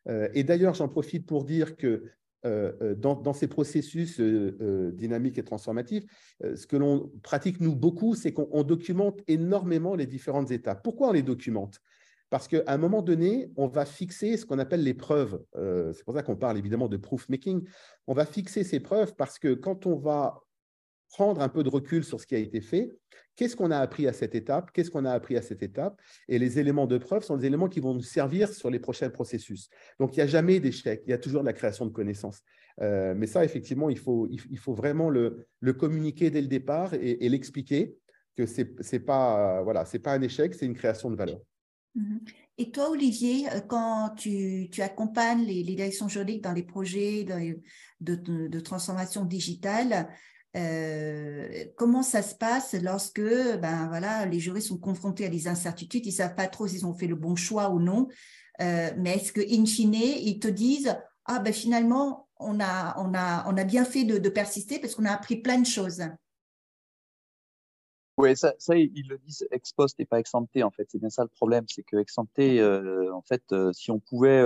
et 0.07 0.43
d'ailleurs, 0.43 0.75
j'en 0.75 0.87
profite 0.87 1.25
pour 1.25 1.43
dire 1.43 1.75
que 1.75 2.03
dans, 2.43 3.33
ces 3.33 3.47
processus 3.47 4.19
dynamiques 4.19 5.37
et 5.37 5.43
transformatifs, 5.43 6.03
ce 6.41 6.67
que 6.67 6.75
l'on 6.75 7.11
pratique, 7.23 7.59
nous, 7.61 7.75
beaucoup, 7.75 8.15
c'est 8.15 8.33
qu'on 8.33 8.63
documente 8.63 9.21
énormément 9.27 9.95
les 9.95 10.05
différentes 10.05 10.51
étapes. 10.51 10.83
Pourquoi 10.83 11.09
on 11.09 11.11
les 11.13 11.23
documente? 11.23 11.79
Parce 12.29 12.47
qu'à 12.47 12.63
un 12.67 12.77
moment 12.77 13.01
donné, 13.01 13.51
on 13.57 13.67
va 13.67 13.85
fixer 13.85 14.37
ce 14.37 14.45
qu'on 14.45 14.59
appelle 14.59 14.83
les 14.83 14.93
preuves. 14.93 15.39
c'est 15.55 16.03
pour 16.03 16.13
ça 16.15 16.23
qu'on 16.23 16.35
parle 16.35 16.57
évidemment 16.57 16.87
de 16.87 16.97
proof 16.97 17.29
making. 17.29 17.67
On 18.07 18.13
va 18.13 18.25
fixer 18.25 18.63
ces 18.63 18.79
preuves 18.79 19.15
parce 19.15 19.39
que 19.39 19.53
quand 19.53 19.85
on 19.85 19.95
va 19.95 20.42
prendre 21.13 21.41
un 21.41 21.49
peu 21.49 21.63
de 21.63 21.69
recul 21.69 22.03
sur 22.03 22.19
ce 22.19 22.25
qui 22.25 22.33
a 22.33 22.39
été 22.39 22.59
fait, 22.59 22.89
qu'est-ce 23.35 23.55
qu'on 23.55 23.69
a 23.69 23.77
appris 23.77 24.07
à 24.07 24.13
cette 24.13 24.33
étape, 24.33 24.71
qu'est-ce 24.71 24.89
qu'on 24.89 25.05
a 25.05 25.11
appris 25.11 25.37
à 25.37 25.43
cette 25.43 25.61
étape, 25.61 26.01
et 26.27 26.39
les 26.39 26.57
éléments 26.57 26.87
de 26.87 26.97
preuve 26.97 27.23
sont 27.23 27.35
les 27.35 27.45
éléments 27.45 27.69
qui 27.69 27.79
vont 27.79 27.93
nous 27.93 28.01
servir 28.01 28.51
sur 28.51 28.71
les 28.71 28.79
prochains 28.79 29.11
processus. 29.11 29.69
Donc, 29.99 30.15
il 30.15 30.19
n'y 30.19 30.23
a 30.23 30.27
jamais 30.27 30.59
d'échec, 30.59 31.03
il 31.05 31.11
y 31.11 31.13
a 31.13 31.19
toujours 31.19 31.41
de 31.41 31.45
la 31.45 31.53
création 31.53 31.85
de 31.85 31.91
connaissances. 31.91 32.41
Euh, 32.81 33.13
mais 33.15 33.27
ça, 33.27 33.45
effectivement, 33.45 33.91
il 33.91 33.99
faut, 33.99 34.27
il 34.31 34.57
faut 34.57 34.73
vraiment 34.73 35.11
le, 35.11 35.45
communiquer 35.77 36.31
dès 36.31 36.41
le 36.41 36.47
départ 36.47 36.95
et, 36.95 37.29
l'expliquer 37.29 37.95
que 38.35 38.47
ce 38.47 38.61
n'est 38.63 38.99
pas, 38.99 39.61
voilà, 39.61 39.85
pas 40.03 40.13
un 40.13 40.21
échec, 40.23 40.55
c'est 40.55 40.65
une 40.65 40.73
création 40.73 41.11
de 41.11 41.15
valeur. 41.15 41.39
Mhm. 41.93 42.21
Et 42.57 42.71
toi, 42.71 42.89
Olivier, 42.89 43.47
euh, 43.51 43.61
quand 43.61 44.15
tu, 44.17 44.67
tu 44.71 44.81
accompagnes 44.81 45.45
les, 45.45 45.63
directions 45.63 46.07
juridiques 46.07 46.43
dans 46.43 46.53
les 46.53 46.63
projets 46.63 47.23
de 47.99 48.59
transformation 48.59 49.25
digitale, 49.25 50.07
euh, 50.55 51.65
comment 51.77 52.03
ça 52.03 52.21
se 52.21 52.35
passe 52.35 52.75
lorsque 52.75 53.21
ben, 53.21 53.87
voilà, 53.87 54.25
les 54.25 54.39
jurys 54.39 54.61
sont 54.61 54.77
confrontés 54.77 55.25
à 55.25 55.29
des 55.29 55.47
incertitudes, 55.47 56.05
ils 56.05 56.11
savent 56.11 56.35
pas 56.35 56.47
trop 56.47 56.67
s'ils 56.67 56.85
ont 56.85 56.93
fait 56.93 57.07
le 57.07 57.15
bon 57.15 57.35
choix 57.35 57.69
ou 57.69 57.79
non, 57.79 58.07
euh, 58.61 58.91
mais 58.97 59.15
est-ce 59.15 59.33
qu'in 59.33 59.65
fine, 59.65 59.95
ils 59.95 60.39
te 60.39 60.47
disent 60.47 60.95
Ah 61.25 61.39
ben 61.39 61.51
finalement, 61.51 62.29
on 62.37 62.59
a, 62.59 62.95
on 62.99 63.15
a, 63.15 63.49
on 63.51 63.57
a 63.57 63.63
bien 63.63 63.83
fait 63.83 64.03
de, 64.03 64.29
persister 64.29 64.79
parce 64.79 64.93
qu'on 64.93 65.05
a 65.05 65.11
appris 65.11 65.37
plein 65.37 65.59
de 65.59 65.65
choses 65.65 66.03
oui, 68.19 68.37
ça, 68.37 68.53
ils 68.69 69.07
le 69.07 69.17
disent 69.17 69.47
ex 69.49 69.73
post 69.73 69.99
et 69.99 70.05
pas 70.05 70.19
ex 70.19 70.35
ante, 70.35 70.55
en 70.57 70.69
fait. 70.69 70.87
C'est 70.87 70.99
bien 70.99 71.09
ça 71.09 71.23
le 71.23 71.29
problème, 71.29 71.65
c'est 71.67 71.81
que 71.81 71.97
ex 71.97 72.15
ante, 72.19 72.29
euh, 72.37 73.11
en 73.11 73.23
fait, 73.23 73.43
si 73.73 73.89
on 73.89 73.99
pouvait 73.99 74.45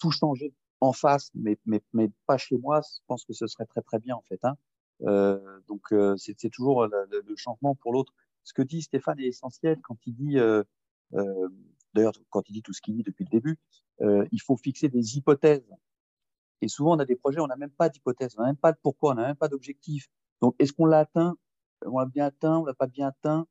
tout 0.00 0.10
changer 0.10 0.52
en 0.80 0.92
face, 0.92 1.30
mais, 1.32 1.56
mais, 1.64 1.80
mais 1.92 2.10
pas 2.26 2.38
chez 2.38 2.56
moi, 2.56 2.80
je 2.80 2.98
pense 3.06 3.24
que 3.24 3.32
ce 3.32 3.46
serait 3.46 3.66
très 3.66 3.82
très 3.82 4.00
bien, 4.00 4.16
en 4.16 4.22
fait. 4.22 4.40
Hein. 4.42 4.56
Euh, 5.02 5.60
donc 5.68 5.92
euh, 5.92 6.16
c'est 6.16 6.50
toujours 6.50 6.86
le, 6.86 7.22
le, 7.26 7.36
changement 7.36 7.74
pour 7.74 7.92
l'autre. 7.92 8.12
Ce 8.42 8.52
que 8.52 8.62
dit 8.62 8.82
Stéphane 8.82 9.20
est 9.20 9.26
essentiel 9.26 9.80
quand 9.82 9.96
il 10.06 10.14
dit, 10.14 10.38
euh, 10.38 10.64
d'ailleurs 11.94 12.14
quand 12.30 12.48
il 12.48 12.54
dit 12.54 12.62
tout 12.62 12.72
ce 12.72 12.80
qu'il 12.80 12.96
dit 12.96 13.02
depuis 13.02 13.24
le 13.24 13.30
début, 13.30 13.58
il 14.00 14.40
faut 14.42 14.56
fixer 14.56 14.88
des 14.88 15.16
hypothèses. 15.16 15.68
Et 16.60 16.68
souvent 16.68 16.96
on 16.96 16.98
a 16.98 17.04
des 17.04 17.16
projets, 17.16 17.40
on 17.40 17.46
n'a 17.46 17.56
même 17.56 17.70
pas 17.70 17.88
d'hypothèse, 17.88 18.34
on 18.36 18.42
n'a 18.42 18.48
même 18.48 18.56
pas 18.56 18.72
de 18.72 18.78
pourquoi, 18.82 19.12
on 19.12 19.14
n'a 19.14 19.26
même 19.26 19.36
pas 19.36 19.48
d'objectif. 19.48 20.08
Donc 20.40 20.54
est-ce 20.58 20.72
qu'on 20.72 20.86
l'a 20.86 21.00
atteint? 21.00 21.36
On 21.86 21.98
l'a 21.98 22.06
bien 22.06 22.26
atteint, 22.26 22.58
on 22.58 22.64
l'a 22.64 22.74
pas 22.74 22.86
bien 22.88 23.08
atteint? 23.08 23.46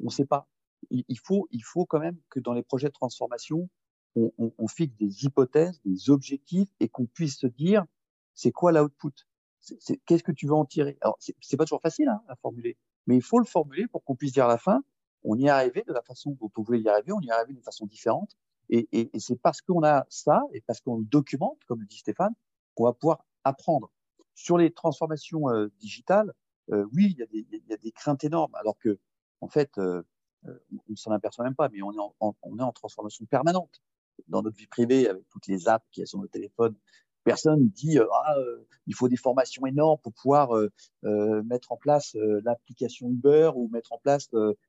On 0.00 0.06
ne 0.06 0.10
sait 0.10 0.24
pas. 0.24 0.48
Il, 0.90 1.18
faut, 1.18 1.46
il 1.52 1.62
faut 1.62 1.86
quand 1.86 2.00
même 2.00 2.18
que 2.28 2.40
dans 2.40 2.52
les 2.52 2.62
projets 2.62 2.88
de 2.88 2.92
transformation, 2.92 3.68
on, 4.16 4.32
on, 4.36 4.52
on 4.58 4.66
fixe 4.66 4.96
des 4.96 5.24
hypothèses, 5.24 5.80
des 5.84 6.10
objectifs 6.10 6.68
et 6.80 6.88
qu'on 6.88 7.06
puisse 7.06 7.38
se 7.38 7.46
dire 7.46 7.84
c'est 8.34 8.50
quoi 8.50 8.72
l'output? 8.72 9.12
Qu'est-ce 10.06 10.22
que 10.22 10.32
tu 10.32 10.46
veux 10.46 10.54
en 10.54 10.64
tirer? 10.64 10.98
Alors, 11.00 11.18
c'est 11.20 11.56
pas 11.56 11.64
toujours 11.64 11.80
facile 11.80 12.08
hein, 12.08 12.22
à 12.28 12.36
formuler, 12.36 12.76
mais 13.06 13.16
il 13.16 13.22
faut 13.22 13.38
le 13.38 13.44
formuler 13.44 13.86
pour 13.86 14.04
qu'on 14.04 14.16
puisse 14.16 14.32
dire 14.32 14.46
à 14.46 14.48
la 14.48 14.58
fin, 14.58 14.82
on 15.24 15.36
y 15.36 15.46
est 15.46 15.50
arrivé 15.50 15.84
de 15.86 15.92
la 15.92 16.02
façon 16.02 16.36
dont 16.40 16.50
on 16.56 16.62
voulait 16.62 16.80
y 16.80 16.88
arriver, 16.88 17.12
on 17.12 17.20
y 17.20 17.28
est 17.28 17.32
arrivé 17.32 17.52
d'une 17.52 17.62
façon 17.62 17.86
différente. 17.86 18.36
Et, 18.70 19.10
c'est 19.18 19.40
parce 19.40 19.60
qu'on 19.60 19.82
a 19.84 20.06
ça 20.08 20.42
et 20.52 20.62
parce 20.62 20.80
qu'on 20.80 20.98
le 20.98 21.04
documente, 21.04 21.58
comme 21.66 21.80
le 21.80 21.86
dit 21.86 21.98
Stéphane, 21.98 22.32
qu'on 22.74 22.84
va 22.84 22.92
pouvoir 22.92 23.24
apprendre. 23.44 23.90
Sur 24.34 24.56
les 24.56 24.72
transformations 24.72 25.50
euh, 25.50 25.68
digitales, 25.78 26.32
euh, 26.70 26.86
oui, 26.94 27.14
il 27.18 27.18
y, 27.68 27.72
a 27.72 27.76
des, 27.76 27.92
craintes 27.92 28.24
énormes, 28.24 28.54
alors 28.54 28.78
que, 28.78 28.98
en 29.42 29.48
fait, 29.48 29.76
euh 29.78 30.02
on 30.44 30.90
ne 30.90 30.96
s'en 30.96 31.12
aperçoit 31.12 31.44
même 31.44 31.54
pas, 31.54 31.68
mais 31.68 31.82
on 31.82 31.92
est 31.92 31.98
en, 31.98 32.14
on 32.42 32.58
est 32.58 32.62
en 32.62 32.72
transformation 32.72 33.24
permanente 33.26 33.80
dans 34.28 34.42
notre 34.42 34.56
vie 34.56 34.66
privée 34.66 35.08
avec 35.08 35.28
toutes 35.28 35.46
les 35.46 35.68
apps 35.68 35.86
qui 35.90 36.00
sont 36.00 36.06
sur 36.06 36.18
nos 36.18 36.26
téléphones, 36.26 36.74
personne 37.24 37.68
dit 37.68 37.98
euh, 37.98 38.06
ah, 38.12 38.34
euh, 38.38 38.66
il 38.86 38.94
faut 38.94 39.08
des 39.08 39.16
formations 39.16 39.64
énormes 39.66 39.98
pour 40.02 40.12
pouvoir 40.12 40.56
euh, 40.56 40.70
mettre 41.44 41.72
en 41.72 41.76
place 41.76 42.16
l'application 42.44 43.08
Uber 43.08 43.52
ou 43.54 43.68
mettre 43.68 43.92
en 43.92 43.98
place 43.98 44.28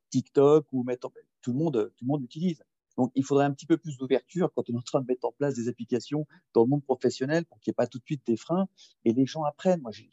TikTok 0.09 0.67
ou 0.71 0.83
mettre 0.83 1.11
tout 1.41 1.51
le 1.51 1.57
monde 1.57 1.91
tout 1.97 2.05
le 2.05 2.07
monde 2.07 2.23
utilise. 2.23 2.63
Donc 2.97 3.11
il 3.15 3.25
faudrait 3.25 3.45
un 3.45 3.51
petit 3.51 3.65
peu 3.65 3.77
plus 3.77 3.97
d'ouverture 3.97 4.51
quand 4.53 4.69
on 4.69 4.73
est 4.73 4.77
en 4.77 4.81
train 4.81 5.01
de 5.01 5.07
mettre 5.07 5.25
en 5.25 5.31
place 5.31 5.55
des 5.55 5.67
applications 5.67 6.27
dans 6.53 6.63
le 6.63 6.69
monde 6.69 6.83
professionnel 6.83 7.45
pour 7.45 7.59
qu'il 7.59 7.71
n'y 7.71 7.73
ait 7.73 7.75
pas 7.75 7.87
tout 7.87 7.97
de 7.97 8.05
suite 8.05 8.25
des 8.27 8.37
freins 8.37 8.67
et 9.03 9.13
les 9.13 9.25
gens 9.25 9.43
apprennent. 9.43 9.81
Moi 9.81 9.91
j'ai 9.91 10.09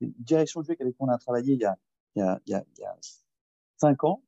une 0.00 0.12
direction 0.18 0.60
de 0.60 0.66
jeu 0.66 0.76
avec 0.78 0.94
qui 0.94 1.02
on 1.02 1.08
a 1.08 1.18
travaillé 1.18 1.54
il 1.54 1.60
y 1.60 1.64
a 1.64 1.76
il 2.14 2.20
y 2.20 2.22
a, 2.22 2.40
il 2.46 2.50
y 2.50 2.54
a, 2.54 2.64
il 2.76 2.80
y 2.80 2.84
a 2.84 2.96
cinq 3.78 4.04
ans 4.04 4.22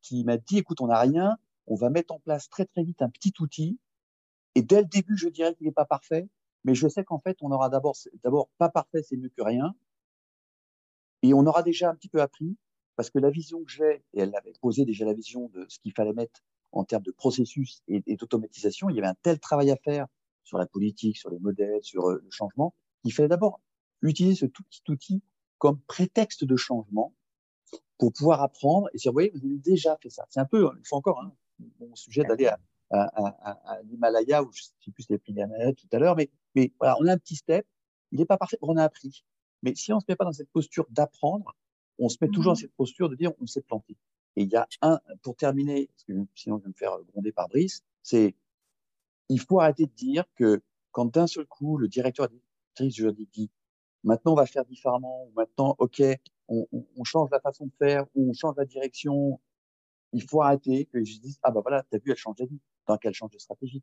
qui 0.00 0.24
m'a 0.24 0.38
dit 0.38 0.58
écoute 0.58 0.80
on 0.80 0.86
n'a 0.86 0.98
rien 0.98 1.36
on 1.66 1.76
va 1.76 1.90
mettre 1.90 2.14
en 2.14 2.18
place 2.20 2.48
très 2.48 2.64
très 2.64 2.82
vite 2.82 3.02
un 3.02 3.10
petit 3.10 3.34
outil 3.40 3.78
et 4.54 4.62
dès 4.62 4.80
le 4.80 4.86
début, 4.86 5.16
je 5.16 5.28
dirais 5.28 5.54
qu'il 5.54 5.66
n'est 5.66 5.72
pas 5.72 5.84
parfait, 5.84 6.28
mais 6.64 6.74
je 6.74 6.88
sais 6.88 7.04
qu'en 7.04 7.18
fait, 7.18 7.38
on 7.40 7.50
aura 7.50 7.68
d'abord, 7.68 7.96
d'abord 8.22 8.48
pas 8.58 8.68
parfait, 8.68 9.02
c'est 9.02 9.16
mieux 9.16 9.30
que 9.30 9.42
rien. 9.42 9.74
Et 11.22 11.34
on 11.34 11.46
aura 11.46 11.62
déjà 11.62 11.90
un 11.90 11.94
petit 11.94 12.08
peu 12.08 12.20
appris, 12.20 12.56
parce 12.96 13.10
que 13.10 13.18
la 13.18 13.30
vision 13.30 13.64
que 13.64 13.70
j'ai, 13.70 14.04
et 14.12 14.20
elle 14.20 14.34
avait 14.36 14.52
posé 14.60 14.84
déjà 14.84 15.04
la 15.04 15.14
vision 15.14 15.48
de 15.48 15.66
ce 15.68 15.78
qu'il 15.78 15.92
fallait 15.92 16.12
mettre 16.12 16.40
en 16.72 16.84
termes 16.84 17.02
de 17.02 17.10
processus 17.10 17.82
et, 17.88 18.16
d'automatisation, 18.16 18.90
il 18.90 18.96
y 18.96 18.98
avait 18.98 19.08
un 19.08 19.16
tel 19.22 19.38
travail 19.38 19.70
à 19.70 19.76
faire 19.76 20.06
sur 20.44 20.58
la 20.58 20.66
politique, 20.66 21.16
sur 21.16 21.30
les 21.30 21.38
modèles, 21.38 21.82
sur 21.82 22.10
euh, 22.10 22.20
le 22.22 22.30
changement, 22.30 22.74
qu'il 23.02 23.12
fallait 23.12 23.28
d'abord 23.28 23.60
utiliser 24.02 24.34
ce 24.34 24.46
tout 24.46 24.62
petit 24.64 24.82
outil 24.88 25.22
comme 25.58 25.80
prétexte 25.82 26.44
de 26.44 26.56
changement 26.56 27.14
pour 27.98 28.12
pouvoir 28.12 28.42
apprendre 28.42 28.88
et 28.92 28.98
dire, 28.98 29.12
vous 29.12 29.14
voyez, 29.14 29.30
vous 29.30 29.44
avez 29.44 29.58
déjà 29.58 29.96
fait 30.02 30.10
ça. 30.10 30.26
C'est 30.28 30.40
un 30.40 30.44
peu, 30.44 30.68
il 30.78 30.86
faut 30.86 30.96
encore, 30.96 31.20
hein, 31.20 31.32
mon 31.78 31.94
sujet 31.94 32.24
d'aller 32.24 32.46
à, 32.46 32.58
à, 32.92 33.78
l'Himalaya, 33.84 34.42
ou 34.42 34.52
je 34.52 34.60
ne 34.60 34.64
sais 34.84 34.90
plus 34.92 35.02
si 35.02 35.08
c'était 35.08 35.18
pris 35.18 35.34
tout 35.34 35.88
à 35.92 35.98
l'heure, 35.98 36.16
mais, 36.16 36.30
mais 36.54 36.72
voilà, 36.78 36.96
on 37.00 37.06
a 37.06 37.12
un 37.12 37.18
petit 37.18 37.36
step, 37.36 37.66
il 38.10 38.18
n'est 38.18 38.26
pas 38.26 38.36
parfait, 38.36 38.58
on 38.60 38.76
a 38.76 38.84
appris. 38.84 39.24
Mais 39.62 39.74
si 39.74 39.92
on 39.92 39.96
ne 39.96 40.00
se 40.00 40.06
met 40.08 40.16
pas 40.16 40.24
dans 40.24 40.32
cette 40.32 40.50
posture 40.50 40.86
d'apprendre, 40.90 41.56
on 41.98 42.08
se 42.08 42.18
met 42.20 42.28
toujours 42.28 42.52
dans 42.52 42.58
mhm. 42.58 42.62
cette 42.62 42.74
posture 42.74 43.08
de 43.08 43.14
dire 43.14 43.32
on 43.40 43.46
s'est 43.46 43.62
planté. 43.62 43.96
Et 44.36 44.42
il 44.42 44.50
y 44.50 44.56
a 44.56 44.66
un, 44.80 44.98
pour 45.22 45.36
terminer, 45.36 45.86
parce 45.88 46.04
que 46.04 46.12
sinon 46.34 46.58
je 46.58 46.64
vais 46.64 46.68
me 46.68 46.74
faire 46.74 46.98
gronder 47.12 47.32
par 47.32 47.48
Brice, 47.48 47.82
c'est 48.02 48.34
il 49.28 49.40
faut 49.40 49.60
arrêter 49.60 49.86
de 49.86 49.92
dire 49.92 50.24
que 50.34 50.62
quand 50.90 51.06
d'un 51.06 51.26
seul 51.26 51.46
coup 51.46 51.78
le 51.78 51.88
directeur 51.88 52.28
directrice 52.28 52.94
juridique 52.94 53.30
dit 53.32 53.50
maintenant 54.04 54.32
on 54.32 54.36
va 54.36 54.46
faire 54.46 54.64
différemment, 54.64 55.24
ou 55.24 55.32
maintenant 55.36 55.74
ok, 55.78 56.02
on, 56.48 56.66
on, 56.72 56.86
on, 56.96 57.04
change 57.04 57.30
la 57.30 57.40
façon 57.40 57.66
de 57.66 57.72
faire, 57.78 58.06
ou 58.14 58.30
on 58.30 58.32
change 58.32 58.56
la 58.56 58.64
direction, 58.64 59.40
il 60.12 60.22
faut 60.28 60.42
arrêter 60.42 60.86
que 60.86 61.04
je 61.04 61.18
dise 61.20 61.38
ah 61.42 61.50
bah 61.50 61.60
voilà, 61.60 61.84
t'as 61.90 61.98
vu, 61.98 62.10
elle 62.10 62.16
change 62.16 62.36
d'avis 62.36 62.60
dans 62.86 62.96
qu'elle 62.98 63.14
change 63.14 63.30
de 63.30 63.38
stratégie. 63.38 63.82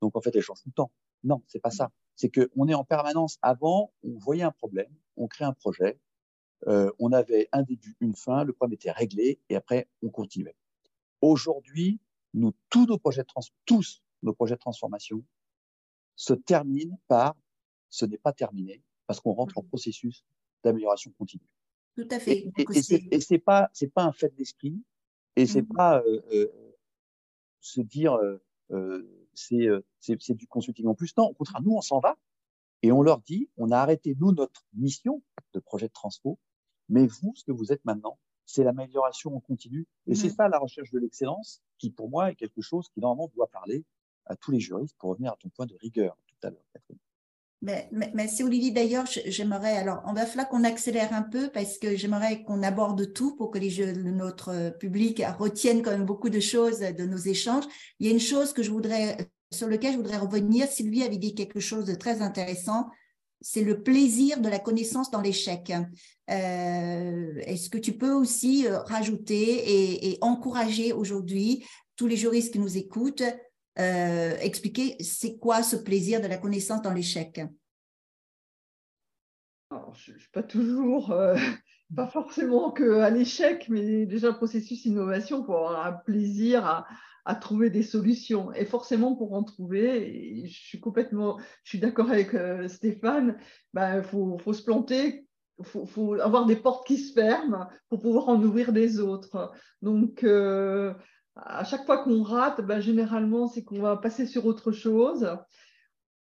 Donc 0.00 0.16
en 0.16 0.20
fait, 0.20 0.34
elle 0.34 0.42
change 0.42 0.62
tout 0.62 0.68
le 0.68 0.74
temps. 0.74 0.92
Non, 1.24 1.42
c'est 1.46 1.60
pas 1.60 1.70
ça. 1.70 1.90
C'est 2.14 2.28
que 2.28 2.50
on 2.56 2.68
est 2.68 2.74
en 2.74 2.84
permanence. 2.84 3.38
Avant, 3.42 3.92
on 4.02 4.16
voyait 4.18 4.42
un 4.42 4.52
problème, 4.52 4.92
on 5.16 5.26
crée 5.26 5.44
un 5.44 5.52
projet, 5.52 5.98
euh, 6.66 6.90
on 6.98 7.12
avait 7.12 7.48
un 7.52 7.62
début, 7.62 7.96
une 8.00 8.14
fin, 8.14 8.44
le 8.44 8.52
problème 8.52 8.74
était 8.74 8.90
réglé 8.90 9.40
et 9.48 9.56
après 9.56 9.88
on 10.02 10.10
continuait. 10.10 10.56
Aujourd'hui, 11.20 12.00
nous 12.34 12.52
tous 12.70 12.86
nos 12.86 12.98
projets 12.98 13.22
de 13.22 13.26
trans 13.26 13.40
tous 13.64 14.02
nos 14.22 14.32
projets 14.32 14.54
de 14.54 14.60
transformation 14.60 15.22
se 16.16 16.34
terminent 16.34 16.98
par 17.08 17.36
ce 17.90 18.04
n'est 18.04 18.18
pas 18.18 18.32
terminé 18.32 18.82
parce 19.06 19.20
qu'on 19.20 19.32
rentre 19.32 19.58
en 19.58 19.62
mmh. 19.62 19.68
processus 19.68 20.24
d'amélioration 20.64 21.12
continue. 21.18 21.48
Tout 21.96 22.08
à 22.10 22.18
fait. 22.18 22.50
Et, 22.58 22.66
et, 22.74 23.14
et 23.14 23.20
c'est 23.20 23.38
pas 23.38 23.70
c'est 23.72 23.92
pas 23.92 24.04
un 24.04 24.12
fait 24.12 24.34
d'esprit 24.34 24.82
et 25.36 25.46
c'est 25.46 25.62
mmh. 25.62 25.68
pas 25.68 26.02
euh, 26.02 26.22
euh, 26.32 26.65
se 27.66 27.80
dire 27.80 28.14
euh, 28.14 28.42
euh 28.70 29.22
c'est 29.34 29.68
c'est 30.00 30.34
du 30.34 30.46
consulting 30.46 30.86
en 30.86 30.94
plus. 30.94 31.14
Non, 31.18 31.24
au 31.24 31.34
contraire, 31.34 31.60
nous, 31.62 31.72
on 31.72 31.82
s'en 31.82 32.00
va 32.00 32.16
et 32.82 32.92
on 32.92 33.02
leur 33.02 33.20
dit, 33.20 33.50
on 33.56 33.70
a 33.70 33.78
arrêté, 33.78 34.16
nous, 34.18 34.32
notre 34.32 34.64
mission 34.74 35.22
de 35.52 35.60
projet 35.60 35.88
de 35.88 35.92
transfo, 35.92 36.38
mais 36.88 37.06
vous, 37.06 37.34
ce 37.34 37.44
que 37.44 37.52
vous 37.52 37.72
êtes 37.72 37.84
maintenant, 37.84 38.18
c'est 38.44 38.64
l'amélioration 38.64 39.34
en 39.36 39.40
continu. 39.40 39.86
Et 40.06 40.14
c'est 40.14 40.28
mmh 40.28 40.36
ça 40.36 40.48
la 40.48 40.58
recherche 40.58 40.90
de 40.90 40.98
l'excellence 40.98 41.62
qui, 41.78 41.90
pour 41.90 42.08
moi, 42.08 42.30
est 42.30 42.36
quelque 42.36 42.62
chose 42.62 42.88
qui, 42.90 43.00
normalement, 43.00 43.30
doit 43.34 43.48
parler 43.48 43.84
à 44.24 44.36
tous 44.36 44.52
les 44.52 44.60
juristes 44.60 44.96
pour 44.98 45.10
revenir 45.10 45.32
à 45.32 45.36
ton 45.36 45.48
point 45.48 45.66
de 45.66 45.76
rigueur 45.80 46.16
tout 46.26 46.46
à 46.46 46.50
l'heure, 46.50 46.64
Catherine. 46.72 46.98
Mais, 47.62 47.88
merci 48.14 48.42
Olivier. 48.42 48.70
D'ailleurs, 48.70 49.06
j'aimerais, 49.06 49.76
alors 49.76 50.02
on 50.06 50.12
va 50.12 50.26
falloir 50.26 50.48
qu'on 50.48 50.64
accélère 50.64 51.12
un 51.14 51.22
peu 51.22 51.48
parce 51.48 51.78
que 51.78 51.96
j'aimerais 51.96 52.42
qu'on 52.42 52.62
aborde 52.62 53.12
tout 53.12 53.34
pour 53.34 53.50
que 53.50 53.58
notre 54.10 54.76
public 54.78 55.22
retienne 55.38 55.82
quand 55.82 55.90
même 55.90 56.04
beaucoup 56.04 56.28
de 56.28 56.40
choses 56.40 56.80
de 56.80 57.04
nos 57.04 57.16
échanges. 57.16 57.64
Il 57.98 58.06
y 58.06 58.10
a 58.10 58.12
une 58.12 58.20
chose 58.20 58.52
que 58.52 58.62
je 58.62 58.70
voudrais, 58.70 59.16
sur 59.52 59.68
lequel 59.68 59.92
je 59.92 59.96
voudrais 59.96 60.18
revenir. 60.18 60.68
Sylvie 60.68 61.02
avait 61.02 61.16
dit 61.16 61.34
quelque 61.34 61.60
chose 61.60 61.86
de 61.86 61.94
très 61.94 62.20
intéressant. 62.20 62.88
C'est 63.40 63.62
le 63.62 63.82
plaisir 63.82 64.40
de 64.40 64.48
la 64.48 64.58
connaissance 64.58 65.10
dans 65.10 65.20
l'échec. 65.20 65.72
Euh, 66.30 67.34
Est-ce 67.38 67.70
que 67.70 67.78
tu 67.78 67.92
peux 67.92 68.12
aussi 68.12 68.66
euh, 68.66 68.80
rajouter 68.80 70.10
et 70.10 70.18
encourager 70.20 70.92
aujourd'hui 70.92 71.64
tous 71.96 72.06
les 72.06 72.16
juristes 72.16 72.52
qui 72.52 72.58
nous 72.58 72.76
écoutent 72.76 73.22
euh, 73.78 74.36
expliquer 74.40 74.96
c'est 75.00 75.38
quoi 75.38 75.62
ce 75.62 75.76
plaisir 75.76 76.20
de 76.20 76.26
la 76.26 76.38
connaissance 76.38 76.82
dans 76.82 76.92
l'échec 76.92 77.40
je 79.94 80.12
ne 80.12 80.18
suis 80.18 80.30
pas 80.30 80.42
toujours, 80.42 81.10
euh, 81.12 81.34
pas 81.96 82.06
forcément 82.06 82.70
qu'à 82.70 83.10
l'échec, 83.10 83.66
mais 83.68 84.06
déjà 84.06 84.32
processus 84.32 84.84
innovation 84.84 85.42
pour 85.42 85.56
avoir 85.56 85.86
un 85.86 85.92
plaisir 85.92 86.64
à, 86.66 86.86
trouver 87.40 87.70
des 87.70 87.82
solutions. 87.82 88.52
Et 88.52 88.64
forcément, 88.64 89.16
pour 89.16 89.34
en 89.34 89.42
trouver, 89.42 90.46
je 90.46 90.56
suis 90.56 90.78
complètement, 90.78 91.38
je 91.64 91.70
suis 91.70 91.80
d'accord 91.80 92.08
avec 92.08 92.34
euh, 92.34 92.68
Stéphane, 92.68 93.36
il 93.38 93.44
ben, 93.74 94.02
faut, 94.04 94.38
faut, 94.38 94.52
se 94.52 94.62
planter, 94.62 95.26
il 95.58 95.64
faut, 95.64 96.14
avoir 96.20 96.46
des 96.46 96.54
portes 96.54 96.86
qui 96.86 96.98
se 96.98 97.12
ferment 97.12 97.66
pour 97.88 98.00
pouvoir 98.00 98.28
en 98.28 98.40
ouvrir 98.40 98.72
des 98.72 99.00
autres. 99.00 99.50
Donc, 99.82 100.24
à 101.36 101.64
chaque 101.64 101.86
fois 101.86 102.02
qu'on 102.02 102.22
rate, 102.22 102.60
ben, 102.62 102.80
généralement, 102.80 103.46
c'est 103.46 103.62
qu'on 103.62 103.80
va 103.80 103.96
passer 103.96 104.26
sur 104.26 104.46
autre 104.46 104.72
chose 104.72 105.36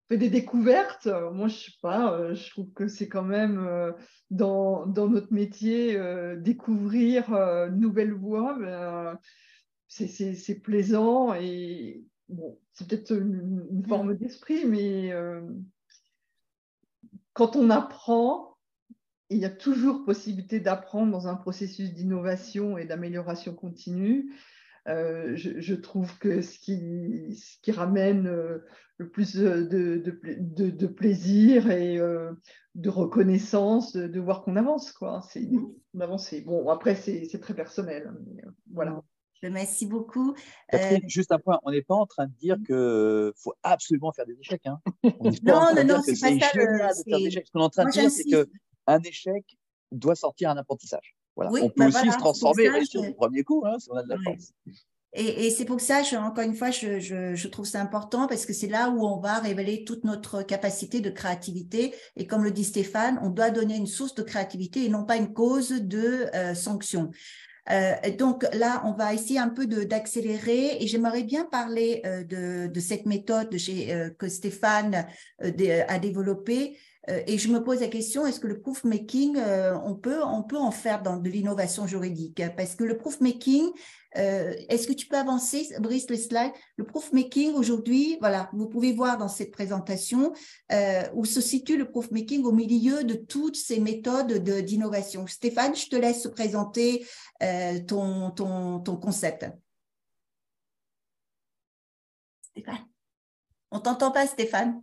fait 0.09 0.19
des 0.19 0.31
découvertes. 0.31 1.09
Moi, 1.33 1.49
je 1.49 1.57
sais 1.57 1.73
pas, 1.81 2.13
euh, 2.13 2.35
je 2.35 2.51
trouve 2.51 2.73
que 2.73 2.89
c'est 2.89 3.09
quand 3.09 3.23
même 3.23 3.59
euh, 3.59 3.93
dans, 4.31 4.87
dans, 4.87 5.09
notre 5.09 5.33
métier 5.33 5.97
euh, 5.97 6.37
découvrir 6.37 7.33
une 7.33 7.81
nouvelle 7.81 8.13
voie. 8.13 8.57
Ben, 8.59 9.19
c'est 9.89 10.61
plaisant 10.61 11.35
et 11.35 12.05
bon, 12.29 12.59
c'est 12.73 12.89
peut-être 12.89 13.13
une, 13.13 13.67
une, 13.71 13.87
forme 13.87 14.17
d'esprit, 14.17 14.65
mais 14.65 15.13
quand 17.33 17.55
on 17.55 17.71
apprend, 17.71 18.57
il 19.31 19.39
y 19.39 19.45
a 19.45 19.51
toujours 19.51 20.05
possibilité 20.05 20.59
d'apprendre 20.59 21.13
dans 21.13 21.29
un 21.29 21.37
processus 21.37 21.93
d'innovation 21.93 22.77
et 22.77 22.87
d'amélioration 22.87 23.55
continue. 23.55 24.35
Euh, 24.87 25.35
je, 25.35 25.75
trouve 25.75 26.19
que 26.19 26.43
ce 26.43 26.59
qui, 26.59 27.35
ce 27.35 27.59
qui 27.63 27.73
ramène 27.73 28.27
euh, 28.27 28.59
le 28.99 29.09
plus 29.09 29.35
de, 29.35 29.63
de, 29.63 30.71
de, 30.71 30.87
plaisir 30.87 31.71
et 31.71 31.99
euh, 31.99 32.33
de 32.75 32.91
reconnaissance, 32.91 33.97
de, 33.97 34.21
voir 34.21 34.43
qu'on 34.43 34.57
avance. 34.57 34.93
Quoi. 34.93 35.23
C'est, 35.31 35.49
on 35.95 36.01
avance. 36.01 36.35
Bon, 36.45 36.69
après, 36.69 36.97
c'est, 36.97 37.41
très 37.41 37.55
personnel. 37.55 38.13
Hein, 38.15 38.51
voilà. 38.73 39.03
Merci 39.43 39.87
beaucoup. 39.87 40.35
juste 41.07 41.33
un 41.33 41.39
point, 41.39 41.61
on 41.65 41.71
n'est 41.71 41.83
pas 41.83 41.95
en 41.95 42.07
train 42.07 42.27
de 42.27 42.33
dire 42.33 42.57
qu'il 42.65 43.33
faut 43.37 43.55
absolument 43.63 44.13
faire 44.13 44.27
des 44.27 44.39
échecs. 44.39 44.67
Hein. 44.67 44.81
non, 45.43 45.75
non, 45.75 45.85
non, 45.85 46.03
c'est 46.03 46.19
pas 46.21 46.39
ça. 46.39 46.93
Ce 46.93 47.51
qu'on 47.53 47.61
est 47.61 47.63
en 47.63 47.71
train 47.71 47.85
de 47.87 47.91
dire, 47.91 48.11
c'est 48.11 48.25
qu'un 48.25 49.03
échec 49.03 49.59
doit 49.93 50.15
sortir 50.15 50.51
un 50.51 50.57
apprentissage 50.57 51.15
on 51.37 51.69
peut 51.69 51.73
bah 51.77 51.87
aussi 51.89 52.11
se 52.11 52.19
transformer 52.19 52.85
sur 52.85 53.03
le 53.03 53.13
premier 53.13 53.43
coup, 53.43 53.63
hein, 53.67 53.79
si 53.79 53.89
on 53.91 53.97
a 53.97 54.03
de 54.03 54.09
la 54.09 54.17
chance. 54.23 54.53
Et, 55.17 55.51
c'est 55.51 55.65
pour 55.65 55.81
ça, 55.81 56.03
je, 56.03 56.17
encore 56.17 56.43
une 56.43 56.57
fois, 56.57 56.73
je, 56.73 56.99
je, 56.99 57.49
trouve 57.49 57.67
ça 57.67 57.81
important 57.81 58.27
parce 58.27 58.47
que 58.47 58.53
c'est 58.53 58.67
là 58.67 58.91
où 58.91 59.07
on 59.07 59.21
va 59.21 59.39
révéler 59.39 59.85
toute 59.85 60.03
notre 60.03 60.43
capacité 60.43 61.01
de 61.01 61.09
créativité. 61.09 61.95
Et 62.17 62.27
comme 62.27 62.43
le 62.43 62.51
dit 62.51 62.65
Stéphane, 62.65 63.21
on 63.23 63.31
doit 63.31 63.51
donner 63.51 63.77
une 63.77 63.87
source 63.87 64.17
de 64.17 64.23
créativité 64.23 64.85
et 64.85 64.89
non 64.89 65.05
pas 65.05 65.17
une 65.17 65.33
cause 65.33 65.71
de 65.71 66.27
euh, 66.35 66.55
sanction. 66.55 67.13
Euh, 67.71 67.95
donc 68.19 68.45
là, 68.53 68.83
on 68.85 68.93
va 68.93 69.15
essayer 69.15 69.39
un 69.39 69.49
peu 69.49 69.67
d'accélérer 69.67 70.77
et 70.81 70.87
j'aimerais 70.87 71.23
bien 71.23 71.45
parler 71.45 72.03
euh, 72.05 72.23
de, 72.25 72.67
de, 72.67 72.81
cette 72.81 73.07
méthode 73.07 73.49
de 73.51 73.57
chez, 73.57 73.93
euh, 73.93 74.11
que 74.11 74.29
Stéphane 74.29 75.07
a 75.41 75.99
développée 75.99 76.77
et 77.07 77.37
je 77.37 77.49
me 77.49 77.63
pose 77.63 77.81
la 77.81 77.89
question, 77.89 78.27
est-ce 78.27 78.41
que 78.41 78.47
le 78.47 78.61
proof 78.61 78.85
making, 78.85 79.37
euh, 79.37 79.79
on, 79.85 79.95
peut, 79.95 80.23
on 80.25 80.43
peut 80.43 80.57
en 80.57 80.71
faire 80.71 81.03
dans 81.03 81.17
de 81.17 81.29
l'innovation 81.29 81.87
juridique? 81.87 82.41
Parce 82.57 82.75
que 82.75 82.85
le 82.85 82.97
proof 82.97 83.21
making, 83.21 83.71
euh, 84.17 84.55
est-ce 84.69 84.87
que 84.87 84.93
tu 84.95 85.07
peux 85.07 85.19
avancer, 85.19 85.69
Brice, 85.81 86.09
le 86.09 86.17
slide 86.17 86.53
Le 86.77 86.85
proof 86.85 87.13
making 87.13 87.53
aujourd'hui, 87.55 88.17
voilà, 88.21 88.49
vous 88.55 88.69
pouvez 88.69 88.93
voir 88.93 89.19
dans 89.19 89.29
cette 89.29 89.51
présentation 89.51 90.33
où 91.15 91.25
se 91.25 91.41
situe 91.41 91.77
le 91.77 91.91
proof 91.91 92.11
making 92.11 92.45
au 92.45 92.53
milieu 92.53 93.05
de 93.05 93.15
toutes 93.15 93.57
ces 93.57 93.81
méthodes 93.81 94.33
d'innovation. 94.33 95.27
Stéphane, 95.27 95.75
je 95.75 95.89
te 95.89 95.97
laisse 95.97 96.27
présenter 96.29 97.07
ton, 97.87 98.31
ton, 98.31 98.81
ton 98.81 98.97
concept. 98.97 99.47
Stéphane 102.43 102.87
On 103.71 103.81
t'entend 103.81 104.11
pas, 104.11 104.27
Stéphane? 104.27 104.81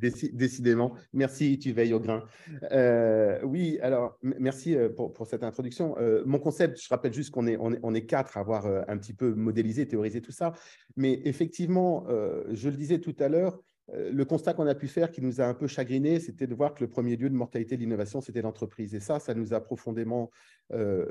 Décidément. 0.00 0.94
Merci, 1.12 1.58
tu 1.58 1.72
veilles 1.72 1.92
au 1.92 2.00
grain. 2.00 2.24
Euh, 2.72 3.38
oui, 3.44 3.78
alors, 3.82 4.18
merci 4.22 4.76
euh, 4.76 4.88
pour, 4.88 5.26
cette 5.26 5.42
introduction. 5.42 5.96
Euh, 5.98 6.22
mon 6.26 6.38
concept, 6.38 6.80
je 6.80 6.88
rappelle 6.88 7.12
juste 7.12 7.30
qu'on 7.30 7.46
est, 7.46 7.56
on 7.58 7.94
est, 7.94 8.06
quatre 8.06 8.36
à 8.36 8.40
avoir 8.40 8.66
un 8.66 8.96
petit 8.96 9.12
peu 9.12 9.34
modélisé, 9.34 9.86
théorisé 9.86 10.20
tout 10.20 10.32
ça. 10.32 10.52
Mais 10.96 11.20
effectivement, 11.24 12.06
je 12.50 12.68
le 12.68 12.76
disais 12.76 12.98
tout 12.98 13.14
à 13.18 13.28
l'heure, 13.28 13.60
le 13.92 14.24
constat 14.24 14.54
qu'on 14.54 14.66
a 14.66 14.74
pu 14.74 14.88
faire 14.88 15.10
qui 15.10 15.20
nous 15.20 15.40
a 15.40 15.44
un 15.44 15.54
peu 15.54 15.66
chagriné, 15.66 16.18
c'était 16.20 16.46
de 16.46 16.54
voir 16.54 16.74
que 16.74 16.82
le 16.82 16.88
premier 16.88 17.16
lieu 17.16 17.28
de 17.28 17.34
mortalité 17.34 17.76
de 17.76 17.82
l'innovation, 17.82 18.20
c'était 18.20 18.42
l'entreprise. 18.42 18.94
Et 18.94 19.00
ça, 19.00 19.18
ça 19.20 19.34
nous 19.34 19.52
a 19.52 19.60
profondément 19.60 20.30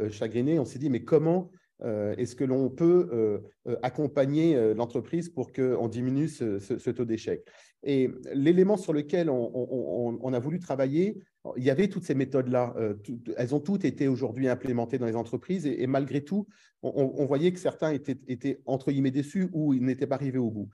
chagriné. 0.10 0.60
On 0.60 0.66
s'est 0.66 0.80
dit, 0.80 0.90
mais 0.90 1.04
comment 1.04 1.52
est-ce 1.84 2.36
que 2.36 2.44
l'on 2.44 2.70
peut 2.70 3.42
accompagner 3.82 4.74
l'entreprise 4.74 5.30
pour 5.30 5.52
qu'on 5.52 5.88
diminue 5.88 6.28
ce 6.28 6.90
taux 6.90 7.06
d'échec? 7.06 7.46
Et 7.84 8.10
l'élément 8.34 8.76
sur 8.76 8.92
lequel 8.92 9.30
on, 9.30 10.34
a 10.34 10.40
voulu 10.40 10.60
travailler, 10.60 11.18
il 11.56 11.64
y 11.64 11.70
avait 11.70 11.88
toutes 11.88 12.04
ces 12.04 12.16
méthodes-là. 12.16 12.74
Euh, 12.78 12.96
elles 13.38 13.56
ont 13.56 13.62
toutes 13.62 13.86
été 13.86 14.08
aujourd'hui 14.08 14.50
implémentées 14.50 14.98
dans 14.98 15.06
les 15.06 15.16
entreprises 15.16 15.66
et, 15.66 15.88
malgré 15.88 16.24
tout, 16.24 16.48
on, 16.84 17.26
voyait 17.26 17.54
que 17.54 17.60
certains 17.60 17.94
étaient, 17.94 18.62
entre 18.66 18.92
guillemets 18.92 19.12
déçus 19.12 19.48
ou 19.54 19.74
ils 19.74 19.84
n'étaient 19.84 20.08
pas 20.08 20.16
arrivés 20.16 20.40
au 20.40 20.52
bout. 20.52 20.70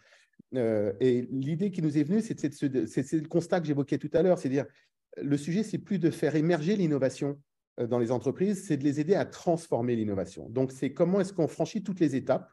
Euh, 0.56 0.94
et 1.00 1.28
l'idée 1.32 1.70
qui 1.70 1.82
nous 1.82 1.98
est 1.98 2.04
venue, 2.04 2.22
c'est 2.22 2.42
le 2.42 3.28
constat 3.28 3.60
que 3.60 3.68
j'évoquais 3.68 4.00
tout 4.00 4.12
à 4.14 4.24
l'heure, 4.24 4.40
c'est-à-dire 4.40 4.66
le 5.18 5.38
sujet, 5.38 5.64
c'est 5.64 5.78
plus 5.78 6.00
de 6.00 6.10
faire 6.10 6.36
émerger 6.36 6.76
l'innovation 6.76 7.30
euh, 7.30 7.55
dans 7.78 8.00
les 8.00 8.12
entreprises, 8.12 8.66
c'est 8.66 8.78
de 8.78 8.84
les 8.84 9.00
aider 9.00 9.16
à 9.16 9.26
transformer 9.26 9.96
l'innovation. 9.96 10.48
Donc, 10.50 10.72
c'est 10.72 10.94
comment 10.94 11.20
est-ce 11.20 11.34
qu'on 11.34 11.48
franchit 11.48 11.84
toutes 11.84 12.00
les 12.00 12.16
étapes 12.16 12.50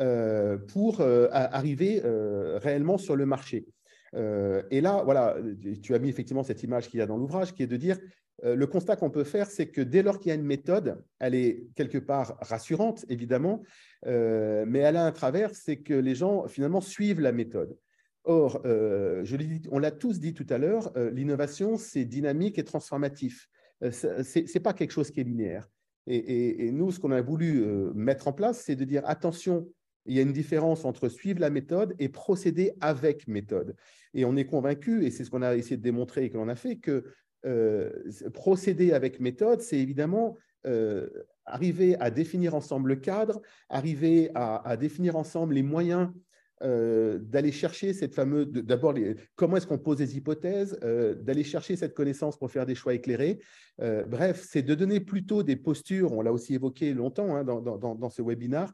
euh, 0.00 0.56
pour 0.56 1.02
euh, 1.02 1.28
arriver 1.30 2.00
euh, 2.02 2.58
réellement 2.62 2.96
sur 2.96 3.14
le 3.14 3.26
marché. 3.26 3.66
et 4.14 4.80
là, 4.80 5.02
voilà, 5.04 5.36
tu 5.82 5.94
as 5.94 5.98
mis 5.98 6.08
effectivement 6.08 6.42
cette 6.42 6.62
image 6.62 6.88
qu'il 6.88 6.98
y 6.98 7.02
a 7.02 7.06
dans 7.06 7.18
l'ouvrage, 7.18 7.54
qui 7.54 7.62
est 7.62 7.66
de 7.66 7.76
dire, 7.76 7.98
le 8.42 8.66
constat 8.66 8.96
qu'on 8.96 9.10
peut 9.10 9.24
faire, 9.24 9.46
c'est 9.46 9.68
que 9.68 9.80
dès 9.80 10.02
lors 10.02 10.18
qu'il 10.18 10.28
y 10.28 10.32
a 10.32 10.34
une 10.34 10.44
méthode, 10.44 11.02
elle 11.18 11.34
est 11.34 11.66
quelque 11.76 11.96
part 11.96 12.36
rassurante, 12.40 13.06
évidemment, 13.08 13.62
mais 14.04 14.80
elle 14.80 14.96
a 14.96 15.06
un 15.06 15.12
travers, 15.12 15.54
c'est 15.54 15.78
que 15.78 15.94
les 15.94 16.14
gens, 16.14 16.46
finalement, 16.46 16.82
suivent 16.82 17.20
la 17.20 17.32
méthode. 17.32 17.74
Or, 18.24 18.60
je 18.64 19.68
on 19.70 19.78
l'a 19.78 19.90
tous 19.90 20.20
dit 20.20 20.34
tout 20.34 20.46
à 20.50 20.58
l'heure, 20.58 20.92
l'innovation, 21.12 21.78
c'est 21.78 22.04
dynamique 22.04 22.58
et 22.58 22.64
transformatif. 22.64 23.48
Ce 23.90 24.38
n'est 24.38 24.62
pas 24.62 24.72
quelque 24.72 24.92
chose 24.92 25.10
qui 25.10 25.20
est 25.20 25.24
linéaire. 25.24 25.68
Et, 26.06 26.70
nous, 26.72 26.90
ce 26.90 26.98
qu'on 26.98 27.12
a 27.12 27.22
voulu 27.22 27.64
mettre 27.94 28.28
en 28.28 28.32
place, 28.32 28.60
c'est 28.60 28.76
de 28.76 28.84
dire, 28.84 29.02
attention, 29.04 29.68
il 30.06 30.16
y 30.16 30.18
a 30.18 30.22
une 30.22 30.32
différence 30.32 30.84
entre 30.84 31.08
suivre 31.08 31.40
la 31.40 31.50
méthode 31.50 31.94
et 31.98 32.08
procéder 32.08 32.72
avec 32.80 33.28
méthode. 33.28 33.76
Et 34.14 34.24
on 34.24 34.36
est 34.36 34.44
convaincu, 34.44 35.04
et 35.04 35.10
c'est 35.10 35.24
ce 35.24 35.30
qu'on 35.30 35.42
a 35.42 35.54
essayé 35.56 35.76
de 35.76 35.82
démontrer 35.82 36.24
et 36.24 36.30
que 36.30 36.36
l'on 36.36 36.48
a 36.48 36.56
fait, 36.56 36.76
que 36.76 37.04
euh, 37.44 37.90
procéder 38.34 38.92
avec 38.92 39.20
méthode, 39.20 39.60
c'est 39.60 39.78
évidemment 39.78 40.36
euh, 40.66 41.08
arriver 41.44 41.96
à 42.00 42.10
définir 42.10 42.54
ensemble 42.54 42.90
le 42.90 42.96
cadre, 42.96 43.40
arriver 43.68 44.30
à 44.34 44.76
définir 44.76 45.16
ensemble 45.16 45.54
les 45.54 45.62
moyens 45.62 46.10
euh, 46.62 47.18
d'aller 47.18 47.50
chercher 47.50 47.92
cette 47.92 48.14
fameuse, 48.14 48.46
d'abord, 48.46 48.94
comment 49.34 49.56
est-ce 49.56 49.66
qu'on 49.66 49.78
pose 49.78 49.96
des 49.96 50.16
hypothèses, 50.16 50.78
euh, 50.84 51.14
d'aller 51.14 51.42
chercher 51.42 51.74
cette 51.74 51.94
connaissance 51.94 52.38
pour 52.38 52.50
faire 52.50 52.66
des 52.66 52.74
choix 52.74 52.94
éclairés. 52.94 53.40
Euh, 53.80 54.04
bref, 54.04 54.46
c'est 54.48 54.62
de 54.62 54.74
donner 54.74 55.00
plutôt 55.00 55.42
des 55.42 55.56
postures, 55.56 56.12
on 56.12 56.22
l'a 56.22 56.32
aussi 56.32 56.54
évoqué 56.54 56.94
longtemps 56.94 57.34
hein, 57.34 57.42
dans, 57.42 57.60
dans, 57.60 58.10
ce 58.10 58.22
webinaire, 58.22 58.72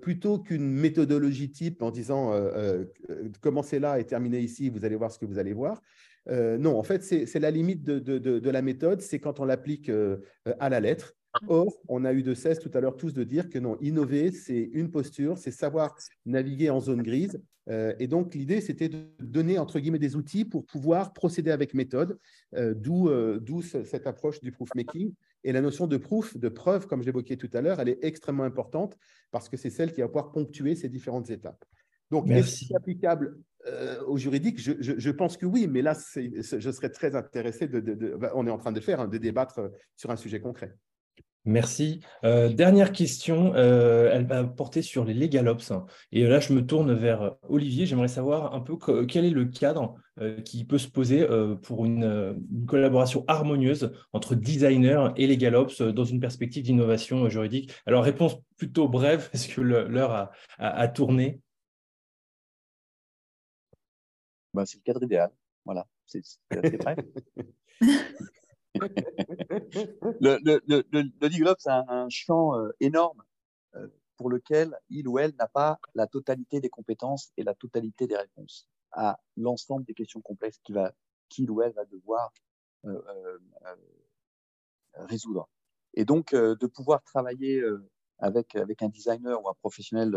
plutôt 0.00 0.38
qu'une 0.38 0.70
méthodologie 0.72 1.50
type 1.50 1.82
en 1.82 1.90
disant 1.90 2.32
commencez 3.40 3.78
là 3.78 3.98
et 3.98 4.04
terminez 4.04 4.40
ici, 4.40 4.68
vous 4.70 4.84
allez 4.84 4.96
voir 4.96 5.10
ce 5.10 5.18
que 5.18 5.26
vous 5.26 5.38
allez 5.38 5.52
voir. 5.52 5.82
non, 6.30 6.78
en 6.78 6.82
fait, 6.82 7.02
c'est 7.02 7.40
la 7.40 7.50
limite 7.50 7.82
de, 7.84 7.98
de, 7.98 8.18
de 8.18 8.50
la 8.50 8.62
méthode, 8.62 9.00
c'est 9.00 9.18
quand 9.18 9.40
on 9.40 9.44
l'applique 9.44 9.90
à 10.60 10.68
la 10.68 10.80
lettre. 10.80 11.14
Or, 11.48 11.72
on 11.88 12.04
a 12.04 12.12
eu 12.12 12.22
de 12.22 12.34
cesse 12.34 12.58
tout 12.58 12.70
à 12.74 12.80
l'heure 12.80 12.96
tous 12.96 13.12
de 13.12 13.24
dire 13.24 13.48
que 13.48 13.58
non, 13.58 13.76
innover, 13.80 14.32
c'est 14.32 14.70
une 14.72 14.90
posture, 14.90 15.38
c'est 15.38 15.50
savoir 15.50 15.96
naviguer 16.24 16.70
en 16.70 16.80
zone 16.80 17.02
grise. 17.02 17.40
Euh, 17.68 17.94
et 17.98 18.06
donc, 18.06 18.34
l'idée, 18.34 18.60
c'était 18.60 18.88
de 18.88 19.06
donner, 19.20 19.58
entre 19.58 19.80
guillemets, 19.80 19.98
des 19.98 20.16
outils 20.16 20.44
pour 20.44 20.64
pouvoir 20.64 21.12
procéder 21.12 21.50
avec 21.50 21.74
méthode, 21.74 22.18
euh, 22.54 22.74
euh, 22.86 23.40
d'où 23.40 23.62
cette 23.62 24.06
approche 24.06 24.40
du 24.40 24.52
proof 24.52 24.68
making. 24.74 25.12
Et 25.44 25.52
la 25.52 25.60
notion 25.60 25.86
de 25.86 25.96
proof, 25.96 26.36
de 26.36 26.48
preuve, 26.48 26.86
comme 26.86 27.00
je 27.00 27.06
l'évoquais 27.06 27.36
tout 27.36 27.50
à 27.52 27.60
l'heure, 27.60 27.80
elle 27.80 27.88
est 27.88 27.98
extrêmement 28.02 28.44
importante 28.44 28.96
parce 29.30 29.48
que 29.48 29.56
c'est 29.56 29.70
celle 29.70 29.92
qui 29.92 30.00
va 30.00 30.08
pouvoir 30.08 30.32
ponctuer 30.32 30.74
ces 30.74 30.88
différentes 30.88 31.30
étapes. 31.30 31.64
Donc, 32.10 32.30
est-ce 32.30 32.72
applicable 32.76 33.38
au 34.06 34.16
juridique? 34.16 34.60
Je, 34.60 35.10
pense 35.10 35.36
que 35.36 35.46
oui, 35.46 35.66
mais 35.66 35.82
là, 35.82 35.96
je 36.14 36.70
serais 36.70 36.90
très 36.90 37.16
intéressé, 37.16 37.66
de, 37.66 38.16
on 38.34 38.46
est 38.46 38.50
en 38.50 38.58
train 38.58 38.72
de 38.72 38.80
faire, 38.80 39.00
hein, 39.00 39.08
de 39.08 39.18
débattre 39.18 39.60
sur 39.96 40.10
un 40.10 40.16
sujet 40.16 40.40
concret. 40.40 40.76
Merci. 41.46 42.00
Euh, 42.24 42.48
dernière 42.48 42.90
question, 42.90 43.54
euh, 43.54 44.10
elle 44.12 44.26
va 44.26 44.42
porter 44.42 44.82
sur 44.82 45.04
les 45.04 45.14
LegalOps. 45.14 45.72
Et 46.10 46.26
là, 46.26 46.40
je 46.40 46.52
me 46.52 46.66
tourne 46.66 46.92
vers 46.92 47.36
Olivier. 47.48 47.86
J'aimerais 47.86 48.08
savoir 48.08 48.52
un 48.52 48.60
peu 48.60 48.76
quel 49.06 49.24
est 49.24 49.30
le 49.30 49.44
cadre 49.44 49.94
euh, 50.18 50.40
qui 50.40 50.64
peut 50.64 50.78
se 50.78 50.88
poser 50.88 51.24
pour 51.62 51.86
une, 51.86 52.36
collaboration 52.66 53.24
harmonieuse 53.28 53.92
entre 54.12 54.34
designer 54.34 55.12
et 55.16 55.28
LegalOps 55.28 55.82
dans 55.82 56.04
une 56.04 56.18
perspective 56.18 56.64
d'innovation 56.64 57.28
juridique? 57.28 57.72
Alors, 57.86 58.02
réponse 58.02 58.36
plutôt 58.56 58.88
brève, 58.88 59.28
parce 59.32 59.46
que 59.46 59.60
l'heure 59.60 60.32
a, 60.58 60.88
tourné. 60.88 61.40
Bah, 64.52 64.66
c'est 64.66 64.78
le 64.78 64.82
cadre 64.82 65.04
idéal. 65.04 65.30
Voilà, 65.64 65.86
c'est 66.06 66.22
bref. 66.50 66.96
le, 70.20 70.38
le, 70.42 70.84
le, 70.90 71.54
c'est 71.58 71.70
un, 71.70 72.08
champ 72.08 72.56
euh, 72.56 72.70
énorme 72.80 73.22
euh, 73.74 73.88
pour 74.16 74.30
lequel 74.30 74.76
il 74.88 75.08
ou 75.08 75.18
elle 75.18 75.34
n'a 75.38 75.48
pas 75.48 75.78
la 75.94 76.06
totalité 76.06 76.60
des 76.60 76.70
compétences 76.70 77.32
et 77.36 77.42
la 77.42 77.54
totalité 77.54 78.06
des 78.06 78.16
réponses 78.16 78.68
à 78.92 79.20
l'ensemble 79.36 79.84
des 79.84 79.94
questions 79.94 80.20
complexes 80.20 80.58
qu'il 80.64 80.92
qu'il 81.28 81.50
ou 81.50 81.60
elle 81.60 81.72
va 81.72 81.84
devoir 81.86 82.32
euh, 82.84 83.00
résoudre. 84.94 85.48
Et 85.94 86.04
donc, 86.04 86.34
de 86.34 86.66
pouvoir 86.66 87.02
travailler 87.02 87.62
avec, 88.18 88.54
avec 88.54 88.82
un 88.82 88.88
designer 88.88 89.42
ou 89.42 89.48
un 89.48 89.54
professionnel 89.54 90.14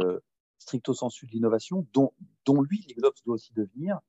stricto 0.60 0.94
sensu 0.94 1.26
de 1.26 1.32
l'innovation, 1.32 1.88
dont, 1.94 2.14
dont 2.46 2.62
lui, 2.62 2.86
l'IGLOPS 2.88 3.24
doit 3.24 3.36
aussi 3.36 3.54
devenir, 3.54 4.00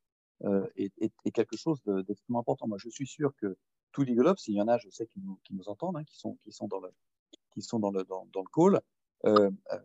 est, 0.76 0.92
est, 0.98 1.30
quelque 1.32 1.56
chose 1.56 1.80
d'extrêmement 2.06 2.40
important. 2.40 2.68
Moi, 2.68 2.76
je 2.78 2.90
suis 2.90 3.06
sûr 3.06 3.32
que 3.36 3.56
tous 3.92 4.02
les 4.02 4.14
GLOPS, 4.14 4.48
il 4.48 4.54
y 4.54 4.60
en 4.60 4.68
a, 4.68 4.78
je 4.78 4.88
sais, 4.90 5.06
qui 5.06 5.20
nous, 5.20 5.38
qui 5.44 5.54
nous 5.54 5.68
entendent, 5.68 5.96
hein, 5.96 6.04
qui, 6.04 6.18
sont, 6.18 6.36
qui 6.42 6.52
sont 6.52 6.68
dans 6.68 6.80
le, 6.80 6.90
qui 7.52 7.62
sont 7.62 7.78
dans 7.78 7.90
le, 7.90 8.04
dans, 8.04 8.26
dans 8.32 8.42
le 8.42 8.48
call, 8.52 8.80
euh, 9.26 9.50
euh 9.72 9.78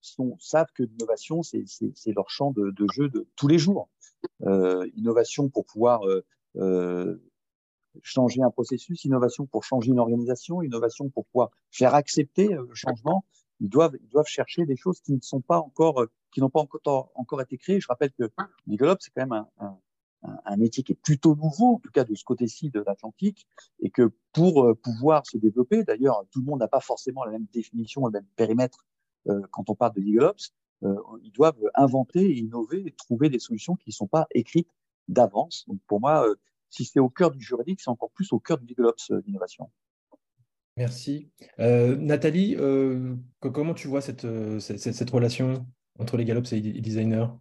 sont, 0.00 0.36
savent 0.38 0.72
que 0.74 0.82
l'innovation, 0.82 1.42
c'est 1.42 2.12
leur 2.14 2.30
champ 2.30 2.52
de, 2.52 2.70
de, 2.70 2.86
jeu 2.92 3.08
de 3.08 3.26
tous 3.36 3.48
les 3.48 3.58
jours. 3.58 3.88
Euh, 4.42 4.88
innovation 4.96 5.48
pour 5.48 5.66
pouvoir 5.66 6.06
euh, 6.06 6.24
euh, 6.56 7.22
changer 8.02 8.42
un 8.42 8.50
processus, 8.50 9.04
innovation 9.04 9.46
pour 9.46 9.64
changer 9.64 9.90
une 9.90 9.98
organisation, 9.98 10.62
innovation 10.62 11.10
pour 11.10 11.26
pouvoir 11.26 11.50
faire 11.70 11.94
accepter 11.94 12.54
euh, 12.54 12.66
le 12.68 12.74
changement. 12.74 13.24
Ils 13.60 13.68
doivent, 13.68 13.96
ils 14.00 14.08
doivent 14.08 14.26
chercher 14.26 14.64
des 14.64 14.76
choses 14.76 15.00
qui 15.00 15.12
ne 15.12 15.20
sont 15.20 15.40
pas 15.40 15.58
encore, 15.58 16.06
qui 16.32 16.40
n'ont 16.40 16.50
pas 16.50 16.60
encore, 16.60 17.12
encore 17.14 17.42
été 17.42 17.58
créées. 17.58 17.80
Je 17.80 17.88
rappelle 17.88 18.12
que 18.12 18.30
l'IGLOP, 18.66 18.98
c'est 19.00 19.10
quand 19.14 19.26
même 19.26 19.32
un, 19.32 19.48
un, 19.58 19.78
un, 20.22 20.56
métier 20.56 20.82
qui 20.82 20.92
est 20.92 21.00
plutôt 21.02 21.34
nouveau, 21.34 21.76
en 21.76 21.78
tout 21.78 21.90
cas 21.90 22.04
de 22.04 22.14
ce 22.14 22.24
côté-ci 22.24 22.70
de 22.70 22.82
l'Atlantique, 22.86 23.46
et 23.80 23.90
que 23.90 24.12
pour 24.32 24.64
euh, 24.64 24.74
pouvoir 24.74 25.26
se 25.26 25.38
développer, 25.38 25.84
d'ailleurs, 25.84 26.24
tout 26.30 26.40
le 26.40 26.44
monde 26.44 26.60
n'a 26.60 26.68
pas 26.68 26.80
forcément 26.80 27.24
la 27.24 27.32
même 27.32 27.46
définition, 27.52 28.06
le 28.06 28.12
même 28.12 28.26
périmètre 28.36 28.84
euh, 29.28 29.40
quand 29.50 29.70
on 29.70 29.74
parle 29.74 29.94
de 29.94 30.00
Legal 30.00 30.32
euh, 30.82 30.96
ils 31.22 31.32
doivent 31.32 31.60
inventer, 31.74 32.34
innover 32.38 32.94
trouver 32.96 33.28
des 33.28 33.38
solutions 33.38 33.76
qui 33.76 33.90
ne 33.90 33.92
sont 33.92 34.06
pas 34.06 34.26
écrites 34.34 34.70
d'avance. 35.08 35.66
Donc 35.68 35.78
pour 35.86 36.00
moi, 36.00 36.26
si 36.70 36.86
c'est 36.86 37.00
au 37.00 37.10
cœur 37.10 37.30
du 37.32 37.40
juridique, 37.42 37.82
c'est 37.82 37.90
encore 37.90 38.10
plus 38.12 38.32
au 38.32 38.38
cœur 38.38 38.56
du 38.56 38.66
Legal 38.66 38.86
Ops 38.86 39.12
d'innovation. 39.12 39.70
Merci. 40.78 41.28
Nathalie, 41.58 42.56
comment 43.40 43.74
tu 43.74 43.88
vois 43.88 44.00
cette, 44.00 44.26
cette, 44.58 45.10
relation 45.10 45.66
entre 45.98 46.16
Legal 46.16 46.38
Ops 46.38 46.54
et 46.54 46.60
designer 46.60 47.38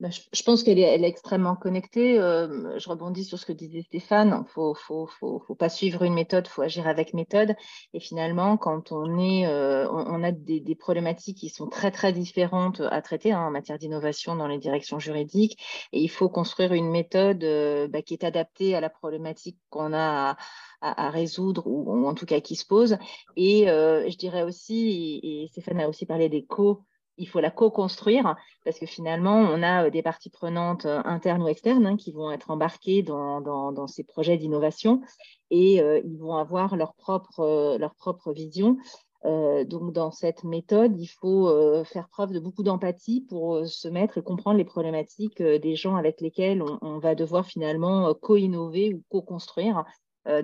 bah, 0.00 0.08
je, 0.10 0.42
pense 0.42 0.64
qu'elle 0.64 0.80
est, 0.80 1.02
extrêmement 1.04 1.54
connectée. 1.54 2.18
Euh, 2.18 2.78
je 2.80 2.88
rebondis 2.88 3.24
sur 3.24 3.38
ce 3.38 3.46
que 3.46 3.52
disait 3.52 3.82
Stéphane. 3.82 4.30
Il 4.30 4.40
ne 4.40 4.74
faut, 4.74 4.74
faut, 5.06 5.54
pas 5.54 5.68
suivre 5.68 6.02
une 6.02 6.14
méthode, 6.14 6.46
il 6.48 6.50
faut 6.50 6.62
agir 6.62 6.88
avec 6.88 7.14
méthode. 7.14 7.54
Et 7.92 8.00
finalement, 8.00 8.56
quand 8.56 8.90
on, 8.90 9.18
est, 9.20 9.46
euh, 9.46 9.88
a 9.88 10.32
des, 10.32 10.74
problématiques 10.74 11.38
qui 11.38 11.48
sont 11.48 11.68
très, 11.68 11.92
très 11.92 12.12
différentes 12.12 12.80
à 12.80 13.00
traiter 13.02 13.32
hein, 13.32 13.46
en 13.46 13.50
matière 13.52 13.78
d'innovation 13.78 14.34
dans 14.34 14.48
les 14.48 14.58
directions 14.58 14.98
juridiques, 14.98 15.58
il 15.92 16.10
faut 16.10 16.28
construire 16.28 16.72
une 16.72 16.90
méthode 16.90 17.44
euh, 17.44 17.86
bah, 17.86 18.02
qui 18.02 18.14
est 18.14 18.24
adaptée 18.24 18.74
à 18.74 18.80
la 18.80 18.90
problématique 18.90 19.58
qu'on 19.70 19.92
a 19.92 20.36
à, 20.80 21.06
à, 21.06 21.10
résoudre 21.10 21.62
ou, 21.66 22.06
en 22.08 22.14
tout 22.14 22.26
cas 22.26 22.40
qui 22.40 22.56
se 22.56 22.66
pose. 22.66 22.98
Et 23.36 23.66
je 23.66 24.16
dirais 24.16 24.42
aussi, 24.42 25.20
et, 25.22 25.44
et 25.44 25.48
Stéphane 25.48 25.80
a 25.80 25.88
aussi 25.88 26.04
parlé 26.04 26.28
des 26.28 26.44
co- 26.44 26.82
il 27.16 27.28
faut 27.28 27.40
la 27.40 27.50
co-construire 27.50 28.36
parce 28.64 28.78
que 28.78 28.86
finalement, 28.86 29.36
on 29.36 29.62
a 29.62 29.86
euh, 29.86 29.90
des 29.90 30.02
parties 30.02 30.30
prenantes 30.30 30.86
euh, 30.86 31.00
internes 31.04 31.42
ou 31.42 31.48
externes 31.48 31.86
hein, 31.86 31.96
qui 31.96 32.12
vont 32.12 32.30
être 32.30 32.50
embarquées 32.50 33.02
dans, 33.02 33.86
ces 33.86 34.04
projets 34.04 34.36
d'innovation 34.36 35.02
et 35.50 35.80
euh, 35.80 36.00
ils 36.04 36.18
vont 36.18 36.36
avoir 36.36 36.76
leur 36.76 36.94
propre, 36.94 38.32
vision. 38.32 38.76
donc, 39.24 39.92
dans 39.92 40.10
cette 40.10 40.44
méthode, 40.44 40.98
il 40.98 41.06
faut 41.06 41.48
faire 41.84 42.08
preuve 42.08 42.32
de 42.32 42.40
beaucoup 42.40 42.62
d'empathie 42.62 43.22
pour 43.28 43.66
se 43.66 43.88
mettre 43.88 44.18
et 44.18 44.22
comprendre 44.22 44.58
les 44.58 44.64
problématiques 44.64 45.42
des 45.42 45.76
gens 45.76 45.96
avec 45.96 46.20
lesquels 46.20 46.62
on 46.62 46.98
va 46.98 47.14
devoir 47.14 47.46
finalement 47.46 48.12
co-innover 48.14 48.94
ou 48.94 49.02
co-construire 49.10 49.84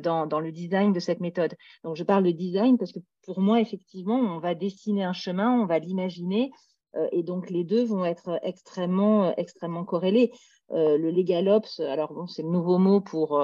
dans, 0.03 0.27
dans, 0.27 0.41
le 0.41 0.53
design 0.53 0.93
de 0.93 1.01
cette 1.01 1.21
méthode. 1.21 1.55
Donc, 1.85 1.97
je 1.97 2.05
parle 2.05 2.25
de 2.25 2.31
design 2.31 2.79
parce 2.79 2.93
que 2.93 2.99
pour 3.25 3.41
moi, 3.41 3.61
effectivement, 3.61 4.19
on 4.19 4.39
va 4.39 4.55
dessiner 4.55 5.05
un 5.05 5.13
chemin, 5.13 5.53
on 5.53 5.67
va 5.67 5.79
l'imaginer, 5.79 6.51
euh, 6.97 7.09
et 7.13 7.23
donc 7.23 7.51
les 7.51 7.65
deux 7.65 7.85
vont 7.85 8.05
être 8.05 8.39
extrêmement, 8.43 9.27
euh, 9.27 9.33
extrêmement 9.37 9.85
corrélés. 9.85 10.33
Euh, 10.73 10.99
le 10.99 11.11
LegalOps, 11.11 11.81
alors 11.81 12.13
bon, 12.13 12.27
c'est 12.27 12.43
le 12.43 12.49
nouveau 12.49 12.79
mot 12.79 13.01
pour 13.01 13.41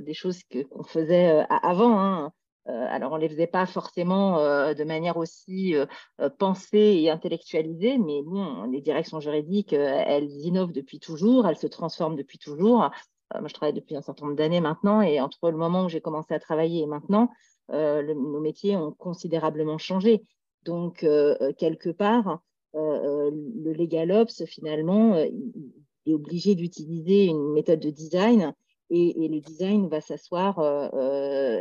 des 0.00 0.14
choses 0.14 0.40
qu'on 0.44 0.84
faisait 0.84 1.44
avant. 1.48 1.98
Hein. 1.98 2.32
alors, 2.66 3.12
on 3.12 3.16
ne 3.16 3.22
les 3.22 3.28
faisait 3.30 3.46
pas 3.46 3.64
forcément 3.64 4.36
de 4.38 4.84
manière 4.84 5.16
aussi 5.16 5.74
pensée 6.38 7.00
et 7.02 7.10
intellectualisée, 7.10 7.96
mais 7.96 8.22
bon, 8.22 8.64
les 8.64 8.82
directions 8.82 9.20
juridiques, 9.20 9.72
elles 9.72 10.30
innovent 10.30 10.72
depuis 10.72 11.00
toujours, 11.00 11.46
elles 11.46 11.56
se 11.56 11.66
transforment 11.66 12.16
depuis 12.16 12.38
toujours. 12.38 12.90
Moi, 13.40 13.48
je 13.48 13.54
travaille 13.54 13.74
depuis 13.74 13.96
un 13.96 14.02
certain 14.02 14.26
nombre 14.26 14.36
d'années 14.36 14.60
maintenant, 14.60 15.02
et 15.02 15.20
entre 15.20 15.50
le 15.50 15.56
moment 15.56 15.84
où 15.84 15.88
j'ai 15.88 16.00
commencé 16.00 16.34
à 16.34 16.38
travailler 16.38 16.82
et 16.82 16.86
maintenant, 16.86 17.30
euh, 17.70 18.14
nos 18.14 18.40
métiers 18.40 18.76
ont 18.76 18.92
considérablement 18.92 19.78
changé. 19.78 20.22
Donc, 20.64 21.02
euh, 21.04 21.36
euh, 21.40 21.52
quelque 21.52 21.90
part, 21.90 22.40
le 22.74 23.72
LegalOps, 23.72 24.44
finalement, 24.46 25.14
est 25.14 26.12
obligé 26.12 26.56
d'utiliser 26.56 27.26
une 27.26 27.52
méthode 27.52 27.78
de 27.78 27.90
design 27.90 28.52
et, 28.90 29.28
le 29.28 29.40
design 29.40 29.86
va 29.88 30.00
s'asseoir 30.00 30.58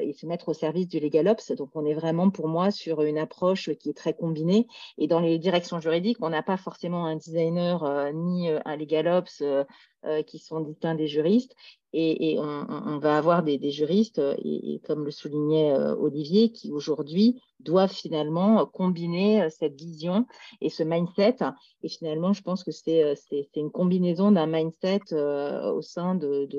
et 0.01 0.11
se 0.13 0.25
mettre 0.25 0.49
au 0.49 0.53
service 0.53 0.87
du 0.87 0.99
LegalOps. 0.99 1.53
Donc, 1.55 1.69
on 1.75 1.85
est 1.85 1.93
vraiment, 1.93 2.31
pour 2.31 2.47
moi, 2.47 2.71
sur 2.71 3.03
une 3.03 3.19
approche 3.19 3.69
qui 3.75 3.91
est 3.91 3.97
très 3.97 4.15
combinée. 4.15 4.65
Et 4.97 5.05
dans 5.05 5.19
les 5.19 5.37
directions 5.37 5.79
juridiques, 5.79 6.17
on 6.19 6.29
n'a 6.29 6.41
pas 6.41 6.57
forcément 6.57 7.05
un 7.05 7.15
designer 7.15 8.11
ni 8.11 8.49
un 8.49 8.75
LegalOps 8.75 9.43
qui 10.27 10.39
sont 10.39 10.59
distincts 10.59 10.95
des 10.95 11.07
juristes 11.07 11.55
et, 11.93 12.37
on, 12.39 12.97
va 12.97 13.17
avoir 13.17 13.43
des, 13.43 13.71
juristes, 13.71 14.19
euh, 14.19 14.35
et, 14.43 14.81
comme 14.83 15.05
le 15.05 15.11
soulignait 15.11 15.73
euh, 15.73 15.95
Olivier, 15.95 16.51
qui 16.51 16.71
aujourd'hui 16.71 17.39
doivent 17.59 17.93
finalement 17.93 18.65
combiner 18.65 19.43
euh, 19.43 19.49
cette 19.49 19.79
vision 19.79 20.25
et 20.59 20.69
ce 20.69 20.81
mindset. 20.81 21.37
Et 21.83 21.89
finalement, 21.89 22.33
je 22.33 22.41
pense 22.41 22.63
que 22.63 22.71
c'est 22.71 23.15
une 23.55 23.69
combinaison 23.69 24.31
d'un 24.31 24.47
mindset 24.47 25.13
au, 25.13 25.81
sein 25.81 26.15
de, 26.15 26.49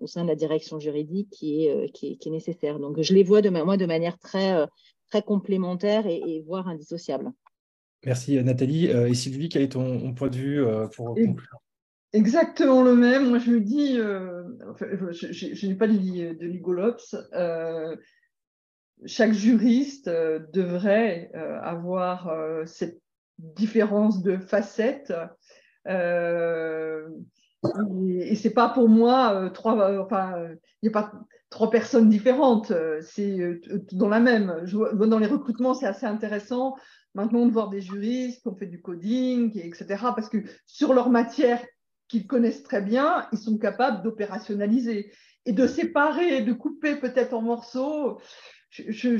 au 0.00 0.06
sein 0.06 0.24
de 0.24 0.28
la 0.28 0.34
direction 0.36 0.80
juridique 0.80 1.30
qui 1.30 1.66
est, 1.66 1.90
qui 1.92 2.18
est, 2.20 2.30
nécessaire. 2.30 2.80
Donc, 2.80 3.00
je 3.00 3.14
les 3.14 3.22
vois 3.22 3.42
de, 3.42 3.50
moi 3.50 3.76
de 3.76 3.86
manière 3.86 4.18
très, 4.18 4.66
très 5.08 5.22
complémentaire 5.22 6.06
et, 6.06 6.42
voire 6.46 6.66
indissociable. 6.66 7.30
Merci 8.04 8.42
Nathalie. 8.42 8.86
et 8.86 9.14
Sylvie, 9.14 9.48
quel 9.48 9.62
est 9.62 9.72
ton, 9.72 10.14
point 10.14 10.28
de 10.28 10.36
vue 10.36 10.64
pour 10.96 11.14
conclure? 11.14 11.60
Exactement 12.12 12.82
le 12.82 12.96
même. 12.96 13.28
Moi, 13.28 13.38
je 13.38 13.50
me 13.52 13.60
dis, 13.60 13.96
euh, 13.96 14.42
je, 15.12 15.66
n'ai 15.66 15.76
pas 15.76 15.86
de, 15.86 15.92
de 16.34 16.46
Ligolops. 16.46 17.14
Euh, 17.34 17.96
chaque 19.06 19.32
juriste 19.32 20.08
euh, 20.08 20.40
devrait 20.52 21.30
avoir 21.62 22.34
cette 22.66 23.00
différence 23.38 24.22
de 24.22 24.38
facettes. 24.38 25.12
et, 25.88 25.92
et 28.20 28.34
c'est 28.34 28.52
pas 28.54 28.68
pour 28.70 28.88
moi 28.88 29.50
trois, 29.54 30.00
enfin, 30.00 30.34
il 30.82 30.88
n'y 30.88 30.88
a 30.88 30.92
pas 30.92 31.12
trois 31.48 31.70
personnes 31.70 32.08
différentes. 32.08 32.72
C'est 33.02 33.60
dans 33.92 34.08
la 34.08 34.18
même. 34.18 34.64
dans 34.94 35.18
les 35.20 35.26
recrutements, 35.28 35.74
c'est 35.74 35.86
assez 35.86 36.06
intéressant 36.06 36.74
maintenant 37.14 37.46
de 37.46 37.52
voir 37.52 37.70
des 37.70 37.80
juristes 37.80 38.42
qui 38.42 38.48
ont 38.48 38.56
fait 38.56 38.66
du 38.66 38.80
coding, 38.82 39.56
etc. 39.58 39.86
Parce 40.14 40.28
que 40.28 40.38
sur 40.66 40.92
leur 40.92 41.10
matière 41.10 41.60
qu'ils 42.10 42.26
connaissent 42.26 42.64
très 42.64 42.82
bien, 42.82 43.28
ils 43.32 43.38
sont 43.38 43.56
capables 43.56 44.02
d'opérationnaliser 44.02 45.12
et 45.46 45.52
de 45.52 45.66
séparer, 45.66 46.42
de 46.42 46.52
couper 46.52 46.96
peut-être 46.96 47.32
en 47.32 47.40
morceaux. 47.40 48.20
Je, 48.70 49.16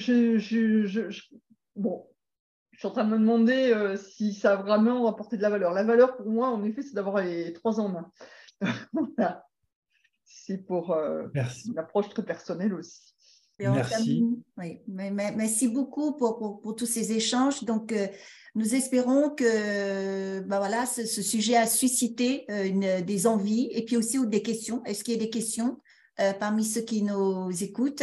bon, 1.77 2.07
je 2.73 2.79
suis 2.79 2.89
en 2.89 2.91
train 2.91 3.05
de 3.05 3.11
me 3.11 3.19
demander 3.19 3.73
euh, 3.73 3.97
si 3.97 4.35
ça 4.35 4.55
a 4.55 4.57
vraiment 4.57 5.07
apporté 5.07 5.37
de 5.37 5.43
la 5.43 5.51
valeur. 5.51 5.73
La 5.73 5.85
valeur 5.85 6.17
pour 6.17 6.27
moi, 6.27 6.49
en 6.49 6.65
effet, 6.65 6.83
c'est 6.83 6.95
d'avoir 6.95 7.23
les 7.23 7.53
trois 7.53 7.79
en 7.79 7.89
main. 7.89 8.13
C'est 10.25 10.59
pour 10.59 10.93
euh, 10.93 11.29
une 11.67 11.79
approche 11.79 12.09
très 12.09 12.25
personnelle 12.25 12.75
aussi. 12.75 13.10
Merci. 13.69 14.25
Oui, 14.57 14.81
merci 14.89 15.69
beaucoup 15.69 16.17
pour, 16.17 16.61
pour, 16.61 16.75
tous 16.77 16.87
ces 16.87 17.13
échanges. 17.13 17.65
Donc, 17.65 17.93
euh, 17.93 18.07
nous 18.55 18.75
espérons 18.75 19.31
que 19.31 20.41
ben 20.41 20.59
voilà, 20.59 20.87
ce, 20.87 21.05
sujet 21.05 21.57
a 21.57 21.67
suscité 21.67 22.45
euh, 22.51 22.65
une, 22.65 23.01
des 23.05 23.27
envies 23.27 23.69
et 23.73 23.85
puis 23.85 23.97
aussi 23.97 24.19
des 24.27 24.43
questions. 24.43 24.83
Est-ce 24.85 25.05
qu'il 25.05 25.15
y 25.15 25.17
a 25.17 25.21
des 25.21 25.31
questions 25.31 25.79
euh, 26.21 26.33
parmi 26.33 26.65
ceux 26.65 26.83
qui 26.83 27.03
nous 27.03 27.51
écoutent? 27.63 28.03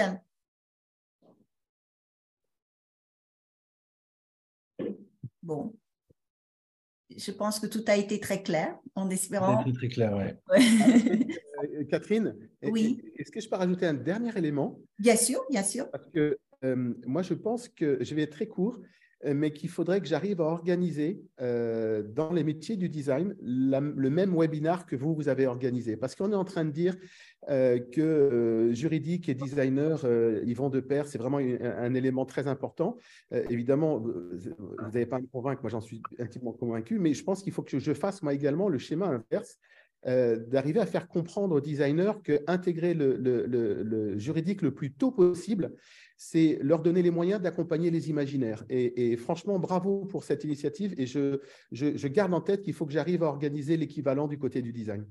Bon, 5.41 5.73
je 7.17 7.31
pense 7.31 7.59
que 7.59 7.67
tout 7.67 7.83
a 7.87 7.97
été 7.97 8.19
très 8.19 8.43
clair, 8.43 8.77
en 8.95 9.09
espérant. 9.09 9.63
Très, 9.63 9.73
très 9.73 9.87
clair, 9.89 10.35
oui. 10.51 11.27
Euh, 11.57 11.83
Catherine, 11.89 12.35
oui. 12.61 13.01
est-ce 13.17 13.31
que 13.31 13.41
je 13.41 13.49
peux 13.49 13.55
rajouter 13.55 13.87
un 13.87 13.95
dernier 13.95 14.29
élément? 14.37 14.79
Bien 14.99 15.15
sûr, 15.15 15.43
bien 15.49 15.63
sûr. 15.63 15.89
Parce 15.89 16.07
que 16.11 16.37
moi, 17.07 17.23
je 17.23 17.33
pense 17.33 17.67
que 17.67 17.97
je 18.03 18.13
vais 18.13 18.21
être 18.21 18.33
très 18.33 18.45
court. 18.45 18.79
Euh, 19.27 19.33
mais 19.33 19.51
qu'il 19.51 19.69
faudrait 19.69 20.01
que 20.01 20.07
j'arrive 20.07 20.41
à 20.41 20.45
organiser 20.45 21.21
euh, 21.41 22.03
dans 22.03 22.31
les 22.31 22.43
métiers 22.43 22.77
du 22.77 22.89
design 22.89 23.35
le 23.41 24.09
même 24.09 24.35
webinar 24.35 24.85
que 24.85 24.95
vous, 24.95 25.13
vous 25.13 25.29
avez 25.29 25.47
organisé. 25.47 25.97
Parce 25.97 26.15
qu'on 26.15 26.31
est 26.31 26.35
en 26.35 26.45
train 26.45 26.65
de 26.65 26.71
dire 26.71 26.95
euh, 27.49 27.79
que 27.79 28.69
juridique 28.73 29.29
et 29.29 29.33
designer, 29.33 30.05
ils 30.45 30.55
vont 30.55 30.69
de 30.69 30.79
pair, 30.79 31.07
c'est 31.07 31.17
vraiment 31.17 31.37
un, 31.37 31.93
élément 31.93 32.25
très 32.25 32.47
important. 32.47 32.97
évidemment, 33.49 33.99
vous 33.99 34.55
n'avez 34.81 35.05
pas 35.05 35.17
à 35.17 35.19
me 35.19 35.27
convaincre, 35.27 35.61
moi 35.61 35.69
j'en 35.69 35.81
suis 35.81 36.01
intimement 36.19 36.53
convaincu, 36.53 36.99
mais 36.99 37.13
je 37.13 37.23
pense 37.23 37.43
qu'il 37.43 37.53
faut 37.53 37.63
que 37.63 37.79
je 37.79 37.93
fasse 37.93 38.21
moi 38.21 38.33
également 38.33 38.69
le 38.69 38.77
schéma 38.77 39.07
inverse. 39.07 39.57
d'arriver 40.05 40.79
à 40.79 40.85
faire 40.85 41.07
comprendre 41.07 41.55
aux 41.55 41.61
designers 41.61 42.13
que 42.23 42.39
intégrer 42.47 42.93
le, 42.93 43.17
le, 43.17 44.17
juridique 44.17 44.61
le 44.61 44.73
plus 44.73 44.93
tôt 44.93 45.11
possible, 45.11 45.71
c'est 46.17 46.57
leur 46.61 46.79
donner 46.79 47.03
les 47.03 47.11
moyens 47.11 47.39
d'accompagner 47.39 47.91
les 47.91 48.09
imaginaires. 48.09 48.65
Et, 48.69 49.15
franchement, 49.17 49.59
bravo 49.59 50.05
pour 50.05 50.23
cette 50.23 50.43
initiative. 50.43 50.95
Et 50.97 51.05
je, 51.05 51.39
je, 51.71 52.07
garde 52.07 52.33
en 52.33 52.41
tête 52.41 52.63
qu'il 52.63 52.73
faut 52.73 52.85
que 52.85 52.91
j'arrive 52.91 53.23
à 53.23 53.27
organiser 53.27 53.77
l'équivalent 53.77 54.27
du 54.27 54.39
côté 54.39 54.61
du 54.61 54.73
design. 54.73 55.05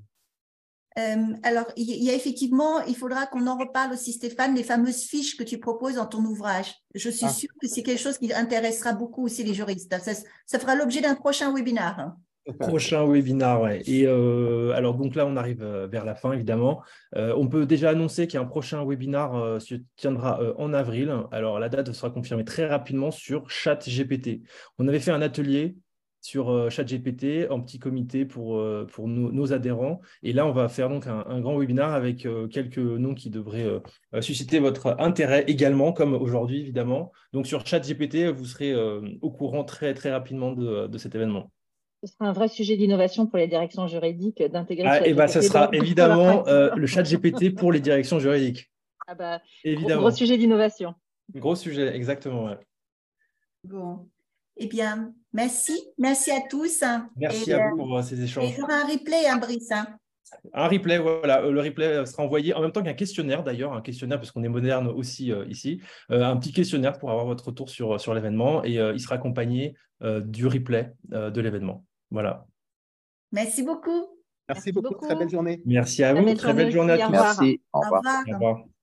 Euh, 0.98 1.34
alors, 1.42 1.70
il 1.76 2.02
y 2.02 2.10
a 2.10 2.14
effectivement, 2.14 2.80
il 2.84 2.96
faudra 2.96 3.26
qu'on 3.26 3.46
en 3.46 3.58
reparle 3.58 3.92
aussi, 3.92 4.12
Stéphane, 4.12 4.54
les 4.54 4.64
fameuses 4.64 5.02
fiches 5.02 5.36
que 5.36 5.44
tu 5.44 5.58
proposes 5.58 5.96
dans 5.96 6.06
ton 6.06 6.24
ouvrage. 6.24 6.74
Je 6.94 7.10
suis 7.10 7.26
ah. 7.26 7.30
sûre 7.30 7.50
que 7.60 7.68
c'est 7.68 7.82
quelque 7.82 8.00
chose 8.00 8.18
qui 8.18 8.32
intéressera 8.32 8.92
beaucoup 8.92 9.24
aussi 9.24 9.44
les 9.44 9.54
juristes. 9.54 9.94
Ça, 10.02 10.12
ça 10.46 10.58
fera 10.58 10.74
l'objet 10.74 11.02
d'un 11.02 11.14
prochain 11.14 11.52
webinaire. 11.52 12.14
Prochain 12.60 13.04
webinaire, 13.06 13.60
ouais. 13.60 13.82
Et 13.86 14.06
euh, 14.06 14.72
alors, 14.74 14.94
donc 14.96 15.16
là, 15.16 15.26
on 15.26 15.36
arrive 15.36 15.62
euh, 15.62 15.88
vers 15.88 16.04
la 16.04 16.14
fin, 16.14 16.32
évidemment. 16.32 16.82
Euh, 17.16 17.34
on 17.36 17.48
peut 17.48 17.66
déjà 17.66 17.90
annoncer 17.90 18.26
qu'il 18.26 18.38
y 18.38 18.42
a 18.42 18.42
un 18.42 18.48
prochain 18.48 18.84
webinaire 18.84 19.56
qui 19.58 19.66
se 19.66 19.74
tiendra 19.96 20.40
en 20.56 20.72
avril. 20.72 21.12
Alors, 21.32 21.58
la 21.58 21.68
date 21.68 21.92
sera 21.92 22.10
confirmée 22.10 22.44
très 22.44 22.66
rapidement 22.66 23.10
sur 23.10 23.50
ChatGPT. 23.50 24.42
On 24.78 24.86
avait 24.86 25.00
fait 25.00 25.10
un 25.10 25.22
atelier 25.22 25.76
sur 26.20 26.70
ChatGPT 26.70 27.48
en 27.50 27.60
petit 27.60 27.78
comité 27.78 28.24
pour, 28.24 28.62
pour 28.92 29.08
nos, 29.08 29.52
adhérents. 29.52 30.00
Et 30.22 30.32
là, 30.32 30.46
on 30.46 30.52
va 30.52 30.68
faire 30.68 30.88
donc 30.88 31.06
un, 31.06 31.40
grand 31.40 31.56
webinaire 31.56 31.90
avec 31.90 32.26
quelques 32.50 32.78
noms 32.78 33.14
qui 33.14 33.30
devraient 33.30 33.80
susciter 34.20 34.58
votre 34.58 34.96
intérêt 34.98 35.44
également, 35.46 35.92
comme 35.92 36.14
aujourd'hui, 36.14 36.60
évidemment. 36.60 37.12
Donc, 37.32 37.46
sur 37.46 37.64
ChatGPT, 37.66 38.26
vous 38.26 38.44
serez 38.44 38.74
au 39.20 39.30
courant 39.30 39.64
très, 39.64 39.94
très 39.94 40.10
rapidement 40.10 40.52
de, 40.52 40.86
de 40.86 40.98
cet 40.98 41.14
événement 41.14 41.50
ce 42.02 42.12
sera 42.12 42.28
un 42.28 42.32
vrai 42.32 42.48
sujet 42.48 42.76
d'innovation 42.76 43.26
pour 43.26 43.38
les 43.38 43.46
directions 43.46 43.86
juridiques 43.86 44.42
d'intégrer. 44.42 44.86
Ah, 44.86 45.06
et 45.06 45.14
bah, 45.14 45.28
ce 45.28 45.40
sera 45.40 45.68
évidemment 45.72 46.46
euh, 46.46 46.74
le 46.74 46.86
chat 46.86 47.02
GPT 47.02 47.54
pour 47.54 47.72
les 47.72 47.80
directions 47.80 48.18
juridiques. 48.18 48.70
Ah 49.06 49.14
bah, 49.14 49.40
évidemment. 49.64 50.02
Gros, 50.02 50.10
sujet 50.10 50.36
d'innovation. 50.36 50.94
Gros 51.34 51.56
sujet, 51.56 51.94
exactement. 51.94 52.50
Bon. 53.64 54.08
Eh 54.56 54.66
bien, 54.66 55.12
merci. 55.32 55.78
Merci 55.98 56.30
à 56.30 56.40
tous. 56.48 56.82
Merci 57.16 57.52
à 57.52 57.68
vous 57.68 57.76
pour 57.76 57.96
euh, 57.96 58.02
ces 58.02 58.22
échanges. 58.22 58.50
il 58.50 58.58
y 58.58 58.62
aura 58.62 58.74
un 58.74 58.86
replay, 58.86 59.26
hein, 59.26 59.36
Brice. 59.36 59.70
Hein. 59.70 59.86
Un 60.52 60.68
replay, 60.68 60.98
voilà. 60.98 61.42
Euh, 61.42 61.52
le 61.52 61.60
replay 61.60 62.04
sera 62.06 62.22
envoyé 62.22 62.54
en 62.54 62.60
même 62.60 62.72
temps 62.72 62.82
qu'un 62.82 62.94
questionnaire, 62.94 63.42
d'ailleurs, 63.42 63.72
un 63.72 63.80
questionnaire, 63.80 64.18
parce 64.18 64.30
qu'on 64.30 64.42
est 64.42 64.48
moderne 64.48 64.88
aussi 64.88 65.32
ici. 65.48 65.80
un 66.08 66.36
petit 66.36 66.52
questionnaire 66.52 66.98
pour 66.98 67.10
avoir 67.10 67.26
votre 67.26 67.46
retour 67.46 67.70
sur, 67.70 68.00
sur 68.00 68.14
l'événement 68.14 68.64
et 68.64 68.74
il 68.74 69.00
sera 69.00 69.16
accompagné 69.16 69.74
du 70.02 70.46
replay 70.46 70.92
de 71.08 71.40
l'événement. 71.40 71.84
Voilà. 72.10 72.46
Merci 73.32 73.62
beaucoup. 73.62 74.06
Merci, 74.48 74.72
beaucoup. 74.72 74.94
Très 74.94 75.16
belle 75.16 75.28
journée. 75.28 75.60
Merci 75.66 76.04
à 76.04 76.14
vous. 76.14 76.34
très 76.34 76.54
belle 76.54 76.70
journée 76.70 76.92
à 76.92 77.06
tous. 77.06 77.12
Merci. 77.12 77.60
Au 77.72 77.80
revoir. 77.80 78.02
Au 78.04 78.32
revoir. 78.32 78.75